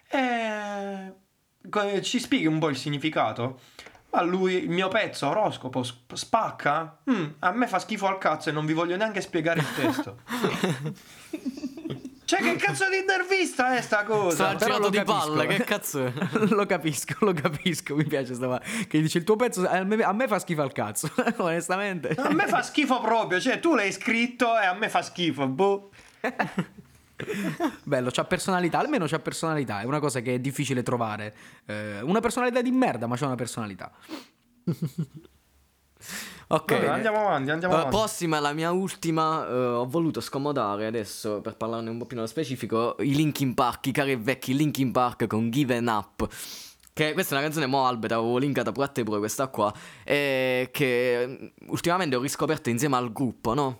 E... 0.09 1.13
Ci 2.01 2.19
spieghi 2.19 2.45
un 2.47 2.59
po' 2.59 2.69
il 2.69 2.75
significato? 2.77 3.59
Ma 4.15 4.21
lui, 4.21 4.63
il 4.63 4.69
mio 4.69 4.87
pezzo, 4.87 5.27
oroscopo, 5.27 5.83
sp- 5.83 6.13
spacca? 6.13 6.99
Mm, 7.11 7.25
a 7.39 7.51
me 7.51 7.67
fa 7.67 7.79
schifo 7.79 8.07
al 8.07 8.17
cazzo 8.17 8.47
e 8.47 8.53
non 8.53 8.65
vi 8.65 8.71
voglio 8.71 8.95
neanche 8.95 9.19
spiegare 9.19 9.59
il 9.59 9.67
testo. 9.75 10.19
cioè, 12.23 12.39
che 12.39 12.55
cazzo 12.55 12.89
di 12.89 12.95
intervista 12.95 13.75
è 13.75 13.81
sta 13.81 14.05
cosa? 14.05 14.55
Sta 14.55 14.57
girato 14.65 14.87
di 14.87 14.99
capisco. 14.99 15.17
palle, 15.17 15.47
che 15.47 15.63
cazzo 15.65 16.05
è? 16.05 16.13
lo 16.47 16.65
capisco, 16.65 17.25
lo 17.25 17.33
capisco, 17.33 17.93
mi 17.93 18.05
piace 18.05 18.35
sta 18.35 18.61
che 18.87 19.01
dice 19.01 19.17
il 19.17 19.25
tuo 19.25 19.35
pezzo 19.35 19.67
a 19.67 19.83
me, 19.83 20.01
a 20.01 20.13
me 20.13 20.29
fa 20.29 20.39
schifo 20.39 20.61
al 20.61 20.71
cazzo, 20.71 21.11
onestamente. 21.37 22.15
A 22.15 22.31
me 22.31 22.47
fa 22.47 22.61
schifo 22.61 23.01
proprio, 23.01 23.41
cioè 23.41 23.59
tu 23.59 23.75
l'hai 23.75 23.91
scritto 23.91 24.57
e 24.57 24.65
a 24.65 24.73
me 24.75 24.87
fa 24.87 25.01
schifo, 25.01 25.45
boh. 25.45 25.89
Bello, 27.83 28.09
c'ha 28.11 28.25
personalità, 28.25 28.79
almeno 28.79 29.05
c'ha 29.07 29.19
personalità, 29.19 29.81
è 29.81 29.85
una 29.85 29.99
cosa 29.99 30.19
che 30.21 30.35
è 30.35 30.39
difficile 30.39 30.83
trovare. 30.83 31.35
Eh, 31.65 32.01
una 32.01 32.19
personalità 32.19 32.61
di 32.61 32.71
merda, 32.71 33.07
ma 33.07 33.15
c'ha 33.15 33.25
una 33.27 33.35
personalità. 33.35 33.91
Ok. 36.47 36.73
Vabbè, 36.73 36.87
andiamo 36.87 37.21
avanti, 37.25 37.49
andiamo 37.49 37.73
Eh, 37.73 37.77
avanti. 37.77 37.95
prossima, 37.97 38.39
la 38.39 38.53
mia 38.53 38.71
ultima, 38.71 39.47
eh, 39.47 39.51
ho 39.51 39.87
voluto 39.87 40.21
scomodare 40.21 40.85
adesso 40.85 41.41
per 41.41 41.55
parlarne 41.57 41.89
un 41.89 41.97
po' 41.97 42.05
più 42.05 42.15
nello 42.15 42.27
specifico, 42.27 42.97
i 42.99 43.15
Linkin 43.15 43.55
Park, 43.55 43.87
i 43.87 43.91
cari 43.91 44.11
e 44.11 44.17
vecchi 44.17 44.55
Linkin 44.55 44.91
Park 44.91 45.25
con 45.25 45.49
Given 45.49 45.87
Up. 45.87 46.27
Che 46.93 47.13
questa 47.13 47.33
è 47.33 47.37
una 47.37 47.45
canzone 47.47 47.65
mo 47.65 47.87
Albert, 47.87 48.13
avevo 48.13 48.37
linkata 48.37 48.71
pure 48.71 48.85
a 48.85 48.89
te 48.89 49.03
pure 49.03 49.17
questa 49.17 49.47
qua, 49.47 49.73
e 50.03 50.69
che 50.71 51.25
mm, 51.27 51.45
ultimamente 51.69 52.15
ho 52.15 52.21
riscoperto 52.21 52.69
insieme 52.69 52.95
al 52.95 53.11
gruppo, 53.11 53.55
no? 53.55 53.79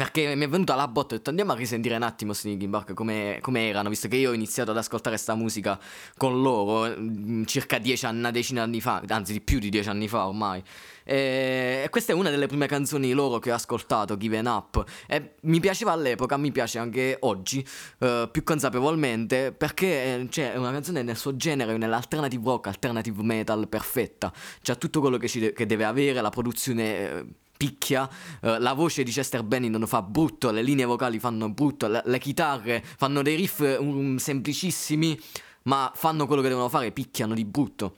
Perché 0.00 0.34
mi 0.34 0.46
è 0.46 0.48
venuta 0.48 0.76
la 0.76 0.88
botta 0.88 1.12
ho 1.12 1.18
detto 1.18 1.28
andiamo 1.28 1.52
a 1.52 1.54
risentire 1.54 1.94
un 1.94 2.00
attimo 2.00 2.32
Linkin 2.42 2.70
Park 2.70 2.94
come, 2.94 3.36
come 3.42 3.68
erano, 3.68 3.90
visto 3.90 4.08
che 4.08 4.16
io 4.16 4.30
ho 4.30 4.32
iniziato 4.32 4.70
ad 4.70 4.78
ascoltare 4.78 5.18
sta 5.18 5.34
musica 5.34 5.78
con 6.16 6.40
loro 6.40 6.90
mm, 6.98 7.44
circa 7.44 7.76
dieci 7.76 8.06
anni, 8.06 8.20
una 8.20 8.30
decina 8.30 8.64
di 8.64 8.70
anni 8.70 8.80
fa, 8.80 9.02
anzi 9.06 9.34
di 9.34 9.42
più 9.42 9.58
di 9.58 9.68
dieci 9.68 9.90
anni 9.90 10.08
fa 10.08 10.26
ormai. 10.26 10.62
E 11.04 11.86
questa 11.90 12.12
è 12.12 12.14
una 12.14 12.30
delle 12.30 12.46
prime 12.46 12.66
canzoni 12.66 13.12
loro 13.12 13.38
che 13.40 13.52
ho 13.52 13.54
ascoltato, 13.54 14.16
Given 14.16 14.46
Up. 14.46 14.82
E 15.06 15.34
mi 15.42 15.60
piaceva 15.60 15.92
all'epoca, 15.92 16.38
mi 16.38 16.50
piace 16.50 16.78
anche 16.78 17.18
oggi, 17.20 17.62
eh, 17.98 18.26
più 18.32 18.42
consapevolmente, 18.42 19.52
perché 19.52 20.14
eh, 20.14 20.28
cioè, 20.30 20.54
è 20.54 20.56
una 20.56 20.72
canzone 20.72 21.02
nel 21.02 21.18
suo 21.18 21.36
genere, 21.36 21.76
nell'alternative 21.76 22.42
rock, 22.42 22.68
alternative 22.68 23.22
metal 23.22 23.68
perfetta. 23.68 24.32
C'ha 24.62 24.76
tutto 24.76 25.00
quello 25.00 25.18
che, 25.18 25.30
de- 25.38 25.52
che 25.52 25.66
deve 25.66 25.84
avere, 25.84 26.22
la 26.22 26.30
produzione... 26.30 27.10
eh, 27.10 27.26
picchia, 27.60 28.08
eh, 28.40 28.58
la 28.58 28.72
voce 28.72 29.02
di 29.02 29.10
Chester 29.10 29.42
Bennington 29.42 29.86
fa 29.86 30.00
brutto, 30.00 30.50
le 30.50 30.62
linee 30.62 30.86
vocali 30.86 31.18
fanno 31.18 31.50
brutto, 31.50 31.88
le, 31.88 32.00
le 32.06 32.18
chitarre 32.18 32.82
fanno 32.82 33.20
dei 33.20 33.36
riff 33.36 33.58
um, 33.78 34.16
semplicissimi, 34.16 35.20
ma 35.64 35.92
fanno 35.94 36.26
quello 36.26 36.40
che 36.40 36.48
devono 36.48 36.70
fare, 36.70 36.90
picchiano 36.90 37.34
di 37.34 37.44
brutto. 37.44 37.94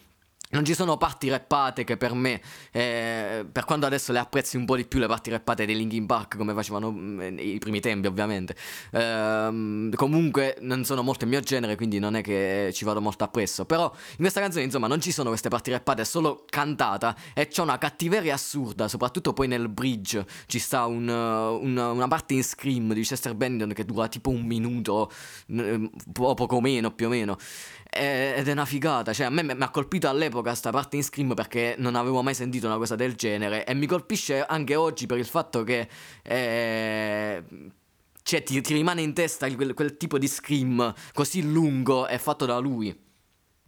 Non 0.52 0.64
ci 0.64 0.74
sono 0.74 0.96
parti 0.96 1.28
rappate 1.28 1.84
che 1.84 1.96
per 1.96 2.14
me, 2.14 2.40
eh, 2.70 3.46
per 3.50 3.64
quando 3.64 3.86
adesso 3.86 4.12
le 4.12 4.18
apprezzi 4.18 4.56
un 4.56 4.64
po' 4.64 4.76
di 4.76 4.84
più 4.84 4.98
le 4.98 5.06
parti 5.06 5.30
rappate 5.30 5.66
dei 5.66 5.76
Linkin 5.76 6.06
Park 6.06 6.36
come 6.36 6.54
facevano 6.54 6.92
mm, 6.92 7.58
primi 7.58 7.80
tempi 7.80 8.06
ovviamente, 8.06 8.54
eh, 8.92 9.90
comunque 9.94 10.56
non 10.60 10.84
sono 10.84 11.02
molto 11.02 11.24
il 11.24 11.30
mio 11.30 11.40
genere 11.40 11.76
quindi 11.76 11.98
non 11.98 12.16
è 12.16 12.22
che 12.22 12.70
ci 12.72 12.84
vado 12.84 13.00
molto 13.00 13.24
appresso, 13.24 13.64
però 13.64 13.90
in 14.10 14.16
questa 14.18 14.40
canzone 14.40 14.64
insomma 14.64 14.86
non 14.86 15.00
ci 15.00 15.10
sono 15.12 15.28
queste 15.28 15.48
parti 15.48 15.70
rappate, 15.70 16.02
è 16.02 16.04
solo 16.04 16.44
cantata 16.48 17.16
e 17.34 17.48
c'è 17.48 17.62
una 17.62 17.78
cattiveria 17.78 18.34
assurda, 18.34 18.88
soprattutto 18.88 19.32
poi 19.32 19.48
nel 19.48 19.68
bridge. 19.68 20.24
Ci 20.46 20.58
sta 20.58 20.86
un, 20.86 21.08
un, 21.08 21.76
una 21.76 22.08
parte 22.08 22.34
in 22.34 22.44
scream 22.44 22.92
di 22.92 23.02
Chester 23.02 23.34
Bennington 23.34 23.72
che 23.72 23.84
dura 23.84 24.08
tipo 24.08 24.30
un 24.30 24.42
minuto 24.42 25.10
o 26.18 26.34
poco 26.34 26.60
meno 26.60 26.92
più 26.92 27.06
o 27.06 27.08
meno 27.08 27.36
ed 27.94 28.48
è 28.48 28.52
una 28.52 28.64
figata, 28.64 29.12
cioè 29.12 29.27
a 29.27 29.31
me 29.31 29.43
mi 29.43 29.55
ha 29.59 29.69
colpito 29.69 30.09
all'epoca 30.09 30.55
sta 30.55 30.70
parte 30.70 30.97
in 30.97 31.05
Scream 31.05 31.35
perché 31.35 31.74
non 31.77 31.94
avevo 31.94 32.23
mai 32.23 32.32
sentito 32.32 32.66
una 32.66 32.78
cosa 32.78 32.97
del 32.97 33.14
genere 33.14 33.66
e 33.66 33.74
mi 33.74 33.86
colpisce 33.86 34.43
anche 34.43 34.74
oggi 34.74 35.05
per 35.05 35.19
il 35.19 35.27
fatto 35.27 35.62
che 35.62 35.86
eh, 36.23 37.44
cioè, 38.23 38.43
ti, 38.43 38.60
ti, 38.62 38.73
rimane 38.73 39.02
in 39.02 39.12
testa 39.12 39.52
quel, 39.55 39.74
quel 39.74 39.98
tipo 39.98 40.16
di 40.16 40.27
Scream 40.27 40.94
così 41.12 41.43
lungo 41.43 42.06
e 42.06 42.19
fatto 42.19 42.47
da 42.47 42.59
lui. 42.59 43.10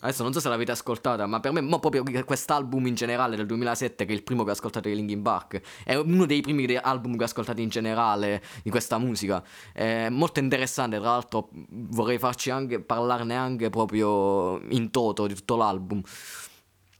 Adesso 0.04 0.22
non 0.22 0.34
so 0.34 0.40
se 0.40 0.50
l'avete 0.50 0.70
ascoltata, 0.70 1.24
ma 1.24 1.40
per 1.40 1.52
me 1.52 1.62
mo 1.62 1.78
proprio 1.78 2.04
quest'album 2.26 2.86
in 2.88 2.94
generale 2.94 3.36
del 3.36 3.46
2007, 3.46 4.04
che 4.04 4.12
è 4.12 4.14
il 4.14 4.22
primo 4.22 4.44
che 4.44 4.50
ho 4.50 4.52
ascoltato 4.52 4.86
di 4.86 4.94
Linkin 4.94 5.22
Park, 5.22 5.62
è 5.82 5.94
uno 5.94 6.26
dei 6.26 6.42
primi 6.42 6.66
album 6.76 7.16
che 7.16 7.22
ho 7.22 7.24
ascoltato 7.24 7.62
in 7.62 7.70
generale 7.70 8.42
di 8.62 8.68
questa 8.68 8.98
musica. 8.98 9.42
È 9.72 10.10
molto 10.10 10.40
interessante, 10.40 10.98
tra 10.98 11.08
l'altro 11.08 11.48
vorrei 11.70 12.18
farci 12.18 12.50
anche 12.50 12.80
parlarne 12.80 13.34
anche 13.34 13.70
proprio 13.70 14.60
in 14.68 14.90
toto 14.90 15.26
di 15.26 15.34
tutto 15.34 15.56
l'album. 15.56 16.02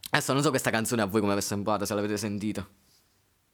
Adesso 0.08 0.32
non 0.32 0.40
so 0.40 0.48
questa 0.48 0.70
canzone 0.70 1.02
a 1.02 1.04
voi 1.04 1.20
come 1.20 1.34
vi 1.34 1.40
è 1.40 1.42
sembrata, 1.42 1.84
se 1.84 1.92
l'avete 1.92 2.16
sentita. 2.16 2.66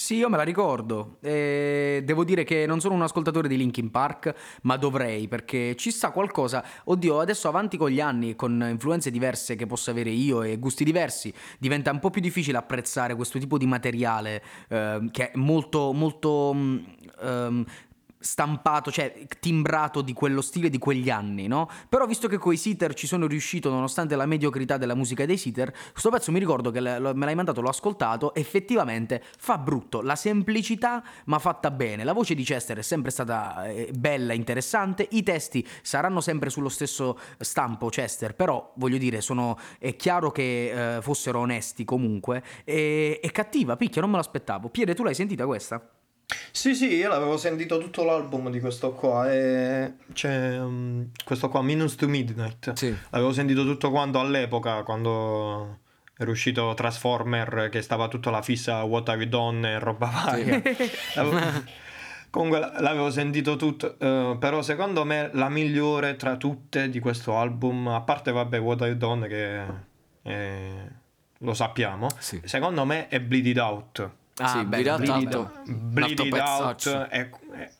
Sì, 0.01 0.14
io 0.14 0.31
me 0.31 0.39
la 0.39 0.44
ricordo. 0.44 1.18
E 1.20 2.01
devo 2.06 2.24
dire 2.24 2.43
che 2.43 2.64
non 2.64 2.81
sono 2.81 2.94
un 2.94 3.02
ascoltatore 3.02 3.48
di 3.48 3.59
Linkin 3.59 3.90
Park, 3.90 4.35
ma 4.62 4.78
dovrei 4.78 5.28
perché 5.28 5.77
ci 5.77 5.90
sta 5.90 6.10
qualcosa. 6.10 6.64
Oddio, 6.85 7.20
adesso 7.20 7.48
avanti 7.48 7.77
con 7.77 7.90
gli 7.90 8.01
anni, 8.01 8.35
con 8.35 8.66
influenze 8.66 9.10
diverse 9.10 9.56
che 9.56 9.66
posso 9.66 9.90
avere 9.90 10.09
io 10.09 10.40
e 10.40 10.56
gusti 10.56 10.85
diversi, 10.85 11.31
diventa 11.59 11.90
un 11.90 11.98
po' 11.98 12.09
più 12.09 12.22
difficile 12.22 12.56
apprezzare 12.56 13.14
questo 13.14 13.39
tipo 13.39 13.59
di 13.59 13.66
materiale 13.66 14.43
eh, 14.70 15.06
che 15.10 15.32
è 15.32 15.36
molto, 15.36 15.93
molto. 15.93 16.48
Um, 17.20 17.66
stampato, 18.21 18.91
cioè 18.91 19.27
timbrato 19.41 20.03
di 20.03 20.13
quello 20.13 20.43
stile 20.43 20.69
di 20.69 20.79
quegli 20.79 21.09
anni, 21.09 21.47
no? 21.47 21.69
Però 21.89 22.07
visto 22.07 22.29
che 22.29 22.37
coi 22.37 22.57
Sitter 22.57 22.95
ci 22.95 23.07
sono 23.07 23.27
riuscito 23.27 23.71
nonostante 23.71 24.15
la 24.15 24.27
mediocrità 24.27 24.77
della 24.77 24.95
musica 24.95 25.25
dei 25.25 25.39
Sitter, 25.39 25.75
questo 25.91 26.11
pezzo 26.11 26.31
mi 26.31 26.39
ricordo 26.39 26.71
che 26.71 26.81
me 26.81 26.99
l'hai 26.99 27.35
mandato, 27.35 27.61
l'ho 27.61 27.71
ascoltato, 27.71 28.35
effettivamente 28.35 29.23
fa 29.39 29.59
brutto, 29.59 30.03
la 30.03 30.17
semplicità 30.17 31.03
ma 31.25 31.39
fatta 31.39 31.71
bene, 31.71 32.05
la 32.05 32.13
voce 32.13 32.35
di 32.35 32.43
Chester 32.43 32.79
è 32.79 32.83
sempre 32.83 33.11
stata 33.11 33.67
eh, 33.67 33.91
bella, 33.97 34.35
interessante, 34.35 35.07
i 35.11 35.23
testi 35.23 35.67
saranno 35.83 36.21
sempre 36.21 36.51
sullo 36.51 36.69
stesso 36.69 37.19
stampo 37.39 37.89
Chester, 37.89 38.35
però 38.35 38.73
voglio 38.77 38.99
dire, 38.99 39.21
sono, 39.21 39.59
è 39.79 39.97
chiaro 39.97 40.31
che 40.31 40.97
eh, 40.97 41.03
fossero 41.03 41.41
onesti 41.41 41.85
comunque, 41.85 42.43
e, 42.65 43.19
è 43.21 43.31
cattiva, 43.31 43.77
picchia, 43.77 44.03
non 44.03 44.11
me 44.11 44.17
l'aspettavo. 44.17 44.69
Piede, 44.69 44.95
tu 44.95 45.03
l'hai 45.03 45.15
sentita 45.15 45.47
questa? 45.47 45.99
Sì, 46.51 46.74
sì, 46.74 46.94
io 46.94 47.09
l'avevo 47.09 47.36
sentito 47.36 47.78
tutto 47.78 48.05
l'album 48.05 48.51
di 48.51 48.61
questo 48.61 48.93
qua 48.93 49.32
e 49.32 49.94
c'è 50.12 50.59
um, 50.59 51.11
questo 51.24 51.48
qua, 51.48 51.62
Minus 51.62 51.94
to 51.94 52.09
Midnight. 52.09 52.73
Sì. 52.74 52.94
L'avevo 53.11 53.32
sentito 53.32 53.65
tutto 53.65 53.90
quando 53.90 54.20
all'epoca, 54.20 54.82
quando 54.82 55.78
era 56.16 56.31
uscito 56.31 56.74
Transformer, 56.74 57.69
che 57.70 57.82
stava 57.82 58.09
tutta 58.09 58.31
la 58.31 58.43
fissa 58.43 58.82
What 58.82 59.09
Have 59.09 59.23
You 59.23 59.31
Done 59.31 59.70
e 59.70 59.78
roba 59.78 60.07
varia. 60.07 60.62
Sì. 60.70 61.89
Comunque 62.31 62.61
l'avevo 62.61 63.11
sentito 63.11 63.57
tutto, 63.57 63.97
uh, 63.98 64.39
però 64.39 64.62
secondo 64.62 65.05
me 65.05 65.31
la 65.32 65.48
migliore 65.48 66.15
tra 66.15 66.36
tutte 66.36 66.89
di 66.89 67.01
questo 67.01 67.36
album, 67.36 67.89
a 67.89 68.02
parte 68.02 68.31
vabbè 68.31 68.61
What 68.61 68.82
Have 68.82 68.90
You 68.90 68.98
Done 68.98 69.27
che 69.27 69.65
è, 70.23 70.74
lo 71.39 71.55
sappiamo, 71.55 72.09
sì. 72.19 72.40
secondo 72.44 72.85
me 72.85 73.09
è 73.09 73.20
Bleed 73.20 73.47
It 73.47 73.59
Out. 73.59 74.11
Ah, 74.41 74.49
sì, 74.49 74.65
Bleed 74.65 74.87
Out, 74.87 75.51
Bleed, 75.65 76.15
Bleed 76.15 76.33
Out 76.33 76.89
è, 77.09 77.29
è, 77.29 77.71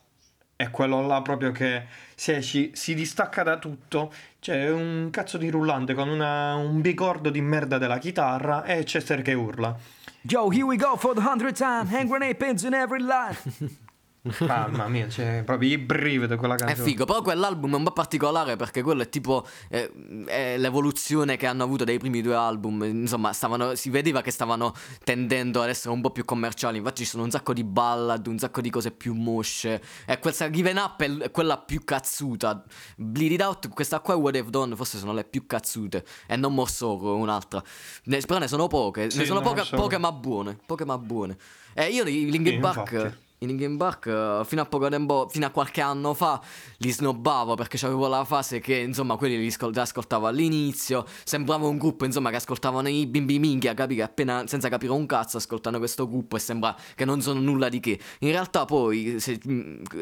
è, 0.57 0.71
quello 0.71 1.07
là 1.07 1.23
proprio 1.23 1.53
che 1.53 1.87
si, 2.15 2.43
si, 2.43 2.71
si 2.75 2.95
distacca 2.95 3.43
da 3.43 3.59
tutto. 3.59 4.13
C'è 4.39 4.71
un 4.71 5.09
cazzo 5.11 5.39
di 5.39 5.49
rullante 5.49 5.95
con 5.95 6.09
una, 6.09 6.55
un 6.57 6.81
bicordo 6.81 7.31
di 7.31 7.41
merda 7.41 7.79
della 7.79 7.99
chitarra 7.99 8.65
e 8.65 8.85
Chester 8.85 9.23
che 9.23 9.33
urla. 9.33 9.75
Yo, 10.23 10.51
here 10.51 10.65
we 10.65 10.77
go 10.77 10.97
for 10.97 11.15
the 11.15 11.23
hundredth 11.23 11.57
time. 11.57 11.87
Hand 11.89 12.09
grenade 12.09 12.35
pins 12.35 12.63
in 12.65 12.75
every 12.75 13.01
line. 13.01 13.37
Mamma 14.23 14.87
mia, 14.89 15.07
c'è 15.07 15.43
proprio 15.45 15.71
i 15.71 15.79
brividi 15.79 16.37
quella 16.37 16.55
canzone. 16.55 16.79
È 16.79 16.83
figo, 16.83 17.07
però 17.07 17.23
quell'album 17.23 17.73
è 17.73 17.77
un 17.77 17.85
po' 17.85 17.93
particolare 17.93 18.57
perché 18.57 18.83
quello 18.83 19.01
è 19.01 19.09
tipo 19.09 19.47
eh, 19.71 19.91
è 20.27 20.59
l'evoluzione 20.59 21.39
che 21.39 21.47
hanno 21.47 21.63
avuto 21.63 21.85
dai 21.85 21.99
primi 21.99 22.21
due 22.21 22.35
album. 22.35 22.83
Insomma, 22.85 23.33
stavano, 23.33 23.75
si 23.75 23.89
vedeva 23.89 24.21
che 24.21 24.31
stavano 24.31 24.75
tendendo 25.03 25.63
ad 25.63 25.71
essere 25.71 25.95
un 25.95 26.03
po' 26.03 26.11
più 26.11 26.27
commerciali. 26.27 26.77
Infatti, 26.79 27.05
ci 27.05 27.09
sono 27.09 27.23
un 27.23 27.31
sacco 27.31 27.55
di 27.55 27.65
ballad, 27.65 28.27
un 28.27 28.39
sacco 28.39 28.61
di 28.61 28.69
cose 28.69 28.91
più 28.91 29.15
mosce. 29.15 29.83
E 30.05 30.19
questa 30.19 30.51
Given 30.51 30.77
Up 30.77 31.03
è 31.03 31.31
quella 31.31 31.57
più 31.57 31.83
cazzuta. 31.83 32.63
Bleed 32.97 33.33
It 33.33 33.41
Out, 33.41 33.69
questa 33.71 34.01
qua 34.01 34.15
è 34.15 34.17
What 34.19 34.37
I've 34.37 34.51
Done, 34.51 34.77
forse 34.77 34.99
sono 34.99 35.15
le 35.15 35.25
più 35.25 35.47
cazzute. 35.47 36.05
E 36.27 36.37
non 36.37 36.53
Morsoro, 36.53 37.17
un'altra. 37.17 37.63
Ne, 38.05 38.21
però 38.21 38.39
ne 38.39 38.49
sono 38.49 38.67
poche. 38.67 39.09
Sì, 39.09 39.19
ne 39.19 39.25
sono 39.25 39.41
poche, 39.41 39.65
poche, 39.75 39.97
ma 39.97 40.13
buone. 40.13 40.59
Poche 40.67 40.85
ma 40.85 40.99
buone. 40.99 41.39
E 41.73 41.87
io 41.87 42.05
Linkin 42.05 42.47
sì, 42.47 42.59
Park. 42.59 43.29
Infatti 43.41 43.45
i 43.45 43.47
Linkin 43.47 43.77
Park 43.77 44.07
uh, 44.07 44.45
fino 44.45 44.61
a 44.61 44.67
poco 44.67 44.89
tempo, 44.89 45.27
fino 45.31 45.47
a 45.47 45.51
qualche 45.51 45.81
anno 45.81 46.13
fa 46.15 46.41
li 46.79 46.91
snobbavo 46.91 47.55
perché 47.55 47.85
avevo 47.87 48.07
la 48.07 48.25
fase 48.25 48.61
che 48.61 48.77
insomma 48.77 49.17
quelli 49.17 49.39
li 49.39 49.55
ascoltavo 49.75 50.27
all'inizio, 50.27 51.07
sembrava 51.25 51.67
un 51.67 51.79
gruppo 51.79 52.05
insomma 52.05 52.31
che 52.31 52.37
ascoltavano 52.37 52.89
i 52.89 53.07
bimbi 53.07 53.39
minchia, 53.39 53.75
capi 53.75 53.95
che 53.95 54.03
appena 54.03 54.47
senza 54.47 54.69
capire 54.69 54.93
un 54.93 55.07
cazzo 55.07 55.39
ascoltano 55.39 55.79
questo 55.79 56.09
gruppo 56.09 56.37
e 56.37 56.39
sembra 56.39 56.77
che 56.95 57.05
non 57.05 57.21
sono 57.23 57.41
nulla 57.41 57.69
di 57.69 57.81
che. 57.81 57.99
In 58.21 58.31
realtà 58.31 58.65
poi 58.65 59.19
se, 59.19 59.41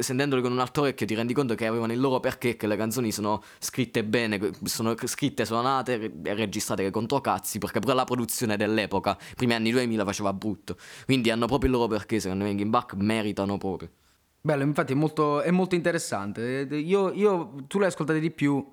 sentendoli 0.01 0.43
con 0.43 0.52
un 0.52 0.59
altro 0.59 0.82
orecchio 0.82 1.06
ti 1.06 1.15
rendi 1.15 1.32
conto 1.32 1.55
che 1.55 1.66
avevano 1.66 1.93
il 1.93 2.01
loro 2.01 2.20
perché 2.20 2.56
che 2.56 2.66
le 2.66 2.77
canzoni 2.77 3.12
sono 3.12 3.43
scritte 3.59 4.05
bene, 4.05 4.51
sono 4.65 4.94
scritte, 5.05 5.44
suonate 5.44 6.12
e 6.24 6.35
registrate 6.35 6.82
che 6.82 6.90
contro 6.90 7.20
cazzi 7.20 7.59
perché 7.59 7.78
pure 7.78 7.94
la 7.94 8.05
produzione 8.05 8.56
dell'epoca, 8.56 9.16
primi 9.36 9.55
anni 9.55 9.70
2000 9.70 10.05
faceva 10.05 10.32
brutto. 10.32 10.77
Quindi 11.05 11.31
hanno 11.31 11.47
proprio 11.47 11.70
il 11.70 11.77
loro 11.77 11.89
perché 11.89 12.19
secondo 12.20 12.44
me 12.44 12.51
Linkin 12.51 12.70
Park 12.70 12.94
merita 12.94 13.27
meritano 13.28 13.59
proprio. 13.59 13.90
Bello, 14.40 14.62
infatti 14.62 14.92
è 14.92 14.96
molto, 14.96 15.42
è 15.42 15.50
molto 15.50 15.74
interessante. 15.74 16.66
Io, 16.70 17.12
io, 17.12 17.55
tu 17.66 17.78
l'hai 17.78 17.88
ascoltato 17.88 18.18
di 18.18 18.30
più 18.30 18.66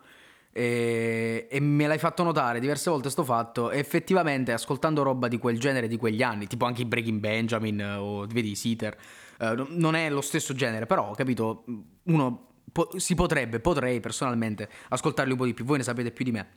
e, 0.51 1.47
e, 1.49 1.59
me 1.59 1.87
l'hai 1.87 1.97
fatto 1.97 2.23
notare 2.23 2.59
diverse 2.59 2.89
volte 2.89 3.09
sto 3.09 3.23
fatto. 3.23 3.71
effettivamente, 3.71 4.53
ascoltando 4.53 5.03
roba 5.03 5.27
di 5.27 5.37
quel 5.37 5.59
genere, 5.59 5.87
di 5.87 5.97
quegli 5.97 6.23
anni, 6.23 6.47
tipo 6.47 6.65
anche 6.65 6.83
i 6.83 6.85
Breaking 6.85 7.19
Benjamin 7.19 7.97
o 7.99 8.25
vedi 8.27 8.55
Seater, 8.55 8.95
eh, 9.39 9.65
non 9.69 9.95
è 9.95 10.09
lo 10.09 10.21
stesso 10.21 10.53
genere, 10.53 10.85
però, 10.85 11.11
capito, 11.11 11.65
uno 12.03 12.47
po- 12.71 12.91
si 12.97 13.15
potrebbe, 13.15 13.59
potrei 13.59 13.99
personalmente 13.99 14.69
ascoltarli 14.89 15.31
un 15.31 15.37
po' 15.37 15.45
di 15.45 15.53
più. 15.53 15.65
Voi 15.65 15.77
ne 15.77 15.83
sapete 15.83 16.11
più 16.11 16.23
di 16.23 16.31
me. 16.31 16.47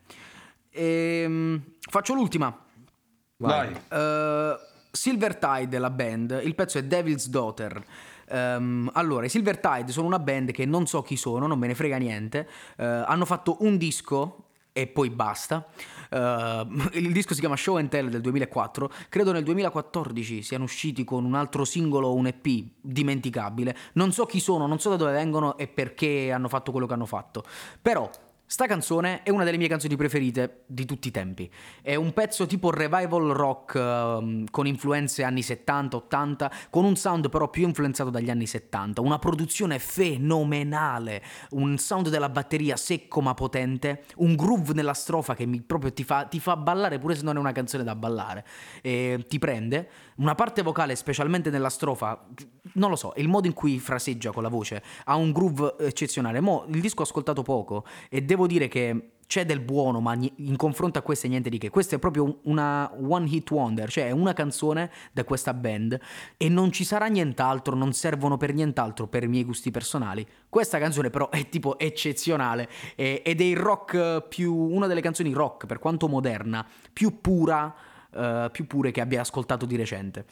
E, 0.71 1.23
ehm, 1.25 1.63
faccio 1.81 2.15
l'ultima. 2.15 2.67
Vai. 3.41 3.71
Uh, 3.73 4.59
Silver 4.91 5.37
Tide, 5.37 5.79
la 5.79 5.91
band, 5.91 6.41
il 6.45 6.55
pezzo 6.55 6.79
è 6.79 6.85
Devil's 6.85 7.29
Daughter. 7.29 7.83
Um, 8.31 8.91
allora, 8.95 9.27
i 9.27 9.29
Silver 9.29 9.59
Tide 9.59 9.93
sono 9.93 10.07
una 10.07 10.19
band 10.19 10.51
che 10.51 10.67
non 10.67 10.87
so 10.87 11.03
chi 11.03 11.17
sono, 11.17 11.47
non 11.47 11.59
me 11.59 11.67
ne 11.67 11.75
frega 11.75 11.97
niente. 11.97 12.49
Uh, 12.77 12.83
hanno 13.07 13.25
fatto 13.25 13.57
un 13.61 13.77
disco 13.77 14.45
e 14.73 14.87
poi 14.87 15.11
basta. 15.11 15.67
Uh, 16.11 16.17
il 16.97 17.13
disco 17.13 17.35
si 17.35 17.41
chiama 17.41 17.57
Show 17.57 17.77
and 17.77 17.89
Tell 17.89 18.09
del 18.09 18.21
2004. 18.21 18.91
Credo 19.09 19.33
nel 19.33 19.43
2014 19.43 20.43
siano 20.43 20.65
usciti 20.65 21.05
con 21.05 21.25
un 21.25 21.35
altro 21.35 21.65
singolo, 21.65 22.15
un 22.15 22.27
EP 22.27 22.47
dimenticabile. 22.81 23.77
Non 23.95 24.13
so 24.13 24.27
chi 24.27 24.41
sono, 24.41 24.67
non 24.67 24.79
so 24.79 24.91
da 24.91 24.97
dove 24.97 25.13
vengono 25.13 25.57
e 25.57 25.67
perché 25.67 26.31
hanno 26.33 26.49
fatto 26.49 26.71
quello 26.71 26.87
che 26.87 26.95
hanno 26.95 27.07
fatto. 27.07 27.45
Però 27.81 28.09
Sta 28.51 28.65
canzone 28.65 29.25
è 29.25 29.29
una 29.29 29.45
delle 29.45 29.59
mie 29.59 29.69
canzoni 29.69 29.95
preferite 29.95 30.63
di 30.65 30.87
tutti 30.87 31.09
i 31.09 31.11
tempi. 31.11 31.51
È 31.83 31.95
un 31.97 32.15
pezzo 32.15 32.47
tipo 32.47 32.71
revival 32.71 33.29
rock 33.35 33.75
um, 33.75 34.47
con 34.51 34.67
influenze 34.67 35.23
anni 35.23 35.43
70-80, 35.43 36.51
con 36.71 36.87
un 36.87 36.97
sound 36.97 37.29
però 37.29 37.51
più 37.51 37.67
influenzato 37.67 38.09
dagli 38.09 38.31
anni 38.31 38.47
70. 38.47 39.03
Una 39.03 39.19
produzione 39.19 39.79
fenomenale, 39.79 41.23
un 41.51 41.77
sound 41.77 42.09
della 42.09 42.31
batteria 42.31 42.77
secco 42.77 43.21
ma 43.21 43.35
potente, 43.35 44.05
un 44.17 44.35
groove 44.35 44.73
nella 44.73 44.95
strofa 44.95 45.35
che 45.35 45.45
mi, 45.45 45.61
proprio 45.61 45.93
ti 45.93 46.03
fa, 46.03 46.25
ti 46.25 46.41
fa, 46.41 46.57
ballare 46.57 46.99
pure 46.99 47.17
se 47.17 47.25
non 47.25 47.37
è 47.37 47.41
una 47.41 47.53
canzone 47.53 47.85
da 47.85 47.95
ballare. 47.95 48.47
E 48.81 49.27
ti 49.29 49.39
prende. 49.39 49.91
Una 50.19 50.35
parte 50.35 50.63
vocale, 50.63 50.97
specialmente 50.97 51.49
nella 51.49 51.69
strofa, 51.69 52.27
non 52.73 52.91
lo 52.91 52.97
so, 52.97 53.13
il 53.17 53.29
modo 53.29 53.47
in 53.47 53.53
cui 53.53 53.79
fraseggia 53.79 54.33
con 54.33 54.43
la 54.43 54.49
voce 54.49 54.83
ha 55.05 55.15
un 55.15 55.31
groove 55.31 55.77
eccezionale. 55.79 56.41
Mo 56.41 56.65
il 56.71 56.81
disco 56.81 57.03
ho 57.03 57.05
ascoltato 57.05 57.43
poco 57.43 57.85
e 58.11 58.23
devo 58.23 58.49
dire 58.49 58.67
che 58.67 59.13
c'è 59.29 59.47
del 59.47 59.61
buono, 59.61 60.01
ma 60.01 60.19
in 60.19 60.57
confronto 60.57 60.99
a 60.99 61.03
queste 61.03 61.29
niente 61.29 61.51
di 61.51 61.59
che. 61.59 61.71
Questa 61.71 61.95
è 61.95 61.99
proprio 62.01 62.41
una 62.45 62.91
one 63.01 63.29
hit 63.29 63.49
wonder, 63.51 63.89
cioè 63.89 64.09
è 64.09 64.11
una 64.11 64.33
canzone 64.33 64.91
da 65.13 65.23
questa 65.23 65.55
band 65.55 66.01
e 66.37 66.49
non 66.49 66.73
ci 66.73 66.83
sarà 66.83 67.07
nient'altro, 67.07 67.77
non 67.77 67.93
servono 67.93 68.37
per 68.37 68.53
nient'altro 68.53 69.07
per 69.07 69.23
i 69.23 69.29
miei 69.29 69.45
gusti 69.45 69.71
personali. 69.71 70.27
Questa 70.49 70.79
canzone 70.79 71.11
però 71.11 71.29
è 71.29 71.49
tipo 71.49 71.79
eccezionale 71.79 72.69
è- 72.97 73.23
ed 73.25 73.41
è 73.41 73.45
il 73.45 73.57
rock 73.57 74.23
più 74.27 74.53
una 74.53 74.89
delle 74.89 75.03
canzoni 75.03 75.33
rock, 75.33 75.67
per 75.67 75.79
quanto 75.79 76.09
moderna, 76.09 76.67
più 76.93 77.21
pura, 77.21 77.73
eh, 78.13 78.49
più 78.53 78.67
pure 78.67 78.91
che 78.91 79.01
abbia 79.01 79.21
ascoltato 79.21 79.67
di 79.67 79.77
recente. 79.77 80.25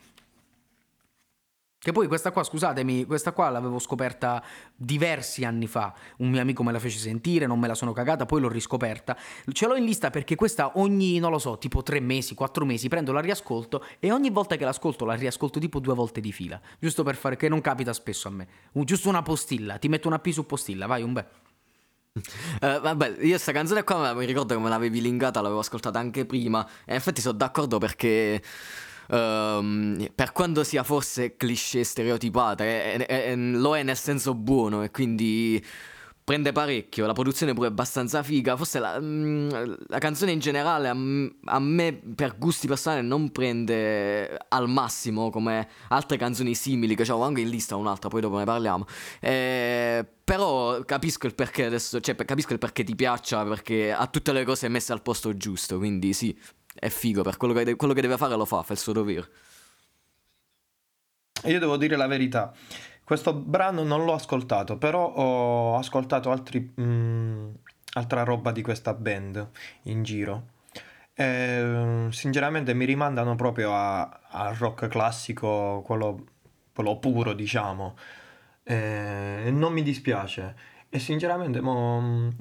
Che 1.87 1.93
poi 1.93 2.09
questa 2.09 2.33
qua, 2.33 2.43
scusatemi, 2.43 3.05
questa 3.05 3.31
qua 3.31 3.49
l'avevo 3.49 3.79
scoperta 3.79 4.43
diversi 4.75 5.45
anni 5.45 5.69
fa. 5.69 5.95
Un 6.17 6.31
mio 6.31 6.41
amico 6.41 6.65
me 6.65 6.73
la 6.73 6.81
fece 6.81 6.99
sentire, 6.99 7.47
non 7.47 7.61
me 7.61 7.69
la 7.69 7.77
sono 7.77 7.93
cagata, 7.93 8.27
poi 8.27 8.41
l'ho 8.41 8.49
riscoperta. 8.49 9.17
Ce 9.53 9.69
l'ho 9.69 9.77
in 9.77 9.85
lista 9.85 10.11
perché 10.11 10.35
questa 10.35 10.73
ogni, 10.79 11.21
non 11.21 11.31
lo 11.31 11.39
so, 11.39 11.59
tipo 11.59 11.85
tre 11.85 12.01
mesi, 12.01 12.35
quattro 12.35 12.65
mesi, 12.65 12.89
prendo, 12.89 13.13
la 13.13 13.21
riascolto 13.21 13.85
e 14.01 14.11
ogni 14.11 14.31
volta 14.31 14.57
che 14.57 14.65
l'ascolto 14.65 15.05
la 15.05 15.15
riascolto 15.15 15.61
tipo 15.61 15.79
due 15.79 15.95
volte 15.95 16.21
di 16.21 16.33
fila. 16.33 16.61
Giusto 16.81 17.05
per 17.05 17.15
fare, 17.15 17.37
che 17.37 17.49
non 17.49 17.61
capita 17.61 17.93
spesso 17.93 18.27
a 18.27 18.33
me. 18.33 18.49
Giusto 18.73 19.09
una 19.09 19.23
postilla, 19.23 19.79
ti 19.79 19.87
metto 19.87 20.09
una 20.09 20.19
P 20.19 20.31
su 20.31 20.45
postilla, 20.45 20.87
vai 20.87 21.05
un 21.05 21.13
bel. 21.13 21.27
Eh, 22.61 22.79
vabbè, 22.81 23.17
io 23.21 23.37
sta 23.39 23.53
canzone 23.53 23.85
qua 23.85 24.15
mi 24.15 24.25
ricordo 24.25 24.55
che 24.55 24.61
me 24.61 24.69
l'avevi 24.71 25.01
linkata, 25.01 25.41
l'avevo 25.43 25.61
ascoltata 25.61 25.99
anche 25.99 26.25
prima. 26.25 26.67
E 26.85 26.95
infatti 26.95 27.21
sono 27.21 27.37
d'accordo 27.37 27.79
perché. 27.79 28.43
ehm, 29.09 30.09
per 30.17 30.33
quanto 30.33 30.65
sia 30.65 30.83
forse 30.83 31.37
cliché 31.37 31.85
stereotipata, 31.85 32.65
è- 32.65 32.97
è- 33.07 33.07
è- 33.31 33.37
lo 33.37 33.77
è 33.77 33.83
nel 33.85 33.97
senso 33.97 34.35
buono 34.35 34.83
e 34.83 34.91
quindi 34.91 35.65
prende 36.27 36.51
parecchio. 36.51 37.07
La 37.07 37.13
produzione 37.13 37.55
pure 37.55 37.69
è 37.69 37.71
abbastanza 37.71 38.25
figa. 38.25 38.57
Forse 38.57 38.81
la, 38.81 38.99
mm, 39.01 39.49
la 39.87 39.99
canzone 39.99 40.33
in 40.33 40.41
generale 40.41 40.89
a, 40.89 40.97
a 41.55 41.61
me, 41.61 41.93
per 41.93 42.37
gusti 42.37 42.67
personali, 42.67 43.07
non 43.07 43.31
prende 43.31 44.37
al 44.49 44.69
massimo 44.69 45.31
come 45.31 45.69
altre 45.91 46.17
canzoni 46.17 46.57
simili. 46.57 46.97
Che 46.97 47.03
avevo 47.03 47.23
anche 47.23 47.43
in 47.43 47.49
lista 47.49 47.77
un'altra, 47.77 48.09
poi 48.09 48.23
dopo 48.23 48.39
ne 48.39 48.45
parliamo. 48.45 48.87
Eh, 49.21 50.05
però 50.25 50.81
capisco 50.85 51.29
il 51.29 51.37
perché 51.37 51.67
adesso, 51.67 52.01
cioè 52.01 52.17
capisco 52.17 52.53
il 52.53 52.59
perché 52.59 52.83
ti 52.83 52.97
piaccia, 52.97 53.45
perché 53.45 53.93
ha 53.93 54.09
tutte 54.09 54.33
le 54.33 54.45
cose 54.45 54.67
messe 54.67 54.93
al 54.93 55.03
posto 55.03 55.37
giusto, 55.37 55.79
quindi 55.79 56.13
sì, 56.13 56.37
è 56.75 56.89
figo, 56.89 57.23
per 57.23 57.37
quello 57.37 57.55
che, 57.55 57.77
quello 57.77 57.95
che 57.95 58.01
deve 58.01 58.17
fare 58.17 58.35
lo 58.35 58.45
fa, 58.45 58.65
fa 58.65 58.73
il 58.73 58.81
suo 58.81 58.93
dovere. 58.93 59.29
Io 61.45 61.61
devo 61.61 61.77
dire 61.77 61.95
la 61.95 62.09
verità, 62.09 62.53
questo 63.07 63.33
brano 63.35 63.85
non 63.85 64.05
l'ho 64.05 64.15
ascoltato, 64.15 64.79
però 64.79 65.07
ho 65.07 65.77
ascoltato 65.77 66.33
altri, 66.33 66.75
mm, 66.81 67.51
altra 67.93 68.25
roba 68.25 68.51
di 68.51 68.63
questa 68.63 68.95
band 68.95 69.49
in 69.83 70.03
giro. 70.03 70.49
E, 71.15 72.09
sinceramente 72.11 72.75
mi 72.75 72.85
rimandano 72.85 73.37
proprio 73.37 73.73
al 73.73 74.55
rock 74.57 74.89
classico, 74.89 75.83
quello, 75.87 76.25
quello 76.75 76.99
puro, 76.99 77.33
diciamo. 77.33 77.97
E 78.65 79.51
non 79.53 79.73
mi 79.73 79.83
dispiace. 79.83 80.57
E 80.89 80.99
sinceramente, 80.99 81.61
mo, 81.61 82.35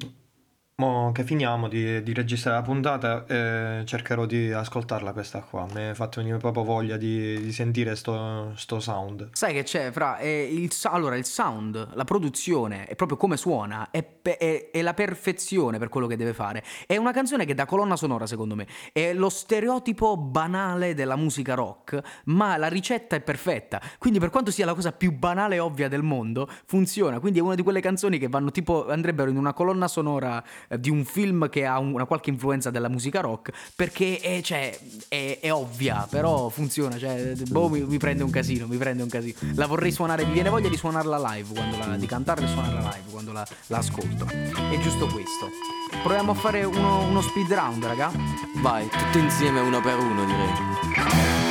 mo 0.77 1.11
che 1.13 1.23
finiamo 1.23 1.69
di, 1.69 2.03
di 2.03 2.13
registrare 2.13 2.57
la 2.57 2.63
puntata, 2.63 3.25
eh, 3.27 3.83
cercherò 3.85 4.25
di 4.25 4.51
ascoltarla 4.51 5.13
questa 5.13 5.39
qua. 5.39 5.65
Mi 5.73 5.87
ha 5.87 5.93
fatto 5.93 6.19
venire 6.19 6.37
proprio 6.37 6.63
voglia 6.63 6.97
di, 6.97 7.39
di 7.39 7.51
sentire 7.53 7.95
sto, 7.95 8.51
sto 8.55 8.81
sound. 8.81 9.29
Sai 9.31 9.53
che 9.53 9.63
c'è, 9.63 9.91
Fra? 9.91 10.17
È 10.17 10.27
il, 10.27 10.69
allora, 10.83 11.15
il 11.15 11.23
sound, 11.25 11.93
la 11.93 12.03
produzione, 12.03 12.87
è 12.87 12.95
proprio 12.95 13.17
come 13.17 13.37
suona, 13.37 13.87
è, 13.89 14.05
è- 14.21 14.69
è 14.71 14.81
la 14.81 14.93
perfezione 14.93 15.77
per 15.77 15.87
quello 15.87 16.07
che 16.07 16.17
deve 16.17 16.33
fare. 16.33 16.61
È 16.85 16.97
una 16.97 17.11
canzone 17.13 17.45
che 17.45 17.53
da 17.53 17.65
colonna 17.65 17.95
sonora, 17.95 18.27
secondo 18.27 18.55
me, 18.55 18.67
è 18.91 19.13
lo 19.13 19.29
stereotipo 19.29 20.17
banale 20.17 20.93
della 20.93 21.15
musica 21.15 21.53
rock, 21.53 22.01
ma 22.25 22.57
la 22.57 22.67
ricetta 22.67 23.15
è 23.15 23.21
perfetta. 23.21 23.79
Quindi, 23.97 24.19
per 24.19 24.29
quanto 24.29 24.51
sia 24.51 24.65
la 24.65 24.73
cosa 24.73 24.91
più 24.91 25.13
banale 25.13 25.55
e 25.55 25.59
ovvia 25.59 25.87
del 25.87 26.03
mondo, 26.03 26.49
funziona. 26.65 27.21
Quindi 27.21 27.39
è 27.39 27.41
una 27.41 27.55
di 27.55 27.63
quelle 27.63 27.79
canzoni 27.79 28.17
che 28.17 28.27
vanno 28.27 28.51
tipo, 28.51 28.89
andrebbero 28.89 29.29
in 29.29 29.37
una 29.37 29.53
colonna 29.53 29.87
sonora 29.87 30.43
eh, 30.43 30.64
di 30.79 30.89
un 30.89 31.05
film 31.05 31.49
che 31.49 31.65
ha 31.65 31.79
un- 31.79 31.93
una 31.93 32.05
qualche 32.05 32.29
influenza 32.29 32.69
della 32.69 32.89
musica 32.89 33.21
rock, 33.21 33.51
perché 33.75 34.19
è, 34.19 34.41
cioè, 34.41 34.77
è, 35.07 35.39
è 35.41 35.51
ovvia, 35.53 36.07
però 36.09 36.49
funziona. 36.49 36.97
Cioè, 36.97 37.33
boh, 37.49 37.69
mi, 37.69 37.81
mi 37.81 37.97
prende 37.97 38.23
un 38.23 38.29
casino, 38.31 38.67
mi 38.67 38.77
prende 38.77 39.03
un 39.03 39.09
casino. 39.09 39.35
La 39.55 39.67
vorrei 39.67 39.91
suonare, 39.91 40.25
mi 40.25 40.33
viene 40.33 40.49
voglia 40.49 40.69
di 40.69 40.77
suonarla 40.77 41.17
live, 41.33 41.53
quando 41.53 41.77
la- 41.77 41.95
di 41.97 42.05
cantarla 42.05 42.45
e 42.45 42.49
suonarla 42.49 42.79
live 42.79 43.11
quando 43.11 43.31
la, 43.31 43.45
la 43.67 43.77
ascolto. 43.77 44.25
È 44.27 44.77
giusto 44.81 45.07
questo. 45.07 45.49
Proviamo 46.03 46.31
a 46.31 46.35
fare 46.35 46.63
uno, 46.63 47.07
uno 47.07 47.21
speed 47.21 47.51
round, 47.53 47.83
raga. 47.85 48.11
Vai, 48.61 48.87
tutto 48.89 49.17
insieme 49.17 49.59
uno 49.59 49.81
per 49.81 49.97
uno 49.97 50.25
direi. 50.25 51.44